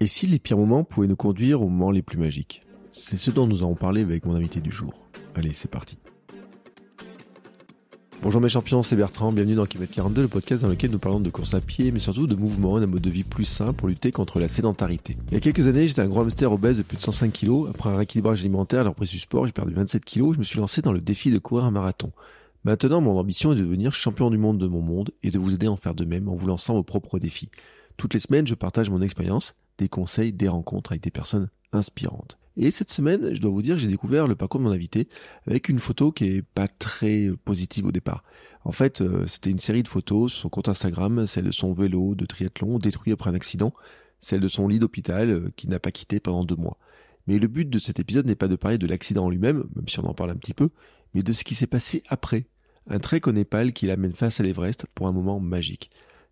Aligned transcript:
Et 0.00 0.06
si 0.06 0.28
les 0.28 0.38
pires 0.38 0.56
moments 0.56 0.84
pouvaient 0.84 1.08
nous 1.08 1.16
conduire 1.16 1.60
aux 1.60 1.68
moments 1.68 1.90
les 1.90 2.02
plus 2.02 2.18
magiques? 2.18 2.62
C'est 2.92 3.16
ce 3.16 3.32
dont 3.32 3.48
nous 3.48 3.62
avons 3.62 3.74
parlé 3.74 4.02
avec 4.02 4.24
mon 4.24 4.36
invité 4.36 4.60
du 4.60 4.70
jour. 4.70 4.92
Allez, 5.34 5.52
c'est 5.52 5.70
parti. 5.70 5.98
Bonjour 8.22 8.40
mes 8.40 8.48
champions, 8.48 8.84
c'est 8.84 8.94
Bertrand, 8.94 9.32
bienvenue 9.32 9.56
dans 9.56 9.66
Kilomètre 9.66 9.94
42, 9.94 10.22
le 10.22 10.28
podcast 10.28 10.62
dans 10.62 10.68
lequel 10.68 10.92
nous 10.92 11.00
parlons 11.00 11.18
de 11.18 11.30
course 11.30 11.54
à 11.54 11.60
pied, 11.60 11.90
mais 11.90 11.98
surtout 11.98 12.28
de 12.28 12.36
mouvement 12.36 12.78
et 12.78 12.80
d'un 12.80 12.86
mode 12.86 13.02
de 13.02 13.10
vie 13.10 13.24
plus 13.24 13.44
sain 13.44 13.72
pour 13.72 13.88
lutter 13.88 14.12
contre 14.12 14.38
la 14.38 14.46
sédentarité. 14.46 15.16
Il 15.28 15.34
y 15.34 15.36
a 15.36 15.40
quelques 15.40 15.66
années, 15.66 15.88
j'étais 15.88 16.02
un 16.02 16.08
gros 16.08 16.20
hamster 16.20 16.52
obèse 16.52 16.78
de 16.78 16.82
plus 16.82 16.96
de 16.96 17.02
105 17.02 17.32
kg. 17.32 17.68
Après 17.68 17.90
un 17.90 17.96
rééquilibrage 17.96 18.40
alimentaire 18.40 18.84
la 18.84 18.90
reprise 18.90 19.10
du 19.10 19.18
sport, 19.18 19.46
j'ai 19.46 19.52
perdu 19.52 19.74
27 19.74 20.04
kg. 20.04 20.32
Je 20.32 20.38
me 20.38 20.44
suis 20.44 20.60
lancé 20.60 20.80
dans 20.80 20.92
le 20.92 21.00
défi 21.00 21.32
de 21.32 21.38
courir 21.38 21.64
un 21.64 21.72
marathon. 21.72 22.12
Maintenant, 22.62 23.00
mon 23.00 23.18
ambition 23.18 23.52
est 23.52 23.56
de 23.56 23.62
devenir 23.62 23.92
champion 23.92 24.30
du 24.30 24.38
monde 24.38 24.58
de 24.58 24.68
mon 24.68 24.80
monde 24.80 25.10
et 25.24 25.32
de 25.32 25.38
vous 25.40 25.54
aider 25.54 25.66
à 25.66 25.72
en 25.72 25.76
faire 25.76 25.96
de 25.96 26.04
même 26.04 26.28
en 26.28 26.36
vous 26.36 26.46
lançant 26.46 26.74
vos 26.74 26.84
propres 26.84 27.18
défis. 27.18 27.50
Toutes 27.96 28.14
les 28.14 28.20
semaines, 28.20 28.46
je 28.46 28.54
partage 28.54 28.90
mon 28.90 29.02
expérience, 29.02 29.54
des 29.78 29.88
conseils, 29.88 30.32
des 30.32 30.48
rencontres 30.48 30.92
avec 30.92 31.02
des 31.02 31.10
personnes 31.10 31.48
inspirantes. 31.72 32.38
Et 32.56 32.72
cette 32.72 32.90
semaine, 32.90 33.34
je 33.34 33.40
dois 33.40 33.52
vous 33.52 33.62
dire 33.62 33.76
que 33.76 33.82
j'ai 33.82 33.88
découvert 33.88 34.26
le 34.26 34.34
parcours 34.34 34.60
de 34.60 34.64
mon 34.64 34.72
invité 34.72 35.08
avec 35.46 35.68
une 35.68 35.78
photo 35.78 36.10
qui 36.10 36.24
est 36.24 36.42
pas 36.42 36.66
très 36.66 37.28
positive 37.44 37.86
au 37.86 37.92
départ. 37.92 38.24
En 38.64 38.72
fait, 38.72 39.00
euh, 39.00 39.26
c'était 39.28 39.50
une 39.50 39.60
série 39.60 39.84
de 39.84 39.88
photos 39.88 40.32
sur 40.32 40.42
son 40.42 40.48
compte 40.48 40.68
Instagram, 40.68 41.26
celle 41.26 41.44
de 41.44 41.50
son 41.52 41.72
vélo 41.72 42.16
de 42.16 42.26
triathlon 42.26 42.78
détruit 42.78 43.12
après 43.12 43.30
un 43.30 43.34
accident, 43.34 43.72
celle 44.20 44.40
de 44.40 44.48
son 44.48 44.66
lit 44.66 44.80
d'hôpital 44.80 45.30
euh, 45.30 45.52
qui 45.56 45.68
n'a 45.68 45.78
pas 45.78 45.92
quitté 45.92 46.18
pendant 46.18 46.44
deux 46.44 46.56
mois. 46.56 46.78
Mais 47.28 47.38
le 47.38 47.46
but 47.46 47.70
de 47.70 47.78
cet 47.78 48.00
épisode 48.00 48.26
n'est 48.26 48.34
pas 48.34 48.48
de 48.48 48.56
parler 48.56 48.78
de 48.78 48.86
l'accident 48.86 49.26
en 49.26 49.30
lui-même, 49.30 49.64
même 49.76 49.88
si 49.88 50.00
on 50.00 50.06
en 50.06 50.14
parle 50.14 50.30
un 50.30 50.36
petit 50.36 50.54
peu, 50.54 50.70
mais 51.14 51.22
de 51.22 51.32
ce 51.32 51.44
qui 51.44 51.54
s'est 51.54 51.66
passé 51.68 52.02
après. 52.08 52.46
Un 52.90 52.98
trek 52.98 53.20
au 53.26 53.32
Népal 53.32 53.72
qui 53.72 53.86
l'amène 53.86 54.14
face 54.14 54.40
à 54.40 54.42
l'Everest 54.42 54.86
pour 54.94 55.06
un 55.06 55.12
moment 55.12 55.38
magique. 55.38 55.90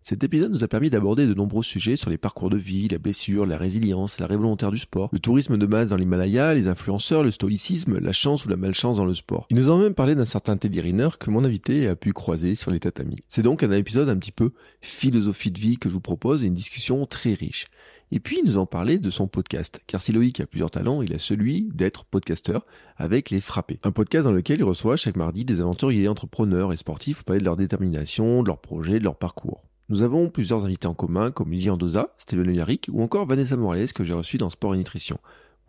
Cet 0.09 0.23
épisode 0.23 0.53
nous 0.53 0.63
a 0.63 0.69
permis 0.69 0.89
d'aborder 0.89 1.27
de 1.27 1.33
nombreux 1.33 1.63
sujets 1.63 1.97
sur 1.97 2.09
les 2.09 2.17
parcours 2.17 2.49
de 2.49 2.55
vie, 2.55 2.87
la 2.87 2.97
blessure, 2.97 3.45
la 3.45 3.57
résilience, 3.57 4.21
la 4.21 4.27
volontaire 4.27 4.71
du 4.71 4.77
sport, 4.77 5.09
le 5.11 5.19
tourisme 5.19 5.57
de 5.57 5.65
masse 5.65 5.89
dans 5.89 5.97
l'Himalaya, 5.97 6.53
les 6.53 6.69
influenceurs, 6.69 7.23
le 7.23 7.31
stoïcisme, 7.31 7.99
la 7.99 8.13
chance 8.13 8.45
ou 8.45 8.49
la 8.49 8.55
malchance 8.55 8.95
dans 8.95 9.05
le 9.05 9.13
sport. 9.13 9.47
Il 9.49 9.57
nous 9.57 9.69
a 9.69 9.77
même 9.77 9.93
parlé 9.93 10.15
d'un 10.15 10.23
certain 10.23 10.55
Teddy 10.55 10.79
Riner 10.79 11.09
que 11.19 11.29
mon 11.29 11.43
invité 11.43 11.89
a 11.89 11.97
pu 11.97 12.13
croiser 12.13 12.55
sur 12.55 12.71
les 12.71 12.79
tatamis. 12.79 13.19
C'est 13.27 13.41
donc 13.41 13.63
un 13.63 13.71
épisode 13.73 14.07
un 14.07 14.15
petit 14.15 14.31
peu 14.31 14.51
philosophie 14.79 15.51
de 15.51 15.59
vie 15.59 15.75
que 15.75 15.89
je 15.89 15.93
vous 15.93 15.99
propose 15.99 16.41
et 16.41 16.47
une 16.47 16.53
discussion 16.53 17.05
très 17.05 17.33
riche. 17.33 17.67
Et 18.09 18.21
puis, 18.21 18.39
il 18.41 18.45
nous 18.45 18.57
en 18.57 18.65
parlait 18.65 18.99
de 18.99 19.09
son 19.09 19.27
podcast. 19.27 19.81
Car 19.87 20.01
si 20.01 20.13
Loïc 20.13 20.39
a 20.39 20.47
plusieurs 20.47 20.71
talents, 20.71 21.01
il 21.01 21.13
a 21.13 21.19
celui 21.19 21.67
d'être 21.73 22.05
podcasteur 22.05 22.65
avec 22.95 23.29
Les 23.29 23.41
Frappés. 23.41 23.81
Un 23.83 23.91
podcast 23.91 24.23
dans 24.23 24.31
lequel 24.31 24.59
il 24.59 24.63
reçoit 24.63 24.95
chaque 24.95 25.17
mardi 25.17 25.43
des 25.43 25.59
aventuriers, 25.59 26.07
entrepreneurs 26.07 26.71
et 26.71 26.77
sportifs 26.77 27.17
pour 27.17 27.25
parler 27.25 27.41
de 27.41 27.45
leur 27.45 27.57
détermination, 27.57 28.41
de 28.41 28.47
leurs 28.47 28.61
projets, 28.61 28.99
de 28.99 29.03
leur 29.03 29.17
parcours. 29.17 29.67
Nous 29.89 30.03
avons 30.03 30.29
plusieurs 30.29 30.65
invités 30.65 30.87
en 30.87 30.93
commun, 30.93 31.31
comme 31.31 31.53
Lily 31.53 31.69
Andoza, 31.69 32.13
Steven 32.17 32.53
Yarick 32.53 32.89
ou 32.91 33.01
encore 33.01 33.25
Vanessa 33.25 33.55
Morales 33.55 33.93
que 33.93 34.03
j'ai 34.03 34.11
reçu 34.11 34.37
dans 34.37 34.49
Sport 34.49 34.75
et 34.75 34.77
Nutrition. 34.77 35.17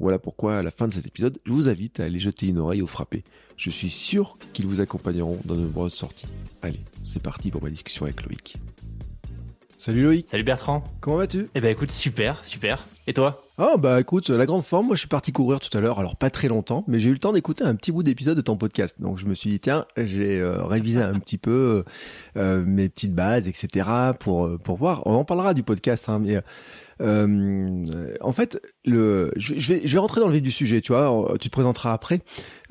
Voilà 0.00 0.18
pourquoi, 0.18 0.58
à 0.58 0.62
la 0.64 0.72
fin 0.72 0.88
de 0.88 0.92
cet 0.92 1.06
épisode, 1.06 1.38
je 1.44 1.52
vous 1.52 1.68
invite 1.68 2.00
à 2.00 2.04
aller 2.04 2.18
jeter 2.18 2.48
une 2.48 2.58
oreille 2.58 2.82
au 2.82 2.88
frappé. 2.88 3.22
Je 3.56 3.70
suis 3.70 3.90
sûr 3.90 4.36
qu'ils 4.52 4.66
vous 4.66 4.80
accompagneront 4.80 5.38
dans 5.44 5.54
de 5.54 5.60
nombreuses 5.60 5.94
sorties. 5.94 6.26
Allez, 6.62 6.80
c'est 7.04 7.22
parti 7.22 7.52
pour 7.52 7.62
ma 7.62 7.70
discussion 7.70 8.06
avec 8.06 8.24
Loïc. 8.24 8.56
Salut 9.80 10.02
Loïc. 10.02 10.26
Salut 10.28 10.42
Bertrand. 10.42 10.82
Comment 11.00 11.18
vas-tu? 11.18 11.48
Eh 11.54 11.60
ben 11.60 11.70
écoute, 11.70 11.92
super, 11.92 12.44
super. 12.44 12.84
Et 13.06 13.14
toi? 13.14 13.44
Ah 13.58 13.76
bah 13.78 14.00
écoute, 14.00 14.28
la 14.28 14.44
grande 14.44 14.64
forme, 14.64 14.86
moi 14.88 14.96
je 14.96 14.98
suis 14.98 15.08
parti 15.08 15.30
courir 15.32 15.60
tout 15.60 15.74
à 15.78 15.80
l'heure, 15.80 16.00
alors 16.00 16.16
pas 16.16 16.30
très 16.30 16.48
longtemps, 16.48 16.82
mais 16.88 16.98
j'ai 16.98 17.10
eu 17.10 17.12
le 17.12 17.20
temps 17.20 17.32
d'écouter 17.32 17.62
un 17.62 17.76
petit 17.76 17.92
bout 17.92 18.02
d'épisode 18.02 18.36
de 18.36 18.42
ton 18.42 18.56
podcast. 18.56 19.00
Donc 19.00 19.18
je 19.18 19.26
me 19.26 19.34
suis 19.34 19.50
dit, 19.50 19.60
tiens, 19.60 19.86
j'ai 19.96 20.40
euh, 20.40 20.64
révisé 20.64 21.00
un 21.00 21.16
petit 21.20 21.38
peu 21.38 21.84
euh, 22.36 22.64
mes 22.66 22.88
petites 22.88 23.14
bases, 23.14 23.46
etc. 23.46 23.88
pour 24.18 24.46
euh, 24.46 24.58
pour 24.58 24.78
voir. 24.78 25.06
On 25.06 25.14
en 25.14 25.24
parlera 25.24 25.54
du 25.54 25.62
podcast, 25.62 26.08
hein, 26.08 26.18
mais 26.18 26.40
euh, 27.00 28.16
en 28.20 28.32
fait, 28.32 28.60
le, 28.84 29.30
je, 29.36 29.54
je, 29.58 29.74
vais, 29.74 29.82
je 29.84 29.92
vais 29.92 30.00
rentrer 30.00 30.20
dans 30.20 30.26
le 30.26 30.34
vif 30.34 30.42
du 30.42 30.50
sujet, 30.50 30.80
tu 30.80 30.92
vois, 30.92 31.34
tu 31.40 31.50
te 31.50 31.52
présenteras 31.52 31.92
après. 31.92 32.22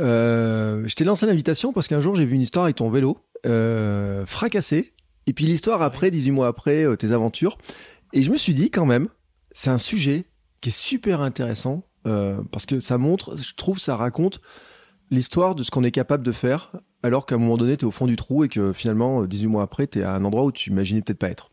Euh, 0.01 0.83
je 0.85 0.93
t'ai 0.93 1.05
lancé 1.05 1.25
l'invitation 1.25 1.71
parce 1.71 1.87
qu'un 1.87 2.01
jour 2.01 2.15
j'ai 2.15 2.25
vu 2.25 2.35
une 2.35 2.41
histoire 2.41 2.65
avec 2.65 2.75
ton 2.75 2.89
vélo 2.89 3.17
euh, 3.45 4.25
fracassé, 4.25 4.91
et 5.27 5.33
puis 5.33 5.45
l'histoire 5.45 5.81
après, 5.81 6.09
18 6.09 6.31
mois 6.31 6.47
après, 6.47 6.83
euh, 6.83 6.95
tes 6.95 7.11
aventures. 7.11 7.57
Et 8.13 8.23
je 8.23 8.31
me 8.31 8.37
suis 8.37 8.53
dit 8.53 8.71
quand 8.71 8.85
même, 8.85 9.09
c'est 9.51 9.69
un 9.69 9.77
sujet 9.77 10.25
qui 10.61 10.69
est 10.69 10.75
super 10.77 11.21
intéressant 11.21 11.83
euh, 12.07 12.41
parce 12.51 12.65
que 12.65 12.79
ça 12.79 12.97
montre, 12.97 13.37
je 13.37 13.53
trouve, 13.53 13.77
ça 13.77 13.95
raconte 13.95 14.41
l'histoire 15.11 15.53
de 15.53 15.63
ce 15.63 15.71
qu'on 15.71 15.83
est 15.83 15.91
capable 15.91 16.23
de 16.23 16.31
faire 16.31 16.71
alors 17.03 17.25
qu'à 17.25 17.35
un 17.35 17.37
moment 17.37 17.57
donné, 17.57 17.77
tu 17.77 17.85
es 17.85 17.87
au 17.87 17.91
fond 17.91 18.07
du 18.07 18.15
trou 18.15 18.43
et 18.43 18.47
que 18.47 18.73
finalement, 18.73 19.25
18 19.25 19.47
mois 19.47 19.63
après, 19.63 19.87
tu 19.87 19.99
es 19.99 20.03
à 20.03 20.13
un 20.13 20.25
endroit 20.25 20.43
où 20.43 20.51
tu 20.51 20.71
imaginais 20.71 21.01
peut-être 21.01 21.19
pas 21.19 21.29
être. 21.29 21.51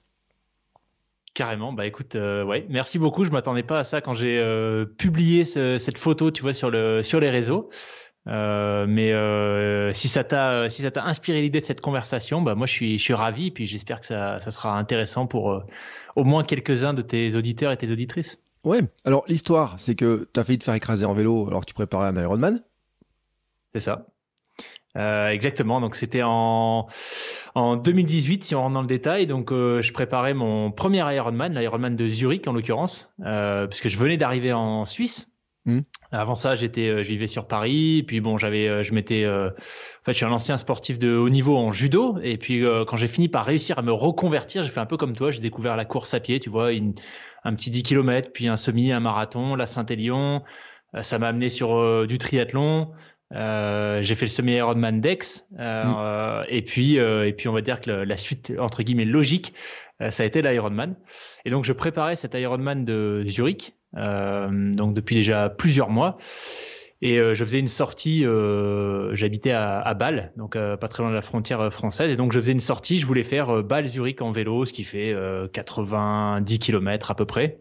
Carrément, 1.34 1.72
bah 1.72 1.84
écoute, 1.84 2.14
euh, 2.14 2.44
ouais, 2.44 2.64
merci 2.70 3.00
beaucoup. 3.00 3.24
Je 3.24 3.30
m'attendais 3.30 3.64
pas 3.64 3.80
à 3.80 3.84
ça 3.84 4.00
quand 4.00 4.14
j'ai 4.14 4.38
euh, 4.38 4.84
publié 4.84 5.44
ce, 5.44 5.78
cette 5.78 5.98
photo, 5.98 6.30
tu 6.30 6.42
vois, 6.42 6.54
sur 6.54 6.70
le 6.70 7.02
sur 7.02 7.18
les 7.18 7.28
réseaux. 7.28 7.70
Euh, 8.26 8.86
mais 8.88 9.12
euh, 9.12 9.92
si 9.92 10.08
ça 10.08 10.24
t'a 10.24 10.70
si 10.70 10.82
ça 10.82 10.90
t'a 10.90 11.04
inspiré 11.04 11.42
l'idée 11.42 11.60
de 11.60 11.66
cette 11.66 11.80
conversation, 11.80 12.40
bah 12.40 12.54
moi 12.54 12.66
je 12.66 12.72
suis 12.72 12.98
je 12.98 13.02
suis 13.02 13.14
ravi. 13.14 13.50
Puis 13.50 13.66
j'espère 13.66 14.00
que 14.00 14.06
ça 14.06 14.40
ça 14.40 14.50
sera 14.50 14.78
intéressant 14.78 15.26
pour 15.26 15.52
euh, 15.52 15.60
au 16.16 16.24
moins 16.24 16.44
quelques 16.44 16.84
uns 16.84 16.94
de 16.94 17.02
tes 17.02 17.36
auditeurs 17.36 17.72
et 17.72 17.76
tes 17.76 17.90
auditrices. 17.90 18.40
Ouais. 18.64 18.80
Alors 19.04 19.24
l'histoire, 19.28 19.74
c'est 19.78 19.94
que 19.94 20.28
tu 20.32 20.40
as 20.40 20.44
failli 20.44 20.58
te 20.58 20.64
faire 20.64 20.74
écraser 20.74 21.04
en 21.04 21.12
vélo 21.12 21.46
alors 21.48 21.60
que 21.60 21.66
tu 21.66 21.74
préparais 21.74 22.08
un 22.08 22.16
Ironman. 22.16 22.62
C'est 23.74 23.80
ça. 23.80 24.06
Euh, 24.96 25.28
exactement. 25.28 25.80
Donc 25.80 25.96
c'était 25.96 26.22
en 26.24 26.86
en 27.54 27.76
2018 27.76 28.44
si 28.44 28.54
on 28.54 28.62
rentre 28.62 28.74
dans 28.74 28.80
le 28.80 28.86
détail. 28.86 29.26
Donc 29.26 29.52
euh, 29.52 29.82
je 29.82 29.92
préparais 29.92 30.34
mon 30.34 30.70
premier 30.70 31.04
Ironman, 31.14 31.54
l'Ironman 31.54 31.96
de 31.96 32.08
Zurich 32.08 32.46
en 32.46 32.52
l'occurrence, 32.52 33.12
euh, 33.24 33.66
puisque 33.66 33.88
je 33.88 33.98
venais 33.98 34.16
d'arriver 34.16 34.52
en 34.52 34.84
Suisse. 34.84 35.33
Mm. 35.66 35.80
Avant 36.12 36.34
ça, 36.34 36.54
j'étais, 36.54 36.88
euh, 36.88 37.02
je 37.02 37.08
vivais 37.08 37.26
sur 37.26 37.46
Paris. 37.46 38.04
Puis 38.06 38.20
bon, 38.20 38.36
j'avais, 38.38 38.68
euh, 38.68 38.82
je 38.82 38.92
m'étais, 38.94 39.24
euh, 39.24 39.48
en 39.48 40.04
fait, 40.04 40.12
je 40.12 40.16
suis 40.18 40.26
un 40.26 40.32
ancien 40.32 40.56
sportif 40.56 40.98
de 40.98 41.16
haut 41.16 41.30
niveau 41.30 41.56
en 41.56 41.72
judo. 41.72 42.18
Et 42.22 42.36
puis 42.36 42.64
euh, 42.64 42.84
quand 42.84 42.96
j'ai 42.96 43.08
fini 43.08 43.28
par 43.28 43.44
réussir 43.46 43.78
à 43.78 43.82
me 43.82 43.92
reconvertir, 43.92 44.62
j'ai 44.62 44.68
fait 44.68 44.80
un 44.80 44.86
peu 44.86 44.96
comme 44.96 45.14
toi. 45.16 45.30
J'ai 45.30 45.40
découvert 45.40 45.76
la 45.76 45.84
course 45.84 46.12
à 46.14 46.20
pied, 46.20 46.38
tu 46.40 46.50
vois, 46.50 46.72
une, 46.72 46.94
un 47.44 47.54
petit 47.54 47.70
10 47.70 47.82
km, 47.82 48.30
puis 48.32 48.46
un 48.48 48.56
semi, 48.56 48.92
un 48.92 49.00
marathon, 49.00 49.54
la 49.54 49.66
Saint-Élion. 49.66 50.42
Euh, 50.94 51.02
ça 51.02 51.18
m'a 51.18 51.28
amené 51.28 51.48
sur 51.48 51.74
euh, 51.76 52.06
du 52.06 52.18
triathlon. 52.18 52.92
Euh, 53.32 54.02
j'ai 54.02 54.14
fait 54.14 54.26
le 54.26 54.30
semi 54.30 54.52
Ironman 54.52 55.00
Dex 55.00 55.46
euh, 55.58 56.44
et 56.48 56.60
puis 56.62 56.98
euh, 56.98 57.26
et 57.26 57.32
puis 57.32 57.48
on 57.48 57.52
va 57.52 57.62
dire 57.62 57.80
que 57.80 57.90
le- 57.90 58.04
la 58.04 58.16
suite 58.18 58.52
entre 58.60 58.82
guillemets 58.82 59.06
logique 59.06 59.54
ça 60.10 60.22
a 60.24 60.26
été 60.26 60.42
l'Ironman 60.42 60.94
et 61.46 61.50
donc 61.50 61.64
je 61.64 61.72
préparais 61.72 62.16
cet 62.16 62.34
Ironman 62.34 62.84
de 62.84 63.24
Zurich 63.26 63.74
donc 63.96 64.94
depuis 64.94 65.16
déjà 65.16 65.48
plusieurs 65.48 65.90
mois. 65.90 66.18
Et 67.04 67.18
euh, 67.18 67.34
je 67.34 67.44
faisais 67.44 67.58
une 67.58 67.68
sortie 67.68 68.24
euh, 68.24 69.14
j'habitais 69.14 69.50
à, 69.50 69.78
à 69.78 69.92
Bâle 69.92 70.32
donc 70.36 70.56
euh, 70.56 70.78
pas 70.78 70.88
très 70.88 71.02
loin 71.02 71.10
de 71.10 71.16
la 71.16 71.20
frontière 71.20 71.60
euh, 71.60 71.70
française. 71.70 72.10
Et 72.10 72.16
donc 72.16 72.32
je 72.32 72.40
faisais 72.40 72.52
une 72.52 72.60
sortie. 72.60 72.98
Je 72.98 73.06
voulais 73.06 73.24
faire 73.24 73.50
euh, 73.50 73.62
Bâle 73.62 73.88
Zurich 73.88 74.22
en 74.22 74.32
vélo 74.32 74.64
ce 74.64 74.72
qui 74.72 74.84
fait 74.84 75.12
euh, 75.12 75.46
90 75.48 76.58
km 76.58 77.10
à 77.10 77.14
peu 77.14 77.26
près. 77.26 77.58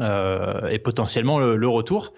Euh, 0.00 0.68
et 0.68 0.78
potentiellement 0.78 1.40
le, 1.40 1.68
retour. 1.68 2.14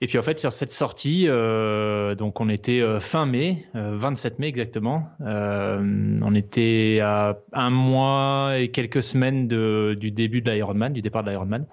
Et 0.00 0.06
puis 0.06 0.18
en 0.18 0.22
fait 0.22 0.38
sur 0.38 0.52
cette 0.52 0.72
sortie, 0.72 1.26
euh, 1.28 2.14
donc 2.14 2.40
on 2.40 2.50
était 2.50 2.80
euh, 2.80 3.00
fin 3.00 3.24
mai, 3.24 3.64
euh, 3.74 3.96
27 3.96 4.38
mai 4.38 4.48
exactement. 4.48 5.08
Euh, 5.22 6.18
on 6.22 6.34
était 6.34 7.00
à 7.02 7.38
un 7.54 7.70
mois 7.70 8.58
et 8.58 8.70
quelques 8.70 9.02
semaines 9.02 9.48
du 9.48 10.10
début 10.10 10.42
de 10.42 10.50
l'Ironman, 10.50 10.92
du 10.92 11.00
départ 11.00 11.24
de 11.24 11.30
l'Ironman. 11.30 11.66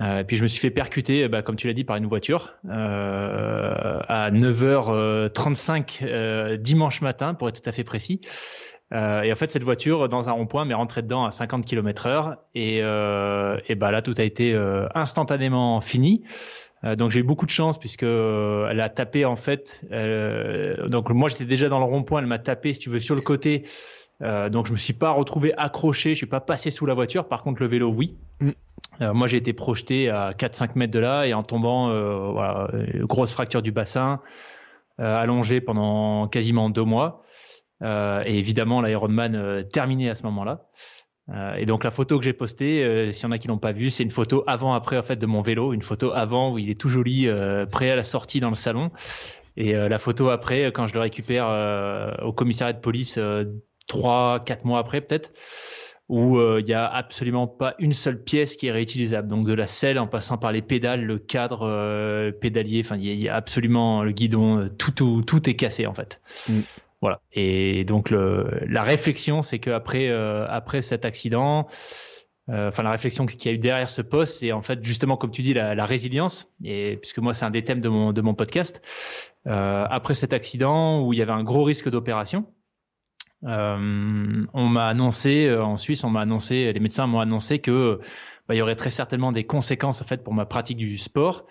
Euh, 0.00 0.20
et 0.20 0.24
puis 0.24 0.36
je 0.36 0.42
me 0.42 0.46
suis 0.46 0.60
fait 0.60 0.70
percuter, 0.70 1.28
bah, 1.28 1.42
comme 1.42 1.56
tu 1.56 1.66
l'as 1.66 1.74
dit, 1.74 1.84
par 1.84 1.96
une 1.96 2.06
voiture 2.06 2.54
euh, 2.70 4.00
à 4.08 4.30
9h35 4.30 5.98
euh, 6.02 6.56
dimanche 6.56 7.02
matin, 7.02 7.34
pour 7.34 7.48
être 7.48 7.62
tout 7.62 7.68
à 7.68 7.72
fait 7.72 7.84
précis. 7.84 8.20
Euh, 8.92 9.22
et 9.22 9.32
en 9.32 9.36
fait, 9.36 9.50
cette 9.50 9.64
voiture, 9.64 10.08
dans 10.08 10.28
un 10.28 10.32
rond-point, 10.32 10.64
m'est 10.64 10.74
rentrée 10.74 11.02
dedans 11.02 11.24
à 11.24 11.30
50 11.30 11.64
km 11.64 12.06
heure. 12.06 12.36
Et, 12.54 12.80
euh, 12.82 13.58
et 13.68 13.74
bah, 13.74 13.90
là, 13.90 14.02
tout 14.02 14.14
a 14.18 14.22
été 14.22 14.54
euh, 14.54 14.86
instantanément 14.94 15.80
fini. 15.80 16.24
Euh, 16.84 16.96
donc 16.96 17.10
j'ai 17.10 17.20
eu 17.20 17.24
beaucoup 17.24 17.46
de 17.46 17.50
chance 17.50 17.78
puisque 17.78 18.02
euh, 18.02 18.68
elle 18.70 18.80
a 18.80 18.88
tapé 18.88 19.24
en 19.24 19.36
fait. 19.36 19.84
euh, 19.92 20.88
donc 20.88 21.10
moi 21.10 21.28
j'étais 21.28 21.44
déjà 21.44 21.68
dans 21.68 21.78
le 21.78 21.84
rond-point, 21.84 22.20
elle 22.20 22.26
m'a 22.26 22.38
tapé 22.38 22.72
si 22.72 22.80
tu 22.80 22.90
veux 22.90 22.98
sur 22.98 23.14
le 23.14 23.20
côté 23.20 23.64
donc 24.22 24.66
je 24.66 24.72
me 24.72 24.76
suis 24.76 24.92
pas 24.92 25.10
retrouvé 25.10 25.52
accroché, 25.56 26.10
je 26.10 26.18
suis 26.18 26.26
pas 26.26 26.40
passé 26.40 26.70
sous 26.70 26.86
la 26.86 26.94
voiture. 26.94 27.26
Par 27.26 27.42
contre, 27.42 27.60
le 27.60 27.68
vélo, 27.68 27.88
oui. 27.88 28.16
Mm. 28.40 28.50
moi, 29.12 29.26
j'ai 29.26 29.36
été 29.36 29.52
projeté 29.52 30.10
à 30.10 30.32
4-5 30.32 30.70
mètres 30.76 30.92
de 30.92 30.98
là 30.98 31.26
et 31.26 31.34
en 31.34 31.42
tombant, 31.42 31.88
voilà, 32.32 32.70
grosse 33.00 33.32
fracture 33.32 33.62
du 33.62 33.72
bassin, 33.72 34.20
allongé 34.98 35.60
pendant 35.60 36.28
quasiment 36.28 36.70
deux 36.70 36.84
mois. 36.84 37.24
et 37.82 38.38
évidemment, 38.38 38.80
l'Ironman 38.80 39.64
terminé 39.72 40.08
à 40.08 40.14
ce 40.14 40.22
moment-là. 40.24 40.66
Euh, 41.30 41.54
et 41.54 41.66
donc 41.66 41.84
la 41.84 41.90
photo 41.90 42.18
que 42.18 42.24
j'ai 42.24 42.32
postée, 42.32 42.84
euh, 42.84 43.12
s'il 43.12 43.24
y 43.24 43.26
en 43.28 43.32
a 43.32 43.38
qui 43.38 43.48
l'ont 43.48 43.58
pas 43.58 43.72
vue, 43.72 43.90
c'est 43.90 44.02
une 44.02 44.10
photo 44.10 44.42
avant-après 44.46 44.98
en 44.98 45.02
fait 45.02 45.16
de 45.16 45.26
mon 45.26 45.40
vélo, 45.40 45.72
une 45.72 45.82
photo 45.82 46.12
avant 46.12 46.52
où 46.52 46.58
il 46.58 46.68
est 46.68 46.78
tout 46.78 46.88
joli, 46.88 47.28
euh, 47.28 47.64
prêt 47.64 47.90
à 47.90 47.96
la 47.96 48.02
sortie 48.02 48.40
dans 48.40 48.48
le 48.48 48.56
salon, 48.56 48.90
et 49.56 49.74
la 49.74 49.98
photo 49.98 50.30
après 50.30 50.72
quand 50.72 50.86
je 50.86 50.94
le 50.94 51.00
récupère 51.00 51.44
au 52.22 52.32
commissariat 52.32 52.72
de 52.72 52.80
police 52.80 53.18
trois, 53.86 54.40
quatre 54.44 54.64
mois 54.64 54.78
après 54.78 55.00
peut-être, 55.00 55.32
où 56.08 56.38
il 56.40 56.64
n'y 56.64 56.74
a 56.74 56.86
absolument 56.86 57.46
pas 57.46 57.74
une 57.78 57.92
seule 57.92 58.22
pièce 58.22 58.56
qui 58.56 58.66
est 58.66 58.72
réutilisable. 58.72 59.28
Donc 59.28 59.46
de 59.46 59.54
la 59.54 59.66
selle 59.66 59.98
en 59.98 60.06
passant 60.06 60.36
par 60.36 60.52
les 60.52 60.62
pédales, 60.62 61.04
le 61.04 61.18
cadre 61.18 62.30
pédalier, 62.40 62.82
enfin 62.84 62.96
il 62.96 63.14
y, 63.14 63.28
a 63.28 63.34
absolument 63.34 64.02
le 64.02 64.12
guidon, 64.12 64.70
tout, 64.78 64.90
tout, 64.90 65.22
tout 65.22 65.48
est 65.48 65.56
cassé 65.56 65.86
en 65.86 65.94
fait. 65.94 66.20
Mm. 66.48 66.60
Voilà. 67.02 67.20
Et 67.32 67.84
donc 67.84 68.10
la 68.10 68.82
réflexion, 68.84 69.42
c'est 69.42 69.58
qu'après 69.58 70.08
euh, 70.08 70.46
après 70.48 70.82
cet 70.82 71.04
accident, 71.04 71.66
euh, 72.48 72.68
enfin 72.68 72.84
la 72.84 72.92
réflexion 72.92 73.26
qu'il 73.26 73.44
y 73.50 73.52
a 73.52 73.56
eu 73.56 73.58
derrière 73.58 73.90
ce 73.90 74.02
poste, 74.02 74.38
c'est 74.38 74.52
en 74.52 74.62
fait 74.62 74.84
justement 74.84 75.16
comme 75.16 75.32
tu 75.32 75.42
dis 75.42 75.52
la, 75.52 75.84
résilience. 75.84 76.48
Et 76.62 76.96
puisque 76.98 77.18
moi 77.18 77.34
c'est 77.34 77.44
un 77.44 77.50
des 77.50 77.64
thèmes 77.64 77.80
de 77.80 77.88
mon 77.88 78.12
de 78.12 78.20
mon 78.22 78.34
podcast. 78.34 78.80
Euh, 79.48 79.84
après 79.90 80.14
cet 80.14 80.32
accident 80.32 81.04
où 81.04 81.12
il 81.12 81.18
y 81.18 81.22
avait 81.22 81.32
un 81.32 81.42
gros 81.42 81.64
risque 81.64 81.90
d'opération, 81.90 82.46
on 83.42 84.68
m'a 84.68 84.86
annoncé 84.86 85.52
en 85.52 85.76
Suisse, 85.76 86.04
on 86.04 86.10
m'a 86.10 86.20
annoncé, 86.20 86.72
les 86.72 86.80
médecins 86.80 87.06
m'ont 87.06 87.20
annoncé 87.20 87.58
que 87.58 88.00
bah, 88.48 88.54
il 88.54 88.58
y 88.58 88.62
aurait 88.62 88.76
très 88.76 88.90
certainement 88.90 89.32
des 89.32 89.44
conséquences 89.44 90.02
en 90.02 90.04
fait 90.04 90.22
pour 90.22 90.34
ma 90.34 90.46
pratique 90.46 90.76
du 90.76 90.96
sport. 90.96 91.46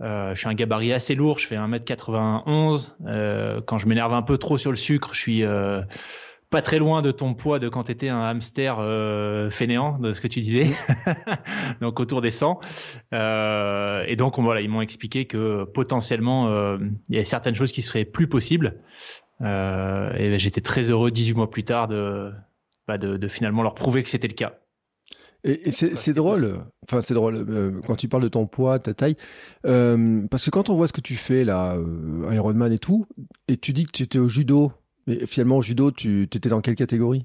Euh, 0.00 0.34
je 0.34 0.38
suis 0.38 0.48
un 0.48 0.54
gabarit 0.54 0.92
assez 0.92 1.14
lourd, 1.14 1.38
je 1.38 1.46
fais 1.46 1.56
1m91. 1.56 2.92
Euh, 3.06 3.60
quand 3.66 3.78
je 3.78 3.88
m'énerve 3.88 4.14
un 4.14 4.22
peu 4.22 4.38
trop 4.38 4.56
sur 4.56 4.70
le 4.70 4.76
sucre, 4.76 5.10
je 5.12 5.18
suis 5.18 5.42
euh, 5.42 5.82
pas 6.50 6.62
très 6.62 6.78
loin 6.78 7.02
de 7.02 7.10
ton 7.10 7.34
poids 7.34 7.58
de 7.58 7.68
quand 7.68 7.84
tu 7.84 7.92
étais 7.92 8.08
un 8.08 8.22
hamster 8.22 8.76
euh, 8.78 9.50
fainéant, 9.50 9.98
de 9.98 10.12
ce 10.12 10.20
que 10.20 10.28
tu 10.28 10.38
disais. 10.40 10.66
donc 11.80 11.98
autour 11.98 12.22
des 12.22 12.30
100. 12.30 12.60
Euh, 13.12 14.04
et 14.06 14.14
donc 14.14 14.38
voilà, 14.38 14.60
ils 14.60 14.68
m'ont 14.68 14.82
expliqué 14.82 15.26
que 15.26 15.64
potentiellement, 15.64 16.78
il 17.08 17.16
y 17.16 17.18
a 17.18 17.24
certaines 17.24 17.56
choses 17.56 17.72
qui 17.72 17.82
seraient 17.82 18.04
plus 18.04 18.28
possibles. 18.28 18.80
Et 19.40 20.30
ben, 20.30 20.38
j'étais 20.38 20.60
très 20.60 20.90
heureux 20.90 21.10
18 21.10 21.34
mois 21.34 21.50
plus 21.50 21.64
tard 21.64 21.88
de, 21.88 22.32
bah, 22.86 22.98
de, 22.98 23.16
de 23.16 23.28
finalement 23.28 23.62
leur 23.62 23.74
prouver 23.74 24.02
que 24.02 24.10
c'était 24.10 24.28
le 24.28 24.34
cas. 24.34 24.54
Et, 25.44 25.70
c'est 25.70 26.12
drôle, 26.14 26.64
enfin 26.82 27.00
c'est 27.00 27.14
drôle 27.14 27.46
euh, 27.48 27.80
quand 27.86 27.94
tu 27.94 28.08
parles 28.08 28.24
de 28.24 28.28
ton 28.28 28.46
poids, 28.48 28.80
ta 28.80 28.92
taille, 28.92 29.16
euh, 29.66 30.26
parce 30.28 30.44
que 30.44 30.50
quand 30.50 30.68
on 30.68 30.74
voit 30.74 30.88
ce 30.88 30.92
que 30.92 31.00
tu 31.00 31.14
fais 31.14 31.44
là, 31.44 31.76
euh, 31.76 32.28
Ironman 32.32 32.72
et 32.72 32.80
tout, 32.80 33.06
et 33.46 33.56
tu 33.56 33.72
dis 33.72 33.84
que 33.84 33.92
tu 33.92 34.02
étais 34.02 34.18
au 34.18 34.28
judo, 34.28 34.72
mais 35.06 35.26
finalement 35.26 35.58
au 35.58 35.62
judo, 35.62 35.92
tu 35.92 36.24
étais 36.24 36.48
dans 36.48 36.60
quelle 36.60 36.74
catégorie? 36.74 37.24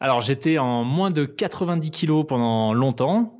Alors 0.00 0.22
j'étais 0.22 0.58
en 0.58 0.82
moins 0.82 1.12
de 1.12 1.24
90 1.24 1.90
kilos 1.92 2.26
pendant 2.26 2.74
longtemps, 2.74 3.38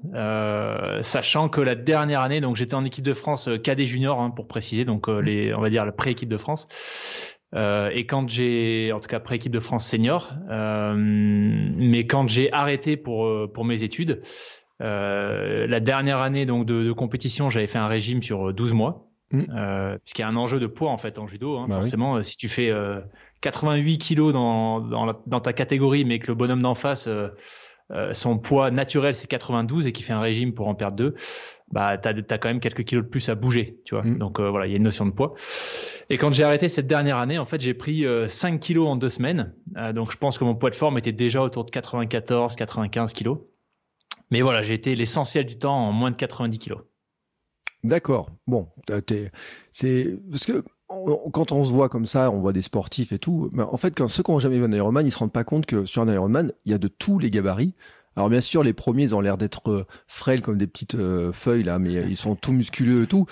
sachant 1.02 1.49
que 1.49 1.61
la 1.61 1.75
dernière 1.75 2.20
année, 2.20 2.40
donc 2.40 2.54
j'étais 2.54 2.75
en 2.75 2.84
équipe 2.84 3.04
de 3.04 3.14
France 3.14 3.49
cadet 3.64 3.87
junior 3.87 4.20
hein, 4.20 4.31
pour 4.31 4.46
préciser, 4.46 4.84
donc 4.84 5.08
mmh. 5.08 5.19
les, 5.20 5.54
on 5.54 5.61
va 5.61 5.70
dire 5.70 5.84
la 5.84 5.93
pré-équipe 5.93 6.28
de 6.28 6.38
France. 6.38 6.69
Euh, 7.54 7.90
et 7.92 8.06
quand 8.06 8.28
j'ai, 8.28 8.92
en 8.92 9.00
tout 9.00 9.08
cas 9.08 9.20
pré-équipe 9.20 9.52
de 9.52 9.60
France 9.60 9.86
senior, 9.86 10.34
euh, 10.50 10.94
mais 10.96 12.06
quand 12.06 12.28
j'ai 12.28 12.52
arrêté 12.52 12.96
pour 12.96 13.24
euh, 13.24 13.50
pour 13.52 13.64
mes 13.64 13.82
études, 13.82 14.22
euh, 14.82 15.66
la 15.66 15.80
dernière 15.80 16.18
année 16.18 16.44
donc 16.44 16.66
de, 16.66 16.84
de 16.84 16.92
compétition, 16.92 17.48
j'avais 17.48 17.66
fait 17.66 17.78
un 17.78 17.88
régime 17.88 18.20
sur 18.20 18.52
12 18.52 18.74
mois, 18.74 19.08
mmh. 19.32 19.44
puisqu'il 20.04 20.22
y 20.22 20.24
a 20.24 20.28
un 20.28 20.36
enjeu 20.36 20.60
de 20.60 20.66
poids 20.66 20.90
en 20.90 20.98
fait 20.98 21.18
en 21.18 21.26
judo. 21.26 21.56
Hein, 21.56 21.66
bah 21.68 21.76
forcément, 21.76 22.22
si 22.22 22.36
tu 22.36 22.48
fais 22.48 22.70
88 23.40 23.98
kilos 23.98 24.32
dans 24.32 24.80
dans, 24.80 25.14
dans, 25.26 25.40
ta 25.40 25.54
catégorie, 25.54 26.04
mais 26.04 26.18
que 26.18 26.26
le 26.28 26.34
bonhomme 26.34 26.62
d'en 26.62 26.74
face 26.74 27.08
son 28.12 28.38
poids 28.38 28.70
naturel 28.70 29.14
c'est 29.14 29.26
92 29.26 29.86
et 29.86 29.92
qui 29.92 30.02
fait 30.02 30.12
un 30.12 30.20
régime 30.20 30.52
pour 30.52 30.68
en 30.68 30.74
perdre 30.74 30.98
deux, 30.98 31.14
bah 31.72 31.98
t'as 31.98 32.10
as 32.10 32.38
quand 32.38 32.48
même 32.48 32.60
quelques 32.60 32.84
kilos 32.84 33.04
de 33.04 33.10
plus 33.10 33.28
à 33.28 33.34
bouger, 33.34 33.80
tu 33.84 33.94
vois. 33.94 34.04
Mmh. 34.04 34.18
Donc 34.18 34.40
voilà, 34.40 34.66
il 34.66 34.70
y 34.70 34.74
a 34.74 34.76
une 34.76 34.82
notion 34.84 35.06
de 35.06 35.10
poids. 35.10 35.34
Et 36.10 36.16
quand 36.16 36.32
j'ai 36.32 36.42
arrêté 36.42 36.68
cette 36.68 36.86
dernière 36.86 37.18
année, 37.18 37.38
en 37.38 37.44
fait, 37.44 37.60
j'ai 37.60 37.74
pris 37.74 38.04
5 38.28 38.54
euh, 38.54 38.58
kilos 38.58 38.88
en 38.88 38.96
deux 38.96 39.10
semaines. 39.10 39.52
Euh, 39.76 39.92
donc, 39.92 40.10
je 40.10 40.16
pense 40.16 40.38
que 40.38 40.44
mon 40.44 40.54
poids 40.54 40.70
de 40.70 40.74
forme 40.74 40.96
était 40.96 41.12
déjà 41.12 41.42
autour 41.42 41.64
de 41.64 41.70
94, 41.70 42.56
95 42.56 43.12
kilos. 43.12 43.38
Mais 44.30 44.40
voilà, 44.40 44.62
j'ai 44.62 44.74
été 44.74 44.94
l'essentiel 44.94 45.44
du 45.44 45.58
temps 45.58 45.88
en 45.88 45.92
moins 45.92 46.10
de 46.10 46.16
90 46.16 46.58
kilos. 46.58 46.80
D'accord. 47.84 48.30
Bon, 48.46 48.68
c'est 49.70 50.18
parce 50.30 50.46
que 50.46 50.64
quand 51.32 51.52
on 51.52 51.64
se 51.64 51.70
voit 51.70 51.88
comme 51.88 52.06
ça, 52.06 52.30
on 52.30 52.40
voit 52.40 52.52
des 52.52 52.62
sportifs 52.62 53.12
et 53.12 53.18
tout. 53.18 53.50
Mais 53.52 53.62
en 53.62 53.76
fait, 53.76 53.94
quand 53.94 54.08
ceux 54.08 54.22
qui 54.22 54.30
n'ont 54.30 54.38
jamais 54.38 54.58
vu 54.58 54.64
un 54.64 54.72
Ironman, 54.72 55.06
ils 55.06 55.12
se 55.12 55.18
rendent 55.18 55.32
pas 55.32 55.44
compte 55.44 55.66
que 55.66 55.84
sur 55.84 56.02
un 56.02 56.12
Ironman, 56.12 56.52
il 56.64 56.72
y 56.72 56.74
a 56.74 56.78
de 56.78 56.88
tous 56.88 57.18
les 57.18 57.30
gabarits. 57.30 57.74
Alors 58.18 58.30
bien 58.30 58.40
sûr, 58.40 58.64
les 58.64 58.72
premiers, 58.72 59.04
ils 59.04 59.14
ont 59.14 59.20
l'air 59.20 59.38
d'être 59.38 59.70
euh, 59.70 59.86
frêles 60.08 60.42
comme 60.42 60.58
des 60.58 60.66
petites 60.66 60.96
feuilles 61.32 61.62
là, 61.62 61.78
mais 61.78 61.92
ils 61.92 62.16
sont 62.16 62.34
tout 62.34 62.52
musculeux 62.52 63.04
et 63.04 63.06
tout. 63.06 63.26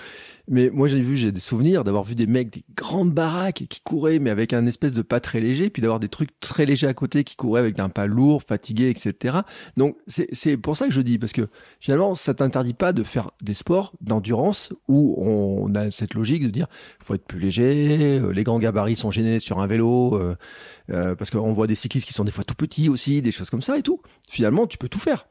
Mais 0.49 0.69
moi, 0.69 0.87
j'ai 0.87 1.01
vu, 1.01 1.17
j'ai 1.17 1.33
des 1.33 1.41
souvenirs 1.41 1.83
d'avoir 1.83 2.05
vu 2.05 2.15
des 2.15 2.25
mecs, 2.25 2.49
des 2.49 2.63
grandes 2.73 3.11
baraques 3.11 3.65
qui 3.69 3.81
couraient, 3.81 4.19
mais 4.19 4.29
avec 4.29 4.53
un 4.53 4.65
espèce 4.65 4.93
de 4.93 5.01
pas 5.01 5.19
très 5.19 5.41
léger, 5.41 5.69
puis 5.69 5.81
d'avoir 5.81 5.99
des 5.99 6.07
trucs 6.07 6.39
très 6.39 6.65
légers 6.65 6.87
à 6.87 6.93
côté 6.93 7.25
qui 7.25 7.35
couraient 7.35 7.59
avec 7.59 7.79
un 7.79 7.89
pas 7.89 8.05
lourd, 8.05 8.43
fatigué, 8.43 8.89
etc. 8.89 9.39
Donc, 9.75 9.97
c'est 10.07 10.55
pour 10.55 10.77
ça 10.77 10.87
que 10.87 10.93
je 10.93 11.01
dis, 11.01 11.19
parce 11.19 11.33
que 11.33 11.49
finalement, 11.81 12.15
ça 12.15 12.33
t'interdit 12.33 12.73
pas 12.73 12.93
de 12.93 13.03
faire 13.03 13.31
des 13.41 13.53
sports 13.53 13.93
d'endurance 13.99 14.73
où 14.87 15.15
on 15.17 15.75
a 15.75 15.91
cette 15.91 16.13
logique 16.13 16.43
de 16.43 16.49
dire, 16.49 16.67
faut 17.03 17.13
être 17.13 17.25
plus 17.25 17.39
léger, 17.39 18.19
euh, 18.19 18.31
les 18.31 18.43
grands 18.43 18.59
gabarits 18.59 18.95
sont 18.95 19.11
gênés 19.11 19.39
sur 19.39 19.59
un 19.59 19.67
vélo, 19.67 20.15
euh, 20.15 20.35
euh, 20.91 21.15
parce 21.15 21.29
qu'on 21.29 21.51
voit 21.51 21.67
des 21.67 21.75
cyclistes 21.75 22.07
qui 22.07 22.13
sont 22.13 22.23
des 22.23 22.31
fois 22.31 22.45
tout 22.45 22.55
petits 22.55 22.87
aussi, 22.87 23.21
des 23.21 23.31
choses 23.33 23.49
comme 23.49 23.61
ça 23.61 23.77
et 23.77 23.83
tout. 23.83 24.01
Finalement, 24.29 24.65
tu 24.65 24.77
peux 24.77 24.87
tout 24.87 24.99
faire. 24.99 25.27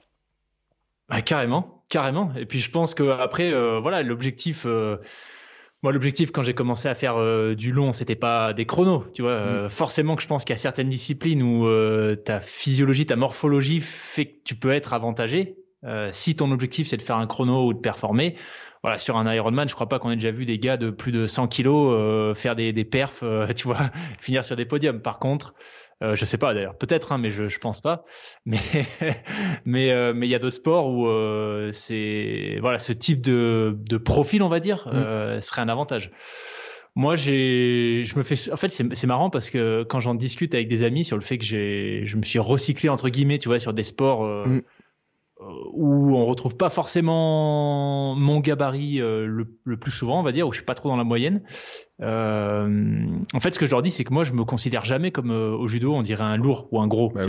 Bah, 1.08 1.22
carrément, 1.22 1.75
carrément. 1.88 2.30
Et 2.36 2.46
puis 2.46 2.60
je 2.60 2.70
pense 2.70 2.94
que 2.94 3.08
après, 3.08 3.52
euh, 3.52 3.80
voilà, 3.80 4.02
l'objectif. 4.02 4.64
Euh, 4.66 4.96
moi, 5.82 5.92
l'objectif 5.92 6.32
quand 6.32 6.42
j'ai 6.42 6.54
commencé 6.54 6.88
à 6.88 6.94
faire 6.94 7.16
euh, 7.16 7.54
du 7.54 7.70
long, 7.70 7.92
c'était 7.92 8.16
pas 8.16 8.52
des 8.52 8.66
chronos, 8.66 9.04
tu 9.14 9.22
vois. 9.22 9.66
Mm. 9.66 9.70
Forcément 9.70 10.16
que 10.16 10.22
je 10.22 10.26
pense 10.26 10.44
qu'il 10.44 10.54
y 10.54 10.58
a 10.58 10.58
certaines 10.58 10.88
disciplines 10.88 11.42
où 11.42 11.66
ta 12.24 12.40
physiologie, 12.40 13.06
ta 13.06 13.16
morphologie 13.16 13.80
fait 13.80 14.26
que 14.26 14.37
tu 14.44 14.54
peux 14.54 14.72
être 14.72 14.94
avantagé. 14.94 15.56
si 16.12 16.34
ton 16.34 16.50
objectif 16.50 16.88
c'est 16.88 16.96
de 16.96 17.02
faire 17.02 17.18
un 17.18 17.26
chrono 17.26 17.66
ou 17.66 17.75
de 17.75 17.78
performer, 17.78 18.37
voilà, 18.82 18.99
sur 18.99 19.16
un 19.16 19.32
Ironman, 19.32 19.68
je 19.68 19.75
crois 19.75 19.88
pas 19.88 19.99
qu'on 19.99 20.11
ait 20.11 20.16
déjà 20.16 20.30
vu 20.30 20.44
des 20.44 20.58
gars 20.58 20.76
de 20.76 20.90
plus 20.90 21.12
de 21.12 21.26
100 21.26 21.49
kilos 21.49 22.37
faire 22.37 22.56
des, 22.56 22.72
des 22.72 22.84
perfs, 22.84 23.22
tu 23.54 23.68
vois, 23.68 23.90
finir 24.18 24.44
sur 24.44 24.56
des 24.56 24.64
podiums. 24.64 25.02
Par 25.02 25.18
contre, 25.18 25.54
euh, 26.02 26.14
je 26.14 26.24
sais 26.26 26.36
pas 26.36 26.52
d'ailleurs, 26.52 26.76
peut-être, 26.76 27.12
hein, 27.12 27.18
mais 27.18 27.30
je, 27.30 27.48
je 27.48 27.58
pense 27.58 27.80
pas. 27.80 28.04
Mais 28.44 28.58
mais 29.64 29.90
euh, 29.90 30.12
mais 30.14 30.26
il 30.26 30.30
y 30.30 30.34
a 30.34 30.38
d'autres 30.38 30.56
sports 30.56 30.88
où 30.88 31.06
euh, 31.06 31.70
c'est 31.72 32.58
voilà 32.60 32.78
ce 32.78 32.92
type 32.92 33.22
de, 33.22 33.78
de 33.88 33.96
profil, 33.96 34.42
on 34.42 34.48
va 34.48 34.60
dire, 34.60 34.86
mm. 34.86 34.96
euh, 34.96 35.40
serait 35.40 35.62
un 35.62 35.68
avantage. 35.68 36.10
Moi, 36.98 37.14
j'ai, 37.14 38.04
je 38.06 38.16
me 38.16 38.22
fais, 38.22 38.50
en 38.50 38.56
fait, 38.56 38.70
c'est 38.70 39.06
marrant 39.06 39.28
parce 39.28 39.50
que 39.50 39.82
quand 39.82 40.00
j'en 40.00 40.14
discute 40.14 40.54
avec 40.54 40.66
des 40.66 40.82
amis 40.82 41.04
sur 41.04 41.18
le 41.18 41.22
fait 41.22 41.36
que 41.36 41.44
j'ai, 41.44 42.04
je 42.06 42.16
me 42.16 42.22
suis 42.22 42.38
recyclé 42.38 42.88
entre 42.88 43.10
guillemets, 43.10 43.38
tu 43.38 43.48
vois, 43.48 43.58
sur 43.58 43.74
des 43.74 43.82
sports. 43.82 44.24
Mm. 44.46 44.62
Euh, 45.43 45.45
où 45.75 46.16
on 46.16 46.25
retrouve 46.25 46.57
pas 46.57 46.71
forcément 46.71 48.14
mon 48.14 48.40
gabarit 48.40 49.02
euh, 49.02 49.26
le, 49.26 49.47
le, 49.64 49.76
plus 49.76 49.90
souvent, 49.90 50.19
on 50.19 50.23
va 50.23 50.33
dire, 50.33 50.49
où 50.49 50.52
je 50.52 50.59
suis 50.59 50.64
pas 50.64 50.75
trop 50.75 50.88
dans 50.88 50.97
la 50.97 51.05
moyenne. 51.05 51.43
Euh, 52.00 53.05
en 53.35 53.40
fait, 53.40 53.55
ce 53.55 53.59
que 53.59 53.66
je 53.66 53.73
leur 53.73 53.83
dis, 53.83 53.90
c'est 53.90 54.05
que 54.05 54.14
moi, 54.14 54.25
je 54.25 54.33
me 54.33 54.45
considère 54.45 54.87
jamais 54.87 55.11
comme 55.11 55.31
au 55.31 55.69
judo, 55.69 55.93
on 55.93 56.00
dirait 56.00 56.25
un 56.25 56.38
lourd 56.38 56.69
ou 56.73 56.81
un 56.81 56.87
gros. 56.87 57.11
Bah 57.11 57.26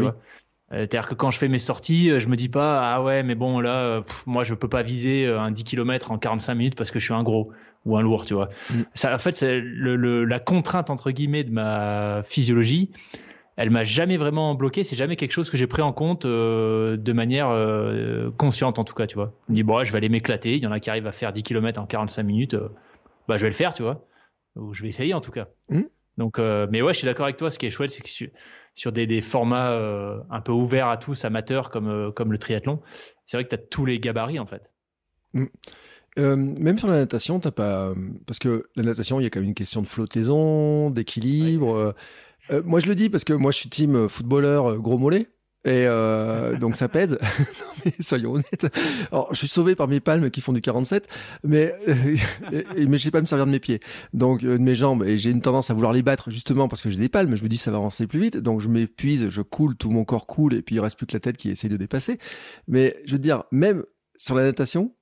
c'est-à-dire 0.69 1.07
que 1.07 1.15
quand 1.15 1.31
je 1.31 1.37
fais 1.37 1.47
mes 1.47 1.59
sorties, 1.59 2.19
je 2.19 2.27
me 2.27 2.35
dis 2.35 2.49
pas 2.49 2.81
ah 2.93 3.01
ouais 3.01 3.23
mais 3.23 3.35
bon 3.35 3.61
là 3.61 4.03
moi 4.25 4.43
je 4.43 4.53
peux 4.53 4.67
pas 4.67 4.83
viser 4.83 5.25
un 5.25 5.49
10 5.49 5.63
km 5.63 6.11
en 6.11 6.17
45 6.17 6.55
minutes 6.55 6.75
parce 6.75 6.91
que 6.91 6.99
je 6.99 7.05
suis 7.05 7.13
un 7.13 7.23
gros 7.23 7.53
ou 7.85 7.95
un 7.95 8.01
lourd 8.01 8.25
tu 8.25 8.33
vois. 8.33 8.49
Mm. 8.69 8.81
Ça 8.93 9.15
en 9.15 9.17
fait 9.17 9.37
c'est 9.37 9.61
le, 9.61 10.25
la 10.25 10.39
contrainte 10.41 10.89
entre 10.89 11.11
guillemets 11.11 11.45
de 11.45 11.51
ma 11.51 12.21
physiologie 12.25 12.91
elle 13.57 13.71
m'a 13.71 13.83
jamais 13.83 14.17
vraiment 14.17 14.53
bloqué. 14.53 14.83
C'est 14.83 14.95
jamais 14.95 15.15
quelque 15.15 15.31
chose 15.31 15.49
que 15.49 15.57
j'ai 15.57 15.65
pris 15.65 15.81
en 15.81 15.91
compte 15.91 16.25
euh, 16.25 16.95
de 16.95 17.11
manière 17.11 17.49
euh, 17.49 18.29
consciente, 18.37 18.77
en 18.77 18.83
tout 18.83 18.93
cas, 18.93 19.07
tu 19.07 19.15
vois. 19.15 19.33
Je 19.47 19.51
me 19.51 19.55
dis, 19.55 19.63
bon, 19.63 19.83
je 19.83 19.91
vais 19.91 19.97
aller 19.97 20.09
m'éclater. 20.09 20.55
Il 20.55 20.63
y 20.63 20.67
en 20.67 20.71
a 20.71 20.79
qui 20.79 20.91
arrivent 20.91 21.07
à 21.07 21.11
faire 21.11 21.33
10 21.33 21.41
km 21.41 21.81
en 21.81 21.87
45 21.87 22.23
minutes. 22.23 22.53
Euh, 22.53 22.69
bah, 23.27 23.35
je 23.37 23.41
vais 23.41 23.49
le 23.49 23.55
faire, 23.55 23.73
tu 23.73 23.81
vois. 23.81 24.05
Ou 24.55 24.73
je 24.73 24.83
vais 24.83 24.89
essayer, 24.89 25.15
en 25.15 25.21
tout 25.21 25.31
cas. 25.31 25.47
Mmh. 25.69 25.81
Donc, 26.19 26.39
mais 26.39 26.81
ouais, 26.81 26.93
je 26.93 26.99
suis 26.99 27.05
d'accord 27.05 27.25
avec 27.25 27.37
toi. 27.37 27.51
Ce 27.51 27.59
qui 27.59 27.67
est 27.67 27.71
chouette, 27.71 27.91
c'est 27.91 28.01
que 28.01 28.31
sur, 28.73 28.91
des, 28.91 29.05
des, 29.05 29.21
formats 29.21 29.71
un 30.31 30.41
peu 30.41 30.51
ouverts 30.51 30.87
à 30.87 30.97
tous, 30.97 31.25
amateurs, 31.25 31.69
comme, 31.69 32.11
comme 32.15 32.31
le 32.31 32.39
triathlon, 32.39 32.81
c'est 33.27 33.37
vrai 33.37 33.43
que 33.43 33.49
tu 33.49 33.55
as 33.55 33.59
tous 33.59 33.85
les 33.85 33.99
gabarits, 33.99 34.39
en 34.39 34.47
fait. 34.47 34.63
Mmh. 35.33 35.45
même 36.15 36.79
sur 36.79 36.87
la 36.87 36.95
natation, 36.95 37.39
t'as 37.39 37.51
pas 37.51 37.93
parce 38.25 38.39
que 38.39 38.67
la 38.75 38.81
natation, 38.81 39.19
il 39.19 39.23
y 39.23 39.25
a 39.27 39.29
quand 39.29 39.41
même 39.41 39.49
une 39.49 39.53
question 39.53 39.83
de 39.83 39.87
flottaison, 39.87 40.89
d'équilibre. 40.89 41.93
Euh, 42.51 42.61
moi, 42.65 42.79
je 42.79 42.87
le 42.87 42.95
dis 42.95 43.09
parce 43.09 43.23
que 43.23 43.33
moi, 43.33 43.51
je 43.51 43.57
suis 43.57 43.69
team 43.69 44.07
footballeur 44.09 44.77
gros 44.77 44.97
mollet. 44.97 45.27
Et 45.67 45.85
euh, 45.85 46.57
donc 46.59 46.75
ça 46.75 46.87
pèse. 46.87 47.19
non, 47.39 47.65
mais 47.85 47.93
soyons 47.99 48.33
honnêtes. 48.33 48.67
Alors, 49.11 49.33
je 49.33 49.37
suis 49.37 49.47
sauvé 49.47 49.75
par 49.75 49.87
mes 49.87 49.99
palmes 49.99 50.31
qui 50.31 50.41
font 50.41 50.53
du 50.53 50.61
47, 50.61 51.07
mais 51.43 51.75
euh, 51.87 52.63
mais 52.87 52.97
je 52.97 53.03
sais 53.03 53.11
pas 53.11 53.21
me 53.21 53.25
servir 53.25 53.45
de 53.45 53.51
mes 53.51 53.59
pieds, 53.59 53.79
donc 54.13 54.43
euh, 54.43 54.57
de 54.57 54.63
mes 54.63 54.75
jambes. 54.75 55.03
Et 55.03 55.17
j'ai 55.17 55.29
une 55.29 55.41
tendance 55.41 55.69
à 55.69 55.73
vouloir 55.73 55.93
les 55.93 56.03
battre 56.03 56.31
justement 56.31 56.67
parce 56.67 56.81
que 56.81 56.89
j'ai 56.89 56.99
des 56.99 57.09
palmes. 57.09 57.35
Je 57.35 57.43
me 57.43 57.49
dis 57.49 57.57
ça 57.57 57.71
va 57.71 57.77
avancer 57.77 58.07
plus 58.07 58.19
vite, 58.19 58.37
donc 58.37 58.61
je 58.61 58.69
m'épuise, 58.69 59.29
je 59.29 59.41
coule, 59.41 59.75
tout 59.75 59.89
mon 59.89 60.05
corps 60.05 60.25
coule, 60.25 60.53
et 60.53 60.61
puis 60.61 60.75
il 60.75 60.79
reste 60.79 60.97
plus 60.97 61.05
que 61.05 61.13
la 61.13 61.19
tête 61.19 61.37
qui 61.37 61.49
essaie 61.49 61.69
de 61.69 61.77
dépasser. 61.77 62.17
Mais 62.67 62.95
je 63.05 63.13
veux 63.13 63.19
dire, 63.19 63.43
même 63.51 63.83
sur 64.15 64.35
la 64.35 64.43
natation, 64.43 64.93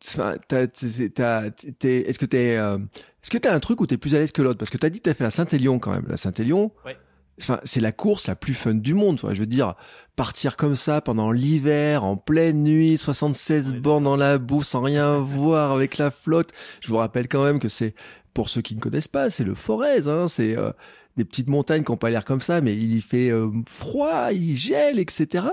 est-ce 0.00 2.18
que 2.18 2.26
t'es, 2.26 2.56
euh, 2.56 2.78
est-ce 2.78 3.30
que 3.30 3.38
t'as 3.38 3.54
un 3.54 3.60
truc 3.60 3.80
où 3.80 3.86
t'es 3.86 3.98
plus 3.98 4.14
à 4.14 4.18
l'aise 4.18 4.32
que 4.32 4.42
l'autre? 4.42 4.58
Parce 4.58 4.70
que 4.70 4.78
t'as 4.78 4.88
dit 4.88 4.98
que 4.98 5.04
t'as 5.04 5.14
fait 5.14 5.24
la 5.24 5.30
Saint-Élion 5.30 5.78
quand 5.78 5.92
même. 5.92 6.06
La 6.08 6.16
Saint-Élion, 6.16 6.72
ouais. 6.86 6.96
enfin, 7.40 7.60
c'est 7.64 7.80
la 7.80 7.92
course 7.92 8.28
la 8.28 8.36
plus 8.36 8.54
fun 8.54 8.74
du 8.74 8.94
monde. 8.94 9.20
Enfin, 9.22 9.34
je 9.34 9.40
veux 9.40 9.46
dire, 9.46 9.74
partir 10.16 10.56
comme 10.56 10.74
ça 10.74 11.00
pendant 11.00 11.32
l'hiver, 11.32 12.04
en 12.04 12.16
pleine 12.16 12.62
nuit, 12.62 12.96
76 12.96 13.74
bornes 13.74 14.04
dans 14.04 14.16
la 14.16 14.38
boue 14.38 14.62
sans 14.62 14.80
rien 14.80 15.18
voir 15.20 15.72
avec 15.72 15.98
la 15.98 16.10
flotte. 16.10 16.50
Je 16.80 16.88
vous 16.88 16.96
rappelle 16.96 17.28
quand 17.28 17.44
même 17.44 17.58
que 17.58 17.68
c'est, 17.68 17.94
pour 18.32 18.48
ceux 18.48 18.62
qui 18.62 18.74
ne 18.74 18.80
connaissent 18.80 19.08
pas, 19.08 19.30
c'est 19.30 19.44
le 19.44 19.54
Forez, 19.54 20.06
hein, 20.06 20.28
c'est 20.28 20.56
euh, 20.56 20.70
des 21.16 21.24
petites 21.24 21.48
montagnes 21.48 21.84
qui 21.84 21.92
n'ont 21.92 21.98
pas 21.98 22.10
l'air 22.10 22.24
comme 22.24 22.40
ça, 22.40 22.60
mais 22.60 22.76
il 22.76 22.94
y 22.94 23.00
fait 23.02 23.30
euh, 23.30 23.50
froid, 23.68 24.32
il 24.32 24.56
gèle, 24.56 24.98
etc. 24.98 25.44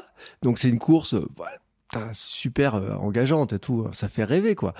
Donc 0.41 0.57
c'est 0.57 0.69
une 0.69 0.79
course, 0.79 1.15
voilà 1.35 1.57
super 2.13 2.75
euh, 2.75 2.93
engageante 2.95 3.53
et 3.53 3.59
tout, 3.59 3.87
ça 3.91 4.09
fait 4.09 4.23
rêver 4.23 4.55
quoi. 4.55 4.73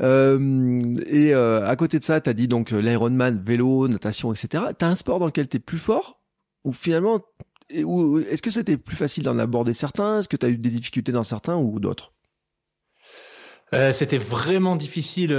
Euh, 0.00 0.80
et 1.06 1.34
euh, 1.34 1.66
à 1.66 1.76
côté 1.76 1.98
de 1.98 2.04
ça, 2.04 2.20
t'as 2.20 2.32
dit 2.32 2.48
donc 2.48 2.70
l'Ironman, 2.70 3.42
vélo, 3.44 3.88
natation, 3.88 4.32
etc. 4.32 4.64
T'as 4.76 4.88
un 4.88 4.94
sport 4.94 5.18
dans 5.18 5.26
lequel 5.26 5.48
t'es 5.48 5.58
plus 5.58 5.78
fort 5.78 6.20
ou 6.64 6.72
finalement, 6.72 7.20
est-ce 7.70 8.42
que 8.42 8.50
c'était 8.50 8.76
plus 8.76 8.96
facile 8.96 9.24
d'en 9.24 9.38
aborder 9.38 9.74
certains? 9.74 10.20
Est-ce 10.20 10.28
que 10.28 10.36
t'as 10.36 10.48
eu 10.48 10.56
des 10.56 10.70
difficultés 10.70 11.12
dans 11.12 11.24
certains 11.24 11.56
ou 11.56 11.80
d'autres? 11.80 12.12
C'était 13.92 14.18
vraiment 14.18 14.76
difficile 14.76 15.34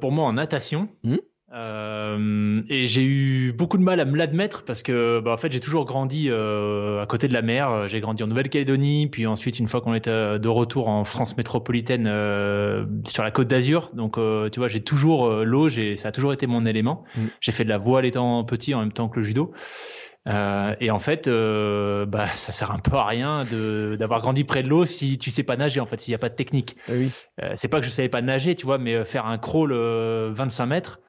pour 0.00 0.10
moi 0.10 0.24
en 0.24 0.32
natation. 0.32 0.88
Mmh. 1.02 1.16
Euh, 1.54 2.54
et 2.68 2.86
j'ai 2.86 3.02
eu 3.02 3.52
beaucoup 3.52 3.78
de 3.78 3.82
mal 3.82 4.00
à 4.00 4.04
me 4.04 4.16
l'admettre 4.16 4.64
parce 4.64 4.82
que, 4.82 5.20
bah, 5.20 5.32
en 5.32 5.36
fait, 5.36 5.52
j'ai 5.52 5.60
toujours 5.60 5.84
grandi 5.84 6.28
euh, 6.28 7.02
à 7.02 7.06
côté 7.06 7.28
de 7.28 7.32
la 7.32 7.42
mer. 7.42 7.86
J'ai 7.86 8.00
grandi 8.00 8.22
en 8.22 8.26
Nouvelle-Calédonie, 8.26 9.06
puis 9.06 9.26
ensuite, 9.26 9.58
une 9.58 9.68
fois 9.68 9.80
qu'on 9.80 9.94
était 9.94 10.38
de 10.38 10.48
retour 10.48 10.88
en 10.88 11.04
France 11.04 11.36
métropolitaine, 11.36 12.06
euh, 12.06 12.84
sur 13.06 13.22
la 13.22 13.30
Côte 13.30 13.48
d'Azur. 13.48 13.90
Donc, 13.94 14.18
euh, 14.18 14.48
tu 14.50 14.60
vois, 14.60 14.68
j'ai 14.68 14.82
toujours 14.82 15.26
euh, 15.26 15.44
l'eau, 15.44 15.68
ça 15.68 16.08
a 16.08 16.12
toujours 16.12 16.32
été 16.32 16.46
mon 16.46 16.66
élément. 16.66 17.04
Mm. 17.16 17.26
J'ai 17.40 17.52
fait 17.52 17.64
de 17.64 17.68
la 17.68 17.78
voile 17.78 18.04
étant 18.04 18.42
petit 18.44 18.74
en 18.74 18.80
même 18.80 18.92
temps 18.92 19.08
que 19.08 19.20
le 19.20 19.24
judo. 19.24 19.52
Euh, 20.26 20.74
et 20.80 20.90
en 20.90 20.98
fait, 20.98 21.28
euh, 21.28 22.06
bah, 22.06 22.26
ça 22.26 22.52
sert 22.52 22.70
un 22.70 22.78
peu 22.78 22.96
à 22.96 23.04
rien 23.04 23.42
d'avoir 23.98 24.20
grandi 24.22 24.44
près 24.44 24.62
de 24.62 24.68
l'eau 24.68 24.86
si 24.86 25.18
tu 25.18 25.30
sais 25.30 25.42
pas 25.42 25.56
nager, 25.56 25.80
en 25.80 25.86
fait, 25.86 26.00
s'il 26.00 26.12
n'y 26.12 26.16
a 26.16 26.18
pas 26.18 26.30
de 26.30 26.34
technique. 26.34 26.76
Ah 26.88 26.92
oui. 26.94 27.10
Euh, 27.42 27.52
c'est 27.56 27.68
pas 27.68 27.80
que 27.80 27.86
je 27.86 27.90
savais 27.90 28.08
pas 28.08 28.22
nager, 28.22 28.54
tu 28.54 28.64
vois, 28.64 28.78
mais 28.78 29.04
faire 29.04 29.26
un 29.26 29.38
crawl 29.38 29.72
25 29.72 30.66
mètres, 30.66 31.00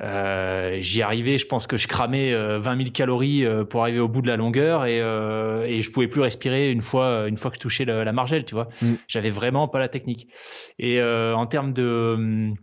euh, 0.00 0.78
j'y 0.80 1.02
arrivais, 1.02 1.36
je 1.36 1.46
pense 1.46 1.66
que 1.66 1.76
je 1.76 1.86
cramais 1.86 2.34
20 2.34 2.76
000 2.76 2.90
calories 2.90 3.44
euh, 3.44 3.64
pour 3.64 3.82
arriver 3.82 4.00
au 4.00 4.08
bout 4.08 4.22
de 4.22 4.28
la 4.28 4.36
longueur 4.36 4.86
et, 4.86 5.00
euh, 5.00 5.64
et 5.64 5.82
je 5.82 5.90
pouvais 5.90 6.08
plus 6.08 6.22
respirer 6.22 6.70
une 6.70 6.80
fois 6.80 7.28
une 7.28 7.36
fois 7.36 7.50
que 7.50 7.56
je 7.56 7.60
touchais 7.60 7.84
la, 7.84 8.04
la 8.04 8.12
margelle, 8.12 8.44
tu 8.44 8.54
vois. 8.54 8.68
Mm. 8.80 8.94
J'avais 9.06 9.30
vraiment 9.30 9.68
pas 9.68 9.78
la 9.78 9.88
technique. 9.88 10.28
Et 10.78 10.98
euh, 10.98 11.34
en 11.36 11.46
termes 11.46 11.74
de, 11.74 12.54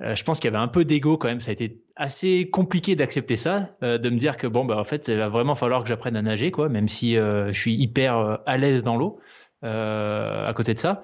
je 0.00 0.22
pense 0.22 0.38
qu'il 0.38 0.50
y 0.50 0.54
avait 0.54 0.62
un 0.62 0.68
peu 0.68 0.84
d'ego 0.84 1.18
quand 1.18 1.28
même. 1.28 1.40
Ça 1.40 1.50
a 1.50 1.54
été 1.54 1.80
assez 1.96 2.48
compliqué 2.50 2.94
d'accepter 2.94 3.36
ça, 3.36 3.70
de 3.82 4.08
me 4.08 4.16
dire 4.16 4.36
que 4.36 4.46
bon 4.46 4.64
bah 4.64 4.78
en 4.78 4.84
fait, 4.84 5.08
il 5.08 5.16
va 5.16 5.28
vraiment 5.28 5.56
falloir 5.56 5.82
que 5.82 5.88
j'apprenne 5.88 6.16
à 6.16 6.22
nager, 6.22 6.50
quoi, 6.50 6.68
même 6.68 6.88
si 6.88 7.14
je 7.16 7.52
suis 7.52 7.74
hyper 7.74 8.38
à 8.46 8.56
l'aise 8.56 8.82
dans 8.82 8.96
l'eau. 8.96 9.20
à 9.62 10.52
côté 10.56 10.72
de 10.72 10.78
ça, 10.78 11.02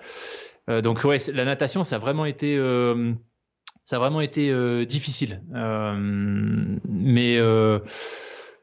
donc 0.69 1.05
ouais, 1.05 1.19
la 1.35 1.45
natation, 1.45 1.85
ça 1.85 1.97
a 1.97 1.99
vraiment 1.99 2.25
été 2.25 2.59
ça 3.87 3.97
a 3.97 3.99
vraiment 4.01 4.21
été 4.21 4.51
euh, 4.51 4.85
difficile. 4.85 5.43
Euh, 5.55 5.95
mais 6.89 7.37
euh, 7.39 7.79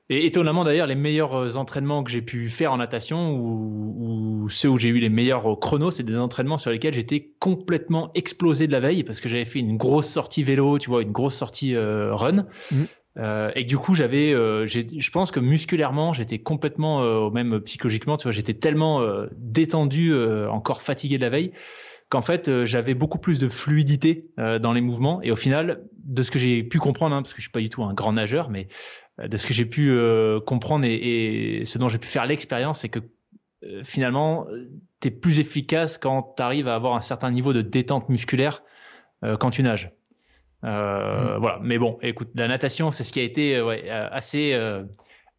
et 0.09 0.25
étonnamment 0.25 0.65
d'ailleurs, 0.65 0.85
les 0.85 0.95
meilleurs 0.95 1.57
entraînements 1.57 2.03
que 2.03 2.11
j'ai 2.11 2.21
pu 2.21 2.49
faire 2.49 2.73
en 2.73 2.77
natation 2.77 3.33
ou, 3.33 4.49
ceux 4.49 4.67
où 4.67 4.77
j'ai 4.77 4.89
eu 4.89 4.99
les 4.99 5.07
meilleurs 5.07 5.57
chronos, 5.61 5.91
c'est 5.91 6.03
des 6.03 6.17
entraînements 6.17 6.57
sur 6.57 6.71
lesquels 6.71 6.93
j'étais 6.93 7.31
complètement 7.39 8.11
explosé 8.13 8.67
de 8.67 8.73
la 8.73 8.81
veille 8.81 9.05
parce 9.05 9.21
que 9.21 9.29
j'avais 9.29 9.45
fait 9.45 9.59
une 9.59 9.77
grosse 9.77 10.09
sortie 10.09 10.43
vélo, 10.43 10.77
tu 10.77 10.89
vois, 10.89 11.01
une 11.01 11.13
grosse 11.13 11.35
sortie 11.35 11.73
run. 11.77 12.45
Mmh. 12.69 12.83
Euh, 13.17 13.51
et 13.55 13.63
du 13.63 13.77
coup, 13.77 13.95
j'avais, 13.95 14.31
je 14.33 15.09
pense 15.11 15.31
que 15.31 15.39
musculairement, 15.39 16.11
j'étais 16.11 16.39
complètement, 16.39 17.31
même 17.31 17.61
psychologiquement, 17.61 18.17
tu 18.17 18.23
vois, 18.23 18.33
j'étais 18.33 18.55
tellement 18.55 19.01
détendu, 19.37 20.13
encore 20.49 20.81
fatigué 20.81 21.17
de 21.17 21.23
la 21.23 21.29
veille, 21.29 21.53
qu'en 22.13 22.21
fait 22.21 22.47
euh, 22.47 22.63
j'avais 22.63 22.93
beaucoup 22.93 23.17
plus 23.17 23.39
de 23.39 23.49
fluidité 23.49 24.29
euh, 24.37 24.59
dans 24.59 24.71
les 24.71 24.81
mouvements. 24.81 25.19
Et 25.23 25.31
au 25.31 25.35
final 25.35 25.81
de 26.03 26.21
ce 26.21 26.29
que 26.29 26.37
j'ai 26.37 26.61
pu 26.61 26.77
comprendre 26.77 27.15
hein, 27.15 27.23
parce 27.23 27.33
que 27.33 27.39
je 27.39 27.45
suis 27.45 27.51
pas 27.51 27.59
du 27.59 27.69
tout 27.69 27.83
un 27.83 27.95
grand 27.95 28.13
nageur 28.13 28.51
mais 28.51 28.67
euh, 29.19 29.27
de 29.27 29.35
ce 29.35 29.47
que 29.47 29.53
j'ai 29.55 29.65
pu 29.65 29.91
comprendre 30.45 30.85
et, 30.85 31.63
ce 31.65 31.79
dont 31.79 31.89
j'ai 31.89 31.97
pu 31.97 32.07
faire 32.07 32.27
l'expérience 32.27 32.81
c'est 32.81 32.89
que 32.89 32.99
finalement 33.83 34.45
tu 35.01 35.07
es 35.07 35.11
plus 35.11 35.39
efficace 35.39 35.97
quand 35.97 36.35
tu 36.37 36.43
arrives 36.43 36.67
à 36.67 36.75
avoir 36.75 36.93
un 36.93 37.01
certain 37.01 37.31
niveau 37.31 37.51
de 37.51 37.63
détente 37.63 38.09
musculaire 38.09 38.61
quand 39.39 39.49
tu 39.49 39.63
nages. 39.63 39.91
Mmh. 40.61 41.37
voilà. 41.39 41.59
Mais 41.63 41.79
bon 41.79 41.97
écoute 42.03 42.29
la 42.35 42.47
natation 42.47 42.91
c'est 42.91 43.03
ce 43.03 43.11
qui 43.11 43.21
a 43.21 43.23
été 43.23 43.59
ouais, 43.59 43.89
assez 43.89 44.53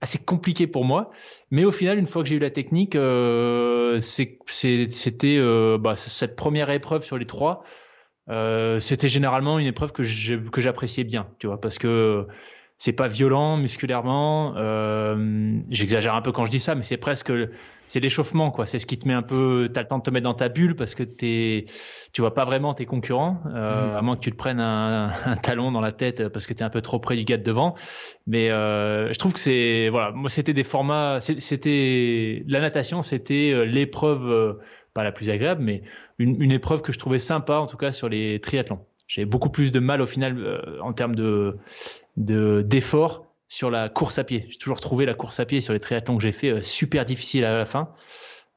assez 0.05 0.19
compliqué 0.19 0.67
pour 0.67 0.85
moi. 0.85 1.11
Mais 1.51 1.65
au 1.65 1.73
final, 1.73 1.99
une 1.99 2.07
fois 2.07 2.23
que 2.23 2.29
j'ai 2.29 2.37
eu 2.37 2.39
la 2.39 2.51
technique, 2.51 2.95
euh, 2.95 3.99
c'était 4.01 5.37
euh, 5.37 5.79
bah, 5.79 5.97
cette 5.97 6.37
première 6.37 6.71
épreuve 6.71 7.03
sur 7.03 7.19
les 7.19 7.27
trois. 7.27 7.65
Euh, 8.31 8.81
c'était 8.81 9.09
généralement 9.09 9.59
une 9.59 9.67
épreuve 9.67 9.93
que 9.93 10.03
j'appréciais 10.03 11.05
bien, 11.05 11.29
tu 11.39 11.47
vois, 11.47 11.61
parce 11.61 11.79
que 11.79 12.27
c'est 12.85 12.93
pas 12.93 13.09
violent 13.09 13.57
musculairement. 13.57 14.53
Euh, 14.59 15.59
J'exagère 15.71 16.15
un 16.15 16.21
peu 16.21 16.33
quand 16.33 16.45
je 16.45 16.51
dis 16.51 16.61
ça, 16.61 16.75
mais 16.75 16.83
c'est 16.83 16.99
presque 16.99 17.33
c'est 17.89 17.99
l'échauffement 17.99 18.51
quoi. 18.51 18.67
C'est 18.67 18.79
ce 18.79 18.85
qui 18.85 18.99
te 18.99 19.09
met 19.09 19.15
un 19.15 19.23
peu. 19.23 19.71
T'as 19.73 19.81
le 19.81 19.89
temps 19.89 19.97
de 19.97 20.03
te 20.03 20.11
mettre 20.11 20.25
dans 20.25 20.35
ta 20.35 20.51
bulle 20.51 20.77
parce 20.77 20.95
que 20.95 21.03
t'es 21.03 21.65
tu 22.13 22.21
vois 22.21 22.35
pas 22.35 22.45
vraiment 22.45 22.75
tes 22.75 22.85
concurrents, 22.85 23.41
euh, 23.47 23.95
mm. 23.95 23.97
à 23.97 24.03
moins 24.03 24.17
que 24.17 24.21
tu 24.21 24.31
te 24.31 24.37
prennes 24.37 24.61
un, 24.61 25.13
un, 25.25 25.37
talon 25.37 25.73
dans 25.73 25.81
la 25.81 25.93
tête 25.93 26.29
parce 26.29 26.47
que 26.47 26.53
t'es 26.53 26.63
un 26.63 26.69
peu 26.69 26.83
trop 26.83 26.99
près 26.99 27.17
du 27.17 27.25
gars 27.25 27.39
de 27.39 27.43
devant. 27.43 27.75
Mais 28.27 28.51
euh, 28.51 29.11
je 29.11 29.19
trouve 29.19 29.33
que 29.33 29.41
c'est 29.41 29.89
voilà. 29.89 30.11
Moi 30.11 30.29
c'était 30.29 30.53
des 30.53 30.65
formats. 30.65 31.21
C'était 31.21 32.45
la 32.47 32.61
natation, 32.61 33.01
c'était 33.01 33.51
euh, 33.55 33.65
l'épreuve 33.65 34.31
euh, 34.31 34.53
pas 34.93 35.05
la 35.05 35.13
plus 35.13 35.31
agréable, 35.31 35.63
mais 35.63 35.85
une, 36.19 36.39
une 36.43 36.53
épreuve 36.53 36.83
que 36.83 36.93
je 36.93 36.99
trouvais 36.99 37.19
sympa 37.19 37.55
en 37.55 37.67
tout 37.67 37.79
cas 37.79 37.93
sur 37.93 38.11
les 38.11 38.41
triathlons. 38.41 38.85
J'ai 39.07 39.25
beaucoup 39.25 39.51
plus 39.51 39.71
de 39.71 39.81
mal 39.81 40.01
au 40.01 40.07
final 40.07 40.39
euh, 40.39 40.81
en 40.81 40.93
termes 40.93 41.15
de 41.15 41.59
d'effort 42.17 43.27
sur 43.49 43.71
la 43.71 43.89
course 43.89 44.19
à 44.19 44.25
pied. 44.25 44.47
J'ai 44.49 44.59
toujours 44.59 44.81
trouvé 44.81 45.05
la 45.05 45.15
course 45.15 45.41
à 45.41 45.45
pied 45.45 45.61
sur 45.61 45.73
les 45.73 45.81
triathlons 45.81 46.17
que 46.17 46.23
j'ai 46.23 46.33
fait 46.33 46.51
euh, 46.51 46.63
super 46.63 47.05
difficile 47.05 47.45
à 47.45 47.57
la 47.57 47.67
fin, 47.67 47.91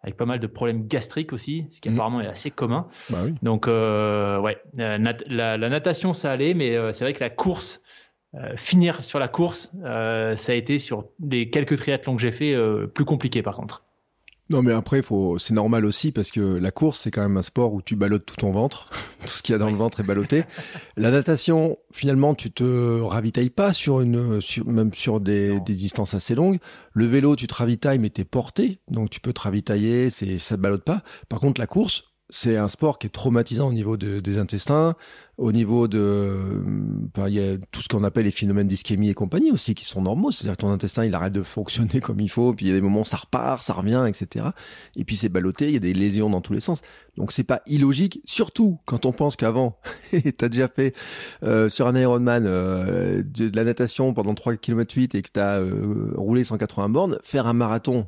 avec 0.04 0.16
pas 0.16 0.26
mal 0.26 0.40
de 0.40 0.48
problèmes 0.48 0.88
gastriques 0.88 1.34
aussi, 1.34 1.68
ce 1.70 1.82
qui 1.82 1.90
mmh. 1.90 1.94
apparemment 1.94 2.22
est 2.22 2.28
assez 2.28 2.52
commun. 2.52 2.88
Bah 3.10 3.20
oui. 3.26 3.34
Donc 3.42 3.68
euh, 3.68 4.40
ouais, 4.40 4.58
la, 4.76 4.98
la, 4.98 5.70
natation 5.70 6.14
ça 6.14 6.32
allait, 6.32 6.54
mais 6.54 6.78
c'est 6.94 7.04
vrai 7.04 7.14
que 7.14 7.20
la 7.20 7.30
course, 7.30 7.84
finir 8.56 9.04
sur 9.04 9.20
la 9.20 9.28
course, 9.28 9.72
ça 9.84 10.52
a 10.52 10.56
été 10.56 10.78
sur 10.78 11.06
les 11.20 11.50
quelques 11.50 11.78
triathlons 11.78 12.16
que 12.16 12.22
j'ai 12.22 12.32
fait 12.32 12.56
plus 12.94 13.06
compliqué 13.06 13.42
par 13.42 13.56
contre. 13.56 13.84
Non, 14.50 14.62
mais 14.62 14.72
après, 14.72 15.02
faut, 15.02 15.38
c'est 15.40 15.54
normal 15.54 15.86
aussi 15.86 16.14
parce 16.14 16.32
que 16.32 16.40
la 16.40 16.72
course, 16.72 17.02
c'est 17.02 17.12
quand 17.12 17.22
même 17.22 17.36
un 17.36 17.42
sport 17.42 17.74
où 17.74 17.82
tu 17.82 17.98
ballottes 17.98 18.26
tout 18.26 18.38
ton 18.38 18.52
ventre. 18.52 18.90
tout 19.22 19.28
ce 19.28 19.44
qu'il 19.44 19.52
y 19.54 19.56
a 19.56 19.60
dans 19.60 19.70
le 19.70 19.76
ventre 19.76 20.00
est 20.00 20.04
ballotté. 20.04 20.46
la 20.96 21.12
natation, 21.12 21.78
finalement, 21.92 22.34
tu 22.34 22.50
te 22.52 23.02
ravitailles 23.02 23.50
pas 23.50 23.74
sur 23.74 24.00
une, 24.00 24.40
sur, 24.40 24.66
même 24.66 24.94
sur 24.94 25.20
des, 25.20 25.60
des, 25.60 25.74
distances 25.74 26.14
assez 26.14 26.34
longues. 26.34 26.60
Le 26.94 27.06
vélo, 27.06 27.36
tu 27.36 27.48
te 27.48 27.56
ravitailles, 27.56 28.00
mais 28.00 28.10
t'es 28.10 28.24
porté. 28.24 28.80
Donc, 28.90 29.10
tu 29.10 29.20
peux 29.20 29.34
te 29.34 29.42
ravitailler, 29.42 30.10
c'est, 30.10 30.40
ça 30.40 30.56
te 30.56 30.62
ballotte 30.62 30.86
pas. 30.86 31.04
Par 31.28 31.42
contre, 31.42 31.60
la 31.60 31.68
course, 31.68 32.06
c'est 32.30 32.58
un 32.58 32.68
sport 32.68 33.00
qui 33.00 33.08
est 33.08 33.12
traumatisant 33.12 33.68
au 33.68 33.74
niveau 33.74 33.98
de, 33.98 34.20
des 34.20 34.38
intestins 34.38 34.96
au 35.38 35.52
niveau 35.52 35.88
de, 35.88 36.64
il 37.28 37.34
y 37.34 37.40
a 37.40 37.58
tout 37.72 37.82
ce 37.82 37.88
qu'on 37.88 38.04
appelle 38.04 38.26
les 38.26 38.32
phénomènes 38.32 38.68
d'ischémie 38.68 39.10
et 39.10 39.14
compagnie 39.14 39.52
aussi 39.52 39.76
qui 39.76 39.86
sont 39.86 40.02
normaux. 40.02 40.32
C'est-à-dire 40.32 40.58
que 40.58 40.62
ton 40.62 40.72
intestin, 40.72 41.06
il 41.06 41.14
arrête 41.14 41.34
de 41.34 41.44
fonctionner 41.44 42.02
comme 42.02 42.20
il 42.20 42.30
faut, 42.30 42.54
puis 42.54 42.66
il 42.66 42.70
y 42.70 42.72
a 42.72 42.76
des 42.76 42.82
moments 42.82 43.04
ça 43.04 43.18
repart, 43.18 43.62
ça 43.62 43.74
revient, 43.74 44.04
etc. 44.08 44.48
Et 44.96 45.06
puis 45.06 45.16
c'est 45.16 45.30
ballotté, 45.30 45.68
il 45.68 45.74
y 45.74 45.78
a 45.78 45.80
des 45.80 45.94
lésions 45.94 46.30
dans 46.32 46.42
tous 46.42 46.54
les 46.54 46.60
sens. 46.60 46.82
Donc 47.18 47.32
c'est 47.32 47.44
pas 47.44 47.62
illogique, 47.68 48.20
surtout 48.26 48.80
quand 48.86 49.06
on 49.06 49.12
pense 49.12 49.36
qu'avant, 49.36 49.78
t'as 50.38 50.50
déjà 50.50 50.68
fait 50.68 50.96
euh, 51.44 51.70
sur 51.70 51.86
un 51.86 51.96
Ironman 51.96 52.46
euh, 52.48 53.22
de, 53.24 53.56
la 53.56 53.64
natation 53.64 54.16
pendant 54.16 54.34
3 54.34 54.56
km 54.56 54.96
8 54.96 55.14
et 55.14 55.22
que 55.22 55.30
t'as 55.32 55.60
euh, 55.60 56.14
roulé 56.16 56.44
180 56.44 56.90
bornes, 56.90 57.20
faire 57.22 57.46
un 57.46 57.54
marathon 57.54 58.08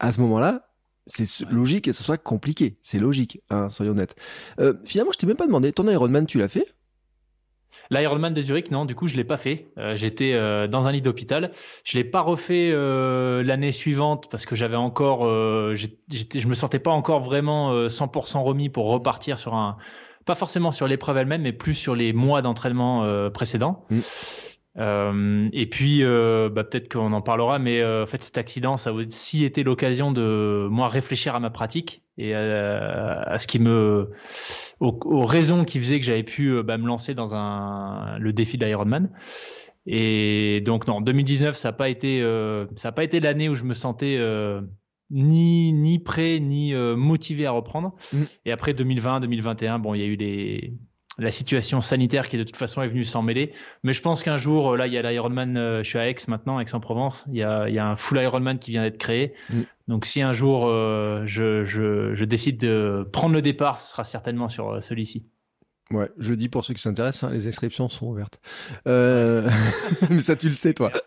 à 0.00 0.10
ce 0.10 0.20
moment-là, 0.20 0.73
c'est 1.06 1.48
logique 1.50 1.88
et 1.88 1.92
ce 1.92 2.02
soit 2.02 2.18
compliqué. 2.18 2.76
C'est 2.82 2.98
logique, 2.98 3.40
hein, 3.50 3.68
soyons 3.68 3.92
honnêtes. 3.92 4.16
Euh, 4.58 4.74
finalement, 4.84 5.12
je 5.12 5.18
t'ai 5.18 5.26
même 5.26 5.36
pas 5.36 5.46
demandé, 5.46 5.72
ton 5.72 5.86
Ironman, 5.88 6.26
tu 6.26 6.38
l'as 6.38 6.48
fait? 6.48 6.74
L'Ironman 7.90 8.32
de 8.32 8.40
Zurich, 8.40 8.70
non, 8.70 8.86
du 8.86 8.94
coup, 8.94 9.06
je 9.06 9.14
l'ai 9.14 9.24
pas 9.24 9.36
fait. 9.36 9.68
Euh, 9.76 9.94
j'étais 9.94 10.32
euh, 10.32 10.66
dans 10.66 10.86
un 10.86 10.92
lit 10.92 11.02
d'hôpital. 11.02 11.52
Je 11.84 11.98
l'ai 11.98 12.04
pas 12.04 12.22
refait 12.22 12.70
l'année 12.72 13.72
suivante 13.72 14.30
parce 14.30 14.46
que 14.46 14.54
j'avais 14.54 14.76
encore, 14.76 15.28
j'étais, 15.74 16.40
je 16.40 16.48
me 16.48 16.54
sentais 16.54 16.78
pas 16.78 16.92
encore 16.92 17.20
vraiment 17.20 17.86
100% 17.86 18.42
remis 18.42 18.70
pour 18.70 18.86
repartir 18.86 19.38
sur 19.38 19.54
un, 19.54 19.76
pas 20.24 20.34
forcément 20.34 20.72
sur 20.72 20.88
l'épreuve 20.88 21.18
elle-même, 21.18 21.42
mais 21.42 21.52
plus 21.52 21.74
sur 21.74 21.94
les 21.94 22.14
mois 22.14 22.40
d'entraînement 22.40 23.30
précédents. 23.30 23.84
Mm. 23.90 24.00
Euh, 24.76 25.48
et 25.52 25.66
puis, 25.66 26.02
euh, 26.02 26.48
bah, 26.48 26.64
peut-être 26.64 26.92
qu'on 26.92 27.12
en 27.12 27.22
parlera, 27.22 27.58
mais 27.58 27.80
euh, 27.80 28.04
en 28.04 28.06
fait, 28.06 28.22
cet 28.22 28.38
accident, 28.38 28.76
ça 28.76 28.90
a 28.90 28.92
aussi 28.92 29.44
été 29.44 29.62
l'occasion 29.62 30.10
de 30.12 30.66
moi 30.70 30.88
réfléchir 30.88 31.34
à 31.34 31.40
ma 31.40 31.50
pratique 31.50 32.02
et 32.18 32.34
à, 32.34 33.36
ce 33.38 33.46
qui 33.46 33.58
me, 33.58 34.10
aux, 34.80 35.24
raisons 35.24 35.64
qui 35.64 35.78
faisaient 35.78 35.98
que 35.98 36.06
j'avais 36.06 36.22
pu 36.22 36.62
bah, 36.62 36.78
me 36.78 36.86
lancer 36.86 37.14
dans 37.14 37.34
un 37.34 38.18
le 38.18 38.32
défi 38.32 38.58
de 38.58 38.64
l'Ironman. 38.64 39.10
Et 39.86 40.62
donc, 40.64 40.86
non, 40.86 41.00
2019, 41.00 41.56
ça 41.56 41.68
n'a 41.68 41.72
pas 41.72 41.88
été, 41.88 42.20
ça 42.76 42.88
a 42.88 42.92
pas 42.92 43.04
été 43.04 43.20
l'année 43.20 43.48
où 43.48 43.54
je 43.54 43.64
me 43.64 43.74
sentais 43.74 44.18
ni 45.10 45.72
ni 45.72 45.98
prêt 45.98 46.38
ni 46.40 46.72
motivé 46.72 47.46
à 47.46 47.50
reprendre. 47.50 47.94
Mmh. 48.12 48.22
Et 48.46 48.52
après 48.52 48.74
2020, 48.74 49.20
2021, 49.20 49.80
bon, 49.80 49.94
il 49.94 50.00
y 50.00 50.04
a 50.04 50.06
eu 50.06 50.16
des 50.16 50.74
la 51.18 51.30
situation 51.30 51.80
sanitaire 51.80 52.28
qui 52.28 52.36
de 52.36 52.44
toute 52.44 52.56
façon 52.56 52.82
est 52.82 52.88
venue 52.88 53.04
s'en 53.04 53.22
mêler. 53.22 53.52
Mais 53.82 53.92
je 53.92 54.02
pense 54.02 54.22
qu'un 54.22 54.36
jour, 54.36 54.72
euh, 54.72 54.76
là, 54.76 54.86
il 54.86 54.92
y 54.92 54.98
a 54.98 55.02
l'Ironman, 55.02 55.56
euh, 55.56 55.82
je 55.82 55.88
suis 55.88 55.98
à 55.98 56.08
Aix 56.08 56.16
maintenant, 56.28 56.60
Aix-en-Provence, 56.60 57.26
il 57.28 57.36
y 57.36 57.42
a, 57.42 57.68
il 57.68 57.74
y 57.74 57.78
a 57.78 57.86
un 57.86 57.96
full 57.96 58.20
Ironman 58.20 58.58
qui 58.58 58.72
vient 58.72 58.82
d'être 58.82 58.98
créé. 58.98 59.34
Mm. 59.50 59.62
Donc 59.88 60.06
si 60.06 60.22
un 60.22 60.32
jour 60.32 60.66
euh, 60.66 61.22
je, 61.26 61.64
je, 61.64 62.14
je, 62.14 62.24
décide 62.24 62.58
de 62.58 63.06
prendre 63.12 63.34
le 63.34 63.42
départ, 63.42 63.78
ce 63.78 63.90
sera 63.90 64.04
certainement 64.04 64.48
sur 64.48 64.82
celui-ci. 64.82 65.26
Ouais, 65.90 66.10
je 66.18 66.32
dis 66.32 66.48
pour 66.48 66.64
ceux 66.64 66.72
qui 66.72 66.80
s'intéressent, 66.80 67.24
hein, 67.24 67.32
les 67.32 67.46
inscriptions 67.46 67.90
sont 67.90 68.06
ouvertes. 68.06 68.40
Mais 68.86 70.20
ça, 70.20 70.34
tu 70.36 70.48
le 70.48 70.54
sais, 70.54 70.72
toi. 70.72 70.90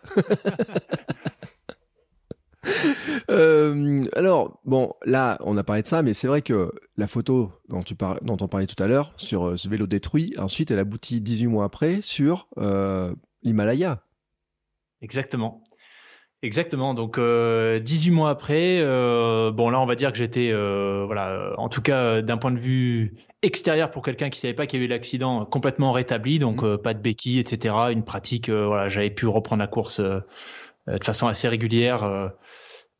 Euh, 3.30 4.04
alors, 4.14 4.60
bon, 4.64 4.94
là, 5.04 5.38
on 5.40 5.56
a 5.56 5.64
parlé 5.64 5.82
de 5.82 5.86
ça, 5.86 6.02
mais 6.02 6.14
c'est 6.14 6.28
vrai 6.28 6.42
que 6.42 6.72
la 6.96 7.06
photo 7.06 7.52
dont, 7.68 7.82
tu 7.82 7.94
parles, 7.94 8.18
dont 8.22 8.38
on 8.40 8.48
parlait 8.48 8.66
tout 8.66 8.82
à 8.82 8.86
l'heure, 8.86 9.12
sur 9.16 9.48
euh, 9.48 9.56
ce 9.56 9.68
vélo 9.68 9.86
détruit, 9.86 10.34
ensuite, 10.38 10.70
elle 10.70 10.78
aboutit 10.78 11.20
18 11.20 11.46
mois 11.48 11.64
après 11.64 12.00
sur 12.00 12.48
euh, 12.58 13.14
l'Himalaya. 13.42 14.02
Exactement. 15.02 15.62
Exactement. 16.42 16.94
Donc, 16.94 17.18
18 17.18 18.10
mois 18.12 18.30
après, 18.30 18.80
bon, 18.80 19.70
là, 19.70 19.80
on 19.80 19.86
va 19.86 19.96
dire 19.96 20.12
que 20.12 20.18
j'étais, 20.18 20.52
voilà, 20.52 21.52
en 21.58 21.68
tout 21.68 21.82
cas, 21.82 22.22
d'un 22.22 22.36
point 22.36 22.52
de 22.52 22.60
vue 22.60 23.16
extérieur 23.42 23.90
pour 23.90 24.04
quelqu'un 24.04 24.30
qui 24.30 24.38
savait 24.38 24.54
pas 24.54 24.66
qu'il 24.66 24.78
y 24.78 24.80
avait 24.80 24.86
eu 24.86 24.88
l'accident, 24.88 25.44
complètement 25.46 25.90
rétabli, 25.90 26.38
donc 26.38 26.62
mmh. 26.62 26.78
pas 26.78 26.94
de 26.94 27.00
béquilles, 27.00 27.40
etc. 27.40 27.74
Une 27.90 28.04
pratique, 28.04 28.50
voilà, 28.50 28.86
j'avais 28.86 29.10
pu 29.10 29.26
reprendre 29.26 29.58
la 29.58 29.66
course 29.66 29.98
de 29.98 30.22
façon 31.02 31.26
assez 31.26 31.48
régulière 31.48 32.30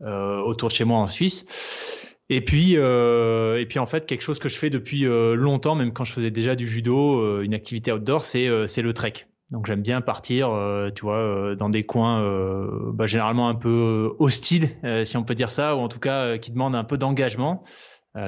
autour 0.00 0.68
de 0.68 0.74
chez 0.74 0.84
moi 0.84 0.98
en 0.98 1.06
Suisse. 1.06 1.46
Et 2.30 2.42
puis, 2.42 2.76
euh, 2.76 3.60
et 3.60 3.66
puis 3.66 3.78
en 3.78 3.86
fait, 3.86 4.04
quelque 4.04 4.20
chose 4.20 4.38
que 4.38 4.48
je 4.48 4.58
fais 4.58 4.68
depuis 4.68 5.06
euh, 5.06 5.34
longtemps, 5.34 5.74
même 5.74 5.92
quand 5.92 6.04
je 6.04 6.12
faisais 6.12 6.30
déjà 6.30 6.56
du 6.56 6.66
judo, 6.66 7.42
une 7.42 7.54
activité 7.54 7.90
outdoor, 7.92 8.24
c'est 8.24 8.48
c'est 8.66 8.82
le 8.82 8.92
trek. 8.92 9.26
Donc 9.50 9.66
j'aime 9.66 9.80
bien 9.80 10.02
partir, 10.02 10.50
tu 10.94 11.02
vois, 11.02 11.54
dans 11.56 11.70
des 11.70 11.86
coins 11.86 12.22
bah, 12.92 13.06
généralement 13.06 13.48
un 13.48 13.54
peu 13.54 14.14
hostiles, 14.18 14.76
si 15.04 15.16
on 15.16 15.24
peut 15.24 15.34
dire 15.34 15.50
ça, 15.50 15.74
ou 15.74 15.78
en 15.78 15.88
tout 15.88 16.00
cas 16.00 16.36
qui 16.36 16.50
demandent 16.50 16.74
un 16.74 16.84
peu 16.84 16.98
d'engagement. 16.98 17.64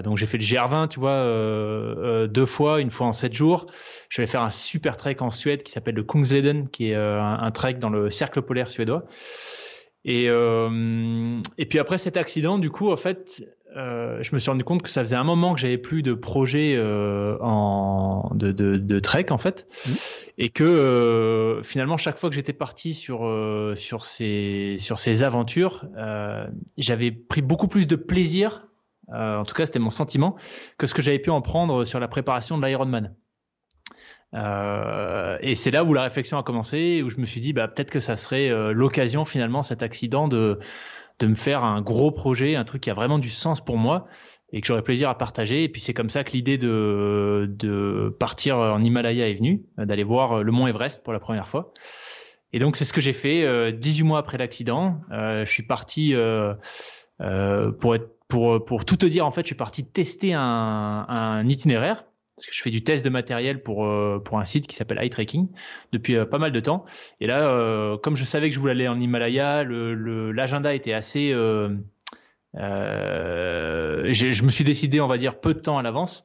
donc 0.02 0.16
j'ai 0.16 0.24
fait 0.24 0.38
le 0.38 0.44
GR20, 0.44 0.88
tu 0.88 0.98
vois, 0.98 2.26
deux 2.26 2.46
fois, 2.46 2.80
une 2.80 2.90
fois 2.90 3.06
en 3.06 3.12
sept 3.12 3.34
jours. 3.34 3.66
Je 4.08 4.22
vais 4.22 4.26
faire 4.26 4.40
un 4.40 4.48
super 4.48 4.96
trek 4.96 5.16
en 5.20 5.30
Suède 5.30 5.62
qui 5.62 5.72
s'appelle 5.72 5.96
le 5.96 6.04
Kungsleden, 6.04 6.70
qui 6.70 6.92
est 6.92 6.94
un, 6.94 7.50
trek 7.50 7.74
dans 7.74 7.90
le 7.90 8.08
cercle 8.08 8.40
polaire 8.40 8.70
suédois. 8.70 9.04
Et, 10.04 10.26
euh, 10.28 11.40
et 11.58 11.66
puis 11.66 11.78
après 11.78 11.98
cet 11.98 12.16
accident, 12.16 12.58
du 12.58 12.70
coup, 12.70 12.90
en 12.90 12.96
fait, 12.96 13.44
euh, 13.76 14.22
je 14.22 14.34
me 14.34 14.38
suis 14.38 14.50
rendu 14.50 14.64
compte 14.64 14.82
que 14.82 14.88
ça 14.88 15.02
faisait 15.02 15.16
un 15.16 15.24
moment 15.24 15.54
que 15.54 15.60
j'avais 15.60 15.78
plus 15.78 16.02
de 16.02 16.14
projet 16.14 16.74
euh, 16.74 17.36
en, 17.40 18.30
de, 18.34 18.50
de, 18.50 18.76
de, 18.76 18.98
trek, 18.98 19.26
en 19.30 19.38
fait, 19.38 19.66
mmh. 19.86 19.90
et 20.38 20.48
que 20.48 20.64
euh, 20.64 21.62
finalement, 21.62 21.98
chaque 21.98 22.18
fois 22.18 22.30
que 22.30 22.34
j'étais 22.34 22.54
parti 22.54 22.94
sur, 22.94 23.26
euh, 23.26 23.74
sur, 23.76 24.06
ces, 24.06 24.76
sur 24.78 24.98
ces 24.98 25.22
aventures, 25.22 25.84
euh, 25.98 26.46
j'avais 26.78 27.10
pris 27.10 27.42
beaucoup 27.42 27.68
plus 27.68 27.86
de 27.86 27.96
plaisir, 27.96 28.66
en 29.12 29.44
tout 29.44 29.54
cas, 29.54 29.66
c'était 29.66 29.80
mon 29.80 29.90
sentiment, 29.90 30.36
que 30.78 30.86
ce 30.86 30.94
que 30.94 31.02
j'avais 31.02 31.18
pu 31.18 31.30
en 31.30 31.42
prendre 31.42 31.84
sur 31.84 31.98
la 31.98 32.06
préparation 32.06 32.56
de 32.56 32.64
l'Ironman. 32.64 33.12
Euh, 34.34 35.36
et 35.40 35.54
c'est 35.54 35.70
là 35.70 35.84
où 35.84 35.92
la 35.92 36.02
réflexion 36.02 36.38
a 36.38 36.42
commencé, 36.42 37.02
où 37.02 37.10
je 37.10 37.18
me 37.18 37.26
suis 37.26 37.40
dit, 37.40 37.52
bah, 37.52 37.68
peut-être 37.68 37.90
que 37.90 38.00
ça 38.00 38.16
serait 38.16 38.48
euh, 38.48 38.72
l'occasion 38.72 39.24
finalement, 39.24 39.62
cet 39.62 39.82
accident, 39.82 40.28
de, 40.28 40.58
de 41.18 41.26
me 41.26 41.34
faire 41.34 41.64
un 41.64 41.82
gros 41.82 42.10
projet, 42.10 42.56
un 42.56 42.64
truc 42.64 42.82
qui 42.82 42.90
a 42.90 42.94
vraiment 42.94 43.18
du 43.18 43.30
sens 43.30 43.60
pour 43.60 43.76
moi 43.76 44.06
et 44.52 44.60
que 44.60 44.66
j'aurais 44.66 44.82
plaisir 44.82 45.08
à 45.08 45.16
partager. 45.16 45.64
Et 45.64 45.68
puis 45.68 45.80
c'est 45.80 45.94
comme 45.94 46.10
ça 46.10 46.24
que 46.24 46.32
l'idée 46.32 46.58
de, 46.58 47.46
de 47.48 48.14
partir 48.18 48.58
en 48.58 48.82
Himalaya 48.82 49.28
est 49.28 49.34
venue, 49.34 49.62
d'aller 49.78 50.04
voir 50.04 50.42
le 50.42 50.52
mont 50.52 50.66
Everest 50.66 51.04
pour 51.04 51.12
la 51.12 51.20
première 51.20 51.48
fois. 51.48 51.72
Et 52.52 52.58
donc 52.58 52.76
c'est 52.76 52.84
ce 52.84 52.92
que 52.92 53.00
j'ai 53.00 53.12
fait. 53.12 53.44
Euh, 53.44 53.70
18 53.70 54.04
mois 54.04 54.18
après 54.18 54.38
l'accident, 54.38 55.00
euh, 55.12 55.44
je 55.44 55.50
suis 55.50 55.62
parti 55.62 56.14
euh, 56.14 56.54
pour 57.78 57.94
être 57.94 58.10
pour 58.28 58.64
pour 58.64 58.84
tout 58.84 58.96
te 58.96 59.06
dire 59.06 59.26
en 59.26 59.30
fait, 59.30 59.42
je 59.42 59.48
suis 59.48 59.54
parti 59.56 59.84
tester 59.84 60.34
un, 60.34 60.40
un 61.08 61.48
itinéraire 61.48 62.04
parce 62.40 62.46
que 62.46 62.54
je 62.54 62.62
fais 62.62 62.70
du 62.70 62.82
test 62.82 63.04
de 63.04 63.10
matériel 63.10 63.62
pour 63.62 63.84
euh, 63.84 64.18
pour 64.24 64.38
un 64.38 64.46
site 64.46 64.66
qui 64.66 64.74
s'appelle 64.74 64.98
Eye 64.98 65.10
Tracking 65.10 65.48
depuis 65.92 66.16
euh, 66.16 66.24
pas 66.24 66.38
mal 66.38 66.52
de 66.52 66.60
temps. 66.60 66.86
Et 67.20 67.26
là, 67.26 67.46
euh, 67.46 67.98
comme 67.98 68.16
je 68.16 68.24
savais 68.24 68.48
que 68.48 68.54
je 68.54 68.60
voulais 68.60 68.72
aller 68.72 68.88
en 68.88 68.98
Himalaya, 68.98 69.62
le 69.62 70.32
l'agenda 70.32 70.72
était 70.74 70.94
assez. 70.94 71.32
je, 71.34 71.74
me 74.42 74.48
suis 74.48 74.64
décidé, 74.64 75.02
on 75.02 75.06
va 75.06 75.18
dire, 75.18 75.38
peu 75.38 75.52
de 75.52 75.60
temps 75.60 75.76
à 75.76 75.82
l'avance. 75.82 76.24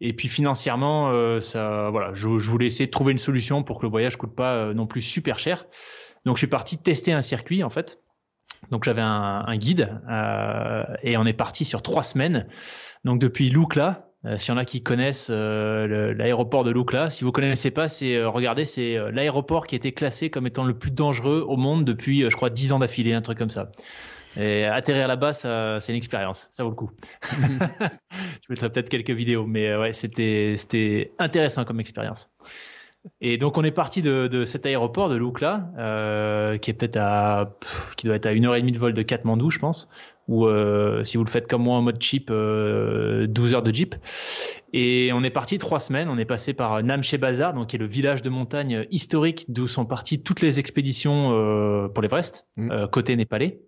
Et 0.00 0.12
puis 0.12 0.28
financièrement, 0.28 1.40
ça, 1.40 1.90
voilà, 1.90 2.14
je, 2.14 2.38
je, 2.38 2.50
voulais 2.50 2.66
essayer 2.66 2.86
de 2.86 2.92
trouver 2.92 3.10
une 3.10 3.18
solution 3.18 3.64
pour 3.64 3.78
que 3.78 3.82
le 3.86 3.90
voyage 3.90 4.16
coûte 4.16 4.36
pas 4.36 4.72
non 4.74 4.86
plus 4.86 5.00
super 5.00 5.40
cher. 5.40 5.66
Donc 6.24 6.36
je 6.36 6.40
suis 6.40 6.46
parti 6.46 6.78
tester 6.80 7.12
un 7.12 7.22
circuit 7.22 7.64
en 7.64 7.70
fait. 7.70 8.00
Donc 8.70 8.84
j'avais 8.84 9.02
un, 9.02 9.44
un, 9.44 9.56
guide 9.56 10.00
et 11.02 11.16
on 11.16 11.26
est 11.26 11.32
parti 11.32 11.64
sur 11.64 11.82
trois 11.82 12.04
semaines. 12.04 12.46
Donc 13.04 13.18
depuis 13.18 13.50
Lukla, 13.50 14.07
euh, 14.24 14.38
S'il 14.38 14.52
y 14.52 14.54
en 14.54 14.58
a 14.58 14.64
qui 14.64 14.82
connaissent 14.82 15.28
euh, 15.30 16.14
l'aéroport 16.14 16.64
de 16.64 16.70
Lukla, 16.70 17.10
si 17.10 17.24
vous 17.24 17.32
connaissez 17.32 17.70
pas, 17.70 17.88
c'est 17.88 18.16
euh, 18.16 18.28
regardez, 18.28 18.64
c'est 18.64 18.96
l'aéroport 19.12 19.66
qui 19.66 19.74
a 19.74 19.78
été 19.78 19.92
classé 19.92 20.30
comme 20.30 20.46
étant 20.46 20.64
le 20.64 20.76
plus 20.76 20.90
dangereux 20.90 21.44
au 21.46 21.56
monde 21.56 21.84
depuis, 21.84 22.28
je 22.28 22.36
crois, 22.36 22.50
10 22.50 22.72
ans 22.72 22.78
d'affilée, 22.78 23.12
un 23.12 23.22
truc 23.22 23.38
comme 23.38 23.50
ça. 23.50 23.70
Et 24.36 24.64
atterrir 24.64 25.08
là-bas, 25.08 25.32
c'est 25.32 25.92
une 25.92 25.96
expérience, 25.96 26.48
ça 26.50 26.62
vaut 26.62 26.70
le 26.70 26.76
coup. 26.76 26.90
je 27.32 28.46
mettrai 28.50 28.70
peut-être 28.70 28.88
quelques 28.88 29.10
vidéos, 29.10 29.46
mais 29.46 29.74
ouais, 29.76 29.92
c'était 29.92 30.54
c'était 30.58 31.12
intéressant 31.18 31.64
comme 31.64 31.80
expérience. 31.80 32.30
Et 33.20 33.38
donc 33.38 33.56
on 33.56 33.64
est 33.64 33.70
parti 33.70 34.02
de, 34.02 34.26
de 34.26 34.44
cet 34.44 34.66
aéroport 34.66 35.08
de 35.08 35.16
Lukla, 35.16 35.70
euh, 35.78 36.58
qui 36.58 36.70
est 36.70 36.74
peut-être 36.74 36.98
à, 36.98 37.56
qui 37.96 38.06
doit 38.06 38.16
être 38.16 38.26
à 38.26 38.32
une 38.32 38.46
heure 38.46 38.54
et 38.54 38.60
demie 38.60 38.72
de 38.72 38.78
vol 38.78 38.92
de 38.92 39.02
Katmandou, 39.02 39.50
je 39.50 39.58
pense 39.58 39.88
ou 40.28 40.46
euh, 40.46 41.02
si 41.04 41.16
vous 41.16 41.24
le 41.24 41.30
faites 41.30 41.48
comme 41.48 41.62
moi 41.62 41.78
en 41.78 41.82
mode 41.82 42.00
cheap, 42.00 42.28
euh, 42.30 43.26
12 43.26 43.54
heures 43.54 43.62
de 43.62 43.72
jeep. 43.72 43.96
Et 44.74 45.10
on 45.14 45.24
est 45.24 45.30
parti 45.30 45.56
trois 45.56 45.80
semaines. 45.80 46.08
On 46.08 46.18
est 46.18 46.26
passé 46.26 46.52
par 46.52 46.82
Namche 46.82 47.14
Bazar, 47.16 47.54
donc 47.54 47.68
qui 47.68 47.76
est 47.76 47.78
le 47.78 47.86
village 47.86 48.22
de 48.22 48.28
montagne 48.28 48.86
historique 48.90 49.46
d'où 49.48 49.66
sont 49.66 49.86
parties 49.86 50.22
toutes 50.22 50.42
les 50.42 50.60
expéditions 50.60 51.32
euh, 51.32 51.88
pour 51.88 52.02
l'Everest, 52.02 52.46
mmh. 52.58 52.70
euh, 52.70 52.86
côté 52.86 53.16
népalais. 53.16 53.60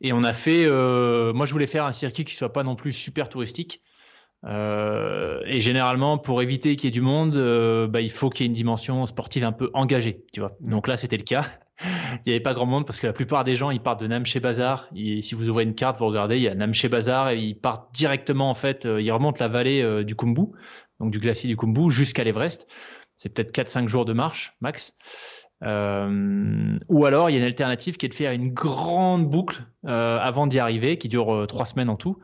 Et 0.00 0.12
on 0.12 0.24
a 0.24 0.32
fait, 0.32 0.64
euh, 0.66 1.32
moi 1.32 1.46
je 1.46 1.52
voulais 1.52 1.66
faire 1.66 1.84
un 1.84 1.92
circuit 1.92 2.24
qui 2.24 2.34
soit 2.34 2.52
pas 2.52 2.62
non 2.62 2.74
plus 2.74 2.92
super 2.92 3.28
touristique. 3.28 3.82
et 4.46 5.60
généralement, 5.60 6.18
pour 6.18 6.42
éviter 6.42 6.76
qu'il 6.76 6.88
y 6.88 6.88
ait 6.88 6.90
du 6.90 7.00
monde, 7.00 7.34
bah, 7.88 8.00
il 8.00 8.10
faut 8.10 8.28
qu'il 8.28 8.44
y 8.44 8.46
ait 8.46 8.48
une 8.48 8.54
dimension 8.54 9.06
sportive 9.06 9.44
un 9.44 9.52
peu 9.52 9.70
engagée, 9.72 10.24
tu 10.32 10.40
vois. 10.40 10.56
Mmh. 10.60 10.70
Donc 10.70 10.88
là, 10.88 10.96
c'était 10.96 11.16
le 11.16 11.22
cas 11.22 11.46
il 11.82 12.20
n'y 12.26 12.32
avait 12.32 12.42
pas 12.42 12.54
grand 12.54 12.66
monde 12.66 12.86
parce 12.86 13.00
que 13.00 13.06
la 13.06 13.12
plupart 13.12 13.44
des 13.44 13.56
gens 13.56 13.70
ils 13.70 13.80
partent 13.80 14.00
de 14.00 14.06
Namche 14.06 14.38
Bazar. 14.38 14.88
Et 14.94 15.22
si 15.22 15.34
vous 15.34 15.48
ouvrez 15.48 15.64
une 15.64 15.74
carte, 15.74 15.98
vous 15.98 16.06
regardez, 16.06 16.36
il 16.36 16.42
y 16.42 16.48
a 16.48 16.54
Namche 16.54 16.86
Bazar 16.88 17.30
et 17.30 17.38
ils 17.38 17.58
partent 17.58 17.94
directement 17.94 18.50
en 18.50 18.54
fait, 18.54 18.86
euh, 18.86 19.00
ils 19.00 19.10
remontent 19.10 19.42
la 19.42 19.48
vallée 19.48 19.82
euh, 19.82 20.04
du 20.04 20.14
Kumbu, 20.14 20.42
donc 21.00 21.10
du 21.10 21.18
glacier 21.18 21.48
du 21.48 21.56
Kumbu 21.56 21.90
jusqu'à 21.90 22.24
l'Everest. 22.24 22.68
C'est 23.18 23.28
peut-être 23.28 23.52
4-5 23.52 23.88
jours 23.88 24.04
de 24.04 24.12
marche 24.12 24.54
max. 24.60 24.96
Euh, 25.62 26.78
ou 26.88 27.06
alors 27.06 27.30
il 27.30 27.34
y 27.34 27.36
a 27.36 27.38
une 27.38 27.46
alternative 27.46 27.96
qui 27.96 28.06
est 28.06 28.08
de 28.08 28.14
faire 28.14 28.32
une 28.32 28.52
grande 28.52 29.28
boucle 29.28 29.64
avant 29.84 30.46
d'y 30.46 30.58
arriver, 30.58 30.98
qui 30.98 31.08
dure 31.08 31.46
3 31.46 31.64
semaines 31.64 31.88
en 31.88 31.96
tout. 31.96 32.18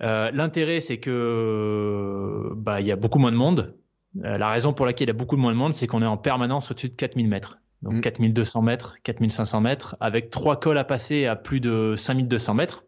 L'intérêt 0.00 0.80
c'est 0.80 0.98
que 0.98 2.50
bah 2.56 2.80
il 2.80 2.86
y 2.86 2.92
a 2.92 2.96
beaucoup 2.96 3.18
moins 3.18 3.32
de 3.32 3.36
monde. 3.36 3.76
la 4.14 4.50
raison 4.50 4.72
pour 4.72 4.86
laquelle 4.86 5.08
il 5.08 5.12
y 5.12 5.16
a 5.16 5.18
beaucoup 5.18 5.36
moins 5.36 5.52
de 5.52 5.58
monde, 5.58 5.74
c'est 5.74 5.86
qu'on 5.86 6.02
est 6.02 6.06
en 6.06 6.16
permanence 6.16 6.70
au-dessus 6.70 6.88
de 6.88 6.94
4000 6.94 7.28
mètres 7.28 7.61
donc 7.82 8.00
4200 8.00 8.62
mm. 8.62 8.64
mètres, 8.64 8.96
4500 9.02 9.60
mètres, 9.60 9.96
avec 10.00 10.30
trois 10.30 10.58
cols 10.58 10.78
à 10.78 10.84
passer 10.84 11.26
à 11.26 11.36
plus 11.36 11.60
de 11.60 11.94
5200 11.96 12.54
mètres. 12.54 12.84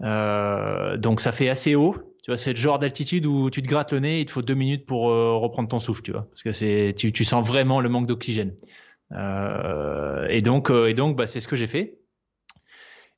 donc 0.00 1.20
ça 1.20 1.32
fait 1.32 1.48
assez 1.48 1.74
haut. 1.74 1.96
Tu 2.22 2.30
vois, 2.30 2.36
c'est 2.36 2.52
le 2.52 2.58
genre 2.58 2.78
d'altitude 2.78 3.24
où 3.24 3.48
tu 3.48 3.62
te 3.62 3.68
grattes 3.68 3.92
le 3.92 4.00
nez, 4.00 4.20
il 4.20 4.26
te 4.26 4.32
faut 4.32 4.42
deux 4.42 4.54
minutes 4.54 4.84
pour 4.84 5.04
reprendre 5.04 5.68
ton 5.68 5.78
souffle, 5.78 6.02
tu 6.02 6.12
vois, 6.12 6.26
parce 6.28 6.42
que 6.42 6.52
c'est, 6.52 6.94
tu, 6.96 7.12
tu 7.12 7.24
sens 7.24 7.46
vraiment 7.46 7.80
le 7.80 7.88
manque 7.88 8.06
d'oxygène. 8.06 8.54
et 9.12 10.40
donc, 10.42 10.70
et 10.70 10.94
donc, 10.94 11.16
bah, 11.16 11.26
c'est 11.26 11.40
ce 11.40 11.48
que 11.48 11.56
j'ai 11.56 11.66
fait. 11.68 11.98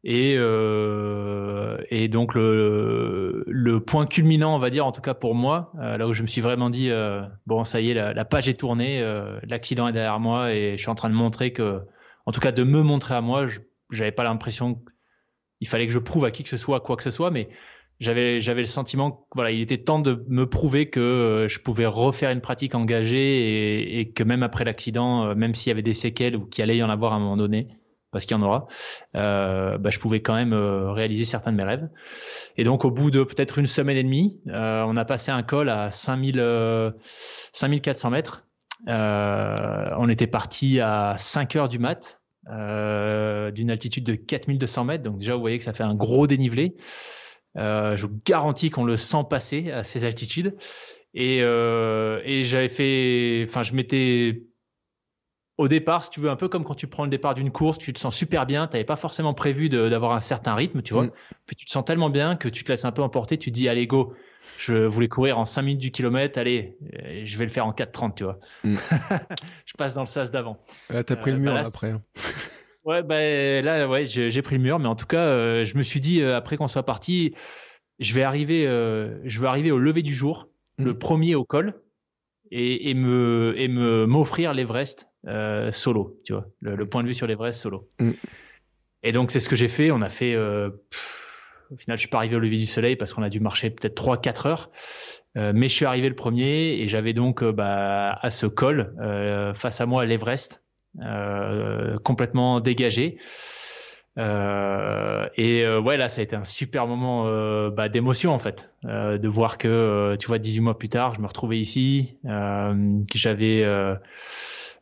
Et, 0.02 0.36
euh, 0.38 1.76
et 1.90 2.08
donc 2.08 2.34
le, 2.34 3.44
le, 3.46 3.80
point 3.80 4.06
culminant, 4.06 4.54
on 4.56 4.58
va 4.58 4.70
dire, 4.70 4.86
en 4.86 4.92
tout 4.92 5.02
cas 5.02 5.12
pour 5.12 5.34
moi, 5.34 5.72
euh, 5.78 5.98
là 5.98 6.08
où 6.08 6.14
je 6.14 6.22
me 6.22 6.26
suis 6.26 6.40
vraiment 6.40 6.70
dit, 6.70 6.90
euh, 6.90 7.22
bon, 7.46 7.64
ça 7.64 7.80
y 7.82 7.90
est, 7.90 7.94
la, 7.94 8.24
page 8.24 8.48
est 8.48 8.58
tournée, 8.58 9.02
euh, 9.02 9.38
l'accident 9.42 9.88
est 9.88 9.92
derrière 9.92 10.18
moi 10.18 10.54
et 10.54 10.72
je 10.72 10.80
suis 10.80 10.88
en 10.88 10.94
train 10.94 11.10
de 11.10 11.14
montrer 11.14 11.52
que, 11.52 11.82
en 12.24 12.32
tout 12.32 12.40
cas 12.40 12.52
de 12.52 12.64
me 12.64 12.82
montrer 12.82 13.14
à 13.14 13.20
moi, 13.20 13.46
j'avais 13.90 14.12
pas 14.12 14.24
l'impression 14.24 14.82
qu'il 15.58 15.68
fallait 15.68 15.86
que 15.86 15.92
je 15.92 15.98
prouve 15.98 16.24
à 16.24 16.30
qui 16.30 16.44
que 16.44 16.48
ce 16.48 16.56
soit 16.56 16.80
quoi 16.80 16.96
que 16.96 17.02
ce 17.02 17.10
soit, 17.10 17.30
mais 17.30 17.50
j'avais 17.98 18.40
j'avais 18.40 18.62
le 18.62 18.66
sentiment 18.66 19.10
que 19.12 19.24
voilà, 19.34 19.50
il 19.50 19.60
était 19.60 19.76
temps 19.78 19.98
de 19.98 20.24
me 20.28 20.48
prouver 20.48 20.88
que 20.88 21.46
je 21.50 21.58
pouvais 21.58 21.84
refaire 21.84 22.30
une 22.30 22.40
pratique 22.40 22.74
engagée 22.74 23.18
et, 23.18 24.00
et 24.00 24.10
que 24.12 24.22
même 24.22 24.42
après 24.42 24.64
l'accident, 24.64 25.34
même 25.34 25.54
s'il 25.54 25.68
y 25.70 25.72
avait 25.72 25.82
des 25.82 25.92
séquelles 25.92 26.36
ou 26.36 26.46
qu'il 26.46 26.64
allait 26.64 26.78
y 26.78 26.82
en 26.82 26.88
avoir 26.88 27.12
à 27.12 27.16
un 27.16 27.20
moment 27.20 27.36
donné, 27.36 27.68
parce 28.10 28.24
qu'il 28.24 28.36
y 28.36 28.40
en 28.40 28.42
aura, 28.42 28.66
euh, 29.16 29.78
bah, 29.78 29.90
je 29.90 29.98
pouvais 29.98 30.20
quand 30.20 30.34
même 30.34 30.52
euh, 30.52 30.92
réaliser 30.92 31.24
certains 31.24 31.52
de 31.52 31.56
mes 31.56 31.64
rêves. 31.64 31.88
Et 32.56 32.64
donc, 32.64 32.84
au 32.84 32.90
bout 32.90 33.10
de 33.10 33.22
peut-être 33.22 33.58
une 33.58 33.66
semaine 33.66 33.96
et 33.96 34.02
demie, 34.02 34.40
euh, 34.48 34.84
on 34.86 34.96
a 34.96 35.04
passé 35.04 35.30
un 35.30 35.42
col 35.42 35.68
à 35.68 35.90
5000, 35.90 36.92
5400 37.52 38.10
mètres. 38.10 38.44
on 38.86 40.08
était 40.08 40.26
parti 40.26 40.80
à 40.80 41.14
5 41.18 41.56
heures 41.56 41.68
du 41.68 41.78
mat, 41.78 42.20
d'une 42.46 43.70
altitude 43.70 44.04
de 44.04 44.14
4200 44.14 44.84
mètres. 44.84 45.04
Donc 45.04 45.18
déjà, 45.18 45.34
vous 45.34 45.40
voyez 45.40 45.58
que 45.58 45.64
ça 45.64 45.72
fait 45.72 45.84
un 45.84 45.94
gros 45.94 46.26
dénivelé. 46.26 46.76
je 47.54 48.06
vous 48.06 48.20
garantis 48.26 48.70
qu'on 48.70 48.84
le 48.84 48.96
sent 48.96 49.24
passer 49.28 49.70
à 49.70 49.84
ces 49.84 50.04
altitudes. 50.04 50.56
Et, 51.14 51.38
et 51.38 52.42
j'avais 52.44 52.68
fait, 52.68 53.44
enfin, 53.48 53.62
je 53.62 53.74
m'étais 53.74 54.49
au 55.60 55.68
départ, 55.68 56.06
si 56.06 56.10
tu 56.10 56.20
veux, 56.20 56.30
un 56.30 56.36
peu 56.36 56.48
comme 56.48 56.64
quand 56.64 56.74
tu 56.74 56.86
prends 56.86 57.04
le 57.04 57.10
départ 57.10 57.34
d'une 57.34 57.50
course, 57.50 57.76
tu 57.76 57.92
te 57.92 57.98
sens 57.98 58.16
super 58.16 58.46
bien, 58.46 58.66
tu 58.66 58.72
n'avais 58.72 58.84
pas 58.84 58.96
forcément 58.96 59.34
prévu 59.34 59.68
d'avoir 59.68 60.12
un 60.12 60.20
certain 60.20 60.54
rythme, 60.54 60.80
tu 60.80 60.94
vois. 60.94 61.04
Mm. 61.04 61.12
Puis 61.44 61.54
tu 61.54 61.66
te 61.66 61.70
sens 61.70 61.84
tellement 61.84 62.08
bien 62.08 62.34
que 62.36 62.48
tu 62.48 62.64
te 62.64 62.72
laisses 62.72 62.86
un 62.86 62.92
peu 62.92 63.02
emporter, 63.02 63.36
tu 63.36 63.50
te 63.50 63.54
dis, 63.54 63.68
allez, 63.68 63.86
go, 63.86 64.14
je 64.56 64.86
voulais 64.86 65.08
courir 65.08 65.38
en 65.38 65.44
5 65.44 65.60
minutes 65.60 65.80
du 65.80 65.90
kilomètre, 65.90 66.38
allez, 66.38 66.78
euh, 66.94 67.22
je 67.26 67.36
vais 67.36 67.44
le 67.44 67.50
faire 67.50 67.66
en 67.66 67.72
4,30, 67.72 68.14
tu 68.14 68.24
vois. 68.24 68.38
Mm. 68.64 68.74
je 69.66 69.74
passe 69.76 69.92
dans 69.92 70.00
le 70.00 70.06
sas 70.06 70.30
d'avant. 70.30 70.56
Là, 70.88 71.04
t'as 71.04 71.16
pris 71.16 71.30
le 71.30 71.36
euh, 71.36 71.40
mur 71.40 71.52
bah 71.52 71.64
après. 71.66 71.90
Hein. 71.90 72.00
ouais, 72.84 73.02
ben 73.02 73.62
là, 73.62 73.86
ouais, 73.86 74.06
j'ai 74.06 74.40
pris 74.40 74.56
le 74.56 74.62
mur, 74.62 74.78
mais 74.78 74.88
en 74.88 74.96
tout 74.96 75.06
cas, 75.06 75.26
euh, 75.26 75.66
je 75.66 75.76
me 75.76 75.82
suis 75.82 76.00
dit, 76.00 76.22
après 76.22 76.56
qu'on 76.56 76.68
soit 76.68 76.84
parti, 76.84 77.34
je 77.98 78.14
vais 78.14 78.22
arriver, 78.22 78.62
je 78.64 79.40
vais 79.40 79.46
arriver 79.46 79.70
au 79.72 79.78
lever 79.78 80.00
du 80.00 80.14
jour, 80.14 80.48
mm. 80.78 80.84
le 80.86 80.98
premier 80.98 81.34
au 81.34 81.44
col, 81.44 81.82
et, 82.50 82.88
et 82.88 82.94
me 82.94 83.52
et 83.58 83.68
me 83.68 84.06
m'offrir 84.06 84.54
l'Everest 84.54 85.09
euh, 85.26 85.70
solo, 85.70 86.20
tu 86.24 86.32
vois, 86.32 86.46
le, 86.60 86.88
point 86.88 87.02
de 87.02 87.08
vue 87.08 87.14
sur 87.14 87.26
l'Everest 87.26 87.60
solo. 87.60 87.88
Mm. 87.98 88.12
Et 89.02 89.12
donc 89.12 89.30
c'est 89.30 89.40
ce 89.40 89.48
que 89.48 89.56
j'ai 89.56 89.68
fait. 89.68 89.90
On 89.90 90.02
a 90.02 90.08
fait. 90.08 90.34
Euh, 90.34 90.70
au 91.70 91.76
final, 91.76 91.96
je 91.96 92.00
suis 92.00 92.08
pas 92.08 92.18
arrivé 92.18 92.36
au 92.36 92.40
lever 92.40 92.56
du 92.56 92.66
soleil 92.66 92.96
parce 92.96 93.14
qu'on 93.14 93.22
a 93.22 93.28
dû 93.28 93.40
marcher 93.40 93.70
peut-être 93.70 94.02
3-4 94.02 94.48
heures. 94.48 94.70
Euh, 95.36 95.52
mais 95.54 95.68
je 95.68 95.74
suis 95.74 95.84
arrivé 95.84 96.08
le 96.08 96.16
premier 96.16 96.80
et 96.80 96.88
j'avais 96.88 97.12
donc 97.12 97.44
bah, 97.44 98.18
à 98.20 98.30
ce 98.30 98.46
col 98.46 98.92
face 99.54 99.80
à 99.80 99.86
moi 99.86 100.04
l'Everest 100.04 100.64
complètement 102.02 102.60
dégagé. 102.60 103.18
Euh, 104.18 105.28
et 105.36 105.64
euh, 105.64 105.80
ouais, 105.80 105.96
là, 105.96 106.08
ça 106.08 106.20
a 106.20 106.24
été 106.24 106.36
un 106.36 106.44
super 106.44 106.86
moment 106.86 107.24
euh, 107.26 107.70
bah, 107.70 107.88
d'émotion 107.88 108.32
en 108.32 108.38
fait, 108.38 108.70
de 108.84 109.28
voir 109.28 109.58
que 109.58 110.16
tu 110.18 110.26
vois, 110.26 110.38
18 110.38 110.60
mois 110.60 110.78
plus 110.78 110.88
tard, 110.88 111.14
je 111.14 111.20
me 111.20 111.26
retrouvais 111.26 111.58
ici, 111.58 112.18
que 112.24 113.18
j'avais 113.18 113.64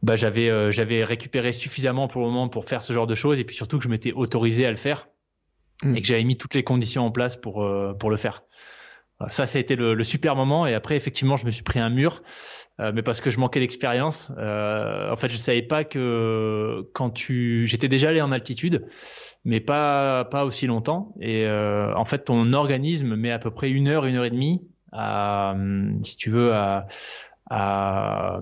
bah, 0.02 0.16
j'avais 0.16 0.72
j'avais 0.72 1.04
récupéré 1.04 1.52
suffisamment 1.52 2.08
pour 2.08 2.22
le 2.22 2.28
moment 2.28 2.48
pour 2.48 2.64
faire 2.66 2.82
ce 2.82 2.92
genre 2.92 3.06
de 3.06 3.14
choses, 3.14 3.38
et 3.40 3.44
puis 3.44 3.56
surtout 3.56 3.78
que 3.78 3.84
je 3.84 3.88
m'étais 3.88 4.12
autorisé 4.12 4.66
à 4.66 4.70
le 4.70 4.76
faire 4.76 5.08
mm. 5.82 5.96
et 5.96 6.00
que 6.00 6.06
j'avais 6.06 6.24
mis 6.24 6.37
toutes 6.37 6.54
les 6.54 6.64
conditions 6.64 7.04
en 7.04 7.11
place 7.11 7.37
pour 7.37 7.68
pour 7.98 8.11
le 8.11 8.16
faire. 8.16 8.42
Ça, 9.30 9.46
ça 9.46 9.58
a 9.58 9.61
été 9.61 9.74
le, 9.74 9.94
le, 9.94 10.04
super 10.04 10.37
moment. 10.37 10.64
Et 10.64 10.74
après, 10.74 10.94
effectivement, 10.94 11.34
je 11.34 11.44
me 11.44 11.50
suis 11.50 11.64
pris 11.64 11.80
un 11.80 11.90
mur, 11.90 12.22
mais 12.78 13.02
parce 13.02 13.20
que 13.20 13.30
je 13.30 13.40
manquais 13.40 13.58
d'expérience. 13.58 14.30
en 14.30 15.16
fait, 15.16 15.28
je 15.28 15.37
savais 15.37 15.62
pas 15.62 15.82
que 15.82 16.88
quand 16.92 17.11
tu, 17.11 17.66
j'étais 17.66 17.88
déjà 17.88 18.11
allé 18.11 18.20
en 18.20 18.30
altitude, 18.30 18.87
mais 19.44 19.61
pas 19.61 20.24
pas 20.26 20.44
aussi 20.44 20.66
longtemps. 20.66 21.14
Et 21.20 21.46
euh, 21.46 21.94
en 21.94 22.04
fait, 22.04 22.24
ton 22.24 22.52
organisme 22.52 23.16
met 23.16 23.30
à 23.30 23.38
peu 23.38 23.50
près 23.50 23.70
une 23.70 23.88
heure, 23.88 24.04
une 24.04 24.16
heure 24.16 24.24
et 24.24 24.30
demie 24.30 24.62
à, 24.92 25.56
si 26.02 26.16
tu 26.16 26.30
veux, 26.30 26.54
à, 26.54 26.87
à, 27.50 28.40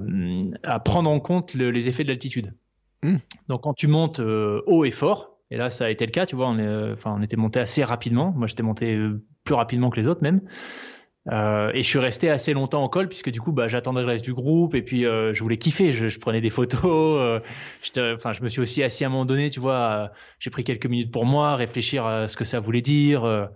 à 0.63 0.81
prendre 0.81 1.11
en 1.11 1.21
compte 1.21 1.55
les 1.55 1.89
effets 1.89 2.05
de 2.05 2.09
l'altitude. 2.09 2.55
Hmm. 3.03 3.17
Donc, 3.49 3.63
quand 3.63 3.75
tu 3.75 3.87
montes 3.87 4.21
euh, 4.21 4.63
haut 4.67 4.85
et 4.85 4.91
fort, 4.91 5.39
et 5.51 5.57
là, 5.57 5.71
ça 5.71 5.87
a 5.87 5.91
été 5.91 6.07
le 6.07 6.13
cas, 6.13 6.27
tu 6.27 6.35
vois, 6.35 6.49
on, 6.49 6.59
est, 6.59 6.93
enfin, 6.93 7.15
on 7.17 7.23
était 7.23 7.37
monté 7.37 7.61
assez 7.61 7.85
rapidement. 7.85 8.33
Moi, 8.37 8.47
j'étais 8.47 8.63
monté 8.63 8.95
euh, 8.95 9.23
plus 9.45 9.55
rapidement 9.55 9.91
que 9.91 10.01
les 10.01 10.09
autres 10.09 10.23
même. 10.23 10.41
Euh, 11.33 11.73
et 11.75 11.83
je 11.83 11.89
suis 11.89 11.99
resté 11.99 12.31
assez 12.31 12.53
longtemps 12.53 12.85
en 12.85 12.89
col 12.89 13.09
puisque 13.09 13.31
du 13.31 13.41
coup 13.41 13.51
bah, 13.51 13.67
j'attendais 13.67 14.01
le 14.01 14.07
reste 14.07 14.25
du 14.25 14.33
groupe 14.33 14.77
et 14.77 14.83
puis 14.83 15.05
euh, 15.05 15.35
je 15.35 15.43
voulais 15.43 15.57
kiffer, 15.57 15.91
je, 15.91 16.09
je 16.09 16.21
prenais 16.21 16.41
des 16.41 16.51
photos. 16.51 17.41
Euh, 17.97 18.15
enfin, 18.17 18.33
je 18.33 18.43
me 18.43 18.49
suis 18.49 18.61
aussi 18.61 18.83
assis 18.83 19.05
à 19.05 19.07
un 19.07 19.11
moment 19.11 19.25
donné, 19.25 19.49
tu 19.49 19.61
vois, 19.61 20.11
j'ai 20.39 20.51
pris 20.51 20.65
quelques 20.65 20.87
minutes 20.87 21.11
pour 21.11 21.25
moi, 21.25 21.55
réfléchir 21.57 22.05
à 22.05 22.29
ce 22.29 22.37
que 22.37 22.45
ça 22.45 22.61
voulait 22.61 22.83
dire, 22.83 23.49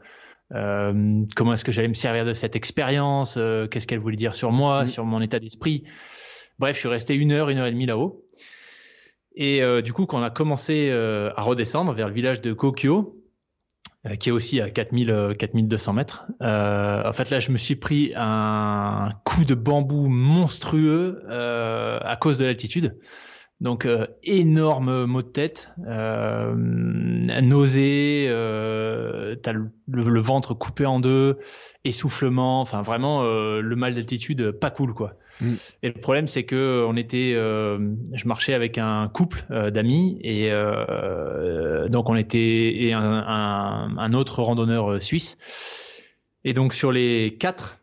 comment 0.51 1.53
est-ce 1.53 1.65
que 1.65 1.73
j'allais 1.73 1.89
me 1.89 1.95
servir 1.95 2.25
de 2.25 2.33
cette 2.33 2.57
expérience, 2.57 3.39
qu'est-ce 3.71 3.87
qu'elle 3.87 3.99
voulait 4.01 4.17
dire 4.17 4.35
sur 4.35 4.53
moi, 4.53 4.83
mmh. 4.83 4.87
sur 4.87 5.05
mon 5.05 5.21
état 5.21 5.39
d'esprit. 5.39 5.85
Bref, 6.59 6.75
je 6.75 6.81
suis 6.81 6.89
resté 6.89 7.15
une 7.15 7.33
heure, 7.33 7.49
une 7.49 7.59
heure 7.59 7.67
et 7.67 7.73
demie 7.73 7.87
là-haut. 7.87 8.25
Et 9.35 9.63
du 9.83 9.93
coup, 9.93 10.07
quand 10.07 10.21
on 10.21 10.25
a 10.25 10.31
commencé 10.31 10.91
à 10.91 11.43
redescendre 11.43 11.93
vers 11.93 12.09
le 12.09 12.15
village 12.15 12.41
de 12.41 12.53
Kokyo, 12.53 13.21
euh, 14.07 14.17
qui 14.17 14.31
est 14.31 14.33
aussi 14.33 14.63
à 14.63 14.71
4000, 14.71 15.35
4200 15.39 15.91
euh, 15.91 15.95
mètres. 15.95 16.25
Euh, 16.41 17.07
en 17.07 17.13
fait, 17.13 17.29
là, 17.29 17.39
je 17.39 17.51
me 17.51 17.59
suis 17.59 17.77
pris 17.77 18.15
un 18.17 19.11
coup 19.27 19.45
de 19.45 19.55
bambou 19.55 20.09
monstrueux 20.09 21.23
euh, 21.29 21.99
à 22.01 22.17
cause 22.17 22.39
de 22.39 22.47
l'altitude. 22.47 22.99
Donc, 23.61 23.85
euh, 23.85 24.07
énorme 24.23 25.05
mot 25.05 25.23
de 25.23 25.29
tête, 25.29 25.71
euh, 25.87 26.55
nausée, 26.55 28.27
t'as 29.43 29.53
le, 29.53 29.71
le, 29.89 30.21
ventre 30.21 30.55
coupé 30.55 30.87
en 30.87 30.99
deux, 30.99 31.39
essoufflement, 31.85 32.61
enfin 32.61 32.83
vraiment 32.83 33.23
le 33.23 33.77
mal 33.77 33.95
d'altitude, 33.95 34.53
pas 34.53 34.71
cool 34.71 34.95
quoi. 34.95 35.15
Mm. 35.41 35.55
Et 35.83 35.89
le 35.89 36.01
problème, 36.01 36.29
c'est 36.29 36.45
que 36.45 36.85
on 36.89 36.97
était, 36.97 37.33
euh, 37.35 37.95
je 38.13 38.29
marchais 38.29 38.55
avec 38.55 38.79
un 38.79 39.09
couple 39.09 39.45
euh, 39.51 39.71
d'amis 39.71 40.19
et 40.23 40.51
euh, 40.51 41.89
donc 41.89 42.09
on 42.09 42.17
était 42.17 42.39
et 42.83 42.93
un, 42.93 43.01
un, 43.03 43.99
un, 43.99 44.13
autre 44.13 44.43
randonneur 44.43 44.93
euh, 44.93 45.01
suisse. 45.01 45.39
Et 46.45 46.53
donc 46.53 46.73
sur 46.73 46.93
les 46.93 47.37
quatre, 47.39 47.79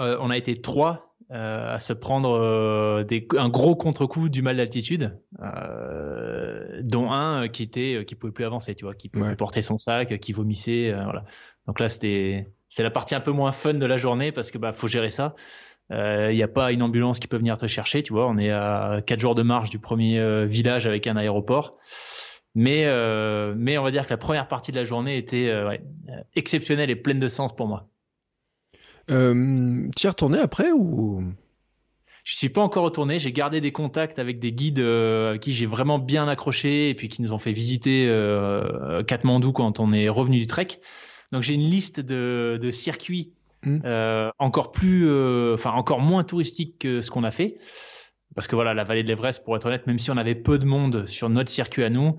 euh, 0.00 0.16
on 0.20 0.30
a 0.30 0.36
été 0.36 0.60
trois 0.60 1.07
à 1.30 1.78
se 1.78 1.92
prendre 1.92 3.04
des, 3.04 3.26
un 3.36 3.48
gros 3.48 3.76
contre-coup 3.76 4.28
du 4.28 4.40
mal 4.42 4.56
d'altitude, 4.56 5.18
dont 5.38 7.10
un 7.10 7.48
qui 7.48 7.62
était, 7.62 8.04
qui 8.06 8.14
pouvait 8.14 8.32
plus 8.32 8.44
avancer, 8.44 8.74
tu 8.74 8.84
vois, 8.84 8.94
qui 8.94 9.08
pouvait 9.08 9.28
plus 9.28 9.36
porter 9.36 9.62
son 9.62 9.78
sac, 9.78 10.18
qui 10.20 10.32
vomissait, 10.32 10.92
voilà. 10.92 11.24
Donc 11.66 11.80
là, 11.80 11.88
c'était, 11.90 12.48
c'est 12.70 12.82
la 12.82 12.90
partie 12.90 13.14
un 13.14 13.20
peu 13.20 13.30
moins 13.30 13.52
fun 13.52 13.74
de 13.74 13.86
la 13.86 13.96
journée 13.96 14.32
parce 14.32 14.50
que 14.50 14.58
bah 14.58 14.72
faut 14.72 14.88
gérer 14.88 15.10
ça. 15.10 15.34
Il 15.90 15.96
euh, 15.96 16.34
n'y 16.34 16.42
a 16.42 16.48
pas 16.48 16.72
une 16.72 16.82
ambulance 16.82 17.18
qui 17.18 17.28
peut 17.28 17.38
venir 17.38 17.56
te 17.56 17.66
chercher, 17.66 18.02
tu 18.02 18.12
vois. 18.12 18.28
On 18.28 18.36
est 18.36 18.50
à 18.50 19.00
4 19.06 19.20
jours 19.20 19.34
de 19.34 19.42
marche 19.42 19.70
du 19.70 19.78
premier 19.78 20.18
euh, 20.18 20.44
village 20.44 20.86
avec 20.86 21.06
un 21.06 21.16
aéroport. 21.16 21.78
Mais, 22.54 22.84
euh, 22.86 23.54
mais 23.56 23.78
on 23.78 23.84
va 23.84 23.90
dire 23.90 24.06
que 24.06 24.10
la 24.10 24.18
première 24.18 24.48
partie 24.48 24.70
de 24.70 24.76
la 24.76 24.84
journée 24.84 25.16
était 25.16 25.46
ouais, 25.64 25.80
exceptionnelle 26.34 26.90
et 26.90 26.96
pleine 26.96 27.20
de 27.20 27.28
sens 27.28 27.54
pour 27.54 27.68
moi. 27.68 27.88
Euh, 29.10 29.88
tu 29.96 30.06
es 30.06 30.10
retourné 30.10 30.38
après 30.38 30.70
ou? 30.72 31.22
Je 32.24 32.36
suis 32.36 32.50
pas 32.50 32.60
encore 32.60 32.84
retourné. 32.84 33.18
J'ai 33.18 33.32
gardé 33.32 33.60
des 33.60 33.72
contacts 33.72 34.18
avec 34.18 34.38
des 34.38 34.52
guides 34.52 34.80
euh, 34.80 35.38
qui 35.38 35.52
j'ai 35.52 35.66
vraiment 35.66 35.98
bien 35.98 36.28
accroché 36.28 36.90
et 36.90 36.94
puis 36.94 37.08
qui 37.08 37.22
nous 37.22 37.32
ont 37.32 37.38
fait 37.38 37.52
visiter 37.52 38.06
euh, 38.08 39.02
Katmandou 39.02 39.52
quand 39.52 39.80
on 39.80 39.92
est 39.92 40.08
revenu 40.08 40.38
du 40.38 40.46
trek. 40.46 40.68
Donc 41.32 41.42
j'ai 41.42 41.54
une 41.54 41.68
liste 41.68 42.00
de, 42.00 42.58
de 42.60 42.70
circuits 42.70 43.32
Mm. 43.64 43.80
Euh, 43.84 44.30
encore 44.38 44.72
plus, 44.72 45.10
enfin 45.54 45.72
encore 45.72 46.00
moins 46.00 46.24
touristique 46.24 46.78
que 46.78 47.00
ce 47.00 47.10
qu'on 47.10 47.24
a 47.24 47.30
fait. 47.30 47.58
Parce 48.34 48.46
que 48.46 48.54
voilà, 48.54 48.74
la 48.74 48.84
vallée 48.84 49.02
de 49.02 49.08
l'Everest, 49.08 49.44
pour 49.44 49.56
être 49.56 49.66
honnête, 49.66 49.86
même 49.86 49.98
si 49.98 50.10
on 50.10 50.16
avait 50.16 50.34
peu 50.34 50.58
de 50.58 50.64
monde 50.64 51.06
sur 51.06 51.28
notre 51.28 51.50
circuit 51.50 51.82
à 51.82 51.90
nous, 51.90 52.16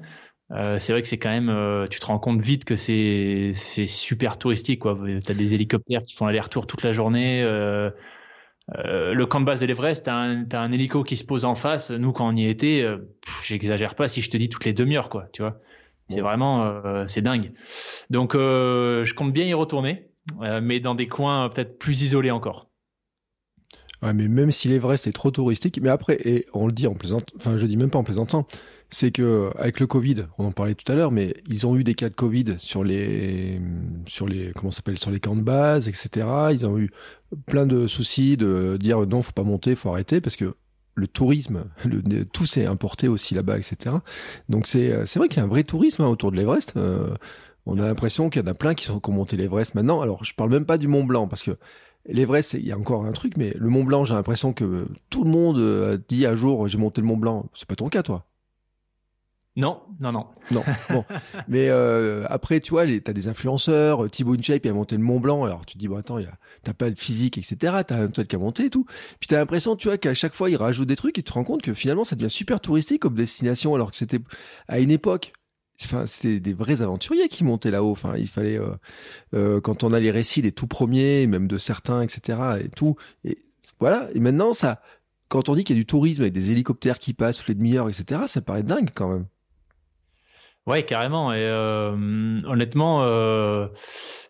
euh, 0.51 0.79
c'est 0.79 0.93
vrai 0.93 1.01
que 1.01 1.07
c'est 1.07 1.19
quand 1.19 1.29
même, 1.29 1.49
euh, 1.49 1.85
tu 1.87 1.99
te 1.99 2.05
rends 2.05 2.17
compte 2.17 2.41
vite 2.41 2.65
que 2.65 2.75
c'est 2.75 3.53
super 3.53 4.37
touristique 4.37 4.79
quoi. 4.79 4.97
T'as 5.23 5.33
des 5.33 5.53
hélicoptères 5.53 6.03
qui 6.03 6.15
font 6.15 6.25
aller-retour 6.25 6.65
toute 6.65 6.83
la 6.83 6.91
journée. 6.91 7.41
Euh, 7.43 7.91
le 8.67 9.25
camp 9.25 9.39
de 9.39 9.45
base 9.45 9.61
de 9.61 9.65
l'Everest, 9.65 10.07
un, 10.07 10.45
as 10.51 10.59
un 10.59 10.71
hélico 10.71 11.03
qui 11.03 11.17
se 11.17 11.23
pose 11.23 11.45
en 11.45 11.55
face. 11.55 11.91
Nous, 11.91 12.11
quand 12.11 12.27
on 12.27 12.35
y 12.35 12.45
était, 12.45 12.85
j'exagère 13.43 13.95
pas 13.95 14.07
si 14.07 14.21
je 14.21 14.29
te 14.29 14.37
dis 14.37 14.49
toutes 14.49 14.65
les 14.65 14.73
demi-heures 14.73 15.09
quoi, 15.09 15.27
tu 15.33 15.41
vois. 15.41 15.59
C'est 16.07 16.21
vraiment, 16.21 16.81
c'est 17.05 17.21
dingue. 17.21 17.51
Donc, 18.09 18.33
je 18.33 19.13
compte 19.13 19.31
bien 19.31 19.45
y 19.45 19.53
retourner, 19.53 20.09
mais 20.39 20.79
dans 20.79 20.95
des 20.95 21.07
coins 21.07 21.49
peut-être 21.49 21.77
plus 21.77 22.01
isolés 22.01 22.31
encore. 22.31 22.69
Ouais, 24.01 24.13
mais 24.13 24.27
même 24.27 24.51
si 24.51 24.69
l'Everest 24.69 25.07
est 25.07 25.11
trop 25.11 25.29
touristique, 25.29 25.79
mais 25.81 25.89
après, 25.89 26.17
et 26.23 26.45
on 26.53 26.67
le 26.67 26.71
dit 26.71 26.87
en 26.87 26.93
plaisantant, 26.93 27.33
enfin, 27.37 27.57
je 27.57 27.65
dis 27.65 27.75
même 27.75 27.89
pas 27.89 27.99
en 27.99 28.03
plaisantant, 28.03 28.47
c'est 28.89 29.11
que 29.11 29.51
avec 29.57 29.79
le 29.79 29.87
Covid, 29.87 30.25
on 30.37 30.45
en 30.45 30.51
parlait 30.51 30.75
tout 30.75 30.89
à 30.91 30.95
l'heure, 30.95 31.11
mais 31.11 31.35
ils 31.47 31.67
ont 31.67 31.75
eu 31.75 31.83
des 31.83 31.93
cas 31.93 32.09
de 32.09 32.15
Covid 32.15 32.55
sur 32.57 32.83
les, 32.83 33.61
sur 34.07 34.27
les, 34.27 34.51
comment 34.55 34.71
s'appelle, 34.71 34.97
sur 34.97 35.11
les 35.11 35.19
camps 35.19 35.35
de 35.35 35.41
base, 35.41 35.87
etc. 35.87 36.27
Ils 36.51 36.65
ont 36.67 36.77
eu 36.77 36.89
plein 37.45 37.65
de 37.65 37.87
soucis 37.87 38.37
de 38.37 38.77
dire 38.79 39.05
non, 39.05 39.21
faut 39.21 39.31
pas 39.31 39.43
monter, 39.43 39.75
faut 39.75 39.89
arrêter, 39.89 40.21
parce 40.21 40.35
que 40.35 40.55
le 40.95 41.07
tourisme, 41.07 41.65
tout 42.33 42.45
s'est 42.45 42.65
importé 42.65 43.07
aussi 43.07 43.35
là-bas, 43.35 43.57
etc. 43.57 43.97
Donc 44.49 44.67
c'est, 44.67 45.05
c'est 45.05 45.19
vrai 45.19 45.29
qu'il 45.29 45.37
y 45.37 45.41
a 45.41 45.43
un 45.45 45.49
vrai 45.49 45.63
tourisme 45.63 46.01
hein, 46.01 46.07
autour 46.07 46.31
de 46.31 46.37
l'Everest. 46.37 46.73
Euh, 46.75 47.13
on 47.65 47.77
a 47.79 47.85
l'impression 47.85 48.29
qu'il 48.29 48.41
y 48.41 48.45
en 48.45 48.47
a 48.47 48.53
plein 48.53 48.73
qui 48.73 48.85
sont 48.85 48.99
qui 48.99 49.09
ont 49.09 49.13
monté 49.13 49.37
l'Everest 49.37 49.75
maintenant. 49.75 50.01
Alors 50.01 50.23
je 50.23 50.33
parle 50.33 50.49
même 50.49 50.65
pas 50.65 50.77
du 50.77 50.87
Mont 50.87 51.03
Blanc 51.03 51.27
parce 51.27 51.43
que 51.43 51.57
L'Everest, 52.05 52.53
il 52.53 52.65
y 52.65 52.71
a 52.71 52.77
encore 52.77 53.05
un 53.05 53.11
truc, 53.11 53.37
mais 53.37 53.53
le 53.57 53.69
Mont 53.69 53.83
Blanc, 53.83 54.03
j'ai 54.05 54.13
l'impression 54.13 54.53
que 54.53 54.87
tout 55.09 55.23
le 55.23 55.29
monde 55.29 55.57
euh, 55.57 55.97
dit 56.07 56.25
un 56.25 56.35
jour 56.35 56.67
j'ai 56.67 56.77
monté 56.77 57.01
le 57.01 57.07
Mont 57.07 57.17
Blanc. 57.17 57.49
C'est 57.53 57.67
pas 57.67 57.75
ton 57.75 57.89
cas, 57.89 58.03
toi? 58.03 58.25
Non, 59.59 59.81
non, 59.99 60.13
non. 60.13 60.27
Non. 60.51 60.63
Bon, 60.89 61.03
mais 61.49 61.67
euh, 61.69 62.25
après, 62.29 62.61
tu 62.61 62.71
vois, 62.71 62.85
t'as 63.03 63.11
des 63.11 63.27
influenceurs. 63.27 64.09
Thibaut 64.09 64.35
InShape, 64.35 64.63
il 64.63 64.69
a 64.69 64.73
monté 64.73 64.95
le 64.95 65.03
Mont 65.03 65.19
Blanc. 65.19 65.43
Alors 65.43 65.65
tu 65.65 65.73
te 65.73 65.79
dis 65.79 65.89
bon 65.89 65.97
attends, 65.97 66.17
t'as 66.63 66.73
pas 66.73 66.89
de 66.89 66.97
physique, 66.97 67.37
etc. 67.37 67.83
T'as 67.85 68.03
un 68.03 68.07
truc 68.07 68.29
qui 68.29 68.37
a 68.37 68.39
monté 68.39 68.65
et 68.65 68.69
tout. 68.69 68.85
Puis 69.19 69.27
t'as 69.27 69.37
l'impression, 69.37 69.75
tu 69.75 69.89
vois, 69.89 69.97
qu'à 69.97 70.13
chaque 70.13 70.33
fois 70.33 70.49
il 70.49 70.55
rajoute 70.55 70.87
des 70.87 70.95
trucs 70.95 71.17
et 71.17 71.23
tu 71.23 71.29
te 71.29 71.33
rends 71.33 71.43
compte 71.43 71.61
que 71.61 71.73
finalement 71.73 72.05
ça 72.05 72.15
devient 72.15 72.29
super 72.29 72.61
touristique 72.61 73.01
comme 73.01 73.15
destination, 73.15 73.75
alors 73.75 73.91
que 73.91 73.97
c'était 73.97 74.19
à 74.69 74.79
une 74.79 74.91
époque 74.91 75.33
Enfin, 75.81 76.05
c'était 76.05 76.41
des 76.41 76.53
vrais 76.53 76.81
aventuriers 76.81 77.29
qui 77.29 77.45
montaient 77.45 77.71
là-haut. 77.71 77.91
Enfin, 77.91 78.15
il 78.17 78.27
fallait 78.27 78.57
euh, 78.57 78.71
euh, 79.33 79.61
quand 79.61 79.85
on 79.85 79.93
a 79.93 79.99
les 80.01 80.11
récits 80.11 80.41
des 80.41 80.51
tout 80.51 80.67
premiers, 80.67 81.25
même 81.25 81.47
de 81.47 81.57
certains, 81.57 82.01
etc. 82.01 82.37
Et 82.65 82.69
tout. 82.69 82.97
Et 83.23 83.37
voilà. 83.79 84.09
Et 84.13 84.19
maintenant, 84.19 84.51
ça, 84.51 84.81
quand 85.29 85.47
on 85.47 85.55
dit 85.55 85.63
qu'il 85.63 85.77
y 85.77 85.79
a 85.79 85.81
du 85.81 85.85
tourisme 85.85 86.21
avec 86.23 86.33
des 86.33 86.51
hélicoptères 86.51 86.99
qui 86.99 87.13
passent 87.13 87.37
toutes 87.37 87.47
les 87.47 87.55
demi-heures, 87.55 87.87
etc. 87.87 88.23
Ça 88.27 88.41
paraît 88.41 88.63
dingue 88.63 88.89
quand 88.93 89.07
même. 89.07 89.25
Ouais, 90.67 90.83
carrément. 90.83 91.33
Et 91.33 91.39
euh, 91.39 92.39
honnêtement, 92.45 93.03
euh, 93.03 93.67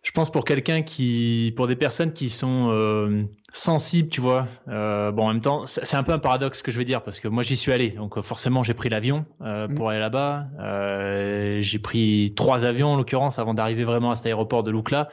je 0.03 0.11
pense 0.11 0.31
pour 0.31 0.45
quelqu'un 0.45 0.81
qui, 0.81 1.53
pour 1.55 1.67
des 1.67 1.75
personnes 1.75 2.13
qui 2.13 2.29
sont 2.29 2.69
euh, 2.71 3.23
sensibles, 3.51 4.09
tu 4.09 4.21
vois. 4.21 4.47
Euh, 4.69 5.11
bon, 5.11 5.25
en 5.25 5.27
même 5.33 5.41
temps, 5.41 5.65
c'est 5.65 5.95
un 5.95 6.03
peu 6.03 6.13
un 6.13 6.19
paradoxe 6.19 6.59
ce 6.59 6.63
que 6.63 6.71
je 6.71 6.77
veux 6.77 6.85
dire 6.85 7.03
parce 7.03 7.19
que 7.19 7.27
moi 7.27 7.43
j'y 7.43 7.57
suis 7.57 7.73
allé, 7.73 7.89
donc 7.89 8.21
forcément 8.21 8.63
j'ai 8.63 8.73
pris 8.73 8.89
l'avion 8.89 9.25
euh, 9.41 9.67
mm. 9.67 9.75
pour 9.75 9.89
aller 9.89 9.99
là-bas. 9.99 10.45
Euh, 10.59 11.59
j'ai 11.61 11.79
pris 11.79 12.33
trois 12.35 12.65
avions 12.65 12.93
en 12.93 12.95
l'occurrence 12.95 13.39
avant 13.39 13.53
d'arriver 13.53 13.83
vraiment 13.83 14.11
à 14.11 14.15
cet 14.15 14.27
aéroport 14.27 14.63
de 14.63 14.71
Lukla. 14.71 15.09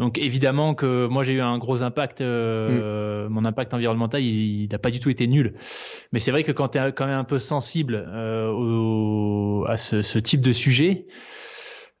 Donc 0.00 0.18
évidemment 0.18 0.74
que 0.74 1.06
moi 1.06 1.22
j'ai 1.22 1.34
eu 1.34 1.40
un 1.40 1.58
gros 1.58 1.82
impact, 1.82 2.20
euh, 2.22 3.28
mm. 3.28 3.32
mon 3.32 3.44
impact 3.44 3.74
environnemental 3.74 4.22
il 4.22 4.68
n'a 4.72 4.78
pas 4.78 4.90
du 4.90 4.98
tout 4.98 5.10
été 5.10 5.26
nul. 5.26 5.54
Mais 6.12 6.18
c'est 6.18 6.30
vrai 6.30 6.42
que 6.42 6.52
quand 6.52 6.70
tu 6.70 6.78
es 6.78 6.92
quand 6.92 7.06
même 7.06 7.18
un 7.18 7.24
peu 7.24 7.38
sensible 7.38 8.06
euh, 8.08 8.50
au, 8.50 9.66
à 9.68 9.76
ce, 9.76 10.02
ce, 10.02 10.18
type 10.18 10.40
de 10.40 10.52
sujet, 10.52 11.06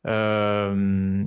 euh, 0.06 1.24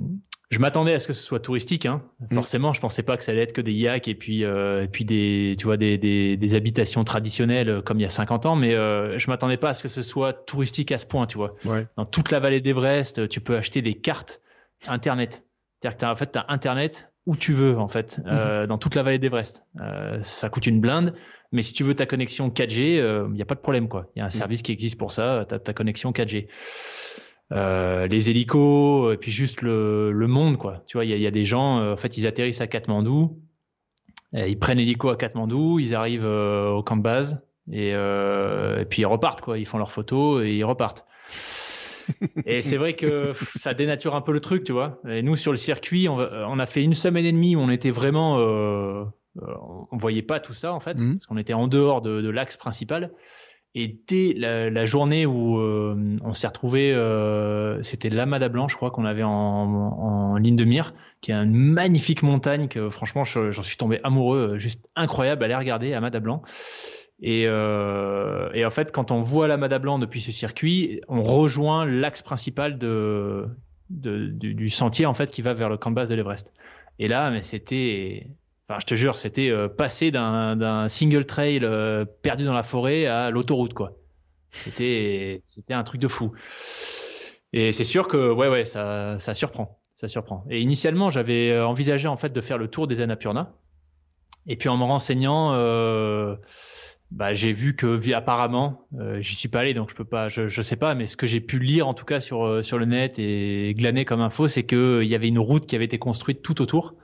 je 0.50 0.58
m'attendais 0.58 0.94
à 0.94 0.98
ce 0.98 1.06
que 1.06 1.12
ce 1.12 1.22
soit 1.22 1.40
touristique, 1.40 1.86
hein. 1.86 2.02
Mm. 2.30 2.34
forcément. 2.34 2.72
Je 2.72 2.80
pensais 2.80 3.02
pas 3.02 3.16
que 3.16 3.24
ça 3.24 3.32
allait 3.32 3.42
être 3.42 3.52
que 3.52 3.60
des 3.60 3.72
yaks 3.72 4.08
et 4.08 4.14
puis 4.14 4.44
euh, 4.44 4.82
et 4.84 4.88
puis 4.88 5.04
des 5.04 5.54
tu 5.58 5.64
vois 5.64 5.76
des, 5.76 5.96
des, 5.96 6.36
des, 6.36 6.54
habitations 6.54 7.04
traditionnelles 7.04 7.68
euh, 7.68 7.82
comme 7.82 8.00
il 8.00 8.02
y 8.02 8.06
a 8.06 8.10
50 8.10 8.46
ans, 8.46 8.56
mais 8.56 8.74
euh, 8.74 9.16
je 9.16 9.30
m'attendais 9.30 9.56
pas 9.56 9.70
à 9.70 9.74
ce 9.74 9.82
que 9.84 9.88
ce 9.88 10.02
soit 10.02 10.32
touristique 10.32 10.90
à 10.90 10.98
ce 10.98 11.06
point, 11.06 11.26
tu 11.26 11.38
vois. 11.38 11.54
Ouais. 11.64 11.86
Dans 11.96 12.04
toute 12.04 12.30
la 12.32 12.40
vallée 12.40 12.60
d'Everest, 12.60 13.28
tu 13.28 13.40
peux 13.40 13.56
acheter 13.56 13.80
des 13.80 13.94
cartes 13.94 14.40
internet. 14.88 15.44
C'est-à-dire 15.84 15.98
que 15.98 16.04
as, 16.06 16.12
en 16.12 16.16
fait, 16.16 16.32
tu 16.32 16.38
as 16.38 16.46
Internet 16.48 17.12
où 17.26 17.36
tu 17.36 17.52
veux, 17.52 17.78
en 17.78 17.88
fait, 17.88 18.20
euh, 18.26 18.62
mhm. 18.62 18.68
dans 18.68 18.78
toute 18.78 18.94
la 18.94 19.02
vallée 19.02 19.18
d'Everest. 19.18 19.66
Euh, 19.80 20.18
ça 20.22 20.48
coûte 20.48 20.66
une 20.66 20.80
blinde, 20.80 21.14
mais 21.52 21.62
si 21.62 21.74
tu 21.74 21.84
veux 21.84 21.94
ta 21.94 22.06
connexion 22.06 22.48
4G, 22.48 22.94
il 22.94 23.00
euh, 23.00 23.28
n'y 23.28 23.42
a 23.42 23.44
pas 23.44 23.54
de 23.54 23.60
problème, 23.60 23.88
quoi. 23.88 24.10
Il 24.14 24.20
y 24.20 24.22
a 24.22 24.24
un 24.24 24.28
mhm. 24.28 24.32
service 24.32 24.62
qui 24.62 24.72
existe 24.72 24.98
pour 24.98 25.12
ça, 25.12 25.44
tu 25.48 25.54
as 25.54 25.58
ta 25.58 25.72
connexion 25.74 26.12
4G. 26.12 26.48
Euh, 27.52 28.06
les 28.06 28.30
hélicos, 28.30 29.12
et 29.12 29.18
puis 29.18 29.30
juste 29.30 29.60
le, 29.60 30.10
le 30.10 30.26
monde, 30.26 30.56
quoi. 30.56 30.82
Tu 30.86 30.96
vois, 30.96 31.04
il 31.04 31.10
y, 31.10 31.20
y, 31.20 31.26
a 31.26 31.30
des 31.30 31.44
gens, 31.44 31.80
euh, 31.80 31.92
en 31.92 31.96
fait, 31.96 32.16
ils 32.16 32.26
atterrissent 32.26 32.62
à 32.62 32.66
Katmandou, 32.66 33.38
ils 34.32 34.58
prennent 34.58 34.78
l'hélico 34.78 35.10
à 35.10 35.16
Katmandou, 35.16 35.78
ils 35.78 35.94
arrivent 35.94 36.24
au 36.24 36.82
camp 36.82 36.96
de 36.96 37.02
base, 37.02 37.46
et, 37.70 37.90
et 37.90 38.84
puis 38.88 39.02
ils 39.02 39.06
repartent, 39.06 39.42
quoi. 39.42 39.58
Ils 39.58 39.66
font 39.66 39.78
leurs 39.78 39.92
photos 39.92 40.44
et 40.44 40.56
ils 40.56 40.64
repartent. 40.64 41.06
Et 42.46 42.62
c'est 42.62 42.76
vrai 42.76 42.94
que 42.94 43.32
ça 43.56 43.74
dénature 43.74 44.14
un 44.14 44.20
peu 44.20 44.32
le 44.32 44.40
truc, 44.40 44.64
tu 44.64 44.72
vois. 44.72 45.00
Et 45.08 45.22
nous, 45.22 45.36
sur 45.36 45.52
le 45.52 45.58
circuit, 45.58 46.08
on, 46.08 46.16
on 46.16 46.58
a 46.58 46.66
fait 46.66 46.82
une 46.82 46.94
semaine 46.94 47.24
et 47.24 47.32
demie 47.32 47.56
où 47.56 47.60
on 47.60 47.70
était 47.70 47.90
vraiment. 47.90 48.38
Euh, 49.42 49.52
on 49.90 49.96
voyait 49.96 50.22
pas 50.22 50.40
tout 50.40 50.52
ça, 50.52 50.72
en 50.72 50.80
fait, 50.80 50.94
mmh. 50.94 51.14
parce 51.14 51.26
qu'on 51.26 51.36
était 51.36 51.54
en 51.54 51.66
dehors 51.66 52.02
de, 52.02 52.20
de 52.20 52.28
l'axe 52.28 52.56
principal. 52.56 53.10
Et 53.76 53.98
dès 54.06 54.32
la, 54.36 54.70
la 54.70 54.84
journée 54.84 55.26
où 55.26 55.58
euh, 55.58 56.16
on 56.22 56.32
s'est 56.32 56.46
retrouvé, 56.46 56.92
euh, 56.92 57.82
c'était 57.82 58.08
l'Amada 58.08 58.48
Blanc, 58.48 58.68
je 58.68 58.76
crois, 58.76 58.92
qu'on 58.92 59.04
avait 59.04 59.24
en, 59.24 59.30
en, 59.30 60.36
ligne 60.36 60.54
de 60.54 60.64
mire, 60.64 60.94
qui 61.20 61.32
est 61.32 61.34
une 61.34 61.52
magnifique 61.52 62.22
montagne 62.22 62.68
que 62.68 62.88
franchement, 62.88 63.24
j'en 63.24 63.62
suis 63.62 63.76
tombé 63.76 63.98
amoureux, 64.04 64.58
juste 64.58 64.88
incroyable 64.94 65.42
à 65.42 65.46
aller 65.46 65.56
regarder, 65.56 65.92
Amada 65.92 66.20
Blanc. 66.20 66.42
Et, 67.22 67.44
euh, 67.46 68.50
et, 68.54 68.64
en 68.64 68.70
fait, 68.70 68.92
quand 68.92 69.10
on 69.10 69.22
voit 69.22 69.48
la 69.48 69.56
Mada 69.56 69.78
Blanc 69.78 69.98
depuis 69.98 70.20
ce 70.20 70.32
circuit, 70.32 71.00
on 71.08 71.22
rejoint 71.22 71.86
l'axe 71.86 72.22
principal 72.22 72.78
du, 73.88 74.68
sentier 74.68 75.06
en 75.06 75.14
fait 75.14 75.30
qui 75.30 75.42
va 75.42 75.54
vers 75.54 75.68
le 75.68 75.76
camp 75.76 75.90
de 75.90 75.94
base 75.94 76.10
de 76.10 76.14
l'Everest. 76.14 76.52
Et 76.98 77.08
là, 77.08 77.30
mais 77.30 77.42
c'était, 77.42 78.28
enfin, 78.68 78.78
je 78.80 78.86
te 78.86 78.94
jure, 78.94 79.18
c'était 79.18 79.50
euh, 79.50 79.68
passer 79.68 80.10
d'un 80.10 80.88
single 80.88 81.24
trail 81.24 81.60
euh, 81.62 82.04
perdu 82.04 82.44
dans 82.44 82.52
la 82.52 82.62
forêt 82.62 83.06
à 83.06 83.30
l'autoroute, 83.30 83.74
quoi. 83.74 83.92
C'était, 84.52 85.42
c'était 85.44 85.74
un 85.74 85.82
truc 85.82 86.00
de 86.00 86.08
fou. 86.08 86.32
Et 87.52 87.72
c'est 87.72 87.84
sûr 87.84 88.06
que, 88.08 88.32
ouais, 88.32 88.48
ouais, 88.48 88.64
ça, 88.64 89.18
ça 89.18 89.34
surprend, 89.34 89.80
ça 89.96 90.08
surprend. 90.08 90.44
Et 90.50 90.60
initialement, 90.60 91.10
j'avais 91.10 91.58
envisagé 91.60 92.08
en 92.08 92.16
fait 92.16 92.32
de 92.32 92.40
faire 92.40 92.58
le 92.58 92.68
tour 92.68 92.86
des 92.86 93.00
Annapurna. 93.00 93.52
Et 94.46 94.56
puis 94.56 94.68
en 94.68 94.76
me 94.76 94.84
renseignant. 94.84 95.54
Bah, 97.10 97.32
j'ai 97.32 97.52
vu 97.52 97.76
que 97.76 98.12
apparemment, 98.12 98.86
euh, 98.98 99.20
j'y 99.20 99.36
suis 99.36 99.48
pas 99.48 99.60
allé 99.60 99.74
donc 99.74 99.90
je 99.90 99.94
peux 99.94 100.04
pas, 100.04 100.28
je, 100.28 100.48
je 100.48 100.62
sais 100.62 100.76
pas, 100.76 100.94
mais 100.94 101.06
ce 101.06 101.16
que 101.16 101.26
j'ai 101.26 101.40
pu 101.40 101.58
lire 101.58 101.86
en 101.86 101.94
tout 101.94 102.04
cas 102.04 102.20
sur 102.20 102.44
euh, 102.44 102.62
sur 102.62 102.78
le 102.78 102.86
net 102.86 103.18
et 103.18 103.74
glaner 103.76 104.04
comme 104.04 104.20
info, 104.20 104.46
c'est 104.46 104.64
que 104.64 104.76
euh, 104.76 105.04
il 105.04 105.10
y 105.10 105.14
avait 105.14 105.28
une 105.28 105.38
route 105.38 105.66
qui 105.66 105.76
avait 105.76 105.84
été 105.84 105.98
construite 105.98 106.42
tout 106.42 106.60
autour 106.60 106.94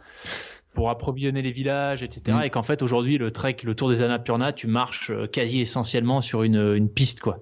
pour 0.75 0.91
approvisionner 0.91 1.43
les 1.43 1.53
villages, 1.53 2.03
etc. 2.03 2.39
Mm. 2.39 2.43
Et 2.45 2.51
qu'en 2.51 2.63
fait 2.63 2.83
aujourd'hui 2.83 3.19
le 3.19 3.31
trek, 3.31 3.59
le 3.63 3.75
Tour 3.75 3.89
des 3.89 4.03
Annapurna, 4.03 4.53
tu 4.53 4.67
marches 4.67 5.11
euh, 5.11 5.27
quasi 5.27 5.61
essentiellement 5.61 6.21
sur 6.21 6.43
une 6.43 6.75
une 6.75 6.89
piste 6.89 7.21
quoi. 7.21 7.41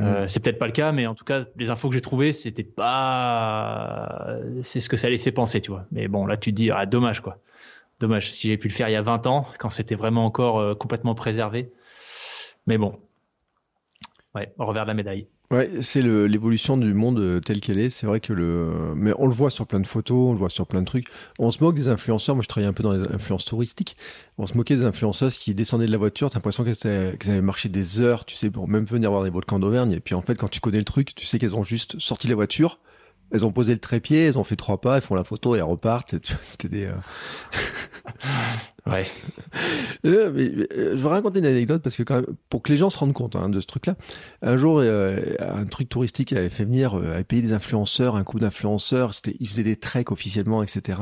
Mm. 0.00 0.02
Euh, 0.02 0.26
c'est 0.28 0.42
peut-être 0.42 0.58
pas 0.58 0.66
le 0.66 0.72
cas, 0.72 0.92
mais 0.92 1.06
en 1.06 1.14
tout 1.14 1.24
cas, 1.24 1.42
les 1.56 1.70
infos 1.70 1.88
que 1.88 1.94
j'ai 1.94 2.00
trouvées, 2.00 2.32
c'était 2.32 2.62
pas, 2.62 4.28
c'est 4.62 4.80
ce 4.80 4.88
que 4.88 4.96
ça 4.96 5.10
laissait 5.10 5.32
penser, 5.32 5.60
tu 5.60 5.70
vois. 5.70 5.84
Mais 5.92 6.08
bon, 6.08 6.26
là, 6.26 6.36
tu 6.36 6.50
te 6.50 6.56
dis, 6.56 6.70
ah, 6.70 6.86
dommage, 6.86 7.20
quoi. 7.20 7.38
Dommage. 8.00 8.32
Si 8.32 8.48
j'ai 8.48 8.56
pu 8.56 8.68
le 8.68 8.74
faire 8.74 8.88
il 8.88 8.92
y 8.92 8.96
a 8.96 9.02
20 9.02 9.26
ans, 9.26 9.46
quand 9.58 9.70
c'était 9.70 9.94
vraiment 9.94 10.24
encore 10.24 10.76
complètement 10.78 11.14
préservé, 11.14 11.72
mais 12.66 12.78
bon, 12.78 12.98
ouais, 14.34 14.52
au 14.58 14.66
revers 14.66 14.84
de 14.84 14.88
la 14.88 14.94
médaille. 14.94 15.26
Ouais, 15.52 15.68
c'est 15.80 16.00
l'évolution 16.00 16.76
du 16.76 16.94
monde 16.94 17.18
euh, 17.18 17.40
tel 17.40 17.58
qu'elle 17.60 17.80
est. 17.80 17.90
C'est 17.90 18.06
vrai 18.06 18.20
que 18.20 18.32
le, 18.32 18.94
mais 18.94 19.12
on 19.18 19.26
le 19.26 19.32
voit 19.32 19.50
sur 19.50 19.66
plein 19.66 19.80
de 19.80 19.86
photos, 19.86 20.28
on 20.28 20.32
le 20.32 20.38
voit 20.38 20.48
sur 20.48 20.64
plein 20.64 20.80
de 20.80 20.86
trucs. 20.86 21.08
On 21.40 21.50
se 21.50 21.62
moque 21.62 21.74
des 21.74 21.88
influenceurs. 21.88 22.36
Moi, 22.36 22.42
je 22.42 22.46
travaillais 22.46 22.70
un 22.70 22.72
peu 22.72 22.84
dans 22.84 22.92
les 22.92 23.08
influences 23.12 23.44
touristiques. 23.46 23.96
On 24.38 24.46
se 24.46 24.56
moquait 24.56 24.76
des 24.76 24.84
influenceuses 24.84 25.38
qui 25.38 25.52
descendaient 25.52 25.86
de 25.86 25.90
la 25.90 25.98
voiture. 25.98 26.30
T'as 26.30 26.36
l'impression 26.36 26.62
qu'elles 26.62 27.16
avaient 27.26 27.40
marché 27.40 27.68
des 27.68 28.00
heures, 28.00 28.24
tu 28.26 28.36
sais, 28.36 28.48
pour 28.48 28.68
même 28.68 28.84
venir 28.84 29.10
voir 29.10 29.24
les 29.24 29.30
volcans 29.30 29.58
d'Auvergne. 29.58 29.90
Et 29.90 29.98
puis, 29.98 30.14
en 30.14 30.22
fait, 30.22 30.36
quand 30.36 30.46
tu 30.46 30.60
connais 30.60 30.78
le 30.78 30.84
truc, 30.84 31.16
tu 31.16 31.26
sais 31.26 31.40
qu'elles 31.40 31.56
ont 31.56 31.64
juste 31.64 31.98
sorti 31.98 32.28
la 32.28 32.36
voiture, 32.36 32.78
elles 33.32 33.46
ont 33.46 33.52
posé 33.52 33.72
le 33.72 33.78
trépied, 33.78 34.26
elles 34.26 34.38
ont 34.38 34.44
fait 34.44 34.56
trois 34.56 34.80
pas, 34.80 34.96
elles 34.96 35.02
font 35.02 35.14
la 35.14 35.24
photo 35.24 35.54
et 35.54 35.58
elles 35.58 35.64
repartent. 35.64 36.14
C'était 36.42 36.68
des. 36.68 36.86
Euh, 36.86 36.92
ouais. 38.90 39.04
Euh, 40.04 40.32
mais, 40.34 40.50
euh, 40.76 40.96
je 40.96 41.02
vais 41.02 41.08
raconter 41.08 41.38
une 41.38 41.46
anecdote 41.46 41.82
parce 41.82 41.96
que 41.96 42.02
quand 42.02 42.16
même, 42.16 42.26
pour 42.48 42.62
que 42.62 42.72
les 42.72 42.76
gens 42.76 42.90
se 42.90 42.98
rendent 42.98 43.12
compte 43.12 43.36
hein, 43.36 43.48
de 43.48 43.60
ce 43.60 43.66
truc-là, 43.66 43.96
un 44.42 44.56
jour, 44.56 44.80
un 44.80 45.64
truc 45.66 45.88
touristique 45.88 46.32
avait 46.32 46.50
fait 46.50 46.64
venir, 46.64 46.94
avait 46.94 47.24
payé 47.24 47.42
des 47.42 47.52
influenceurs, 47.52 48.16
un 48.16 48.24
coup 48.24 48.40
d'influenceurs, 48.40 49.14
c'était, 49.14 49.36
ils 49.38 49.48
faisaient 49.48 49.62
des 49.62 49.76
treks 49.76 50.10
officiellement, 50.10 50.62
etc. 50.62 51.00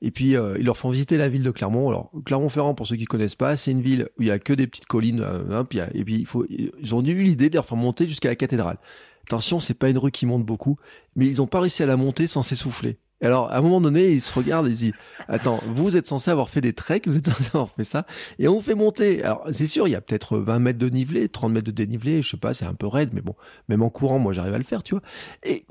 Et 0.00 0.10
puis 0.10 0.30
ils 0.30 0.64
leur 0.64 0.76
font 0.78 0.90
visiter 0.90 1.16
la 1.16 1.28
ville 1.28 1.42
de 1.42 1.50
Clermont. 1.50 1.88
Alors 1.88 2.10
Clermont-Ferrand, 2.24 2.74
pour 2.74 2.86
ceux 2.86 2.96
qui 2.96 3.04
connaissent 3.04 3.34
pas, 3.34 3.56
c'est 3.56 3.72
une 3.72 3.82
ville 3.82 4.08
où 4.18 4.22
il 4.22 4.28
y 4.28 4.30
a 4.30 4.38
que 4.38 4.52
des 4.52 4.66
petites 4.66 4.86
collines, 4.86 5.26
hein, 5.50 5.64
puis, 5.64 5.80
et 5.94 6.04
puis 6.04 6.20
il 6.20 6.26
faut, 6.26 6.46
ils 6.48 6.94
ont 6.94 7.04
eu 7.04 7.22
l'idée 7.22 7.50
de 7.50 7.54
leur 7.54 7.66
faire 7.66 7.76
monter 7.76 8.06
jusqu'à 8.06 8.28
la 8.28 8.36
cathédrale. 8.36 8.78
Attention, 9.26 9.58
c'est 9.58 9.74
pas 9.74 9.90
une 9.90 9.98
rue 9.98 10.12
qui 10.12 10.24
monte 10.24 10.44
beaucoup, 10.44 10.78
mais 11.16 11.26
ils 11.26 11.42
ont 11.42 11.46
pas 11.46 11.60
réussi 11.60 11.82
à 11.82 11.86
la 11.86 11.96
monter 11.96 12.26
sans 12.26 12.42
s'essouffler. 12.42 12.98
Alors, 13.20 13.50
à 13.50 13.58
un 13.58 13.62
moment 13.62 13.80
donné, 13.80 14.10
ils 14.10 14.20
se 14.20 14.32
regardent 14.32 14.68
et 14.68 14.70
ils 14.70 14.76
disent, 14.76 14.92
attends, 15.26 15.60
vous 15.66 15.96
êtes 15.96 16.06
censé 16.06 16.30
avoir 16.30 16.50
fait 16.50 16.60
des 16.60 16.74
treks, 16.74 17.08
vous 17.08 17.16
êtes 17.16 17.26
censé 17.28 17.50
avoir 17.54 17.70
fait 17.70 17.84
ça, 17.84 18.06
et 18.38 18.46
on 18.46 18.60
fait 18.60 18.74
monter. 18.74 19.24
Alors, 19.24 19.48
c'est 19.52 19.66
sûr, 19.66 19.88
il 19.88 19.92
y 19.92 19.94
a 19.94 20.00
peut-être 20.00 20.38
20 20.38 20.58
mètres 20.58 20.78
de 20.78 20.88
dénivelé, 20.88 21.28
30 21.28 21.52
mètres 21.52 21.66
de 21.66 21.72
dénivelé, 21.72 22.22
je 22.22 22.30
sais 22.30 22.36
pas, 22.36 22.54
c'est 22.54 22.66
un 22.66 22.74
peu 22.74 22.86
raide, 22.86 23.10
mais 23.14 23.22
bon, 23.22 23.34
même 23.68 23.82
en 23.82 23.90
courant, 23.90 24.18
moi, 24.18 24.32
j'arrive 24.32 24.54
à 24.54 24.58
le 24.58 24.64
faire, 24.64 24.82
tu 24.82 24.94
vois. 24.94 25.02
Et 25.44 25.64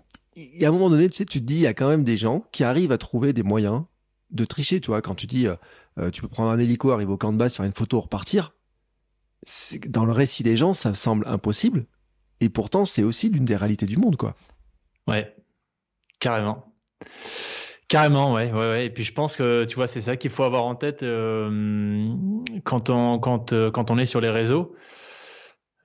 a 0.65 0.67
un 0.67 0.71
moment 0.71 0.89
donné, 0.89 1.07
tu 1.07 1.17
sais, 1.17 1.25
tu 1.25 1.39
te 1.39 1.45
dis, 1.45 1.55
il 1.55 1.61
y 1.61 1.67
a 1.67 1.73
quand 1.73 1.87
même 1.87 2.03
des 2.03 2.17
gens 2.17 2.45
qui 2.51 2.63
arrivent 2.63 2.91
à 2.91 2.97
trouver 2.97 3.31
des 3.31 3.43
moyens 3.43 3.83
de 4.31 4.43
tricher, 4.43 4.81
tu 4.81 4.87
vois, 4.87 5.01
quand 5.01 5.15
tu 5.15 5.27
dis, 5.27 5.47
euh, 5.47 6.09
tu 6.11 6.21
peux 6.21 6.27
prendre 6.27 6.49
un 6.49 6.59
hélico, 6.59 6.91
arriver 6.91 7.11
au 7.11 7.17
camp 7.17 7.31
de 7.31 7.37
base, 7.37 7.55
faire 7.55 7.65
une 7.65 7.73
photo, 7.73 8.01
repartir. 8.01 8.53
Dans 9.87 10.05
le 10.05 10.11
récit 10.11 10.43
des 10.43 10.57
gens, 10.57 10.73
ça 10.73 10.93
semble 10.95 11.25
impossible. 11.27 11.85
Et 12.41 12.49
pourtant, 12.49 12.85
c'est 12.85 13.03
aussi 13.03 13.29
l'une 13.29 13.45
des 13.45 13.55
réalités 13.55 13.85
du 13.85 13.97
monde, 13.97 14.17
quoi. 14.17 14.35
Ouais, 15.07 15.35
carrément. 16.19 16.73
Carrément, 17.87 18.33
ouais, 18.33 18.51
ouais, 18.51 18.69
ouais. 18.69 18.85
Et 18.87 18.89
puis 18.89 19.03
je 19.03 19.13
pense 19.13 19.35
que 19.35 19.63
tu 19.65 19.75
vois, 19.75 19.87
c'est 19.87 20.01
ça 20.01 20.17
qu'il 20.17 20.31
faut 20.31 20.43
avoir 20.43 20.65
en 20.65 20.75
tête 20.75 21.03
euh, 21.03 21.49
euh, 21.51 22.61
quand 22.63 22.89
on 23.91 23.97
est 23.97 24.05
sur 24.05 24.21
les 24.21 24.29
réseaux. 24.29 24.75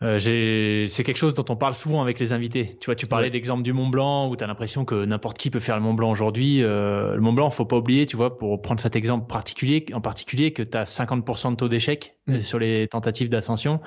Euh, 0.03 0.87
c'est 0.87 1.05
quelque 1.05 1.19
chose 1.19 1.35
dont 1.35 1.45
on 1.51 1.57
parle 1.57 1.75
souvent 1.75 2.01
avec 2.01 2.19
les 2.19 2.33
invités. 2.33 2.79
Tu 2.81 2.87
vois, 2.87 2.95
tu 2.95 3.07
parlais 3.07 3.29
d'exemple 3.29 3.63
du 3.63 3.75
Mont 3.75 3.89
Blanc 3.89 4.31
où 4.31 4.37
tu 4.37 4.43
as 4.43 4.47
l'impression 4.47 4.87
que 4.87 5.05
n'importe 5.05 5.37
qui 5.37 5.51
peut 5.51 5.61
faire 5.61 5.77
le 5.77 5.83
Mont 5.83 5.93
Blanc 5.93 6.11
aujourd'hui. 6.11 6.63
Euh, 6.63 7.15
le 7.15 7.21
Mont 7.21 7.35
Blanc, 7.35 7.51
faut 7.51 7.67
pas 7.67 7.77
oublier, 7.77 8.07
tu 8.07 8.17
vois, 8.17 8.39
pour 8.39 8.63
prendre 8.63 8.81
cet 8.81 8.97
exemple 8.97 9.27
particulier, 9.27 9.85
en 9.93 10.01
particulier, 10.01 10.55
que 10.55 10.63
tu 10.63 10.77
as 10.79 10.85
50% 10.85 11.51
de 11.51 11.57
taux 11.57 11.69
d'échec 11.69 12.17
mm. 12.27 12.33
euh, 12.33 12.41
sur 12.41 12.59
les 12.59 12.89
tentatives 12.89 13.29
d'ascension 13.29 13.81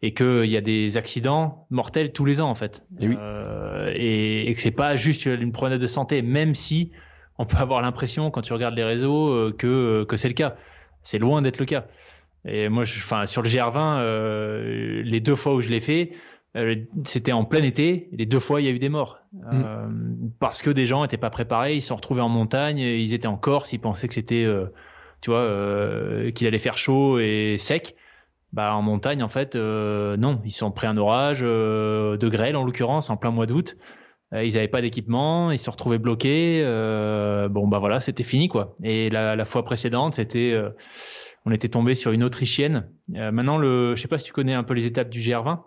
et 0.00 0.14
qu'il 0.14 0.46
y 0.46 0.56
a 0.56 0.62
des 0.62 0.96
accidents 0.96 1.66
mortels 1.68 2.12
tous 2.12 2.24
les 2.24 2.40
ans, 2.40 2.48
en 2.48 2.54
fait. 2.54 2.82
Et, 2.98 3.08
oui. 3.08 3.16
euh, 3.20 3.92
et, 3.94 4.50
et 4.50 4.54
que 4.54 4.62
c'est 4.62 4.70
pas 4.70 4.96
juste 4.96 5.26
une 5.26 5.52
promenade 5.52 5.80
de 5.80 5.86
santé, 5.86 6.22
même 6.22 6.54
si 6.54 6.92
on 7.36 7.44
peut 7.44 7.58
avoir 7.58 7.82
l'impression, 7.82 8.30
quand 8.30 8.40
tu 8.40 8.54
regardes 8.54 8.74
les 8.74 8.84
réseaux, 8.84 9.52
que, 9.52 10.04
que 10.04 10.16
c'est 10.16 10.28
le 10.28 10.34
cas. 10.34 10.56
C'est 11.02 11.18
loin 11.18 11.42
d'être 11.42 11.58
le 11.58 11.66
cas. 11.66 11.86
Et 12.44 12.68
moi, 12.68 12.84
je, 12.84 12.98
enfin, 12.98 13.26
sur 13.26 13.42
le 13.42 13.48
GR20, 13.48 13.98
euh, 14.00 15.02
les 15.02 15.20
deux 15.20 15.34
fois 15.34 15.54
où 15.54 15.60
je 15.60 15.68
l'ai 15.68 15.80
fait, 15.80 16.12
euh, 16.56 16.76
c'était 17.04 17.32
en 17.32 17.44
plein 17.44 17.62
été. 17.62 18.08
Les 18.12 18.26
deux 18.26 18.40
fois, 18.40 18.60
il 18.60 18.64
y 18.64 18.68
a 18.68 18.70
eu 18.70 18.78
des 18.78 18.88
morts 18.88 19.18
mm. 19.32 19.40
euh, 19.52 19.88
parce 20.38 20.62
que 20.62 20.70
des 20.70 20.84
gens 20.84 21.02
n'étaient 21.02 21.16
pas 21.16 21.30
préparés. 21.30 21.74
Ils 21.74 21.82
se 21.82 21.88
sont 21.88 21.96
retrouvés 21.96 22.20
en 22.20 22.28
montagne. 22.28 22.78
Ils 22.78 23.14
étaient 23.14 23.26
en 23.26 23.36
Corse. 23.36 23.72
Ils 23.72 23.80
pensaient 23.80 24.08
que 24.08 24.14
c'était, 24.14 24.46
tu 25.20 25.30
vois, 25.30 25.46
qu'il 26.34 26.46
allait 26.46 26.58
faire 26.58 26.78
chaud 26.78 27.18
et 27.18 27.56
sec. 27.58 27.96
Bah, 28.54 28.74
en 28.74 28.80
montagne, 28.80 29.22
en 29.22 29.28
fait, 29.28 29.56
non. 29.56 30.40
Ils 30.44 30.52
sont 30.52 30.70
pris 30.70 30.86
un 30.86 30.96
orage 30.96 31.40
de 31.40 32.28
grêle, 32.28 32.56
en 32.56 32.64
l'occurrence, 32.64 33.10
en 33.10 33.16
plein 33.16 33.30
mois 33.30 33.46
d'août. 33.46 33.76
ils 34.32 34.54
n'avaient 34.54 34.68
pas 34.68 34.80
d'équipement. 34.80 35.50
Ils 35.50 35.58
se 35.58 35.68
retrouvaient 35.68 35.98
bloqués. 35.98 36.62
bon, 37.50 37.68
bah 37.68 37.78
voilà, 37.78 38.00
c'était 38.00 38.22
fini, 38.22 38.48
quoi. 38.48 38.74
Et 38.82 39.10
la, 39.10 39.36
la 39.36 39.44
fois 39.44 39.64
précédente, 39.64 40.14
c'était 40.14 40.54
on 41.48 41.52
était 41.52 41.68
tombé 41.68 41.94
sur 41.94 42.12
une 42.12 42.22
Autrichienne. 42.22 42.90
Euh, 43.14 43.32
maintenant, 43.32 43.56
le, 43.56 43.96
je 43.96 44.02
sais 44.02 44.08
pas 44.08 44.18
si 44.18 44.26
tu 44.26 44.32
connais 44.32 44.52
un 44.52 44.64
peu 44.64 44.74
les 44.74 44.86
étapes 44.86 45.08
du 45.08 45.20
GR20. 45.20 45.62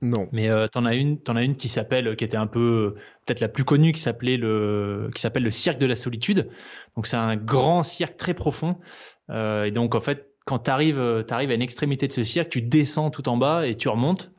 Non. 0.00 0.28
Mais 0.32 0.48
euh, 0.48 0.68
t'en 0.68 0.84
as 0.86 0.94
une, 0.94 1.20
t'en 1.20 1.36
as 1.36 1.42
une 1.42 1.56
qui 1.56 1.68
s'appelle, 1.68 2.16
qui 2.16 2.24
était 2.24 2.36
un 2.36 2.46
peu 2.46 2.94
peut-être 3.26 3.40
la 3.40 3.48
plus 3.48 3.64
connue, 3.64 3.92
qui 3.92 4.00
s'appelait 4.00 4.36
le, 4.36 5.10
qui 5.14 5.20
s'appelle 5.20 5.42
le 5.42 5.50
cirque 5.50 5.78
de 5.78 5.86
la 5.86 5.96
solitude. 5.96 6.48
Donc 6.96 7.06
c'est 7.06 7.16
un 7.16 7.36
grand 7.36 7.82
cirque 7.82 8.16
très 8.16 8.32
profond. 8.32 8.76
Euh, 9.28 9.64
et 9.64 9.70
donc 9.70 9.94
en 9.94 10.00
fait, 10.00 10.30
quand 10.46 10.60
t'arrives, 10.60 11.24
t'arrives 11.26 11.50
à 11.50 11.54
une 11.54 11.62
extrémité 11.62 12.06
de 12.06 12.12
ce 12.12 12.22
cirque, 12.22 12.48
tu 12.48 12.62
descends 12.62 13.10
tout 13.10 13.28
en 13.28 13.36
bas 13.36 13.66
et 13.66 13.76
tu 13.76 13.88
remontes. 13.88 14.32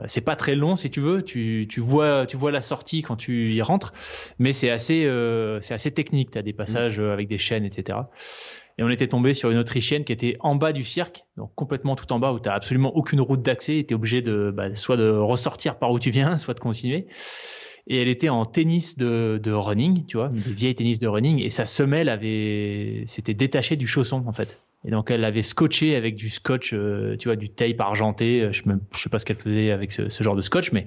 Euh, 0.00 0.04
c'est 0.06 0.20
pas 0.20 0.36
très 0.36 0.54
long 0.54 0.76
si 0.76 0.90
tu 0.90 1.00
veux. 1.00 1.22
Tu, 1.22 1.66
tu 1.68 1.80
vois, 1.80 2.26
tu 2.26 2.36
vois 2.36 2.50
la 2.50 2.60
sortie 2.60 3.02
quand 3.02 3.16
tu 3.16 3.52
y 3.52 3.62
rentres, 3.62 3.92
mais 4.38 4.52
c'est 4.52 4.70
assez, 4.70 5.04
euh, 5.04 5.60
c'est 5.60 5.74
assez 5.74 5.90
technique. 5.90 6.30
T'as 6.30 6.42
des 6.42 6.52
passages 6.52 7.00
mmh. 7.00 7.10
avec 7.10 7.28
des 7.28 7.38
chaînes, 7.38 7.64
etc. 7.64 7.98
Et 8.78 8.82
on 8.82 8.88
était 8.88 9.08
tombé 9.08 9.34
sur 9.34 9.50
une 9.50 9.58
Autrichienne 9.58 10.04
qui 10.04 10.12
était 10.12 10.36
en 10.40 10.54
bas 10.54 10.72
du 10.72 10.82
cirque, 10.82 11.24
donc 11.36 11.54
complètement 11.54 11.96
tout 11.96 12.10
en 12.12 12.18
bas, 12.18 12.32
où 12.32 12.40
tu 12.40 12.48
n'as 12.48 12.54
absolument 12.54 12.94
aucune 12.96 13.20
route 13.20 13.42
d'accès. 13.42 13.84
Tu 13.86 13.92
es 13.92 13.94
obligé 13.94 14.22
de, 14.22 14.52
bah, 14.54 14.74
soit 14.74 14.96
de 14.96 15.10
ressortir 15.10 15.78
par 15.78 15.90
où 15.90 15.98
tu 15.98 16.10
viens, 16.10 16.36
soit 16.38 16.54
de 16.54 16.60
continuer. 16.60 17.06
Et 17.86 18.00
elle 18.00 18.08
était 18.08 18.28
en 18.28 18.44
tennis 18.46 18.96
de, 18.96 19.40
de 19.42 19.52
running, 19.52 20.06
tu 20.06 20.16
vois, 20.16 20.28
des 20.28 20.52
vieilles 20.52 20.74
tennis 20.74 20.98
de 20.98 21.08
running, 21.08 21.42
et 21.42 21.48
sa 21.48 21.66
semelle 21.66 22.08
avait, 22.08 23.02
s'était 23.06 23.34
détachée 23.34 23.76
du 23.76 23.86
chausson, 23.86 24.22
en 24.26 24.32
fait. 24.32 24.66
Et 24.84 24.90
donc 24.90 25.10
elle 25.10 25.20
l'avait 25.20 25.42
scotché 25.42 25.94
avec 25.94 26.14
du 26.16 26.30
scotch, 26.30 26.72
euh, 26.72 27.16
tu 27.18 27.28
vois, 27.28 27.36
du 27.36 27.50
tape 27.50 27.80
argenté. 27.80 28.50
Je 28.52 28.62
ne 28.66 28.78
sais 28.92 29.10
pas 29.10 29.18
ce 29.18 29.26
qu'elle 29.26 29.36
faisait 29.36 29.72
avec 29.72 29.92
ce, 29.92 30.08
ce, 30.08 30.22
genre 30.22 30.36
de 30.36 30.40
scotch, 30.40 30.72
mais 30.72 30.86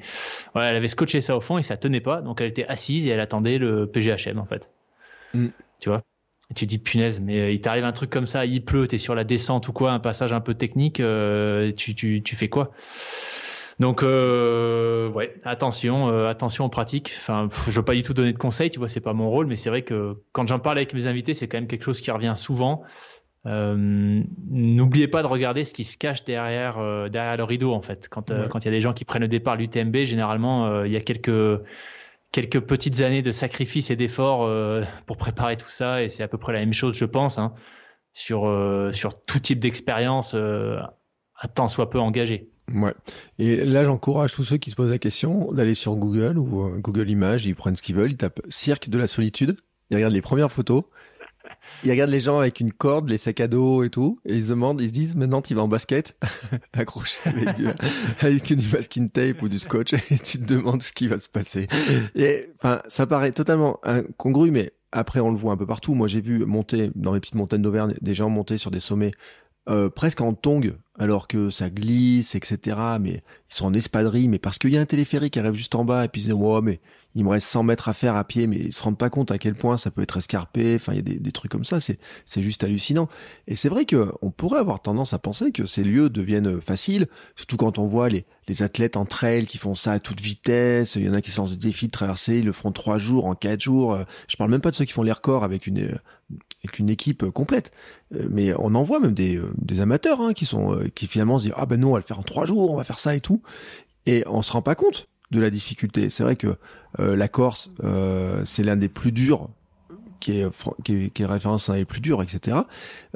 voilà, 0.53 0.69
elle 0.69 0.75
avait 0.77 0.87
scotché 0.87 1.21
ça 1.21 1.37
au 1.37 1.41
fond 1.41 1.57
et 1.57 1.63
ça 1.63 1.77
tenait 1.77 2.01
pas. 2.01 2.21
Donc 2.21 2.41
elle 2.41 2.47
était 2.47 2.65
assise 2.65 3.05
et 3.05 3.11
elle 3.11 3.19
attendait 3.19 3.59
le 3.59 3.85
PGHM, 3.85 4.39
en 4.39 4.45
fait. 4.45 4.69
Mm. 5.33 5.49
Tu 5.79 5.89
vois? 5.89 6.01
Et 6.53 6.55
tu 6.55 6.67
dis 6.67 6.77
punaise, 6.77 7.19
mais 7.19 7.39
euh, 7.39 7.51
il 7.51 7.61
t'arrive 7.61 7.83
un 7.83 7.91
truc 7.91 8.11
comme 8.11 8.27
ça, 8.27 8.45
il 8.45 8.63
pleut, 8.63 8.87
t'es 8.87 8.99
sur 8.99 9.15
la 9.15 9.23
descente 9.23 9.67
ou 9.67 9.73
quoi, 9.73 9.91
un 9.91 9.99
passage 9.99 10.33
un 10.33 10.39
peu 10.39 10.53
technique, 10.53 10.99
euh, 10.99 11.71
tu, 11.75 11.95
tu, 11.95 12.21
tu 12.21 12.35
fais 12.35 12.47
quoi? 12.47 12.71
Donc 13.79 14.03
euh, 14.03 15.09
ouais, 15.09 15.33
attention, 15.43 16.09
euh, 16.09 16.29
attention 16.29 16.65
en 16.65 16.69
pratique. 16.69 17.11
Enfin, 17.17 17.47
je 17.65 17.71
veux 17.71 17.83
pas 17.83 17.95
du 17.95 18.03
tout 18.03 18.13
donner 18.13 18.31
de 18.31 18.37
conseils, 18.37 18.69
tu 18.69 18.77
vois, 18.77 18.87
c'est 18.87 19.01
pas 19.01 19.13
mon 19.13 19.31
rôle, 19.31 19.47
mais 19.47 19.55
c'est 19.55 19.69
vrai 19.69 19.81
que 19.81 20.17
quand 20.31 20.47
j'en 20.47 20.59
parle 20.59 20.77
avec 20.77 20.93
mes 20.93 21.07
invités, 21.07 21.33
c'est 21.33 21.47
quand 21.47 21.57
même 21.57 21.67
quelque 21.67 21.85
chose 21.85 21.99
qui 21.99 22.11
revient 22.11 22.33
souvent. 22.35 22.83
N'oubliez 23.45 25.07
pas 25.07 25.23
de 25.23 25.27
regarder 25.27 25.63
ce 25.63 25.73
qui 25.73 25.83
se 25.83 25.97
cache 25.97 26.23
derrière 26.23 26.75
derrière 27.09 27.35
le 27.35 27.43
rideau 27.43 27.73
en 27.73 27.81
fait. 27.81 28.07
Quand 28.09 28.29
ouais. 28.29 28.45
quand 28.49 28.59
il 28.59 28.65
y 28.65 28.67
a 28.69 28.71
des 28.71 28.79
gens 28.79 28.93
qui 28.93 29.05
prennent 29.05 29.23
le 29.23 29.27
départ 29.27 29.57
l'UTMB, 29.57 30.03
généralement 30.03 30.83
il 30.83 30.91
y 30.91 30.95
a 30.95 31.01
quelques 31.01 31.59
quelques 32.33 32.59
petites 32.59 32.99
années 33.01 33.21
de 33.21 33.31
sacrifice 33.31 33.91
et 33.91 33.95
d'efforts 33.95 34.43
euh, 34.43 34.83
pour 35.05 35.15
préparer 35.15 35.55
tout 35.55 35.69
ça 35.69 36.03
et 36.03 36.09
c'est 36.09 36.23
à 36.23 36.27
peu 36.27 36.37
près 36.37 36.51
la 36.51 36.59
même 36.59 36.73
chose 36.73 36.95
je 36.95 37.05
pense 37.05 37.37
hein, 37.37 37.53
sur 38.11 38.47
euh, 38.47 38.91
sur 38.91 39.23
tout 39.23 39.39
type 39.39 39.59
d'expérience 39.59 40.33
euh, 40.35 40.77
un 41.41 41.47
temps 41.47 41.69
soit 41.69 41.89
peu 41.89 41.99
engagé. 41.99 42.49
Ouais. 42.73 42.93
Et 43.39 43.63
là 43.63 43.85
j'encourage 43.85 44.33
tous 44.33 44.43
ceux 44.43 44.57
qui 44.57 44.71
se 44.71 44.75
posent 44.75 44.89
la 44.89 44.97
question 44.97 45.51
d'aller 45.51 45.75
sur 45.75 45.95
Google 45.95 46.37
ou 46.37 46.79
Google 46.79 47.09
Images, 47.09 47.45
ils 47.45 47.55
prennent 47.55 47.75
ce 47.75 47.83
qu'ils 47.83 47.95
veulent, 47.95 48.11
ils 48.11 48.17
tapent 48.17 48.41
cirque 48.49 48.89
de 48.89 48.97
la 48.97 49.07
solitude, 49.07 49.57
ils 49.91 49.95
regardent 49.95 50.13
les 50.13 50.21
premières 50.21 50.51
photos 50.51 50.83
ils 51.83 51.91
regardent 51.91 52.11
les 52.11 52.19
gens 52.19 52.39
avec 52.39 52.59
une 52.59 52.71
corde, 52.71 53.09
les 53.09 53.17
sacs 53.17 53.39
à 53.39 53.47
dos 53.47 53.83
et 53.83 53.89
tout, 53.89 54.19
et 54.25 54.35
ils 54.35 54.43
se 54.43 54.49
demandent, 54.49 54.81
ils 54.81 54.89
se 54.89 54.93
disent, 54.93 55.15
maintenant 55.15 55.41
tu 55.41 55.53
vas 55.55 55.63
en 55.63 55.67
basket, 55.67 56.17
accroché 56.73 57.17
avec 57.25 57.55
du, 57.55 57.67
avec 58.19 58.53
du 58.53 58.67
masking 58.69 59.09
tape 59.09 59.41
ou 59.41 59.49
du 59.49 59.59
scotch, 59.59 59.93
et 60.11 60.19
tu 60.19 60.39
te 60.39 60.45
demandes 60.45 60.81
ce 60.81 60.93
qui 60.93 61.07
va 61.07 61.19
se 61.19 61.29
passer. 61.29 61.67
Et 62.15 62.49
enfin, 62.55 62.81
ça 62.87 63.07
paraît 63.07 63.31
totalement 63.31 63.79
incongru, 63.83 64.51
mais 64.51 64.73
après 64.91 65.19
on 65.19 65.31
le 65.31 65.37
voit 65.37 65.53
un 65.53 65.57
peu 65.57 65.67
partout. 65.67 65.93
Moi 65.93 66.07
j'ai 66.07 66.21
vu 66.21 66.45
monter 66.45 66.91
dans 66.95 67.13
les 67.13 67.19
petites 67.19 67.35
montagnes 67.35 67.61
d'Auvergne 67.61 67.93
des 68.01 68.15
gens 68.15 68.29
monter 68.29 68.57
sur 68.57 68.71
des 68.71 68.79
sommets 68.79 69.11
euh, 69.69 69.89
presque 69.89 70.19
en 70.19 70.33
tongue, 70.33 70.75
alors 70.99 71.27
que 71.29 71.49
ça 71.49 71.69
glisse, 71.69 72.35
etc. 72.35 72.77
Mais 72.99 73.23
ils 73.49 73.55
sont 73.55 73.67
en 73.67 73.73
espadrille, 73.73 74.27
mais 74.27 74.39
parce 74.39 74.57
qu'il 74.57 74.73
y 74.73 74.77
a 74.77 74.81
un 74.81 74.85
téléphérique 74.85 75.33
qui 75.33 75.39
arrive 75.39 75.53
juste 75.53 75.75
en 75.75 75.85
bas, 75.85 76.03
et 76.03 76.09
puis 76.09 76.21
ils 76.21 76.25
disent, 76.25 76.37
oh, 76.37 76.61
mais 76.61 76.81
il 77.15 77.23
me 77.23 77.29
reste 77.29 77.47
100 77.47 77.63
mètres 77.63 77.89
à 77.89 77.93
faire 77.93 78.15
à 78.15 78.23
pied, 78.23 78.47
mais 78.47 78.57
ils 78.57 78.73
se 78.73 78.81
rendent 78.81 78.97
pas 78.97 79.09
compte 79.09 79.29
à 79.29 79.37
quel 79.37 79.53
point 79.53 79.77
ça 79.77 79.91
peut 79.91 80.01
être 80.01 80.17
escarpé. 80.17 80.75
Enfin, 80.75 80.93
il 80.93 80.97
y 80.97 81.15
a 81.15 81.19
des, 81.19 81.31
trucs 81.31 81.51
comme 81.51 81.63
ça. 81.63 81.79
C'est, 81.79 81.99
juste 82.41 82.63
hallucinant. 82.63 83.07
Et 83.47 83.55
c'est 83.55 83.69
vrai 83.69 83.85
que 83.85 84.11
on 84.21 84.31
pourrait 84.31 84.59
avoir 84.59 84.81
tendance 84.81 85.13
à 85.13 85.19
penser 85.19 85.51
que 85.51 85.65
ces 85.65 85.83
lieux 85.83 86.09
deviennent 86.09 86.59
faciles, 86.59 87.07
surtout 87.35 87.57
quand 87.57 87.77
on 87.77 87.85
voit 87.85 88.09
les, 88.09 88.25
les 88.47 88.63
athlètes 88.63 88.97
en 88.97 89.05
trail 89.05 89.45
qui 89.45 89.59
font 89.59 89.75
ça 89.75 89.91
à 89.91 89.99
toute 89.99 90.21
vitesse. 90.21 90.95
Il 90.95 91.05
y 91.05 91.09
en 91.09 91.13
a 91.13 91.21
qui 91.21 91.29
se 91.29 91.37
lancent 91.37 91.57
des 91.57 91.67
défis 91.67 91.87
de 91.87 91.91
traverser, 91.91 92.39
ils 92.39 92.45
le 92.45 92.53
feront 92.53 92.71
trois 92.71 92.97
jours 92.97 93.25
en 93.25 93.35
quatre 93.35 93.61
jours. 93.61 93.99
Je 94.27 94.35
parle 94.35 94.49
même 94.49 94.61
pas 94.61 94.71
de 94.71 94.75
ceux 94.75 94.85
qui 94.85 94.93
font 94.93 95.03
les 95.03 95.11
records 95.11 95.43
avec 95.43 95.67
une, 95.67 95.99
avec 96.63 96.79
une 96.79 96.89
équipe 96.89 97.29
complète. 97.29 97.71
Mais 98.11 98.53
on 98.57 98.73
en 98.73 98.83
voit 98.83 98.99
même 98.99 99.13
des, 99.13 99.39
des 99.57 99.81
amateurs 99.81 100.19
hein, 100.19 100.33
qui 100.33 100.45
sont, 100.45 100.79
qui 100.95 101.05
finalement 101.05 101.37
se 101.37 101.43
disent 101.43 101.55
ah 101.57 101.67
ben 101.67 101.79
non, 101.79 101.89
on 101.89 101.93
va 101.93 101.99
le 101.99 102.05
faire 102.05 102.19
en 102.19 102.23
trois 102.23 102.45
jours, 102.45 102.71
on 102.71 102.77
va 102.77 102.83
faire 102.83 102.99
ça 102.99 103.15
et 103.15 103.21
tout. 103.21 103.43
Et 104.05 104.23
on 104.27 104.41
se 104.41 104.51
rend 104.51 104.63
pas 104.63 104.75
compte 104.75 105.07
de 105.33 105.41
la 105.41 105.49
difficulté. 105.49 106.09
C'est 106.09 106.23
vrai 106.23 106.35
que 106.35 106.55
euh, 106.99 107.15
la 107.15 107.27
Corse, 107.27 107.71
euh, 107.83 108.41
c'est 108.45 108.63
l'un 108.63 108.75
des 108.75 108.89
plus 108.89 109.11
durs 109.11 109.49
qui 110.19 110.39
est, 110.39 110.47
qui 110.83 110.93
est, 110.93 111.09
qui 111.09 111.23
est 111.23 111.25
référence 111.25 111.69
à 111.69 111.75
les 111.75 111.85
plus 111.85 111.99
durs, 111.99 112.23
etc. 112.23 112.59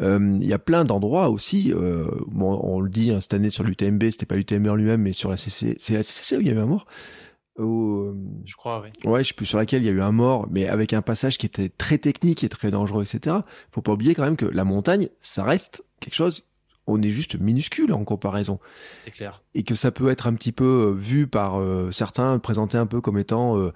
Euh, 0.02 0.38
il 0.42 0.48
y 0.48 0.54
a 0.54 0.60
plein 0.60 0.84
d'endroits 0.84 1.30
aussi. 1.30 1.72
Euh, 1.74 2.06
bon, 2.28 2.60
on 2.62 2.82
le 2.82 2.90
dit 2.90 3.12
hein, 3.12 3.22
cette 3.22 3.34
année 3.34 3.50
sur 3.50 3.64
l'UTMB, 3.64 4.04
c'était 4.12 4.26
pas 4.26 4.36
l'UTMB 4.36 4.68
en 4.68 4.76
lui-même, 4.76 5.02
mais 5.02 5.14
sur 5.14 5.30
la 5.30 5.38
CC, 5.38 5.76
c'est 5.80 5.94
la 5.94 6.04
CC 6.04 6.38
où 6.38 6.42
il 6.42 6.48
y 6.48 6.50
avait 6.52 6.60
un 6.60 6.66
mort? 6.66 6.86
Où, 7.58 8.14
je 8.46 8.56
crois, 8.56 8.84
oui. 8.84 9.10
Ouais, 9.10 9.24
je 9.24 9.30
sais 9.30 9.34
plus 9.34 9.46
sur 9.48 9.58
laquelle 9.58 9.82
il 9.82 9.86
y 9.86 9.90
a 9.90 9.94
eu 9.94 10.02
un 10.02 10.12
mort, 10.12 10.48
mais 10.52 10.68
avec 10.68 10.94
un 10.94 11.02
passage 11.02 11.38
qui 11.38 11.46
était 11.46 11.70
très 11.70 11.98
technique 11.98 12.44
et 12.44 12.50
très 12.50 12.70
dangereux, 12.70 13.04
etc. 13.04 13.38
Faut 13.72 13.82
pas 13.82 13.94
oublier 13.94 14.14
quand 14.14 14.24
même 14.24 14.36
que 14.38 14.46
la 14.46 14.64
montagne, 14.64 15.08
ça 15.22 15.44
reste 15.44 15.84
quelque 16.00 16.16
chose 16.16 16.44
on 16.88 17.02
est 17.02 17.10
juste 17.10 17.40
minuscule 17.40 17.94
en 17.94 18.04
comparaison. 18.04 18.60
C'est 19.04 19.12
clair. 19.12 19.44
Et 19.54 19.64
que 19.64 19.76
ça 19.76 19.92
peut 19.92 20.10
être 20.10 20.28
un 20.28 20.34
petit 20.34 20.52
peu 20.52 20.96
vu 20.98 21.28
par 21.28 21.60
euh, 21.60 21.92
certains, 21.92 22.40
présenté 22.40 22.78
un 22.78 22.86
peu 22.86 23.02
comme 23.02 23.18
étant 23.18 23.58
euh, 23.58 23.74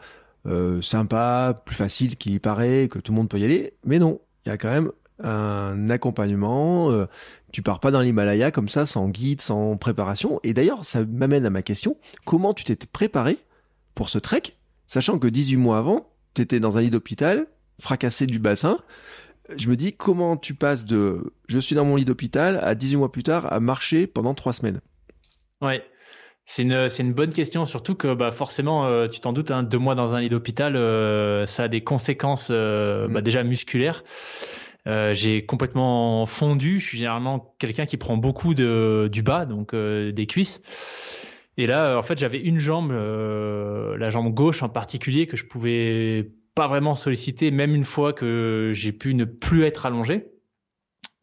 euh, 0.48 0.82
sympa, 0.82 1.62
plus 1.66 1.76
facile 1.76 2.18
qu'il 2.18 2.34
y 2.34 2.40
paraît, 2.40 2.88
que 2.90 3.00
tout 3.00 3.12
le 3.12 3.18
monde 3.18 3.30
peut 3.30 3.40
y 3.40 3.46
aller. 3.46 3.74
Mais 3.86 4.00
non, 4.00 4.20
il 4.46 4.50
y 4.50 4.52
a 4.52 4.58
quand 4.58 4.72
même 4.72 4.92
un 5.24 5.90
accompagnement. 5.90 6.92
Euh, 6.92 7.06
tu 7.52 7.62
pars 7.62 7.80
pas 7.80 7.92
dans 7.92 8.02
l'Himalaya 8.02 8.52
comme 8.52 8.70
ça, 8.70 8.86
sans 8.86 9.10
guide, 9.10 9.42
sans 9.42 9.78
préparation. 9.78 10.40
Et 10.44 10.54
d'ailleurs, 10.54 10.86
ça 10.86 11.04
m'amène 11.06 11.46
à 11.46 11.50
ma 11.50 11.62
question. 11.62 11.98
Comment 12.26 12.54
tu 12.54 12.64
t'étais 12.64 12.88
préparé 12.88 13.38
pour 13.94 14.10
ce 14.10 14.18
trek, 14.18 14.42
sachant 14.88 15.20
que 15.20 15.28
18 15.28 15.58
mois 15.58 15.78
avant, 15.78 16.08
tu 16.34 16.42
étais 16.42 16.60
dans 16.60 16.78
un 16.78 16.82
lit 16.82 16.90
d'hôpital, 16.90 17.46
fracassé 17.80 18.26
du 18.26 18.40
bassin, 18.40 18.80
je 19.58 19.70
me 19.70 19.76
dis 19.76 19.94
comment 19.94 20.38
tu 20.38 20.54
passes 20.54 20.86
de 20.86 21.34
je 21.48 21.60
suis 21.60 21.76
dans 21.76 21.86
mon 21.86 21.96
lit 21.96 22.06
d'hôpital 22.06 22.60
à 22.62 22.76
18 22.76 22.98
mois 22.98 23.12
plus 23.12 23.24
tard 23.24 23.52
à 23.52 23.60
marcher 23.60 24.08
pendant 24.08 24.34
trois 24.34 24.54
semaines? 24.54 24.82
Ouais. 25.62 25.84
C'est 26.46 26.64
une, 26.64 26.90
c'est 26.90 27.04
une 27.04 27.14
bonne 27.14 27.32
question, 27.32 27.66
surtout 27.66 27.96
que 27.96 28.14
bah, 28.14 28.32
forcément, 28.32 29.08
tu 29.08 29.20
t'en 29.20 29.32
doutes, 29.32 29.52
hein, 29.52 29.64
deux 29.64 29.78
mois 29.78 29.96
dans 29.96 30.16
un 30.16 30.22
lit 30.22 30.28
d'hôpital, 30.28 30.74
ça 31.48 31.64
a 31.64 31.68
des 31.68 31.82
conséquences 31.82 32.50
mm. 32.50 33.08
bah, 33.10 33.22
déjà 33.22 33.44
musculaires. 33.44 34.04
j'ai 34.86 35.46
complètement 35.46 36.26
fondu. 36.26 36.80
Je 36.80 36.86
suis 36.86 36.98
généralement 36.98 37.56
quelqu'un 37.60 37.86
qui 37.86 37.96
prend 37.96 38.18
beaucoup 38.18 38.54
de, 38.54 39.08
du 39.12 39.22
bas, 39.22 39.46
donc 39.46 39.74
des 39.76 40.26
cuisses. 40.28 40.62
Et 41.58 41.68
là, 41.68 41.98
en 41.98 42.04
fait, 42.04 42.18
j'avais 42.18 42.40
une 42.40 42.60
jambe, 42.60 42.92
la 42.92 44.10
jambe 44.10 44.34
gauche 44.34 44.64
en 44.64 44.70
particulier, 44.70 45.28
que 45.28 45.38
je 45.38 45.46
pouvais 45.46 46.32
pas 46.56 46.68
vraiment 46.68 46.96
solliciter, 46.96 47.52
même 47.52 47.76
une 47.76 47.86
fois 47.86 48.14
que 48.14 48.72
j'ai 48.74 48.92
pu 48.92 49.14
ne 49.14 49.26
plus 49.26 49.64
être 49.64 49.86
allongé. 49.86 50.28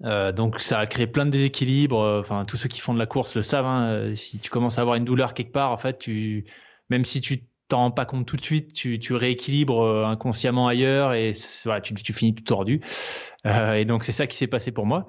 Euh, 0.04 0.30
donc 0.32 0.60
ça 0.60 0.78
a 0.78 0.86
créé 0.86 1.06
plein 1.06 1.26
de 1.26 1.30
déséquilibres. 1.30 2.00
Euh, 2.00 2.20
enfin, 2.20 2.44
tous 2.44 2.56
ceux 2.56 2.68
qui 2.68 2.80
font 2.80 2.94
de 2.94 2.98
la 2.98 3.06
course 3.06 3.36
le 3.36 3.42
savent. 3.42 3.66
Hein. 3.66 3.90
Euh, 3.90 4.14
si 4.14 4.38
tu 4.38 4.50
commences 4.50 4.78
à 4.78 4.82
avoir 4.82 4.96
une 4.96 5.04
douleur 5.04 5.34
quelque 5.34 5.52
part, 5.52 5.72
en 5.72 5.76
fait, 5.76 5.98
tu, 5.98 6.46
même 6.88 7.04
si 7.04 7.20
tu 7.20 7.44
t'en 7.68 7.78
rends 7.78 7.90
pas 7.90 8.06
compte 8.06 8.26
tout 8.26 8.36
de 8.36 8.44
suite, 8.44 8.72
tu, 8.72 8.98
tu 8.98 9.14
rééquilibres 9.14 10.06
inconsciemment 10.06 10.68
ailleurs 10.68 11.12
et 11.12 11.32
voilà, 11.64 11.82
tu, 11.82 11.92
tu 11.94 12.12
finis 12.14 12.34
tout 12.34 12.44
tordu. 12.44 12.80
Et 13.44 13.84
donc 13.84 14.04
c'est 14.04 14.12
ça 14.12 14.26
qui 14.26 14.38
s'est 14.38 14.46
passé 14.46 14.72
pour 14.72 14.86
moi. 14.86 15.06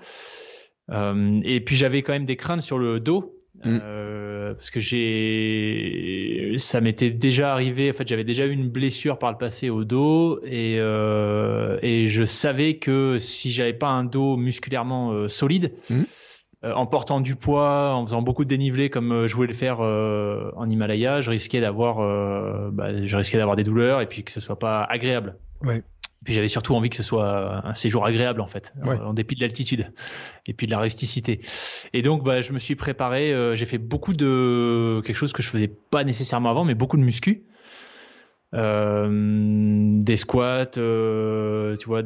Et 0.91 1.63
puis 1.63 1.78
j'avais 1.78 2.03
quand 2.03 2.11
même 2.11 2.26
des 2.26 2.36
craintes 2.36 2.61
sur 2.61 2.78
le 2.78 2.99
dos. 2.99 3.38
Mm. 3.64 3.80
Euh, 3.84 4.53
parce 4.53 4.72
que 4.72 4.80
j'ai, 4.80 6.53
ça 6.57 6.82
m'était 6.82 7.10
déjà 7.10 7.51
arrivé. 7.51 7.89
En 7.89 7.93
fait, 7.93 8.07
j'avais 8.07 8.24
déjà 8.24 8.45
eu 8.45 8.51
une 8.51 8.70
blessure 8.70 9.20
par 9.20 9.32
le 9.32 9.38
passé 9.38 9.70
au 9.70 9.84
dos 9.84 10.39
et 10.45 10.78
euh, 10.80 11.78
et 11.82 12.07
je 12.07 12.24
savais 12.24 12.78
que 12.78 13.18
si 13.20 13.51
j'avais 13.51 13.74
pas 13.74 13.88
un 13.88 14.03
dos 14.03 14.38
musculairement 14.38 15.12
euh, 15.12 15.28
solide, 15.28 15.74
mm. 15.89 16.03
en 16.64 16.86
portant 16.86 17.20
du 17.20 17.36
poids, 17.36 17.93
en 17.95 18.05
faisant 18.05 18.22
beaucoup 18.22 18.45
de 18.45 18.49
dénivelé 18.49 18.89
comme 18.89 19.28
je 19.28 19.36
voulais 19.36 19.49
le 19.49 19.53
faire 19.53 19.80
en 19.80 20.70
Himalaya, 20.70 21.22
je 21.22 21.30
risquais 21.30 21.62
d'avoir, 21.62 21.97
bah, 22.72 23.05
je 23.05 23.18
risquais 23.18 23.38
d'avoir 23.38 23.55
des 23.55 23.64
douleurs 23.64 24.01
et 24.01 24.07
puis 24.07 24.24
que 24.24 24.32
ce 24.32 24.39
soit 24.39 24.60
pas 24.60 24.84
agréable. 24.84 25.38
Ouais. 25.62 25.84
Puis 26.26 26.34
j'avais 26.34 26.49
surtout 26.49 26.76
envie 26.76 26.89
que 26.89 26.97
ce 26.97 27.03
soit 27.03 27.65
un 27.65 27.74
séjour 27.74 28.05
agréable 28.05 28.41
en 28.41 28.47
fait, 28.47 28.74
en 28.84 29.13
dépit 29.13 29.36
de 29.36 29.41
l'altitude 29.41 29.91
et 30.45 30.53
puis 30.53 30.67
de 30.67 30.72
la 30.72 30.80
rusticité. 30.80 31.41
Et 31.93 32.01
donc 32.01 32.24
bah, 32.24 32.41
je 32.41 32.51
me 32.51 32.59
suis 32.59 32.76
préparé, 32.76 33.34
euh, 33.34 33.55
j'ai 33.55 33.65
fait 33.65 33.78
beaucoup 33.78 34.13
de 34.13 35.01
quelque 35.05 35.15
chose 35.15 35.32
que 35.32 35.41
je 35.41 35.49
faisais 35.49 35.72
pas 35.89 36.03
nécessairement 36.03 36.49
avant, 36.49 36.65
mais 36.65 36.76
beaucoup 36.76 36.97
de 36.97 37.03
muscu, 37.03 37.45
euh, 38.55 39.99
des 40.01 40.17
squats, 40.17 40.72
euh, 40.78 41.78
tu 41.78 41.88
vois, 41.88 42.01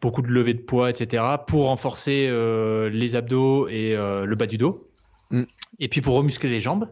beaucoup 0.00 0.22
de 0.22 0.28
levées 0.28 0.54
de 0.54 0.62
poids, 0.62 0.90
etc. 0.90 1.22
pour 1.46 1.66
renforcer 1.66 2.26
euh, 2.28 2.88
les 2.90 3.16
abdos 3.16 3.68
et 3.68 3.94
euh, 3.94 4.24
le 4.24 4.36
bas 4.36 4.46
du 4.46 4.58
dos. 4.58 4.90
Mm. 5.30 5.44
Et 5.78 5.88
puis 5.88 6.00
pour 6.00 6.16
remuscler 6.16 6.50
les 6.50 6.60
jambes. 6.60 6.88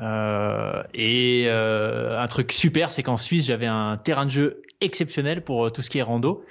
Et 0.00 1.48
un 1.48 2.26
truc 2.28 2.52
super, 2.52 2.90
c'est 2.90 3.02
qu'en 3.02 3.16
Suisse 3.16 3.46
j'avais 3.46 3.66
un 3.66 3.96
terrain 3.96 4.26
de 4.26 4.30
jeu 4.30 4.62
exceptionnel 4.80 5.42
pour 5.42 5.66
euh, 5.66 5.70
tout 5.70 5.82
ce 5.82 5.90
qui 5.90 5.98
est 5.98 6.02
rando. 6.02 6.44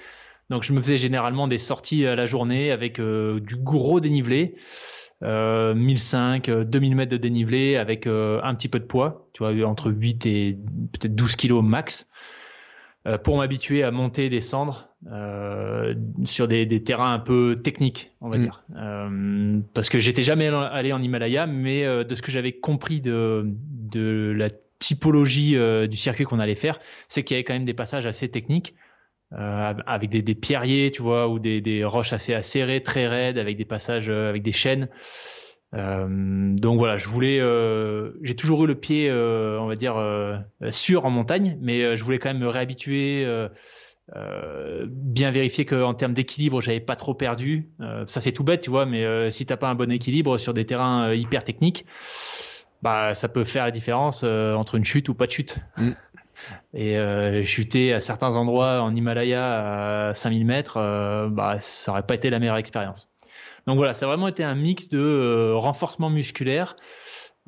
Donc 0.50 0.62
je 0.62 0.72
me 0.72 0.80
faisais 0.80 0.96
généralement 0.96 1.46
des 1.46 1.58
sorties 1.58 2.06
à 2.06 2.14
la 2.14 2.26
journée 2.26 2.70
avec 2.70 3.00
euh, 3.00 3.38
du 3.40 3.56
gros 3.56 4.00
dénivelé, 4.00 4.56
euh, 5.22 5.74
1005, 5.74 6.50
2000 6.50 6.96
mètres 6.96 7.12
de 7.12 7.18
dénivelé 7.18 7.76
avec 7.76 8.06
euh, 8.06 8.40
un 8.42 8.54
petit 8.54 8.68
peu 8.68 8.78
de 8.78 8.84
poids, 8.84 9.28
tu 9.34 9.44
vois, 9.44 9.52
entre 9.68 9.90
8 9.90 10.26
et 10.26 10.58
peut-être 10.92 11.14
12 11.14 11.36
kilos 11.36 11.62
max, 11.62 12.08
pour 13.24 13.38
m'habituer 13.38 13.82
à 13.82 13.90
monter 13.90 14.26
et 14.26 14.30
descendre 14.30 14.88
sur 16.24 16.48
des, 16.48 16.66
des, 16.66 16.82
terrains 16.82 17.14
un 17.14 17.18
peu 17.18 17.60
techniques, 17.62 18.12
on 18.20 18.28
va 18.28 18.38
mm. 18.38 18.42
dire. 18.42 18.64
parce 19.74 19.88
que 19.88 19.98
j'étais 19.98 20.22
jamais 20.22 20.48
allé 20.48 20.92
en 20.92 21.02
Himalaya, 21.02 21.46
mais 21.46 21.84
de 22.04 22.14
ce 22.14 22.22
que 22.22 22.30
j'avais 22.30 22.52
compris 22.52 23.00
de, 23.00 23.44
de 23.44 24.34
la 24.36 24.50
typologie 24.78 25.56
euh, 25.56 25.86
du 25.86 25.96
circuit 25.96 26.24
qu'on 26.24 26.38
allait 26.38 26.54
faire, 26.54 26.78
c'est 27.08 27.22
qu'il 27.22 27.34
y 27.34 27.38
avait 27.38 27.44
quand 27.44 27.54
même 27.54 27.64
des 27.64 27.74
passages 27.74 28.06
assez 28.06 28.30
techniques. 28.30 28.74
Euh, 29.34 29.74
avec 29.86 30.08
des, 30.08 30.22
des, 30.22 30.34
pierriers, 30.34 30.90
tu 30.90 31.02
vois, 31.02 31.28
ou 31.28 31.38
des, 31.38 31.60
des, 31.60 31.84
roches 31.84 32.14
assez 32.14 32.32
acérées, 32.32 32.82
très 32.82 33.06
raides, 33.06 33.36
avec 33.36 33.58
des 33.58 33.66
passages 33.66 34.08
euh, 34.08 34.30
avec 34.30 34.42
des 34.42 34.52
chaînes. 34.52 34.88
Donc 35.72 36.78
voilà, 36.78 36.96
je 36.96 37.08
voulais, 37.08 37.40
j'ai 38.22 38.34
toujours 38.34 38.64
eu 38.64 38.66
le 38.66 38.74
pied, 38.74 39.12
on 39.12 39.66
va 39.66 39.76
dire, 39.76 39.96
sûr 40.70 41.04
en 41.04 41.10
montagne, 41.10 41.58
mais 41.60 41.94
je 41.94 42.04
voulais 42.04 42.18
quand 42.18 42.30
même 42.30 42.38
me 42.38 42.48
réhabituer, 42.48 43.26
bien 44.86 45.30
vérifier 45.30 45.66
qu'en 45.66 45.92
termes 45.92 46.14
d'équilibre, 46.14 46.62
j'avais 46.62 46.80
pas 46.80 46.96
trop 46.96 47.12
perdu. 47.12 47.68
ça 48.06 48.22
c'est 48.22 48.32
tout 48.32 48.44
bête, 48.44 48.62
tu 48.62 48.70
vois, 48.70 48.86
mais 48.86 49.30
si 49.30 49.44
t'as 49.44 49.58
pas 49.58 49.68
un 49.68 49.74
bon 49.74 49.92
équilibre 49.92 50.38
sur 50.38 50.54
des 50.54 50.64
terrains 50.64 51.12
hyper 51.12 51.44
techniques, 51.44 51.84
bah, 52.82 53.14
ça 53.14 53.28
peut 53.28 53.44
faire 53.44 53.64
la 53.64 53.70
différence 53.70 54.22
euh, 54.24 54.54
entre 54.54 54.76
une 54.76 54.84
chute 54.84 55.08
ou 55.08 55.14
pas 55.14 55.26
de 55.26 55.32
chute. 55.32 55.58
Mm. 55.76 55.90
Et 56.72 56.96
euh, 56.96 57.42
chuter 57.44 57.92
à 57.92 58.00
certains 58.00 58.36
endroits 58.36 58.80
en 58.80 58.94
Himalaya 58.94 60.10
à 60.10 60.14
5000 60.14 60.46
mètres, 60.46 60.76
euh, 60.76 61.28
bah, 61.28 61.56
ça 61.58 61.92
aurait 61.92 62.04
pas 62.04 62.14
été 62.14 62.30
la 62.30 62.38
meilleure 62.38 62.56
expérience. 62.56 63.08
Donc 63.66 63.76
voilà, 63.76 63.94
ça 63.94 64.06
a 64.06 64.08
vraiment 64.08 64.28
été 64.28 64.44
un 64.44 64.54
mix 64.54 64.88
de 64.88 64.98
euh, 64.98 65.56
renforcement 65.56 66.10
musculaire, 66.10 66.76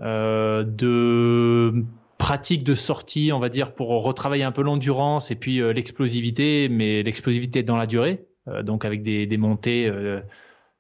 euh, 0.01 0.65
de 0.65 1.85
pratique 2.19 2.65
de 2.65 2.75
sortie, 2.75 3.33
on 3.33 3.39
va 3.39 3.49
dire, 3.49 3.75
pour 3.75 3.89
retravailler 3.89 4.45
un 4.45 4.53
peu 4.53 4.63
l'endurance 4.63 5.31
et 5.31 5.37
puis 5.37 5.61
l'explosivité, 5.73 6.69
mais 6.69 7.03
l'explosivité 7.03 7.63
dans 7.63 7.77
la 7.77 7.87
durée, 7.87 8.27
donc 8.63 8.85
avec 8.85 9.03
des, 9.03 9.27
des 9.27 9.39
montées, 9.39 9.91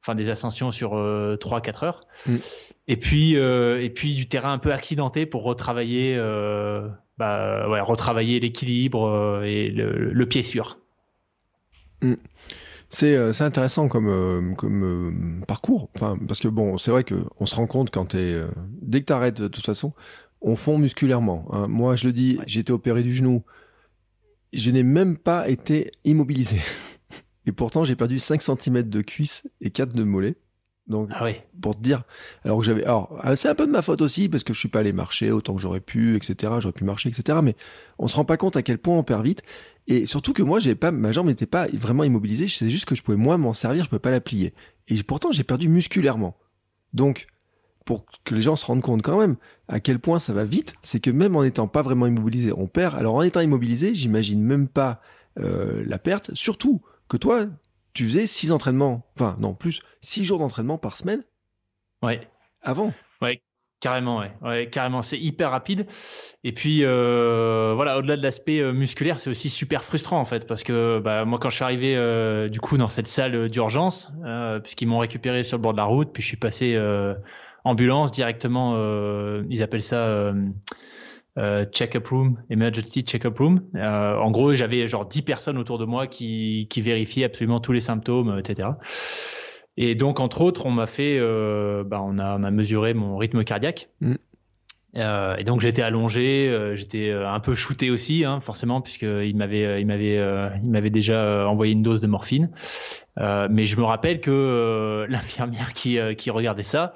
enfin 0.02 0.14
des 0.14 0.28
ascensions 0.28 0.70
sur 0.70 0.92
3-4 0.92 1.84
heures. 1.86 2.06
Mm 2.26 2.36
et 2.90 2.96
puis 2.96 3.36
euh, 3.36 3.80
et 3.80 3.88
puis 3.88 4.16
du 4.16 4.26
terrain 4.26 4.52
un 4.52 4.58
peu 4.58 4.72
accidenté 4.72 5.24
pour 5.24 5.44
retravailler 5.44 6.16
euh, 6.18 6.88
bah, 7.18 7.68
ouais, 7.68 7.80
retravailler 7.80 8.40
l'équilibre 8.40 9.06
euh, 9.06 9.42
et 9.44 9.68
le, 9.68 10.26
pied 10.26 10.42
sûr. 10.42 10.78
Mm. 12.02 12.14
C'est 12.90 13.32
c'est 13.32 13.44
intéressant 13.44 13.88
comme 13.88 14.54
comme 14.56 15.44
parcours. 15.46 15.88
Enfin 15.94 16.18
parce 16.26 16.40
que 16.40 16.48
bon 16.48 16.76
c'est 16.76 16.90
vrai 16.90 17.04
que 17.04 17.24
on 17.38 17.46
se 17.46 17.54
rend 17.54 17.66
compte 17.66 17.90
quand 17.90 18.06
t'es 18.06 18.42
dès 18.82 19.00
que 19.00 19.06
t'arrêtes 19.06 19.40
de 19.40 19.48
toute 19.48 19.64
façon 19.64 19.92
on 20.40 20.56
fond 20.56 20.76
musculairement. 20.76 21.46
Hein. 21.52 21.68
Moi 21.68 21.96
je 21.96 22.08
le 22.08 22.12
dis 22.12 22.38
j'ai 22.46 22.60
été 22.60 22.72
opéré 22.72 23.02
du 23.02 23.14
genou. 23.14 23.44
Je 24.52 24.70
n'ai 24.72 24.82
même 24.82 25.16
pas 25.16 25.48
été 25.48 25.92
immobilisé. 26.04 26.58
Et 27.46 27.52
pourtant, 27.52 27.84
j'ai 27.84 27.96
perdu 27.96 28.18
5 28.18 28.42
cm 28.42 28.82
de 28.88 29.00
cuisse 29.00 29.48
et 29.60 29.70
4 29.70 29.94
de 29.94 30.04
mollet. 30.04 30.36
Donc, 30.86 31.08
ah 31.12 31.28
pour 31.62 31.76
te 31.76 31.80
dire, 31.80 32.02
alors 32.44 32.58
que 32.58 32.64
j'avais, 32.64 32.82
alors 32.82 33.16
ah, 33.22 33.36
c'est 33.36 33.48
un 33.48 33.54
peu 33.54 33.66
de 33.66 33.70
ma 33.70 33.80
faute 33.80 34.02
aussi 34.02 34.28
parce 34.28 34.42
que 34.42 34.52
je 34.52 34.58
suis 34.58 34.68
pas 34.68 34.80
allé 34.80 34.92
marcher 34.92 35.30
autant 35.30 35.54
que 35.54 35.60
j'aurais 35.60 35.80
pu, 35.80 36.16
etc. 36.16 36.54
J'aurais 36.58 36.72
pu 36.72 36.82
marcher, 36.82 37.08
etc. 37.08 37.38
Mais 37.42 37.54
on 37.98 38.08
se 38.08 38.16
rend 38.16 38.24
pas 38.24 38.36
compte 38.36 38.56
à 38.56 38.62
quel 38.62 38.78
point 38.78 38.98
on 38.98 39.04
perd 39.04 39.24
vite. 39.24 39.42
Et 39.86 40.06
surtout 40.06 40.32
que 40.32 40.42
moi, 40.42 40.60
j'ai 40.60 40.74
pas, 40.74 40.90
ma 40.92 41.12
jambe 41.12 41.26
n'était 41.26 41.46
pas 41.46 41.66
vraiment 41.72 42.04
immobilisée. 42.04 42.48
C'est 42.48 42.70
juste 42.70 42.84
que 42.84 42.94
je 42.94 43.02
pouvais 43.02 43.16
moins 43.16 43.38
m'en 43.38 43.52
servir, 43.52 43.84
je 43.84 43.88
pouvais 43.88 44.00
pas 44.00 44.10
la 44.10 44.20
plier. 44.20 44.54
Et 44.88 45.02
pourtant, 45.02 45.32
j'ai 45.32 45.44
perdu 45.44 45.68
musculairement. 45.68 46.36
Donc, 46.92 47.26
pour 47.84 48.04
que 48.24 48.34
les 48.34 48.42
gens 48.42 48.56
se 48.56 48.66
rendent 48.66 48.82
compte 48.82 49.02
quand 49.02 49.18
même 49.18 49.36
à 49.68 49.80
quel 49.80 49.98
point 49.98 50.18
ça 50.18 50.32
va 50.32 50.44
vite, 50.44 50.74
c'est 50.82 51.00
que 51.00 51.10
même 51.10 51.34
en 51.34 51.42
étant 51.42 51.66
pas 51.66 51.82
vraiment 51.82 52.06
immobilisé, 52.06 52.52
on 52.52 52.66
perd. 52.66 52.96
Alors 52.96 53.14
en 53.14 53.22
étant 53.22 53.40
immobilisé, 53.40 53.94
j'imagine 53.94 54.42
même 54.42 54.68
pas 54.68 55.00
euh, 55.38 55.82
la 55.86 55.98
perte. 55.98 56.34
Surtout 56.34 56.82
que 57.08 57.16
toi, 57.16 57.46
tu 57.92 58.04
faisais 58.04 58.26
six 58.26 58.52
entraînements, 58.52 59.06
enfin 59.16 59.36
non 59.40 59.54
plus, 59.54 59.80
six 60.02 60.24
jours 60.24 60.38
d'entraînement 60.38 60.78
par 60.78 60.96
semaine. 60.96 61.24
Ouais. 62.02 62.20
Avant. 62.62 62.92
Carrément, 63.80 64.18
ouais, 64.18 64.30
ouais 64.42 64.68
carrément. 64.70 65.00
C'est 65.00 65.18
hyper 65.18 65.50
rapide. 65.50 65.86
Et 66.44 66.52
puis 66.52 66.84
euh, 66.84 67.72
voilà, 67.74 67.96
au-delà 67.96 68.18
de 68.18 68.22
l'aspect 68.22 68.60
euh, 68.60 68.72
musculaire, 68.72 69.18
c'est 69.18 69.30
aussi 69.30 69.48
super 69.48 69.84
frustrant 69.84 70.20
en 70.20 70.26
fait, 70.26 70.46
parce 70.46 70.64
que 70.64 70.98
bah, 70.98 71.24
moi 71.24 71.38
quand 71.38 71.48
je 71.48 71.54
suis 71.56 71.64
arrivé 71.64 71.96
euh, 71.96 72.50
du 72.50 72.60
coup 72.60 72.76
dans 72.76 72.90
cette 72.90 73.06
salle 73.06 73.48
d'urgence, 73.48 74.12
puisqu'ils 74.62 74.86
m'ont 74.86 74.98
récupéré 74.98 75.44
sur 75.44 75.56
le 75.56 75.62
bord 75.62 75.72
de 75.72 75.78
la 75.78 75.84
route, 75.84 76.10
puis 76.12 76.22
je 76.22 76.28
suis 76.28 76.36
passé 76.36 76.78
ambulance 77.64 78.12
directement. 78.12 78.76
ils 79.48 79.62
appellent 79.62 79.82
ça 79.82 80.32
check-up 81.72 82.06
room, 82.08 82.36
emergency 82.50 83.00
check-up 83.00 83.38
room. 83.38 83.62
En 83.74 84.30
gros, 84.30 84.52
j'avais 84.52 84.86
genre 84.88 85.06
10 85.06 85.22
personnes 85.22 85.56
autour 85.56 85.78
de 85.78 85.86
moi 85.86 86.06
qui, 86.06 86.66
qui 86.68 86.82
vérifiaient 86.82 87.24
absolument 87.24 87.60
tous 87.60 87.72
les 87.72 87.80
symptômes, 87.80 88.38
etc. 88.38 88.68
Et 89.82 89.94
donc, 89.94 90.20
entre 90.20 90.42
autres, 90.42 90.66
on 90.66 90.70
m'a 90.70 90.86
fait, 90.86 91.16
euh, 91.18 91.84
bah, 91.84 92.02
on, 92.04 92.18
a, 92.18 92.36
on 92.38 92.44
a 92.44 92.50
mesuré 92.50 92.92
mon 92.92 93.16
rythme 93.16 93.44
cardiaque. 93.44 93.88
Mm. 94.02 94.14
Euh, 94.96 95.36
et 95.36 95.44
donc 95.44 95.60
j'étais 95.60 95.80
allongé, 95.80 96.48
euh, 96.48 96.76
j'étais 96.76 97.10
un 97.12 97.40
peu 97.40 97.54
shooté 97.54 97.88
aussi, 97.90 98.26
hein, 98.26 98.40
forcément, 98.40 98.82
puisqu'il 98.82 99.34
m'avait, 99.36 99.80
il 99.80 99.86
m'avait, 99.86 100.16
il 100.62 100.70
m'avait 100.70 100.90
déjà 100.90 101.48
envoyé 101.48 101.72
une 101.72 101.82
dose 101.82 102.02
de 102.02 102.06
morphine. 102.08 102.50
mais 103.16 103.64
je 103.64 103.78
me 103.78 103.84
rappelle 103.84 104.20
que 104.20 105.06
l'infirmière 105.08 105.72
qui, 105.72 105.98
qui 106.18 106.30
regardait 106.30 106.62
ça, 106.62 106.92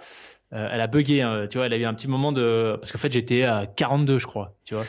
elle 0.50 0.80
a 0.80 0.86
bugué, 0.86 1.22
hein, 1.22 1.46
tu 1.48 1.56
vois, 1.56 1.66
elle 1.66 1.72
a 1.72 1.78
eu 1.78 1.84
un 1.84 1.94
petit 1.94 2.08
moment 2.08 2.32
de 2.32 2.76
parce 2.78 2.92
qu'en 2.92 2.98
fait 2.98 3.12
j'étais 3.12 3.44
à 3.44 3.66
42 3.66 4.18
je 4.18 4.26
crois, 4.26 4.56
tu 4.66 4.74
vois, 4.74 4.84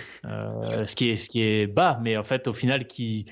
ce 0.86 0.96
qui 0.96 1.10
est 1.10 1.16
ce 1.16 1.30
qui 1.30 1.43
est 1.43 1.66
bas, 1.66 2.00
mais 2.04 2.18
en 2.18 2.24
fait 2.24 2.48
au 2.48 2.54
final 2.54 2.88
qui 2.88 3.26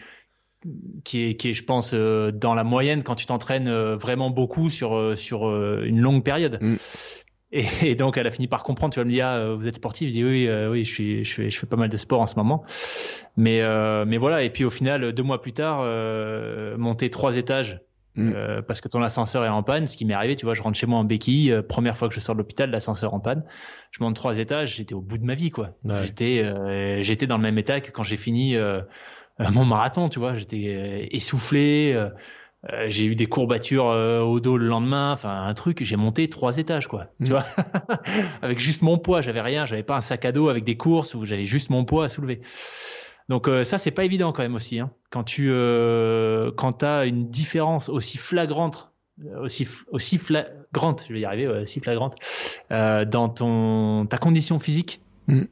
qui 1.03 1.23
est 1.23 1.35
qui 1.35 1.49
est 1.49 1.53
je 1.53 1.63
pense 1.63 1.91
euh, 1.93 2.31
dans 2.31 2.53
la 2.53 2.63
moyenne 2.63 3.03
quand 3.03 3.15
tu 3.15 3.25
t'entraînes 3.25 3.69
vraiment 3.95 4.29
beaucoup 4.29 4.69
sur 4.69 5.17
sur 5.17 5.47
une 5.83 5.99
longue 5.99 6.23
période. 6.23 6.59
Mm. 6.61 6.75
Et, 7.83 7.93
donc, 7.93 8.17
elle 8.17 8.25
a 8.25 8.31
fini 8.31 8.47
par 8.47 8.63
comprendre. 8.63 8.95
Tu 8.95 8.99
vas 8.99 9.05
me 9.05 9.11
dire, 9.11 9.27
ah, 9.27 9.53
vous 9.53 9.67
êtes 9.67 9.75
sportif 9.75 10.07
Je 10.07 10.13
dis 10.13 10.23
oui, 10.23 10.49
oui, 10.71 10.83
je 10.85 10.91
suis, 10.91 11.23
je 11.23 11.33
fais, 11.35 11.49
je 11.51 11.59
fais 11.59 11.67
pas 11.67 11.75
mal 11.75 11.87
de 11.87 11.97
sport 11.97 12.19
en 12.19 12.25
ce 12.25 12.35
moment. 12.35 12.63
Mais, 13.37 13.61
mais 14.07 14.17
voilà. 14.17 14.41
Et 14.41 14.49
puis 14.49 14.65
au 14.65 14.71
final, 14.71 15.13
deux 15.13 15.21
mois 15.21 15.39
plus 15.39 15.53
tard, 15.53 15.85
monter 16.79 17.11
trois 17.11 17.37
étages 17.37 17.79
Mm. 18.15 18.33
Euh, 18.35 18.61
parce 18.61 18.79
que 18.79 18.87
ton 18.87 19.01
ascenseur 19.01 19.43
est 19.43 19.49
en 19.49 19.63
panne, 19.63 19.87
ce 19.87 19.97
qui 19.97 20.05
m'est 20.05 20.13
arrivé, 20.13 20.35
tu 20.35 20.45
vois, 20.45 20.53
je 20.53 20.61
rentre 20.61 20.77
chez 20.77 20.85
moi 20.85 20.99
en 20.99 21.03
béquille, 21.03 21.51
euh, 21.51 21.63
première 21.63 21.97
fois 21.97 22.09
que 22.09 22.13
je 22.13 22.19
sors 22.19 22.35
de 22.35 22.39
l'hôpital, 22.39 22.69
l'ascenseur 22.69 23.13
en 23.13 23.19
panne, 23.19 23.43
je 23.91 24.03
monte 24.03 24.15
trois 24.15 24.37
étages, 24.37 24.75
j'étais 24.75 24.93
au 24.93 25.01
bout 25.01 25.17
de 25.17 25.25
ma 25.25 25.33
vie, 25.33 25.49
quoi. 25.49 25.71
J'étais, 26.03 26.43
euh, 26.43 27.01
j'étais 27.01 27.25
dans 27.25 27.37
le 27.37 27.43
même 27.43 27.57
état 27.57 27.81
que 27.81 27.89
quand 27.91 28.03
j'ai 28.03 28.17
fini 28.17 28.55
mon 29.51 29.65
marathon, 29.65 30.09
tu 30.09 30.19
vois, 30.19 30.37
j'étais 30.37 31.07
essoufflé, 31.11 31.97
j'ai 32.87 33.05
eu 33.05 33.15
des 33.15 33.25
courbatures 33.25 33.85
au 33.85 34.39
dos 34.39 34.57
le 34.57 34.67
lendemain, 34.67 35.11
enfin 35.11 35.45
un 35.45 35.53
truc, 35.53 35.83
j'ai 35.83 35.95
monté 35.95 36.29
trois 36.29 36.57
étages, 36.57 36.87
quoi, 36.87 37.07
tu 37.19 37.27
mm. 37.27 37.29
vois, 37.29 37.43
avec 38.41 38.59
juste 38.59 38.81
mon 38.81 38.97
poids, 38.97 39.21
j'avais 39.21 39.41
rien, 39.41 39.65
j'avais 39.65 39.83
pas 39.83 39.97
un 39.97 40.01
sac 40.01 40.25
à 40.25 40.31
dos 40.31 40.49
avec 40.49 40.63
des 40.63 40.77
courses 40.77 41.15
où 41.15 41.25
j'avais 41.25 41.45
juste 41.45 41.69
mon 41.69 41.85
poids 41.85 42.05
à 42.05 42.09
soulever. 42.09 42.41
Donc 43.29 43.47
euh, 43.47 43.63
ça, 43.63 43.77
c'est 43.77 43.91
pas 43.91 44.03
évident 44.03 44.31
quand 44.31 44.43
même 44.43 44.55
aussi. 44.55 44.79
Hein. 44.79 44.91
Quand 45.09 45.23
tu 45.23 45.49
euh, 45.49 46.51
quand 46.55 46.83
as 46.83 47.05
une 47.05 47.29
différence 47.29 47.89
aussi 47.89 48.17
flagrante, 48.17 48.91
euh, 49.23 49.43
aussi 49.43 49.67
aussi 49.91 50.17
flagrante, 50.17 51.05
je 51.07 51.13
vais 51.13 51.21
y 51.21 51.25
arriver, 51.25 51.47
aussi 51.47 51.79
flagrante 51.79 52.15
dans 52.69 53.29
ton 53.29 54.05
ta 54.07 54.17
condition 54.17 54.59
physique 54.59 55.01
mm. 55.27 55.43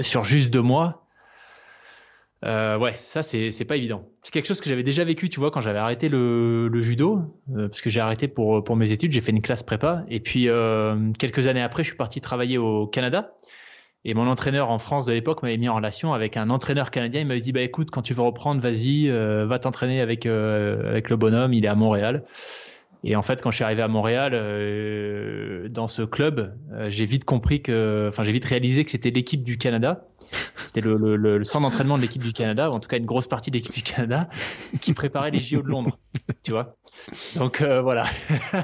sur 0.00 0.24
juste 0.24 0.52
deux 0.52 0.62
mois. 0.62 1.01
Ouais, 2.44 2.94
ça 3.00 3.22
c'est 3.22 3.50
c'est 3.50 3.64
pas 3.64 3.76
évident. 3.76 4.08
C'est 4.22 4.32
quelque 4.32 4.46
chose 4.46 4.60
que 4.60 4.68
j'avais 4.68 4.82
déjà 4.82 5.04
vécu, 5.04 5.28
tu 5.28 5.40
vois, 5.40 5.50
quand 5.50 5.60
j'avais 5.60 5.78
arrêté 5.78 6.08
le, 6.08 6.68
le 6.68 6.82
judo, 6.82 7.20
parce 7.54 7.80
que 7.80 7.90
j'ai 7.90 8.00
arrêté 8.00 8.28
pour 8.28 8.64
pour 8.64 8.76
mes 8.76 8.90
études, 8.92 9.12
j'ai 9.12 9.20
fait 9.20 9.32
une 9.32 9.42
classe 9.42 9.62
prépa, 9.62 10.04
et 10.08 10.20
puis 10.20 10.48
quelques 11.18 11.46
années 11.46 11.62
après, 11.62 11.82
je 11.82 11.88
suis 11.88 11.96
parti 11.96 12.20
travailler 12.20 12.58
au 12.58 12.86
Canada. 12.86 13.34
Et 14.04 14.14
mon 14.14 14.26
entraîneur 14.26 14.70
en 14.70 14.78
France 14.78 15.06
de 15.06 15.12
l'époque 15.12 15.42
m'avait 15.42 15.56
mis 15.56 15.68
en 15.68 15.76
relation 15.76 16.12
avec 16.12 16.36
un 16.36 16.50
entraîneur 16.50 16.90
canadien. 16.90 17.20
Il 17.20 17.26
m'avait 17.28 17.40
dit 17.40 17.52
bah 17.52 17.60
écoute, 17.60 17.90
quand 17.90 18.02
tu 18.02 18.14
veux 18.14 18.22
reprendre, 18.22 18.60
vas-y, 18.60 19.08
euh, 19.08 19.46
va 19.46 19.60
t'entraîner 19.60 20.00
avec 20.00 20.26
euh, 20.26 20.90
avec 20.90 21.08
le 21.08 21.16
bonhomme. 21.16 21.52
Il 21.52 21.64
est 21.64 21.68
à 21.68 21.76
Montréal. 21.76 22.24
Et 23.04 23.16
en 23.16 23.22
fait, 23.22 23.42
quand 23.42 23.50
je 23.50 23.56
suis 23.56 23.64
arrivé 23.64 23.82
à 23.82 23.88
Montréal, 23.88 24.32
euh, 24.34 25.68
dans 25.68 25.88
ce 25.88 26.02
club, 26.02 26.54
j'ai 26.88 27.04
vite 27.04 27.24
compris 27.24 27.60
que, 27.60 28.06
enfin, 28.08 28.22
j'ai 28.22 28.30
vite 28.30 28.44
réalisé 28.44 28.84
que 28.84 28.92
c'était 28.92 29.10
l'équipe 29.10 29.42
du 29.42 29.58
Canada. 29.58 30.06
C'était 30.66 30.80
le, 30.80 30.96
le, 30.96 31.16
le, 31.16 31.44
centre 31.44 31.68
d'entraînement 31.68 31.96
de 31.96 32.02
l'équipe 32.02 32.22
du 32.22 32.32
Canada, 32.32 32.70
ou 32.70 32.74
en 32.74 32.80
tout 32.80 32.88
cas 32.88 32.96
une 32.96 33.06
grosse 33.06 33.26
partie 33.26 33.50
de 33.50 33.56
l'équipe 33.56 33.74
du 33.74 33.82
Canada, 33.82 34.28
qui 34.80 34.94
préparait 34.94 35.30
les 35.30 35.40
JO 35.40 35.62
de 35.62 35.68
Londres. 35.68 35.98
Tu 36.42 36.52
vois. 36.52 36.76
Donc 37.36 37.62
voilà, 37.62 38.04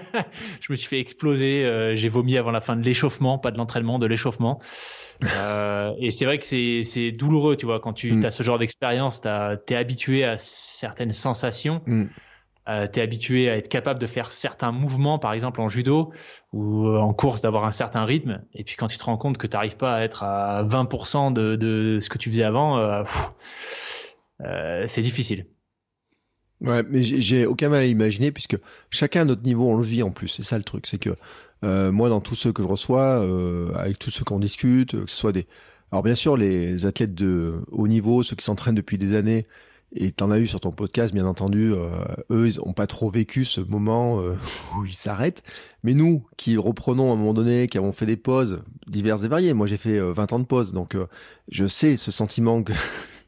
je 0.61 0.73
me 0.73 0.77
suis 0.77 0.89
fait 0.89 1.01
exploser. 1.01 1.93
j'ai 1.95 2.09
vomi 2.09 2.37
avant 2.37 2.51
la 2.51 2.61
fin 2.61 2.77
de 2.77 2.83
l'échauffement, 2.83 3.39
pas 3.39 3.51
de 3.51 3.59
l'entraînement, 3.59 3.99
de 3.99 4.07
l'échauffement. 4.07 4.61
Euh, 5.25 5.93
et 5.99 6.11
c'est 6.11 6.25
vrai 6.25 6.39
que 6.39 6.47
c'est 6.47 7.13
douloureux, 7.13 7.57
tu 7.57 7.67
vois, 7.67 7.81
quand 7.81 7.93
tu 7.93 8.13
mm. 8.13 8.25
as 8.25 8.31
ce 8.31 8.43
genre 8.43 8.59
d'expérience, 8.59 9.21
tu 9.21 9.29
es 9.73 9.77
habitué 9.77 10.25
à 10.25 10.37
certaines 10.39 11.13
sensations, 11.13 11.83
mm. 11.87 12.05
Euh, 12.69 12.87
tu 12.87 13.01
es 13.01 13.03
habitué 13.03 13.49
à 13.49 13.57
être 13.57 13.69
capable 13.69 13.99
de 13.99 14.07
faire 14.07 14.31
certains 14.31 14.73
mouvements, 14.73 15.19
par 15.19 15.33
exemple 15.33 15.61
en 15.61 15.69
judo 15.69 16.13
ou 16.53 16.87
euh, 16.87 16.99
en 16.99 17.15
course, 17.15 17.41
d'avoir 17.41 17.65
un 17.65 17.73
certain 17.73 18.05
rythme. 18.05 18.43
Et 18.55 18.65
puis 18.65 18.77
quand 18.77 18.89
tu 18.89 18.99
te 18.99 19.05
rends 19.05 19.17
compte 19.17 19.39
que 19.39 19.47
tu 19.47 19.57
n'arrives 19.57 19.77
pas 19.77 19.97
à 19.97 20.03
être 20.03 20.23
à 20.23 20.65
20% 20.65 21.33
de, 21.33 21.99
ce 22.01 22.09
que 22.09 22.19
tu 22.19 22.31
faisais 22.31 22.43
avant, 22.43 22.79
euh, 22.79 23.05
euh, 24.43 24.85
c'est 24.87 25.01
difficile. 25.01 25.47
Ouais, 26.61 26.83
mais 26.89 27.03
j'ai 27.03 27.47
aucun 27.47 27.69
mal 27.69 27.83
à 27.83 27.87
imaginer 27.87 28.33
puisque 28.33 28.59
chacun 28.91 29.23
à 29.23 29.25
notre 29.25 29.45
niveau 29.45 29.69
on 29.69 29.77
le 29.77 29.85
vit 29.85 30.03
en 30.03 30.11
plus. 30.11 30.29
C'est 30.29 30.43
ça 30.43 30.59
le 30.59 30.65
truc, 30.65 30.87
c'est 30.87 30.99
que 30.99 31.17
moi, 31.63 32.09
dans 32.09 32.21
tous 32.21 32.35
ceux 32.35 32.53
que 32.53 32.63
je 32.63 32.69
reçois, 32.69 33.25
avec 33.77 33.99
tous 33.99 34.11
ceux 34.11 34.25
qu'on 34.25 34.41
discute, 34.41 34.93
que 35.05 35.11
ce 35.11 35.17
soit 35.17 35.33
des... 35.33 35.47
Alors 35.91 36.03
bien 36.03 36.17
sûr, 36.17 36.37
les 36.37 36.85
athlètes 36.85 37.15
de 37.15 37.63
haut 37.71 37.89
niveau, 37.89 38.23
ceux 38.23 38.37
qui 38.37 38.45
s'entraînent 38.45 38.75
depuis 38.75 38.99
des 38.99 39.15
années, 39.15 39.47
et 39.95 40.13
t'en 40.13 40.31
as 40.31 40.39
eu 40.39 40.47
sur 40.47 40.61
ton 40.61 40.71
podcast, 40.71 41.15
bien 41.15 41.27
entendu, 41.27 41.73
euh, 41.73 41.89
eux, 42.31 42.47
ils 42.47 42.61
ont 42.61 42.73
pas 42.73 42.87
trop 42.87 43.11
vécu 43.11 43.45
ce 43.45 43.61
moment 43.61 44.21
euh, 44.21 44.35
où 44.77 44.85
ils 44.85 44.95
s'arrêtent. 44.95 45.43
Mais 45.83 45.95
nous, 45.95 46.27
qui 46.37 46.57
reprenons 46.57 47.11
à 47.11 47.15
un 47.15 47.17
moment 47.17 47.35
donné, 47.35 47.67
qui 47.69 47.79
avons 47.79 47.93
fait 47.93 48.07
des 48.07 48.17
pauses 48.17 48.63
diverses 48.87 49.25
et 49.25 49.29
variées, 49.29 49.55
moi 49.55 49.67
j'ai 49.67 49.77
fait 49.77 50.01
20 50.01 50.33
ans 50.33 50.39
de 50.41 50.45
pause, 50.45 50.73
donc 50.73 50.97
je 51.51 51.67
sais 51.67 51.97
ce 51.97 52.11
sentiment 52.11 52.63
que 52.63 52.73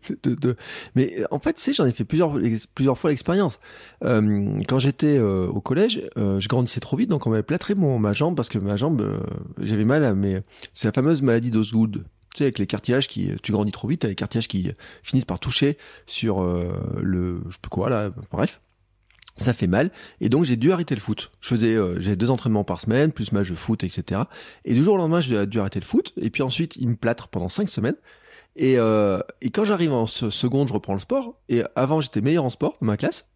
de, 0.25 0.57
Mais 0.95 1.23
en 1.31 1.39
fait, 1.39 1.55
tu 1.55 1.63
sais, 1.63 1.73
j'en 1.73 1.87
ai 1.87 1.93
fait 1.93 2.05
plusieurs, 2.05 2.39
plusieurs 2.75 2.99
fois 2.99 3.11
l'expérience. 3.11 3.61
Euh, 4.05 4.61
quand 4.69 4.79
j'étais 4.79 5.19
euh, 5.19 5.47
au 5.49 5.61
collège, 5.61 6.03
euh, 6.17 6.41
je 6.41 6.49
grandissais 6.49 6.81
trop 6.81 6.97
vite, 6.97 7.11
donc 7.11 7.27
on 7.27 7.31
m'avait 7.31 7.43
plâtré 7.43 7.75
mon, 7.75 7.99
ma 7.99 8.13
jambe 8.13 8.37
parce 8.37 8.49
que 8.49 8.59
ma 8.59 8.77
jambe, 8.77 9.23
j'avais 9.59 9.85
mal. 9.85 10.15
Mais 10.15 10.43
c'est 10.73 10.89
la 10.89 10.93
fameuse 10.93 11.23
maladie 11.23 11.51
d'Osgood. 11.51 12.05
Tu 12.33 12.39
sais, 12.39 12.45
avec 12.45 12.59
les 12.59 12.67
cartilages 12.67 13.09
qui, 13.09 13.33
tu 13.43 13.53
grandis 13.53 13.73
trop 13.73 13.89
vite, 13.89 14.03
t'as 14.03 14.09
les 14.09 14.15
cartilages 14.15 14.49
qui 14.49 14.71
finissent 15.03 15.25
par 15.25 15.41
toucher 15.41 15.79
sur 16.07 16.43
le, 16.43 17.41
je 17.47 17.53
sais 17.53 17.59
plus 17.61 17.71
quoi 17.71 17.91
là, 17.91 18.11
bref 18.31 18.61
ça 19.37 19.55
fait 19.55 19.69
mal 19.69 19.91
et 20.21 20.29
donc 20.29 20.45
j'ai 20.45 20.57
dû 20.57 20.71
arrêter 20.71 20.95
le 20.95 21.01
foot. 21.01 21.31
Je 21.41 21.49
faisais 21.49 21.77
j'ai 21.99 22.15
deux 22.15 22.31
entraînements 22.31 22.65
par 22.65 22.81
semaine 22.81 23.11
plus 23.11 23.33
match 23.33 23.49
de 23.49 23.55
foot 23.55 23.83
etc. 23.85 24.23
Et 24.67 24.75
du 24.75 24.85
jour 24.85 24.95
au 24.95 24.97
lendemain 24.99 25.23
j'ai 25.23 25.47
dû 25.47 25.61
arrêter 25.61 25.81
le 25.81 25.87
foot 25.87 26.13
et 26.21 26.29
puis 26.29 26.43
ensuite 26.43 26.77
il 26.77 26.89
me 26.89 26.97
plâtre 26.97 27.29
pendant 27.29 27.49
cinq 27.49 27.69
semaines 27.69 27.97
et, 28.57 28.79
euh, 28.79 29.21
et 29.41 29.51
quand 29.51 29.65
j'arrive 29.65 29.93
en 29.93 30.07
seconde, 30.07 30.69
je 30.69 30.73
reprends 30.73 30.95
le 30.95 31.01
sport. 31.01 31.41
Et 31.49 31.63
avant, 31.77 32.01
j'étais 32.01 32.21
meilleur 32.21 32.45
en 32.45 32.51
sport 32.51 32.77
dans 32.81 32.87
ma 32.87 32.97
classe. 32.97 33.29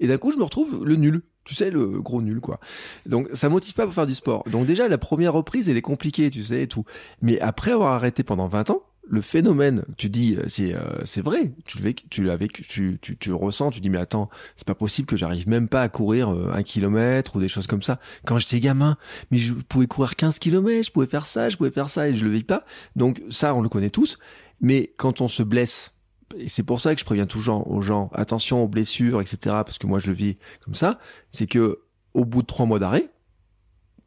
Et 0.00 0.06
d'un 0.06 0.18
coup, 0.18 0.30
je 0.30 0.38
me 0.38 0.44
retrouve 0.44 0.84
le 0.84 0.96
nul. 0.96 1.22
Tu 1.48 1.54
sais, 1.54 1.70
le 1.70 1.86
gros 2.02 2.20
nul, 2.20 2.40
quoi. 2.40 2.60
Donc, 3.06 3.28
ça 3.32 3.48
motive 3.48 3.72
pas 3.72 3.86
pour 3.86 3.94
faire 3.94 4.06
du 4.06 4.14
sport. 4.14 4.44
Donc, 4.50 4.66
déjà, 4.66 4.86
la 4.86 4.98
première 4.98 5.32
reprise, 5.32 5.70
elle 5.70 5.78
est 5.78 5.82
compliquée, 5.82 6.28
tu 6.28 6.42
sais, 6.42 6.64
et 6.64 6.68
tout. 6.68 6.84
Mais 7.22 7.40
après 7.40 7.70
avoir 7.70 7.94
arrêté 7.94 8.22
pendant 8.22 8.48
20 8.48 8.68
ans, 8.68 8.82
le 9.10 9.22
phénomène, 9.22 9.84
tu 9.96 10.10
dis, 10.10 10.36
euh, 10.36 10.44
c'est 10.48 10.74
euh, 10.74 11.00
c'est 11.04 11.22
vrai, 11.22 11.52
tu 11.64 11.78
le 11.78 11.94
tu 11.94 12.22
l'as 12.22 12.36
tu, 12.38 12.98
tu 13.00 13.16
tu 13.16 13.32
ressens, 13.32 13.70
tu 13.70 13.80
dis 13.80 13.88
mais 13.88 13.98
attends, 13.98 14.28
c'est 14.56 14.66
pas 14.66 14.74
possible 14.74 15.06
que 15.06 15.16
j'arrive 15.16 15.48
même 15.48 15.68
pas 15.68 15.80
à 15.80 15.88
courir 15.88 16.28
euh, 16.28 16.50
un 16.52 16.62
kilomètre 16.62 17.36
ou 17.36 17.40
des 17.40 17.48
choses 17.48 17.66
comme 17.66 17.82
ça. 17.82 18.00
Quand 18.26 18.38
j'étais 18.38 18.60
gamin, 18.60 18.98
mais 19.30 19.38
je 19.38 19.54
pouvais 19.54 19.86
courir 19.86 20.14
15 20.14 20.38
kilomètres, 20.38 20.88
je 20.88 20.92
pouvais 20.92 21.06
faire 21.06 21.24
ça, 21.24 21.48
je 21.48 21.56
pouvais 21.56 21.70
faire 21.70 21.88
ça 21.88 22.08
et 22.08 22.14
je 22.14 22.24
le 22.24 22.30
vis 22.30 22.44
pas. 22.44 22.64
Donc 22.96 23.22
ça, 23.30 23.54
on 23.54 23.62
le 23.62 23.70
connaît 23.70 23.90
tous. 23.90 24.18
Mais 24.60 24.92
quand 24.96 25.20
on 25.20 25.28
se 25.28 25.42
blesse, 25.42 25.94
et 26.36 26.48
c'est 26.48 26.62
pour 26.62 26.80
ça 26.80 26.94
que 26.94 27.00
je 27.00 27.04
préviens 27.04 27.26
toujours 27.26 27.70
aux 27.70 27.82
gens, 27.82 28.10
attention 28.12 28.62
aux 28.62 28.68
blessures, 28.68 29.20
etc., 29.20 29.38
parce 29.44 29.78
que 29.78 29.86
moi 29.86 29.98
je 29.98 30.08
le 30.08 30.14
vis 30.14 30.38
comme 30.64 30.74
ça, 30.74 30.98
c'est 31.30 31.46
que 31.46 31.80
au 32.14 32.24
bout 32.24 32.42
de 32.42 32.46
trois 32.46 32.66
mois 32.66 32.78
d'arrêt, 32.78 33.10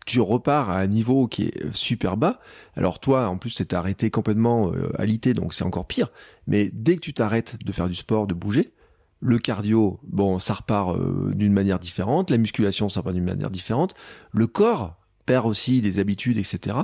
tu 0.06 0.20
repars 0.20 0.70
à 0.70 0.80
un 0.80 0.88
niveau 0.88 1.28
qui 1.28 1.44
est 1.44 1.74
super 1.74 2.18
bas. 2.18 2.40
Alors 2.76 3.00
toi, 3.00 3.28
en 3.28 3.38
plus, 3.38 3.56
t'es 3.56 3.74
arrêté 3.74 4.10
complètement 4.10 4.72
euh, 4.74 4.92
alité, 5.00 5.34
donc 5.34 5.54
c'est 5.54 5.64
encore 5.64 5.86
pire. 5.86 6.10
Mais 6.48 6.70
dès 6.74 6.96
que 6.96 7.02
tu 7.02 7.14
t'arrêtes 7.14 7.64
de 7.64 7.72
faire 7.72 7.88
du 7.88 7.96
sport, 7.96 8.28
de 8.28 8.34
bouger, 8.34 8.74
le 9.20 9.38
cardio, 9.38 10.00
bon, 10.04 10.40
ça 10.40 10.56
repart 10.56 10.98
euh, 10.98 11.32
d'une 11.36 11.54
manière 11.54 11.78
différente. 11.78 12.32
La 12.32 12.38
musculation, 12.38 12.90
ça 12.90 13.02
repart 13.02 13.14
d'une 13.14 13.26
manière 13.26 13.52
différente. 13.52 13.94
Le 14.32 14.48
corps 14.48 14.98
perd 15.28 15.46
aussi 15.46 15.82
des 15.82 16.00
habitudes, 16.00 16.38
etc. 16.38 16.78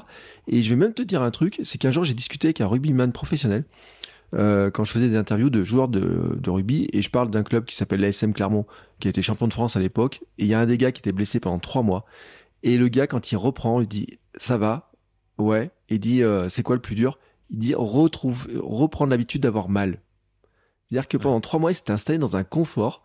Et 0.48 0.62
je 0.62 0.70
vais 0.70 0.76
même 0.76 0.94
te 0.94 1.02
dire 1.02 1.24
un 1.24 1.32
truc, 1.32 1.60
c'est 1.64 1.80
qu'un 1.80 1.92
jour 1.92 2.04
j'ai 2.04 2.14
discuté 2.14 2.48
avec 2.48 2.62
un 2.62 2.68
rugbyman 2.68 3.12
professionnel 3.12 3.66
euh, 4.34 4.70
quand 4.70 4.84
je 4.84 4.92
faisais 4.92 5.10
des 5.10 5.16
interviews 5.16 5.50
de 5.50 5.64
joueurs 5.64 5.88
de, 5.88 6.50
rugby 6.50 6.88
et 6.92 7.02
je 7.02 7.10
parle 7.10 7.32
d'un 7.32 7.44
club 7.44 7.66
qui 7.66 7.76
s'appelle 7.76 8.02
l'ASM 8.02 8.34
Clermont 8.34 8.66
qui 9.00 9.08
a 9.08 9.10
été 9.10 9.22
champion 9.22 9.48
de 9.48 9.54
France 9.54 9.78
à 9.78 9.80
l'époque 9.80 10.22
et 10.38 10.44
il 10.44 10.48
y 10.48 10.54
a 10.54 10.60
un 10.60 10.66
des 10.66 10.78
gars 10.78 10.92
qui 10.92 11.00
était 11.00 11.12
blessé 11.12 11.40
pendant 11.40 11.60
trois 11.60 11.84
mois. 11.84 12.06
Et 12.64 12.78
le 12.78 12.88
gars 12.90 13.08
quand 13.08 13.32
il 13.32 13.38
reprend 13.38 13.82
il 13.82 13.88
dit 13.88 14.20
ça 14.36 14.58
va? 14.58 14.92
Ouais. 15.38 15.72
Et 15.90 15.96
il 15.96 16.00
dit 16.00 16.24
euh, 16.24 16.50
c'est 16.50 16.64
quoi 16.64 16.76
le 16.76 16.82
plus 16.82 16.96
dur? 16.96 17.20
Il 17.50 17.60
dit 17.60 17.74
retrouve 17.76 18.48
reprendre 18.58 19.12
l'habitude 19.12 19.42
d'avoir 19.42 19.70
mal. 19.70 20.02
C'est-à-dire 20.86 21.08
que 21.08 21.18
pendant 21.18 21.40
trois 21.40 21.60
mois 21.60 21.72
il 21.72 21.76
s'était 21.76 21.94
installé 21.94 22.20
dans 22.20 22.36
un 22.36 22.44
confort 22.44 23.04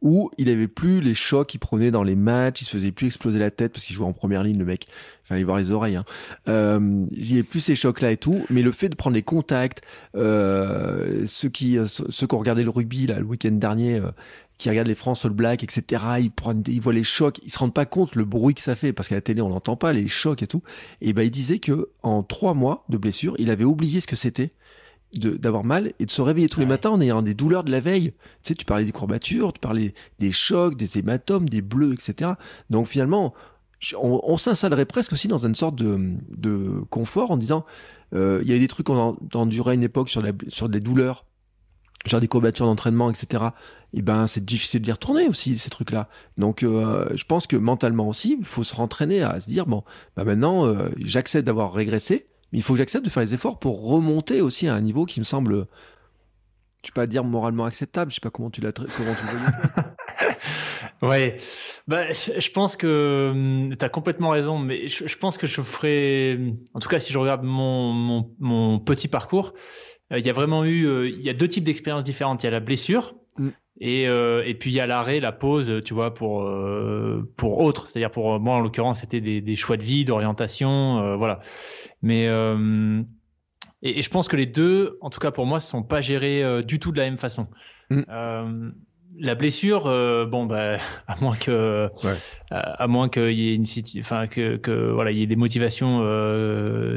où 0.00 0.30
il 0.38 0.48
avait 0.48 0.68
plus 0.68 1.00
les 1.00 1.14
chocs 1.14 1.48
qu'il 1.48 1.60
prenait 1.60 1.90
dans 1.90 2.02
les 2.02 2.14
matchs, 2.14 2.62
il 2.62 2.64
se 2.64 2.76
faisait 2.76 2.92
plus 2.92 3.06
exploser 3.06 3.38
la 3.38 3.50
tête 3.50 3.72
parce 3.72 3.84
qu'il 3.84 3.96
jouait 3.96 4.06
en 4.06 4.12
première 4.12 4.42
ligne 4.42 4.58
le 4.58 4.64
mec, 4.64 4.86
il 5.24 5.28
fallait 5.28 5.44
voir 5.44 5.58
les 5.58 5.70
oreilles. 5.70 5.96
Hein. 5.96 6.04
Euh, 6.48 7.04
il 7.12 7.30
y 7.30 7.34
avait 7.34 7.42
plus 7.42 7.60
ces 7.60 7.74
chocs 7.74 8.00
là 8.00 8.12
et 8.12 8.16
tout, 8.16 8.44
mais 8.50 8.62
le 8.62 8.72
fait 8.72 8.88
de 8.88 8.94
prendre 8.94 9.14
les 9.14 9.22
contacts, 9.22 9.82
euh, 10.14 11.24
ceux 11.26 11.48
qui 11.48 11.78
ceux 11.86 12.26
qui 12.26 12.34
ont 12.34 12.38
regardé 12.38 12.62
le 12.62 12.70
rugby 12.70 13.06
là 13.06 13.18
le 13.18 13.24
week-end 13.24 13.52
dernier, 13.52 13.96
euh, 13.96 14.10
qui 14.56 14.68
regardent 14.70 14.88
les 14.88 14.94
France 14.94 15.24
All 15.24 15.32
Black, 15.32 15.64
etc. 15.64 16.02
Ils 16.20 16.30
prennent, 16.30 16.62
ils 16.66 16.80
voient 16.80 16.92
les 16.92 17.04
chocs, 17.04 17.40
ils 17.44 17.50
se 17.50 17.58
rendent 17.58 17.74
pas 17.74 17.86
compte 17.86 18.14
le 18.14 18.24
bruit 18.24 18.54
que 18.54 18.60
ça 18.60 18.76
fait 18.76 18.92
parce 18.92 19.08
qu'à 19.08 19.16
la 19.16 19.20
télé 19.20 19.40
on 19.40 19.48
n'entend 19.48 19.76
pas 19.76 19.92
les 19.92 20.08
chocs 20.08 20.42
et 20.42 20.46
tout. 20.46 20.62
Et 21.00 21.12
ben 21.12 21.22
il 21.22 21.30
disait 21.30 21.58
que 21.58 21.90
en 22.02 22.22
trois 22.22 22.54
mois 22.54 22.84
de 22.88 22.98
blessure, 22.98 23.34
il 23.38 23.50
avait 23.50 23.64
oublié 23.64 24.00
ce 24.00 24.06
que 24.06 24.16
c'était 24.16 24.52
d'avoir 25.14 25.64
mal 25.64 25.92
et 25.98 26.06
de 26.06 26.10
se 26.10 26.20
réveiller 26.20 26.48
tous 26.48 26.60
les 26.60 26.66
matins 26.66 26.90
en 26.90 27.00
ayant 27.00 27.22
des 27.22 27.34
douleurs 27.34 27.64
de 27.64 27.70
la 27.70 27.80
veille. 27.80 28.12
Tu 28.42 28.48
sais, 28.48 28.54
tu 28.54 28.64
parlais 28.64 28.84
des 28.84 28.92
courbatures, 28.92 29.52
tu 29.52 29.60
parlais 29.60 29.94
des 30.18 30.32
chocs, 30.32 30.76
des 30.76 30.98
hématomes, 30.98 31.48
des 31.48 31.62
bleus, 31.62 31.94
etc. 31.94 32.32
Donc 32.68 32.88
finalement, 32.88 33.34
on, 33.96 34.20
on 34.22 34.36
s'installerait 34.36 34.84
presque 34.84 35.12
aussi 35.12 35.28
dans 35.28 35.46
une 35.46 35.54
sorte 35.54 35.76
de, 35.76 35.98
de 36.36 36.82
confort 36.90 37.30
en 37.30 37.36
disant, 37.36 37.64
euh, 38.14 38.40
il 38.42 38.50
y 38.50 38.54
a 38.54 38.58
des 38.58 38.68
trucs 38.68 38.86
qu'on 38.86 39.16
endurait 39.34 39.72
à 39.72 39.74
une 39.74 39.82
époque 39.82 40.10
sur, 40.10 40.22
la, 40.22 40.32
sur 40.48 40.68
des 40.68 40.80
douleurs 40.80 41.24
genre 42.06 42.20
des 42.20 42.28
courbatures 42.28 42.66
d'entraînement, 42.66 43.10
etc. 43.10 43.44
Et 43.92 44.02
ben 44.02 44.26
c'est 44.26 44.44
difficile 44.44 44.82
d'y 44.82 44.92
retourner 44.92 45.28
aussi 45.28 45.56
ces 45.58 45.70
trucs-là. 45.70 46.08
Donc 46.36 46.62
euh, 46.62 47.08
je 47.14 47.24
pense 47.24 47.46
que 47.46 47.56
mentalement 47.56 48.08
aussi, 48.08 48.36
il 48.38 48.46
faut 48.46 48.64
se 48.64 48.74
rentraîner 48.74 49.22
à 49.22 49.40
se 49.40 49.48
dire 49.48 49.66
bon, 49.66 49.82
bah 50.16 50.24
maintenant 50.24 50.66
euh, 50.66 50.88
j'accepte 50.98 51.46
d'avoir 51.46 51.72
régressé, 51.72 52.26
il 52.52 52.62
faut 52.62 52.74
que 52.74 52.78
j'accepte 52.78 53.04
de 53.04 53.10
faire 53.10 53.22
les 53.22 53.34
efforts 53.34 53.58
pour 53.58 53.86
remonter 53.86 54.40
aussi 54.40 54.68
à 54.68 54.74
un 54.74 54.80
niveau 54.80 55.04
qui 55.04 55.20
me 55.20 55.24
semble, 55.24 55.66
tu 56.82 56.92
peux 56.92 57.02
pas 57.02 57.06
dire 57.06 57.24
moralement 57.24 57.64
acceptable. 57.64 58.10
Je 58.10 58.16
sais 58.16 58.20
pas 58.20 58.30
comment 58.30 58.50
tu 58.50 58.60
l'as 58.60 58.72
comment 58.72 58.86
tu 58.88 59.84
Ouais, 61.02 61.38
bah, 61.86 62.10
je 62.10 62.50
pense 62.50 62.76
que 62.76 63.30
hum, 63.32 63.76
tu 63.78 63.84
as 63.84 63.88
complètement 63.88 64.30
raison, 64.30 64.58
mais 64.58 64.88
je, 64.88 65.16
pense 65.16 65.38
que 65.38 65.46
je 65.46 65.60
ferai, 65.60 66.54
en 66.74 66.80
tout 66.80 66.88
cas 66.88 66.98
si 66.98 67.12
je 67.12 67.18
regarde 67.18 67.44
mon, 67.44 68.28
mon, 68.40 68.80
petit 68.80 69.06
parcours, 69.06 69.54
euh, 70.12 70.18
il 70.18 70.26
y 70.26 70.30
a 70.30 70.32
vraiment 70.32 70.64
eu, 70.64 71.08
il 71.08 71.22
y 71.22 71.30
a 71.30 71.34
deux 71.34 71.48
types 71.48 71.64
d'expériences 71.64 72.04
différentes. 72.04 72.42
Il 72.42 72.46
y 72.46 72.48
a 72.48 72.52
la 72.52 72.60
blessure, 72.60 73.14
mm. 73.38 73.50
Et, 73.80 74.08
euh, 74.08 74.42
et 74.44 74.54
puis 74.54 74.70
il 74.70 74.74
y 74.74 74.80
a 74.80 74.86
l'arrêt, 74.86 75.20
la 75.20 75.32
pause, 75.32 75.82
tu 75.84 75.94
vois, 75.94 76.12
pour 76.12 76.42
euh, 76.42 77.30
pour 77.36 77.60
autre. 77.60 77.86
C'est-à-dire 77.86 78.10
pour 78.10 78.40
moi 78.40 78.56
en 78.56 78.60
l'occurrence, 78.60 79.00
c'était 79.00 79.20
des, 79.20 79.40
des, 79.40 79.56
choix 79.56 79.76
de 79.76 79.82
vie, 79.82 80.04
d'orientation, 80.04 80.98
euh, 80.98 81.16
voilà. 81.16 81.40
Mais 82.02 82.26
euh, 82.26 83.00
et, 83.82 83.98
et, 83.98 84.02
je 84.02 84.10
pense 84.10 84.26
que 84.26 84.36
les 84.36 84.46
deux, 84.46 84.98
en 85.00 85.10
tout 85.10 85.20
cas 85.20 85.30
pour 85.30 85.46
moi, 85.46 85.58
ne 85.58 85.62
sont 85.62 85.84
pas 85.84 86.00
gérés 86.00 86.62
du 86.64 86.80
tout 86.80 86.90
de 86.90 86.98
la 86.98 87.04
même 87.04 87.18
façon. 87.18 87.46
Mm. 87.90 88.02
la 89.18 89.34
blessure, 89.36 89.84
bon 90.28 90.46
bah 90.46 90.78
à 91.06 91.16
moins 91.20 91.36
que 91.36 91.88
ouais. 92.04 92.14
à, 92.50 92.86
moins 92.88 93.08
qu'il 93.08 93.32
y 93.32 93.50
ait 93.50 93.54
une 93.54 93.64
enfin 94.00 94.26
que, 94.26 94.56
que 94.56 94.90
voilà 94.90 95.12
il 95.12 95.18
y 95.18 95.22
ait 95.22 95.26
des 95.26 95.36
motivations 95.36 96.02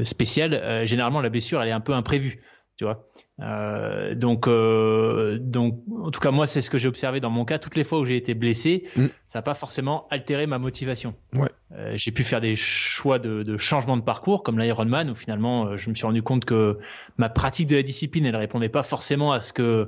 spéciales. 0.04 0.86
généralement 0.86 1.22
la 1.22 1.30
blessure 1.30 1.62
elle 1.62 1.70
est 1.70 1.74
un 1.74 1.80
peu 1.80 1.94
imprévue, 1.94 2.42
tu 2.78 2.86
vois. 2.86 3.08
Euh, 3.40 4.14
donc, 4.14 4.48
euh, 4.48 5.38
donc, 5.40 5.82
en 6.04 6.12
tout 6.12 6.20
cas, 6.20 6.32
moi, 6.32 6.46
c'est 6.48 6.62
ce 6.62 6.70
que 6.70 6.78
j'ai 6.78 6.88
observé 6.88 7.20
dans 7.20 7.30
mon 7.30 7.46
cas. 7.46 7.60
Toutes 7.60 7.76
les 7.76 7.84
fois 7.84 8.00
où 8.00 8.06
j'ai 8.06 8.18
été 8.18 8.34
blessé, 8.34 8.86
mm. 8.96 9.08
ça 9.28 9.40
n'a 9.40 9.44
pas 9.44 9.54
forcément 9.54 10.08
altéré 10.10 10.46
ma 10.46 10.60
motivation. 10.60 11.16
Ouais. 11.34 11.50
Euh, 11.72 11.94
j'ai 11.96 12.12
pu 12.12 12.24
faire 12.24 12.42
des 12.42 12.56
choix 12.56 13.20
de, 13.20 13.44
de, 13.44 13.58
changement 13.58 13.98
de 13.98 14.04
parcours, 14.04 14.44
comme 14.44 14.60
l'Ironman, 14.60 15.10
où 15.10 15.16
finalement, 15.16 15.76
je 15.78 15.90
me 15.90 15.96
suis 15.96 16.06
rendu 16.06 16.22
compte 16.22 16.46
que 16.46 16.78
ma 17.18 17.30
pratique 17.30 17.68
de 17.68 17.78
la 17.78 17.84
discipline, 17.84 18.26
elle 18.26 18.36
répondait 18.36 18.70
pas 18.70 18.84
forcément 18.84 19.32
à 19.32 19.42
ce 19.42 19.54
que, 19.54 19.88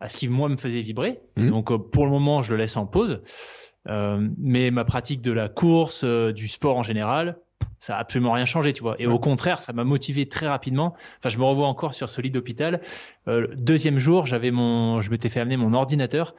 à 0.00 0.08
ce 0.08 0.16
qui 0.16 0.28
moi 0.28 0.48
me 0.48 0.56
faisait 0.56 0.82
vibrer. 0.82 1.20
Mm. 1.36 1.50
Donc, 1.50 1.90
pour 1.90 2.04
le 2.04 2.10
moment, 2.10 2.42
je 2.42 2.52
le 2.52 2.58
laisse 2.58 2.76
en 2.76 2.86
pause. 2.86 3.22
mais 3.86 4.70
ma 4.70 4.84
pratique 4.84 5.22
de 5.22 5.32
la 5.32 5.48
course, 5.48 6.04
du 6.04 6.48
sport 6.48 6.76
en 6.76 6.82
général, 6.82 7.38
ça 7.78 7.96
a 7.96 8.00
absolument 8.00 8.32
rien 8.32 8.44
changé, 8.44 8.72
tu 8.72 8.82
vois. 8.82 8.96
Et 8.98 9.06
au 9.06 9.18
contraire, 9.18 9.60
ça 9.60 9.72
m'a 9.72 9.84
motivé 9.84 10.28
très 10.28 10.48
rapidement. 10.48 10.94
Enfin, 11.18 11.28
je 11.28 11.38
me 11.38 11.44
revois 11.44 11.66
encore 11.66 11.94
sur 11.94 12.08
ce 12.08 12.20
lit 12.20 12.30
d'hôpital. 12.30 12.80
Euh, 13.28 13.48
deuxième 13.56 13.98
jour, 13.98 14.26
j'avais 14.26 14.50
mon, 14.50 15.00
je 15.00 15.10
m'étais 15.10 15.28
fait 15.28 15.40
amener 15.40 15.56
mon 15.56 15.74
ordinateur 15.74 16.34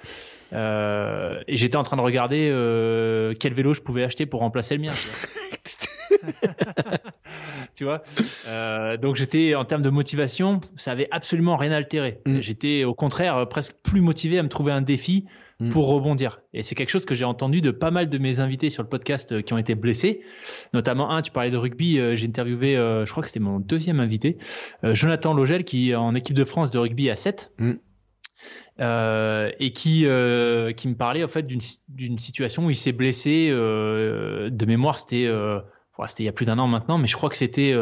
euh, 0.54 1.40
et 1.48 1.58
j'étais 1.58 1.78
en 1.78 1.84
train 1.84 1.98
de 1.98 2.02
regarder 2.02 2.50
euh, 2.52 3.34
quel 3.40 3.54
vélo 3.54 3.74
je 3.74 3.82
pouvais 3.82 4.04
acheter 4.04 4.26
pour 4.26 4.42
remplacer 4.42 4.76
le 4.76 4.82
mien. 4.82 4.94
Tu 7.76 7.86
vois, 7.86 8.04
euh, 8.48 8.98
donc 8.98 9.16
j'étais 9.16 9.56
en 9.56 9.66
termes 9.66 9.82
de 9.82 9.90
motivation, 9.90 10.62
ça 10.76 10.92
avait 10.92 11.08
absolument 11.12 11.58
rien 11.58 11.72
altéré. 11.72 12.20
Mm. 12.26 12.42
J'étais 12.42 12.84
au 12.84 12.94
contraire 12.94 13.48
presque 13.50 13.74
plus 13.84 14.02
motivé 14.02 14.38
à 14.38 14.44
me 14.44 14.50
trouver 14.50 14.72
un 14.72 14.82
défi 14.82 15.26
Mm. 15.64 15.70
pour 15.70 15.88
rebondir. 15.88 16.42
Et 16.54 16.62
c'est 16.64 16.76
quelque 16.76 16.90
chose 16.90 17.06
que 17.06 17.16
j'ai 17.16 17.26
entendu 17.26 17.62
de 17.62 17.72
pas 17.72 17.92
mal 17.92 18.10
de 18.10 18.18
mes 18.18 18.40
invités 18.40 18.70
sur 18.70 18.84
le 18.84 18.90
podcast 18.90 19.32
euh, 19.32 19.42
qui 19.42 19.54
ont 19.54 19.58
été 19.58 19.76
blessés. 19.76 20.22
Notamment 20.74 21.12
un, 21.12 21.22
tu 21.22 21.32
parlais 21.32 21.52
de 21.52 21.58
rugby, 21.58 22.00
euh, 22.00 22.16
j'ai 22.16 22.28
interviewé, 22.28 22.76
euh, 22.76 23.06
je 23.06 23.12
crois 23.12 23.24
que 23.24 23.30
c'était 23.30 23.40
mon 23.40 23.60
deuxième 23.60 24.00
invité, 24.00 24.38
Jonathan 24.84 25.34
Logel, 25.34 25.64
qui 25.64 25.92
est 25.92 25.96
en 25.96 26.16
équipe 26.16 26.36
de 26.36 26.44
France 26.44 26.72
de 26.72 26.80
rugby 26.80 27.10
à 27.10 27.16
7. 27.16 27.54
Mm. 27.58 27.74
et 29.60 29.72
qui 29.74 30.00
qui 30.02 30.88
me 30.88 30.96
parlait 30.96 31.24
en 31.24 31.28
fait 31.28 31.48
d'une 31.48 32.18
situation 32.18 32.66
où 32.66 32.70
il 32.70 32.76
s'est 32.76 32.92
blessé 32.92 33.50
de 33.50 34.66
mémoire 34.66 34.98
c'était 34.98 35.32
c'était 36.08 36.24
il 36.24 36.26
y 36.26 36.30
a 36.30 36.34
plus 36.34 36.46
d'un 36.46 36.60
an 36.60 36.68
maintenant 36.68 36.98
mais 36.98 37.08
je 37.08 37.16
crois 37.16 37.30
que 37.30 37.38
c'était 37.38 37.74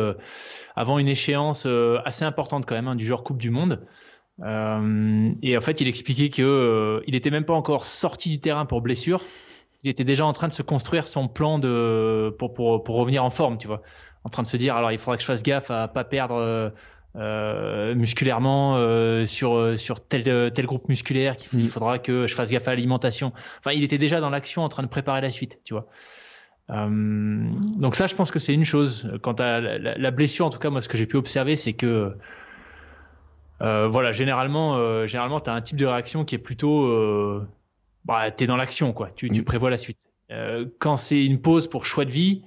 avant 0.75 0.99
une 0.99 1.07
échéance 1.07 1.67
assez 2.05 2.25
importante 2.25 2.65
quand 2.65 2.75
même 2.75 2.89
hein, 2.89 2.95
du 2.95 3.05
genre 3.05 3.23
Coupe 3.23 3.39
du 3.39 3.49
Monde 3.49 3.88
euh, 4.43 5.29
et 5.41 5.57
en 5.57 5.61
fait, 5.61 5.81
il 5.81 5.87
expliquait 5.87 6.29
que 6.29 6.41
euh, 6.41 7.01
il 7.07 7.15
était 7.15 7.29
même 7.29 7.45
pas 7.45 7.53
encore 7.53 7.85
sorti 7.85 8.29
du 8.29 8.39
terrain 8.39 8.65
pour 8.65 8.81
blessure. 8.81 9.23
Il 9.83 9.89
était 9.89 10.03
déjà 10.03 10.25
en 10.25 10.33
train 10.33 10.47
de 10.47 10.53
se 10.53 10.61
construire 10.63 11.07
son 11.07 11.27
plan 11.27 11.59
de 11.59 12.35
pour 12.37 12.53
pour 12.53 12.83
pour 12.83 12.97
revenir 12.97 13.23
en 13.23 13.29
forme, 13.29 13.57
tu 13.57 13.67
vois. 13.67 13.81
En 14.23 14.29
train 14.29 14.43
de 14.43 14.47
se 14.47 14.57
dire 14.57 14.75
alors 14.75 14.91
il 14.91 14.99
faudra 14.99 15.17
que 15.17 15.21
je 15.21 15.27
fasse 15.27 15.43
gaffe 15.43 15.71
à 15.71 15.87
pas 15.87 16.03
perdre 16.03 16.71
euh, 17.15 17.95
musculairement 17.95 18.77
euh, 18.77 19.25
sur 19.25 19.77
sur 19.77 19.99
tel 19.99 20.51
tel 20.53 20.65
groupe 20.65 20.87
musculaire 20.87 21.35
qu'il 21.35 21.59
il 21.59 21.65
mm. 21.65 21.69
faudra 21.69 21.99
que 21.99 22.27
je 22.27 22.35
fasse 22.35 22.51
gaffe 22.51 22.67
à 22.67 22.71
l'alimentation. 22.71 23.33
Enfin, 23.59 23.71
il 23.71 23.83
était 23.83 23.97
déjà 23.97 24.19
dans 24.19 24.29
l'action 24.29 24.63
en 24.63 24.69
train 24.69 24.83
de 24.83 24.87
préparer 24.87 25.21
la 25.21 25.31
suite, 25.31 25.59
tu 25.63 25.73
vois. 25.73 25.87
Donc 26.69 27.95
ça, 27.95 28.07
je 28.07 28.15
pense 28.15 28.31
que 28.31 28.39
c'est 28.39 28.53
une 28.53 28.63
chose. 28.63 29.11
Quant 29.21 29.33
à 29.33 29.59
la, 29.59 29.97
la, 29.97 30.11
blessure, 30.11 30.45
en 30.45 30.49
tout 30.49 30.59
cas, 30.59 30.69
moi, 30.69 30.79
ce 30.79 30.87
que 30.87 30.95
j'ai 30.95 31.05
pu 31.05 31.17
observer, 31.17 31.57
c'est 31.57 31.73
que 31.73 32.15
voilà, 33.62 34.12
généralement, 34.12 34.78
euh, 34.78 35.07
généralement, 35.07 35.39
tu 35.39 35.49
as 35.49 35.53
un 35.53 35.62
type 35.62 35.78
de 35.78 35.86
réaction 35.86 36.26
qui 36.26 36.36
est 36.36 36.39
plutôt, 36.39 36.86
euh, 36.86 37.47
bah, 38.05 38.32
tu 38.32 38.43
es 38.43 38.47
dans 38.47 38.57
l'action, 38.57 38.93
quoi. 38.93 39.09
Tu, 39.16 39.30
tu, 39.30 39.41
mm. 39.41 39.45
prévois 39.45 39.70
la 39.70 39.78
suite. 39.78 40.09
Euh, 40.32 40.66
quand 40.80 40.95
c'est 40.95 41.24
une 41.24 41.41
pause 41.41 41.68
pour 41.68 41.86
choix 41.86 42.05
de 42.05 42.12
vie, 42.12 42.43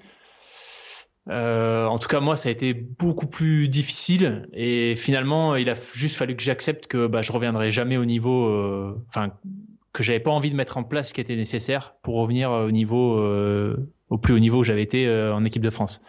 euh, 1.31 1.87
en 1.87 1.99
tout 1.99 2.09
cas, 2.09 2.21
moi, 2.21 2.37
ça 2.37 2.49
a 2.49 2.53
été 2.53 2.75
beaucoup 2.75 3.27
plus 3.27 3.69
difficile. 3.69 4.49
Et 4.53 4.97
finalement, 4.97 5.57
il 5.57 5.71
a 5.71 5.75
juste 5.93 6.17
fallu 6.17 6.37
que 6.37 6.43
j'accepte 6.43 6.87
que 6.87 7.07
bah, 7.07 7.23
je 7.23 7.33
reviendrai 7.33 7.71
jamais 7.71 7.97
au 7.97 8.05
niveau, 8.05 8.47
euh, 8.49 9.01
enfin, 9.09 9.33
que 9.93 10.03
j'avais 10.03 10.21
pas 10.21 10.31
envie 10.31 10.51
de 10.51 10.57
mettre 10.57 10.77
en 10.77 10.83
place 10.83 11.11
ce 11.11 11.15
qui 11.15 11.21
était 11.21 11.37
nécessaire 11.37 11.95
pour 12.03 12.17
revenir 12.17 12.51
au 12.51 12.71
niveau, 12.73 13.23
au 14.11 14.19
plus 14.19 14.35
haut 14.35 14.41
niveau 14.41 14.59
où 14.59 14.65
j'avais 14.65 14.83
été 14.83 15.09
en 15.09 15.45
équipe 15.45 15.63
de 15.63 15.71
France. 15.71 16.03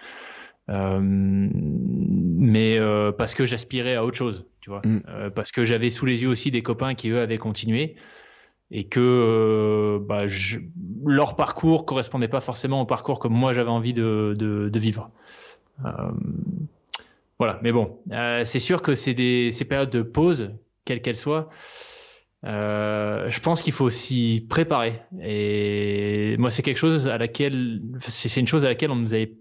Euh, 0.69 0.99
mais 1.01 2.79
euh, 2.79 3.11
parce 3.11 3.35
que 3.35 3.45
j'aspirais 3.45 3.95
à 3.95 4.03
autre 4.03 4.17
chose, 4.17 4.47
tu 4.61 4.69
vois, 4.69 4.81
mm. 4.83 5.03
euh, 5.07 5.29
parce 5.29 5.51
que 5.51 5.63
j'avais 5.63 5.89
sous 5.89 6.05
les 6.05 6.23
yeux 6.23 6.29
aussi 6.29 6.49
des 6.49 6.63
copains 6.63 6.95
qui 6.95 7.09
eux 7.09 7.19
avaient 7.19 7.37
continué 7.37 7.95
et 8.71 8.87
que 8.87 9.99
bah, 10.07 10.25
je, 10.27 10.57
leur 11.05 11.35
parcours 11.35 11.85
correspondait 11.85 12.27
pas 12.27 12.41
forcément 12.41 12.81
au 12.81 12.85
parcours 12.85 13.19
que 13.19 13.27
moi 13.27 13.53
j'avais 13.53 13.69
envie 13.69 13.93
de, 13.93 14.35
de, 14.37 14.69
de 14.69 14.79
vivre. 14.79 15.11
voilà, 17.37 17.59
mais 17.61 17.71
bon, 17.71 17.99
c'est 18.45 18.59
sûr 18.59 18.81
que 18.81 18.95
c'est 18.95 19.13
des 19.13 19.51
ces 19.51 19.65
périodes 19.65 19.91
de 19.91 20.01
pause, 20.01 20.51
quelles 20.83 21.01
qu'elles 21.01 21.15
soient. 21.15 21.49
Euh, 22.45 23.29
je 23.29 23.39
pense 23.39 23.61
qu'il 23.61 23.73
faut 23.73 23.89
s'y 23.89 24.45
préparer. 24.47 25.01
Et 25.23 26.35
moi, 26.37 26.49
c'est 26.49 26.61
quelque 26.61 26.77
chose 26.77 27.07
à 27.07 27.17
laquelle, 27.17 27.81
c'est 28.01 28.39
une 28.39 28.47
chose 28.47 28.65
à 28.65 28.69
laquelle 28.69 28.91
on 28.91 28.95
nous 28.95 29.13
avait 29.13 29.33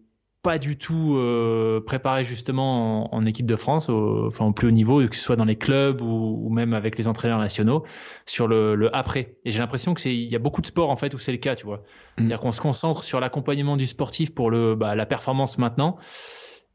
pas 0.44 0.58
du 0.58 0.76
tout 0.76 1.16
euh, 1.16 1.80
préparé 1.80 2.22
justement 2.22 3.12
en, 3.12 3.24
équipe 3.24 3.46
de 3.46 3.56
France, 3.56 3.88
au, 3.88 4.26
enfin 4.26 4.44
au 4.44 4.52
plus 4.52 4.68
haut 4.68 4.72
niveau, 4.72 5.04
que 5.08 5.16
ce 5.16 5.22
soit 5.22 5.36
dans 5.36 5.46
les 5.46 5.56
clubs 5.56 6.02
ou, 6.02 6.50
même 6.50 6.74
avec 6.74 6.98
les 6.98 7.08
entraîneurs 7.08 7.38
nationaux, 7.38 7.82
sur 8.26 8.46
le, 8.46 8.94
après. 8.94 9.36
Et 9.46 9.50
j'ai 9.50 9.60
l'impression 9.60 9.94
que 9.94 10.02
c'est 10.02 10.14
il 10.14 10.30
y 10.30 10.36
a 10.36 10.38
beaucoup 10.38 10.60
de 10.60 10.66
sports 10.66 10.90
en 10.90 10.96
fait 10.96 11.14
où 11.14 11.18
c'est 11.18 11.32
le 11.32 11.38
cas, 11.38 11.56
tu 11.56 11.64
vois. 11.64 11.78
Mm. 11.78 11.80
C'est-à-dire 12.18 12.40
qu'on 12.40 12.52
se 12.52 12.60
concentre 12.60 13.04
sur 13.04 13.20
l'accompagnement 13.20 13.78
du 13.78 13.86
sportif 13.86 14.34
pour 14.34 14.50
le 14.50 14.74
bah, 14.74 14.94
la 14.94 15.06
performance 15.06 15.56
maintenant, 15.56 15.96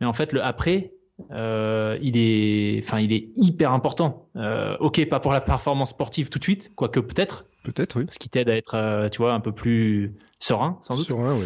mais 0.02 0.08
en 0.08 0.14
fait 0.14 0.34
le 0.34 0.44
après, 0.44 0.94
euh, 1.32 2.00
il 2.02 2.18
est, 2.18 2.82
enfin 2.84 3.00
il 3.00 3.14
est 3.14 3.30
hyper 3.36 3.72
important. 3.72 4.30
Euh, 4.36 4.78
ok, 4.80 5.08
pas 5.10 5.20
pour 5.20 5.32
la 5.32 5.42
performance 5.42 5.92
sportive 5.92 6.30
tout 6.30 6.40
de 6.40 6.44
suite, 6.44 6.72
quoique 6.76 7.00
peut-être. 7.00 7.46
Peut-être, 7.64 8.00
oui. 8.00 8.08
Ce 8.10 8.18
qui 8.18 8.30
t'aide 8.30 8.50
à 8.50 8.56
être, 8.56 8.74
euh, 8.74 9.10
tu 9.10 9.20
vois, 9.20 9.34
un 9.34 9.42
peu 9.42 9.52
plus 9.52 10.16
serein, 10.40 10.80
sans 10.82 10.96
doute. 10.96 11.06
Serein, 11.06 11.36
oui 11.36 11.46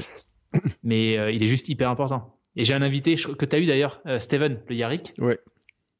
mais 0.83 1.17
euh, 1.17 1.31
il 1.31 1.43
est 1.43 1.47
juste 1.47 1.69
hyper 1.69 1.89
important. 1.89 2.37
Et 2.55 2.63
j'ai 2.63 2.73
un 2.73 2.81
invité 2.81 3.15
que 3.15 3.45
tu 3.45 3.55
as 3.55 3.59
eu 3.59 3.65
d'ailleurs, 3.65 4.01
euh, 4.05 4.19
Steven, 4.19 4.59
le 4.67 5.23
ouais. 5.23 5.39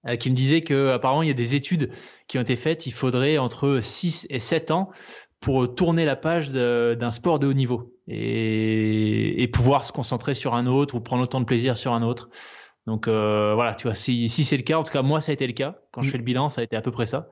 Euh, 0.06 0.16
qui 0.18 0.30
me 0.30 0.36
disait 0.36 0.62
que 0.62 0.90
apparemment 0.90 1.24
il 1.24 1.28
y 1.28 1.32
a 1.32 1.36
des 1.36 1.56
études 1.56 1.92
qui 2.28 2.38
ont 2.38 2.42
été 2.42 2.56
faites, 2.56 2.86
il 2.86 2.92
faudrait 2.92 3.38
entre 3.38 3.80
6 3.82 4.28
et 4.30 4.40
7 4.40 4.72
ans 4.72 4.92
pour 5.40 5.74
tourner 5.76 6.06
la 6.06 6.16
page 6.16 6.52
d'un 6.52 7.12
sport 7.12 7.40
de 7.40 7.48
haut 7.48 7.54
niveau 7.54 7.94
et, 8.08 9.44
et, 9.44 9.48
pouvoir 9.50 9.84
se 9.84 9.92
concentrer 9.92 10.34
sur 10.34 10.54
un 10.54 10.68
autre 10.68 10.96
ou 10.96 11.02
prendre 11.02 11.24
autant 11.24 11.42
de 11.42 11.46
plaisir 11.46 11.76
sur 11.76 11.94
un 11.94 12.02
autre. 12.02 12.30
Donc 12.86 13.08
voilà, 13.08 13.76
tu 13.76 13.88
vois, 13.88 13.96
si, 13.96 14.30
si 14.30 14.46
c'est 14.46 14.56
le 14.56 14.64
cas, 14.64 14.78
en 14.78 14.84
tout 14.84 14.94
cas 14.94 15.02
moi 15.02 15.20
ça 15.20 15.32
a 15.32 15.34
été 15.34 15.48
le 15.48 15.54
cas. 15.54 15.80
Quand 15.92 16.02
je 16.02 16.08
mm. 16.08 16.12
fais 16.12 16.18
le 16.18 16.24
bilan, 16.24 16.50
ça 16.50 16.62
a 16.62 16.64
été 16.64 16.78
à 16.78 16.82
peu 16.82 16.92
près 16.92 17.06
ça. 17.06 17.30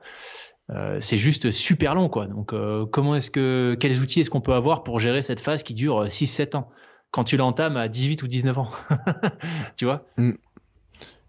Euh, 0.70 0.98
c'est 1.00 1.18
juste 1.18 1.50
super 1.50 1.94
long, 1.94 2.08
quoi. 2.08 2.26
Donc, 2.26 2.52
euh, 2.52 2.86
comment 2.86 3.14
est-ce 3.14 3.30
que, 3.30 3.76
quels 3.78 4.00
outils 4.00 4.20
est-ce 4.20 4.30
qu'on 4.30 4.40
peut 4.40 4.54
avoir 4.54 4.84
pour 4.84 4.98
gérer 4.98 5.22
cette 5.22 5.40
phase 5.40 5.62
qui 5.62 5.74
dure 5.74 6.04
6-7 6.06 6.56
ans? 6.56 6.70
Quand 7.12 7.24
tu 7.24 7.36
l'entames 7.36 7.76
à 7.76 7.88
18 7.88 8.22
ou 8.24 8.26
19 8.26 8.58
ans 8.58 8.70
Tu 9.76 9.84
vois 9.84 10.04
mm. 10.16 10.32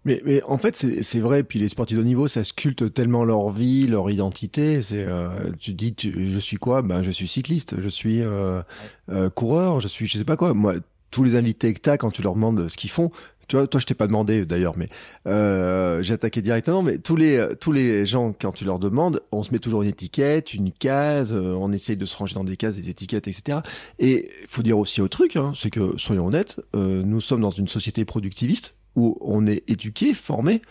mais, 0.04 0.42
en 0.44 0.58
fait, 0.58 0.74
c'est 0.74 1.20
vrai. 1.20 1.44
Puis 1.44 1.60
les 1.60 1.68
sportifs 1.68 1.96
de 1.96 2.02
haut 2.02 2.04
niveau, 2.04 2.26
ça 2.26 2.42
sculpte 2.42 2.92
tellement 2.92 3.24
leur 3.24 3.50
vie, 3.50 3.86
leur 3.86 4.10
identité. 4.10 4.80
Euh, 4.92 5.52
tu 5.60 5.72
dis, 5.72 5.94
je 6.02 6.38
suis 6.38 6.56
quoi? 6.56 6.82
Ben, 6.82 7.02
je 7.02 7.10
suis 7.10 7.28
cycliste, 7.28 7.80
je 7.80 7.88
suis 7.88 8.22
euh, 8.22 8.62
euh, 9.10 9.30
coureur, 9.30 9.80
je 9.80 9.88
suis, 9.88 10.06
je 10.06 10.18
sais 10.18 10.24
pas 10.24 10.36
quoi. 10.36 10.54
Moi, 10.54 10.74
tous 11.10 11.22
les 11.22 11.36
invités 11.36 11.72
que 11.74 11.80
t'as, 11.80 11.96
quand 11.96 12.10
tu 12.10 12.22
leur 12.22 12.34
demandes 12.34 12.66
ce 12.68 12.76
qu'ils 12.76 12.90
font, 12.90 13.12
tu 13.48 13.56
vois, 13.56 13.66
toi, 13.66 13.80
je 13.80 13.86
t'ai 13.86 13.94
pas 13.94 14.06
demandé 14.06 14.44
d'ailleurs, 14.44 14.76
mais 14.76 14.88
euh, 15.26 16.02
j'ai 16.02 16.14
attaqué 16.14 16.42
directement. 16.42 16.82
Mais 16.82 16.98
tous 16.98 17.16
les 17.16 17.48
tous 17.60 17.72
les 17.72 18.06
gens, 18.06 18.34
quand 18.38 18.52
tu 18.52 18.64
leur 18.64 18.78
demandes, 18.78 19.22
on 19.32 19.42
se 19.42 19.52
met 19.52 19.58
toujours 19.58 19.82
une 19.82 19.88
étiquette, 19.88 20.54
une 20.54 20.72
case, 20.72 21.32
euh, 21.32 21.54
on 21.54 21.72
essaye 21.72 21.96
de 21.96 22.06
se 22.06 22.16
ranger 22.16 22.34
dans 22.34 22.44
des 22.44 22.56
cases, 22.56 22.76
des 22.76 22.88
étiquettes, 22.88 23.28
etc. 23.28 23.58
Et 23.98 24.30
il 24.42 24.48
faut 24.48 24.62
dire 24.62 24.78
aussi 24.78 25.00
au 25.00 25.08
truc, 25.08 25.36
hein, 25.36 25.52
c'est 25.54 25.70
que 25.70 25.96
soyons 25.96 26.26
honnêtes, 26.26 26.60
euh, 26.74 27.02
nous 27.04 27.20
sommes 27.20 27.40
dans 27.40 27.50
une 27.50 27.68
société 27.68 28.04
productiviste 28.04 28.74
où 28.96 29.18
on 29.20 29.46
est 29.46 29.64
éduqué, 29.68 30.14
formé 30.14 30.62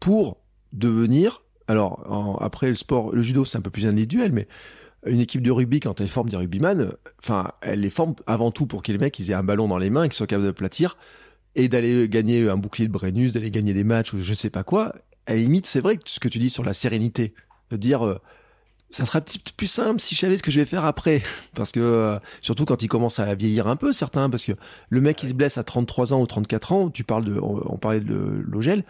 pour 0.00 0.38
devenir. 0.72 1.42
Alors 1.66 2.38
après 2.40 2.68
le 2.68 2.74
sport, 2.74 3.14
le 3.14 3.20
judo, 3.20 3.44
c'est 3.44 3.58
un 3.58 3.60
peu 3.60 3.70
plus 3.70 3.86
individuel, 3.86 4.32
mais 4.32 4.48
une 5.06 5.20
équipe 5.20 5.42
de 5.42 5.50
rugby, 5.50 5.80
quand 5.80 6.00
elle 6.00 6.08
forme 6.08 6.30
des 6.30 6.36
rugbyman, 6.36 6.92
enfin, 7.22 7.52
elle 7.60 7.80
les 7.80 7.90
forme 7.90 8.14
avant 8.26 8.50
tout 8.50 8.66
pour 8.66 8.82
que 8.82 8.90
les 8.90 8.98
mecs 8.98 9.18
ils 9.18 9.30
aient 9.30 9.34
un 9.34 9.44
ballon 9.44 9.68
dans 9.68 9.78
les 9.78 9.90
mains 9.90 10.04
et 10.04 10.08
qu'ils 10.08 10.16
soient 10.16 10.26
capables 10.26 10.46
de 10.46 10.52
platir 10.52 10.96
et 11.54 11.68
d'aller 11.68 12.08
gagner 12.08 12.48
un 12.48 12.56
bouclier 12.56 12.86
de 12.86 12.92
Brennus, 12.92 13.32
d'aller 13.32 13.50
gagner 13.50 13.74
des 13.74 13.84
matchs 13.84 14.12
ou 14.12 14.20
je 14.20 14.34
sais 14.34 14.50
pas 14.50 14.64
quoi. 14.64 14.94
À 15.26 15.32
la 15.32 15.38
limite, 15.38 15.66
c'est 15.66 15.80
vrai 15.80 15.98
ce 16.04 16.20
que 16.20 16.28
tu 16.28 16.38
dis 16.38 16.50
sur 16.50 16.64
la 16.64 16.72
sérénité, 16.72 17.34
de 17.70 17.76
dire 17.76 18.06
euh, 18.06 18.18
ça 18.90 19.04
sera 19.04 19.20
petit 19.20 19.40
plus 19.56 19.66
simple 19.66 20.00
si 20.00 20.14
je 20.14 20.20
savais 20.20 20.38
ce 20.38 20.42
que 20.42 20.50
je 20.50 20.60
vais 20.60 20.66
faire 20.66 20.84
après. 20.84 21.22
Parce 21.54 21.72
que, 21.72 21.80
euh, 21.80 22.18
surtout 22.40 22.64
quand 22.64 22.82
il 22.82 22.88
commence 22.88 23.18
à 23.18 23.34
vieillir 23.34 23.66
un 23.66 23.76
peu, 23.76 23.92
certains, 23.92 24.30
parce 24.30 24.44
que 24.44 24.52
le 24.88 25.00
mec 25.00 25.16
qui 25.16 25.28
se 25.28 25.34
blesse 25.34 25.58
à 25.58 25.64
33 25.64 26.14
ans 26.14 26.20
ou 26.20 26.26
34 26.26 26.72
ans, 26.72 26.90
tu 26.90 27.04
parles 27.04 27.24
de, 27.24 27.38
on, 27.40 27.76
parlait 27.76 28.00
de 28.00 28.42
Logel, 28.46 28.84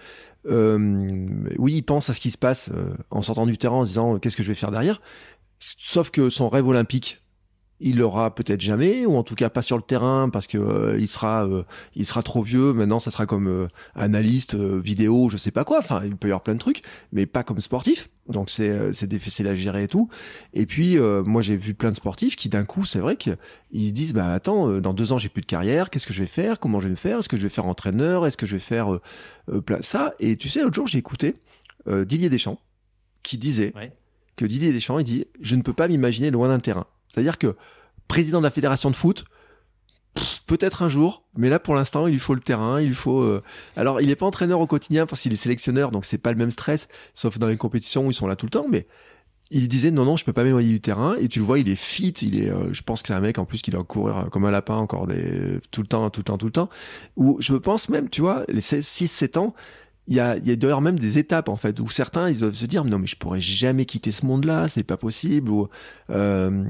euh, 0.47 1.27
oui, 1.59 1.75
il 1.75 1.83
pense 1.83 2.11
à 2.11 2.13
ce 2.13 2.21
qui 2.21 2.31
se 2.31 2.39
passe 2.39 2.71
en 3.11 3.23
sortant 3.23 3.47
du 3.47 3.59
terrain 3.59 3.77
en 3.77 3.85
se 3.85 3.91
disant 3.91 4.19
qu'est-ce 4.19 4.37
que 4.37 4.43
je 4.43 4.49
vais 4.49 4.55
faire 4.55 4.71
derrière? 4.71 5.01
Sauf 5.59 6.11
que 6.11 6.31
son 6.31 6.49
rêve 6.49 6.69
olympique, 6.69 7.21
il 7.81 7.99
l'aura 7.99 8.35
peut-être 8.35 8.61
jamais 8.61 9.07
ou 9.07 9.17
en 9.17 9.23
tout 9.23 9.37
cas 9.37 9.51
pas 9.51 9.63
sur 9.63 9.77
le 9.77 9.83
terrain 9.83 10.29
parce 10.31 10.47
que 10.47 10.59
euh, 10.59 10.99
il 10.99 11.07
sera 11.07 11.47
euh, 11.47 11.63
il 11.95 12.07
sera 12.07 12.23
trop 12.23 12.43
vieux. 12.43 12.73
Maintenant 12.73 12.99
ça 12.99 13.11
sera 13.11 13.27
comme 13.27 13.47
euh, 13.47 13.69
analyste 13.95 14.55
vidéo 14.57 15.29
je 15.29 15.37
sais 15.37 15.51
pas 15.51 15.65
quoi. 15.65 15.79
Enfin 15.79 16.03
il 16.05 16.17
peut 16.17 16.29
y 16.29 16.31
avoir 16.31 16.43
plein 16.43 16.55
de 16.55 16.59
trucs 16.59 16.83
mais 17.13 17.27
pas 17.27 17.45
comme 17.45 17.61
sportif. 17.61 18.09
Donc 18.29 18.51
c'est 18.51 18.93
c'est 18.93 19.07
difficile 19.07 19.47
à 19.47 19.55
gérer 19.55 19.85
et 19.85 19.89
tout. 19.89 20.09
Et 20.55 20.67
puis 20.67 20.99
moi 20.99 21.41
j'ai 21.41 21.57
vu 21.57 21.75
plein 21.75 21.91
de 21.91 21.97
sportifs 21.97 22.37
qui 22.37 22.49
d'un 22.49 22.65
coup 22.65 22.85
c'est 22.85 22.99
vrai 22.99 23.17
qu'ils 23.17 23.37
se 23.73 23.93
disent 23.93 24.13
bah 24.13 24.33
attends 24.33 24.81
dans 24.81 24.93
deux 24.93 25.13
ans 25.13 25.19
j'ai 25.19 25.29
plus 25.29 25.41
de 25.41 25.47
carrière. 25.47 25.89
Qu'est-ce 25.89 26.07
que 26.07 26.13
je 26.13 26.21
vais 26.21 26.29
faire? 26.29 26.59
Comment 26.59 26.81
je 26.81 26.87
vais 26.87 26.91
me 26.91 26.97
faire? 26.97 27.21
Est-ce 27.21 27.29
que 27.29 27.37
je 27.37 27.45
vais 27.45 27.49
faire 27.49 27.67
entraîneur? 27.67 28.27
Est-ce 28.27 28.37
que 28.37 28.45
je 28.45 28.57
vais 28.57 28.61
faire 28.61 28.99
ça. 29.81 30.15
Et 30.21 30.37
tu 30.37 30.49
sais 30.49 30.63
l'autre 30.63 30.75
jour 30.75 30.87
j'ai 30.87 30.99
écouté 30.99 31.37
Didier 31.87 32.29
Deschamps 32.29 32.61
qui 33.23 33.39
disait 33.39 33.73
que 34.37 34.45
Didier 34.45 34.73
Deschamps 34.73 34.99
il 34.99 35.05
dit 35.05 35.25
je 35.41 35.57
ne 35.57 35.63
peux 35.63 35.73
pas 35.73 35.89
m'imaginer 35.89 36.31
loin 36.31 36.49
d'un 36.49 36.61
terrain 36.61 36.87
c'est-à-dire 37.09 37.39
que 37.39 37.57
président 38.07 38.39
de 38.39 38.45
la 38.45 38.51
fédération 38.51 38.91
de 38.91 38.97
foot, 38.97 39.25
peut-être 40.47 40.83
un 40.83 40.89
jour, 40.89 41.25
mais 41.37 41.49
là 41.49 41.59
pour 41.59 41.75
l'instant 41.75 42.07
il 42.07 42.13
lui 42.13 42.19
faut 42.19 42.35
le 42.35 42.41
terrain, 42.41 42.81
il 42.81 42.95
faut. 42.95 43.21
Euh, 43.21 43.43
alors 43.77 44.01
il 44.01 44.09
n'est 44.09 44.17
pas 44.17 44.27
entraîneur 44.27 44.61
au 44.61 44.67
quotidien 44.67 45.07
parce 45.07 45.23
qu'il 45.23 45.33
est 45.33 45.37
sélectionneur, 45.37 45.91
donc 45.91 46.05
c'est 46.05 46.19
pas 46.19 46.33
le 46.33 46.39
même 46.39 46.51
stress, 46.51 46.89
sauf 47.15 47.39
dans 47.39 47.47
les 47.47 47.57
compétitions 47.57 48.07
où 48.07 48.11
ils 48.11 48.15
sont 48.15 48.27
là 48.27 48.37
tout 48.37 48.47
le 48.47 48.51
temps, 48.51 48.67
mais 48.69 48.87
il 49.51 49.69
disait 49.69 49.91
non 49.91 50.05
non 50.05 50.17
je 50.17 50.25
peux 50.25 50.33
pas 50.33 50.45
m'éloigner 50.45 50.69
du 50.69 50.81
terrain 50.81 51.17
et 51.19 51.29
tu 51.29 51.39
le 51.39 51.45
vois 51.45 51.59
il 51.59 51.69
est 51.69 51.75
fit 51.75 52.11
il 52.23 52.39
est 52.39 52.51
euh, 52.51 52.73
je 52.73 52.83
pense 52.83 53.03
que 53.03 53.09
c'est 53.09 53.15
un 53.15 53.21
mec 53.21 53.39
en 53.39 53.45
plus 53.45 53.63
qui 53.63 53.71
doit 53.71 53.85
courir 53.85 54.29
comme 54.31 54.45
un 54.45 54.51
lapin 54.51 54.77
encore 54.77 55.07
des 55.07 55.61
tout 55.71 55.81
le 55.81 55.87
temps 55.87 56.11
tout 56.11 56.21
le 56.21 56.25
temps 56.25 56.39
tout 56.39 56.47
le 56.47 56.53
temps 56.53 56.69
ou 57.17 57.39
je 57.41 57.55
pense 57.55 57.89
même 57.89 58.11
tu 58.11 58.21
vois 58.21 58.45
les 58.49 58.61
6 58.61 58.83
7 58.83 59.39
ans 59.39 59.55
il 60.09 60.15
y 60.15 60.21
a, 60.21 60.39
il 60.39 60.49
y 60.49 60.51
a 60.51 60.57
d'ailleurs 60.57 60.81
même 60.81 60.99
des 60.99 61.19
étapes 61.19 61.51
en 61.51 61.57
fait 61.57 61.79
où 61.81 61.89
certains 61.89 62.31
ils 62.31 62.41
doivent 62.41 62.55
se 62.55 62.65
dire 62.65 62.85
non 62.85 62.99
mais 62.99 63.07
je 63.07 63.17
pourrais 63.17 63.43
jamais 63.43 63.85
quitter 63.85 64.11
ce 64.11 64.25
monde-là, 64.25 64.67
c'est 64.67 64.83
pas 64.83 64.97
possible 64.97 65.51
ou 65.51 65.69
euh, 66.11 66.65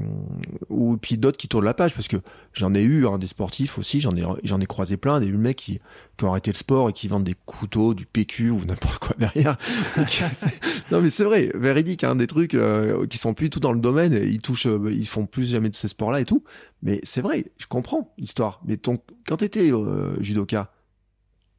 ou 0.69 0.97
puis 0.97 1.17
d'autres 1.17 1.37
qui 1.37 1.47
tournent 1.47 1.65
la 1.65 1.73
page 1.73 1.93
parce 1.93 2.09
que 2.09 2.17
j'en 2.51 2.75
ai 2.75 2.81
eu 2.81 3.07
hein, 3.07 3.17
des 3.17 3.27
sportifs 3.27 3.77
aussi, 3.77 4.01
j'en 4.01 4.15
ai 4.15 4.23
j'en 4.43 4.59
ai 4.59 4.65
croisé 4.65 4.97
plein 4.97 5.21
des 5.21 5.31
mecs 5.31 5.55
qui, 5.55 5.79
qui 6.17 6.25
ont 6.25 6.31
arrêté 6.31 6.51
le 6.51 6.57
sport 6.57 6.89
et 6.89 6.93
qui 6.93 7.07
vendent 7.07 7.23
des 7.23 7.35
couteaux, 7.45 7.93
du 7.93 8.05
PQ 8.05 8.51
ou 8.51 8.65
n'importe 8.65 8.99
quoi 8.99 9.15
derrière. 9.17 9.57
non 10.91 11.01
mais 11.01 11.09
c'est 11.09 11.23
vrai, 11.23 11.49
véridique 11.55 12.03
hein, 12.03 12.17
des 12.17 12.27
trucs 12.27 12.55
euh, 12.55 13.07
qui 13.07 13.17
sont 13.17 13.33
plus 13.33 13.49
tout 13.49 13.61
dans 13.61 13.71
le 13.71 13.79
domaine, 13.79 14.13
ils 14.13 14.41
touchent 14.41 14.67
euh, 14.67 14.91
ils 14.91 15.07
font 15.07 15.25
plus 15.25 15.49
jamais 15.49 15.69
de 15.69 15.75
ces 15.75 15.87
sports-là 15.87 16.19
et 16.19 16.25
tout. 16.25 16.43
Mais 16.83 16.99
c'est 17.03 17.21
vrai, 17.21 17.45
je 17.57 17.67
comprends 17.67 18.13
l'histoire. 18.17 18.61
Mais 18.65 18.75
ton 18.75 18.99
quand 19.25 19.37
t'étais 19.37 19.71
euh, 19.71 20.21
judoka 20.21 20.73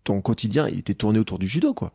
ton 0.05 0.21
quotidien, 0.21 0.69
il 0.69 0.79
était 0.79 0.95
tourné 0.95 1.19
autour 1.19 1.39
du 1.39 1.47
judo, 1.47 1.75
quoi. 1.75 1.93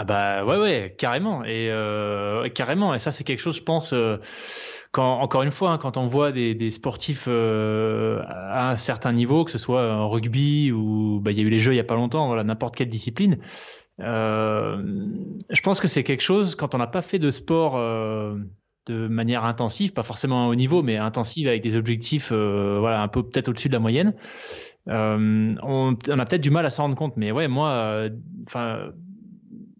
Ah 0.00 0.04
bah 0.04 0.44
ouais 0.44 0.56
ouais 0.56 0.94
carrément 0.96 1.42
et 1.42 1.68
euh, 1.72 2.48
carrément 2.50 2.94
et 2.94 3.00
ça 3.00 3.10
c'est 3.10 3.24
quelque 3.24 3.40
chose 3.40 3.56
je 3.56 3.64
pense 3.64 3.92
euh, 3.92 4.18
quand 4.92 5.18
encore 5.18 5.42
une 5.42 5.50
fois 5.50 5.72
hein, 5.72 5.78
quand 5.78 5.96
on 5.96 6.06
voit 6.06 6.30
des, 6.30 6.70
sportifs 6.70 7.24
euh, 7.26 8.22
à 8.28 8.70
un 8.70 8.76
certain 8.76 9.12
niveau 9.12 9.44
que 9.44 9.50
ce 9.50 9.58
soit 9.58 9.92
en 9.92 10.08
rugby 10.08 10.70
ou 10.70 11.18
bah 11.20 11.32
il 11.32 11.38
y 11.38 11.40
a 11.40 11.42
eu 11.42 11.50
les 11.50 11.58
jeux 11.58 11.72
il 11.72 11.78
y 11.78 11.80
a 11.80 11.84
pas 11.84 11.96
longtemps 11.96 12.28
voilà 12.28 12.44
n'importe 12.44 12.76
quelle 12.76 12.88
discipline 12.88 13.38
je 13.98 15.60
pense 15.64 15.80
que 15.80 15.88
c'est 15.88 16.04
quelque 16.04 16.22
chose 16.22 16.54
quand 16.54 16.76
on 16.76 16.78
n'a 16.78 16.86
pas 16.86 17.02
fait 17.02 17.18
de 17.18 17.30
sport 17.30 17.72
de 18.86 19.08
manière 19.08 19.44
intensive 19.44 19.94
pas 19.94 20.04
forcément 20.04 20.44
à 20.44 20.48
haut 20.48 20.54
niveau 20.54 20.80
mais 20.80 20.96
intensive 20.96 21.48
avec 21.48 21.60
des 21.60 21.74
objectifs 21.74 22.30
voilà 22.30 23.02
un 23.02 23.08
peu 23.08 23.24
peut-être 23.24 23.48
au-dessus 23.48 23.66
de 23.66 23.74
la 23.74 23.80
moyenne 23.80 24.14
euh, 24.88 25.52
on, 25.62 25.94
a 25.94 26.26
peut-être 26.26 26.40
du 26.40 26.50
mal 26.50 26.64
à 26.64 26.70
s'en 26.70 26.84
rendre 26.84 26.96
compte, 26.96 27.16
mais 27.16 27.32
ouais, 27.32 27.48
moi, 27.48 27.70
euh, 27.70 28.10
enfin, 28.46 28.90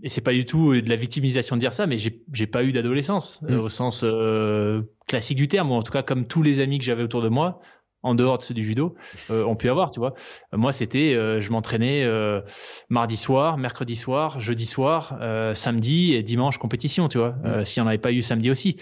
et 0.02 0.08
c'est 0.08 0.20
pas 0.20 0.32
du 0.32 0.44
tout 0.44 0.80
de 0.80 0.88
la 0.88 0.96
victimisation 0.96 1.56
de 1.56 1.60
dire 1.60 1.72
ça, 1.72 1.86
mais 1.86 1.96
j'ai 1.98 2.46
pas 2.46 2.64
eu 2.64 2.72
d'adolescence 2.72 3.42
mm. 3.42 3.54
au 3.58 3.68
sens 3.68 4.02
euh, 4.04 4.82
classique 5.06 5.38
du 5.38 5.48
terme, 5.48 5.70
ou 5.70 5.74
en 5.74 5.82
tout 5.82 5.92
cas 5.92 6.02
comme 6.02 6.26
tous 6.26 6.42
les 6.42 6.60
amis 6.60 6.78
que 6.78 6.84
j'avais 6.84 7.02
autour 7.02 7.22
de 7.22 7.28
moi, 7.28 7.60
en 8.02 8.14
dehors 8.14 8.38
de 8.38 8.42
ceux 8.44 8.54
du 8.54 8.64
judo, 8.64 8.94
euh, 9.30 9.44
ont 9.44 9.56
pu 9.56 9.68
avoir, 9.68 9.90
tu 9.90 9.98
vois. 9.98 10.14
moi, 10.52 10.72
c'était, 10.72 11.14
euh, 11.14 11.40
je 11.40 11.50
m'entraînais 11.50 12.04
euh, 12.04 12.40
mardi 12.88 13.16
soir, 13.16 13.58
mercredi 13.58 13.96
soir, 13.96 14.40
jeudi 14.40 14.66
soir, 14.66 15.18
samedi 15.54 16.14
et 16.14 16.22
dimanche 16.22 16.58
compétition, 16.58 17.08
tu 17.08 17.18
vois. 17.18 17.30
Mm. 17.30 17.64
S'il 17.64 17.82
n'y 17.82 17.86
en 17.86 17.88
avait 17.88 17.98
pas 17.98 18.12
eu 18.12 18.22
samedi 18.22 18.50
aussi. 18.50 18.76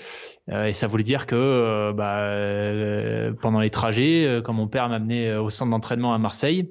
et 0.52 0.72
ça 0.72 0.86
voulait 0.86 1.04
dire 1.04 1.26
que 1.26 1.92
bah, 1.92 3.32
pendant 3.40 3.60
les 3.60 3.70
trajets, 3.70 4.40
quand 4.44 4.52
mon 4.52 4.68
père 4.68 4.88
m'amenait 4.88 5.34
au 5.36 5.50
centre 5.50 5.70
d'entraînement 5.70 6.14
à 6.14 6.18
Marseille, 6.18 6.70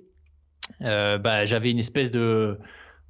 bah, 0.80 1.46
j'avais 1.46 1.72
une 1.72 1.80
espèce 1.80 2.12
de 2.12 2.58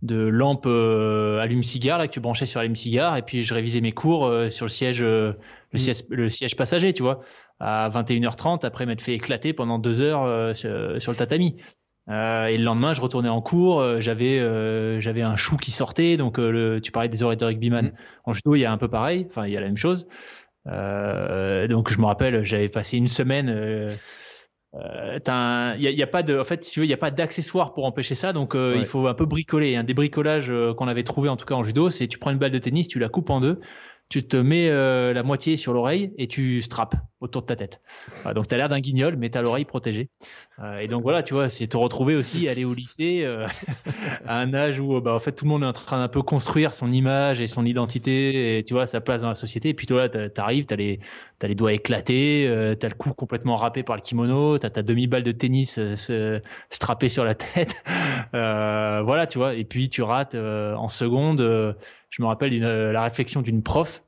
de 0.02 0.18
lampe 0.18 0.68
allume-cigare 0.68 1.98
là 1.98 2.08
que 2.08 2.12
tu 2.12 2.20
branchais 2.20 2.46
sur 2.46 2.60
allume-cigare 2.60 3.18
et 3.18 3.22
puis 3.24 3.44
je 3.44 3.54
révisais 3.54 3.82
mes 3.82 3.94
cours 3.94 4.30
sur 4.50 4.66
le 4.66 4.70
siège 4.70 5.02
le, 5.02 5.38
mm. 5.74 5.78
siège 5.78 6.04
le 6.10 6.30
siège 6.30 6.56
passager 6.56 6.94
tu 6.94 7.02
vois 7.02 7.22
à 7.60 7.90
21h30 7.90 8.66
après 8.66 8.86
m'être 8.86 9.02
fait 9.02 9.14
éclater 9.14 9.54
pendant 9.54 9.80
deux 9.80 10.02
heures 10.02 10.24
euh, 10.24 10.54
sur, 10.54 11.12
le 11.12 11.16
tatami. 11.16 11.58
Euh, 12.10 12.46
et 12.48 12.58
le 12.58 12.64
lendemain, 12.64 12.94
je 12.94 13.02
retournais 13.02 13.30
en 13.30 13.42
cours. 13.42 13.80
Euh, 13.80 14.00
j'avais 14.00 14.40
j'avais 15.02 15.22
un 15.22 15.36
chou 15.36 15.58
qui 15.58 15.72
sortait. 15.72 16.18
Donc, 16.18 16.38
le, 16.38 16.80
tu 16.82 16.92
parlais 16.92 17.10
des 17.10 17.24
oreilles 17.24 17.38
de 17.38 17.46
rugbyman. 17.46 17.88
Mm. 17.88 17.94
En 18.26 18.34
judo, 18.34 18.56
il 18.56 18.60
y 18.60 18.66
a 18.66 18.72
un 18.72 18.78
peu 18.78 18.88
pareil. 18.88 19.26
Enfin, 19.30 19.48
il 19.48 19.54
y 19.54 19.58
a 19.58 19.62
la 19.62 19.68
même 19.68 19.78
chose. 19.78 20.08
donc, 20.66 21.92
je 21.92 22.00
me 22.00 22.06
rappelle, 22.06 22.44
j'avais 22.44 22.70
passé 22.70 22.98
une 22.98 23.08
semaine. 23.08 23.90
Il 24.74 24.80
n'y 24.80 26.02
a, 26.02 26.04
a, 26.04 26.08
pas 26.08 26.22
de, 26.22 26.38
en 26.38 26.44
fait, 26.44 26.66
si 26.66 26.72
tu 26.74 26.80
veux, 26.82 26.86
il 26.86 26.90
n'y 26.90 26.94
a 26.94 26.98
pas 26.98 27.12
d'accessoire 27.12 27.74
pour 27.74 27.86
empêcher 27.86 28.16
ça, 28.16 28.34
donc 28.34 28.56
il 28.56 28.86
faut 28.86 29.08
un 29.08 29.14
peu 29.14 29.26
bricoler. 29.26 29.78
Un 29.78 29.86
débricolage 29.86 30.52
qu'on 30.78 30.88
avait 30.90 31.04
trouvé 31.04 31.30
en 31.30 31.38
tout 31.38 31.46
cas 31.46 31.56
en 31.56 31.64
judo, 31.64 31.90
c'est 31.90 32.08
tu 32.08 32.20
prends 32.20 32.32
une 32.32 32.40
balle 32.40 32.52
de 32.52 32.58
tennis, 32.58 32.90
tu 32.90 33.00
la 33.00 33.08
coupes 33.08 33.30
en 33.30 33.40
deux, 33.40 33.62
tu 34.10 34.26
te 34.28 34.38
mets 34.38 34.70
euh, 34.70 35.14
la 35.14 35.24
moitié 35.24 35.56
sur 35.56 35.74
l'oreille 35.74 36.14
et 36.18 36.28
tu 36.28 36.62
strappes 36.62 36.96
autour 37.22 37.42
de 37.42 37.48
ta 37.48 37.56
tête. 37.56 37.82
donc 38.36 38.48
tu 38.48 38.54
as 38.54 38.58
l'air 38.58 38.70
d'un 38.70 38.80
guignol, 38.80 39.16
mais 39.18 39.32
tu 39.32 39.38
as 39.38 39.42
l'oreille 39.42 39.66
protégée. 39.66 40.10
Euh, 40.60 40.78
et 40.78 40.88
donc 40.88 41.02
voilà, 41.02 41.24
tu 41.24 41.34
vois, 41.34 41.50
c'est 41.50 41.66
te 41.66 41.76
retrouver 41.76 42.16
aussi, 42.16 42.48
aller 42.48 42.66
au 42.66 42.76
lycée 42.76 43.24
euh, 43.24 43.48
à 44.28 44.38
un 44.38 44.54
âge 44.54 44.80
où 44.80 45.02
bah, 45.02 45.14
en 45.14 45.20
fait 45.20 45.32
tout 45.32 45.46
le 45.46 45.50
monde 45.50 45.64
est 45.64 45.68
en 45.68 45.74
train 45.74 45.98
d'un 45.98 46.08
peu 46.08 46.22
construire 46.22 46.76
son 46.76 46.92
image 46.92 47.42
et 47.42 47.48
son 47.48 47.66
identité 47.66 48.60
et 48.60 48.64
tu 48.64 48.76
vois 48.76 48.86
sa 48.86 49.02
place 49.02 49.24
dans 49.24 49.30
la 49.30 49.36
société. 49.36 49.70
Et 49.70 49.74
puis 49.74 49.88
toi, 49.88 50.08
tu 50.08 50.30
arrives, 50.38 50.68
tu 50.68 50.74
as 50.76 50.78
les, 50.78 51.00
as 51.42 51.48
les 51.48 51.56
doigts 51.56 51.74
éclatés, 51.74 52.48
tu 52.80 52.86
as 52.86 52.90
le 52.90 52.96
cou 52.96 53.12
complètement 53.14 53.56
râpé 53.56 53.82
par 53.82 53.96
le 53.96 54.04
kimono, 54.04 54.60
tu 54.60 54.68
as 54.68 54.70
ta 54.70 54.84
demi-balle 54.84 55.24
de 55.24 55.32
tennis 55.32 55.80
strappée 56.70 57.10
sur 57.10 57.26
la 57.26 57.34
tête. 57.34 57.84
voilà, 58.34 59.26
tu 59.28 59.40
vois, 59.40 59.56
et 59.56 59.64
puis 59.64 59.90
tu 59.90 60.04
rates 60.04 60.36
en 60.36 60.90
seconde 60.90 61.76
je 62.16 62.22
me 62.22 62.28
rappelle 62.28 62.64
euh, 62.64 62.94
la 62.94 63.04
réflexion 63.04 63.42
d'une 63.42 63.62
prof. 63.62 64.04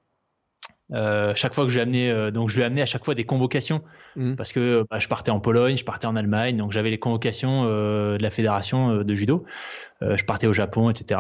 Euh, 0.93 1.34
chaque 1.36 1.53
fois 1.53 1.66
que 1.66 1.70
je 1.70 1.76
lui 1.76 1.80
ai 1.80 1.84
amené, 1.84 2.10
euh, 2.10 2.32
donc 2.32 2.47
je 2.47 2.62
lui 2.62 2.82
à 2.82 2.86
chaque 2.86 3.03
fois 3.03 3.14
des 3.14 3.26
convocations 3.26 3.82
mmh. 4.16 4.36
parce 4.36 4.53
que 4.53 4.86
bah, 4.89 4.99
je 4.99 5.10
partais 5.10 5.32
en 5.32 5.41
Pologne, 5.41 5.76
je 5.76 5.84
partais 5.84 6.08
en 6.08 6.16
Allemagne, 6.16 6.55
donc 6.55 6.72
j'avais 6.72 6.89
les 6.89 6.99
convocations 6.99 7.66
de 7.66 8.22
la 8.22 8.30
fédération 8.30 9.03
de 9.03 9.16
judo. 9.16 9.43
je 10.01 10.24
partais 10.24 10.47
au 10.47 10.53
Japon, 10.53 10.89
etc. 10.89 11.20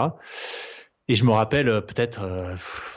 Et 1.09 1.15
je 1.15 1.23
me 1.23 1.31
rappelle 1.31 1.67
peut-être 1.83 2.19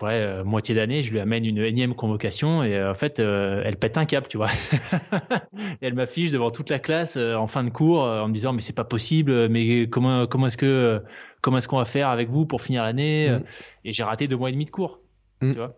ouais, 0.02 0.42
moitié 0.42 0.74
d'année, 0.74 1.00
je 1.00 1.12
lui 1.12 1.20
amène 1.20 1.44
une 1.44 1.58
énième 1.58 1.94
convocation 1.94 2.64
et 2.64 2.82
en 2.82 2.94
fait 2.94 3.20
elle 3.20 3.76
pète 3.76 3.96
un 3.98 4.04
câble, 4.04 4.26
tu 4.26 4.36
vois. 4.36 4.50
et 5.80 5.86
elle 5.86 5.94
m'affiche 5.94 6.32
devant 6.32 6.50
toute 6.50 6.70
la 6.70 6.80
classe 6.80 7.16
en 7.16 7.46
fin 7.46 7.62
de 7.62 7.70
cours 7.70 8.02
en 8.02 8.26
me 8.26 8.34
disant 8.34 8.52
mais 8.52 8.62
c'est 8.62 8.74
pas 8.74 8.82
possible, 8.82 9.48
mais 9.48 9.88
comment 9.88 10.26
comment 10.26 10.48
est-ce 10.48 10.56
que 10.56 11.00
comment 11.40 11.58
est-ce 11.58 11.68
qu'on 11.68 11.78
va 11.78 11.84
faire 11.84 12.08
avec 12.08 12.28
vous 12.28 12.46
pour 12.46 12.62
finir 12.62 12.82
l'année 12.82 13.30
mm. 13.30 13.44
Et 13.84 13.92
j'ai 13.92 14.02
raté 14.02 14.26
deux 14.26 14.36
mois 14.36 14.50
et 14.50 14.52
demi 14.52 14.64
de 14.64 14.70
cours. 14.70 15.00
Mm. 15.40 15.52
Tu 15.52 15.58
vois 15.58 15.76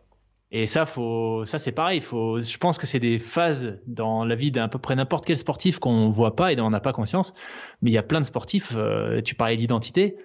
Et 0.50 0.66
ça, 0.66 0.86
faut, 0.86 1.44
ça 1.46 1.58
c'est 1.58 1.72
pareil. 1.72 2.00
Faut, 2.00 2.42
je 2.42 2.58
pense 2.58 2.78
que 2.78 2.86
c'est 2.86 3.00
des 3.00 3.18
phases 3.18 3.78
dans 3.86 4.24
la 4.24 4.34
vie 4.34 4.50
d'à 4.50 4.68
peu 4.68 4.78
près 4.78 4.94
n'importe 4.94 5.26
quel 5.26 5.36
sportif 5.36 5.78
qu'on 5.78 6.10
voit 6.10 6.36
pas 6.36 6.52
et 6.52 6.56
dont 6.56 6.66
on 6.66 6.70
n'a 6.70 6.80
pas 6.80 6.92
conscience. 6.92 7.34
Mais 7.80 7.90
il 7.90 7.94
y 7.94 7.98
a 7.98 8.02
plein 8.02 8.20
de 8.20 8.26
sportifs. 8.26 8.74
Euh, 8.76 9.20
tu 9.22 9.34
parlais 9.34 9.56
d'identité. 9.56 10.16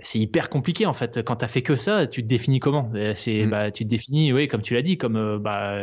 C'est 0.00 0.18
hyper 0.18 0.50
compliqué 0.50 0.86
en 0.86 0.92
fait. 0.92 1.22
Quand 1.24 1.36
t'as 1.36 1.48
fait 1.48 1.62
que 1.62 1.74
ça, 1.74 2.06
tu 2.06 2.22
te 2.22 2.28
définis 2.28 2.60
comment? 2.60 2.90
C'est, 3.14 3.44
mm. 3.44 3.50
bah, 3.50 3.70
tu 3.70 3.84
te 3.84 3.88
définis, 3.88 4.32
oui, 4.32 4.48
comme 4.48 4.62
tu 4.62 4.74
l'as 4.74 4.82
dit, 4.82 4.98
comme 4.98 5.16
euh, 5.16 5.38
bah, 5.38 5.78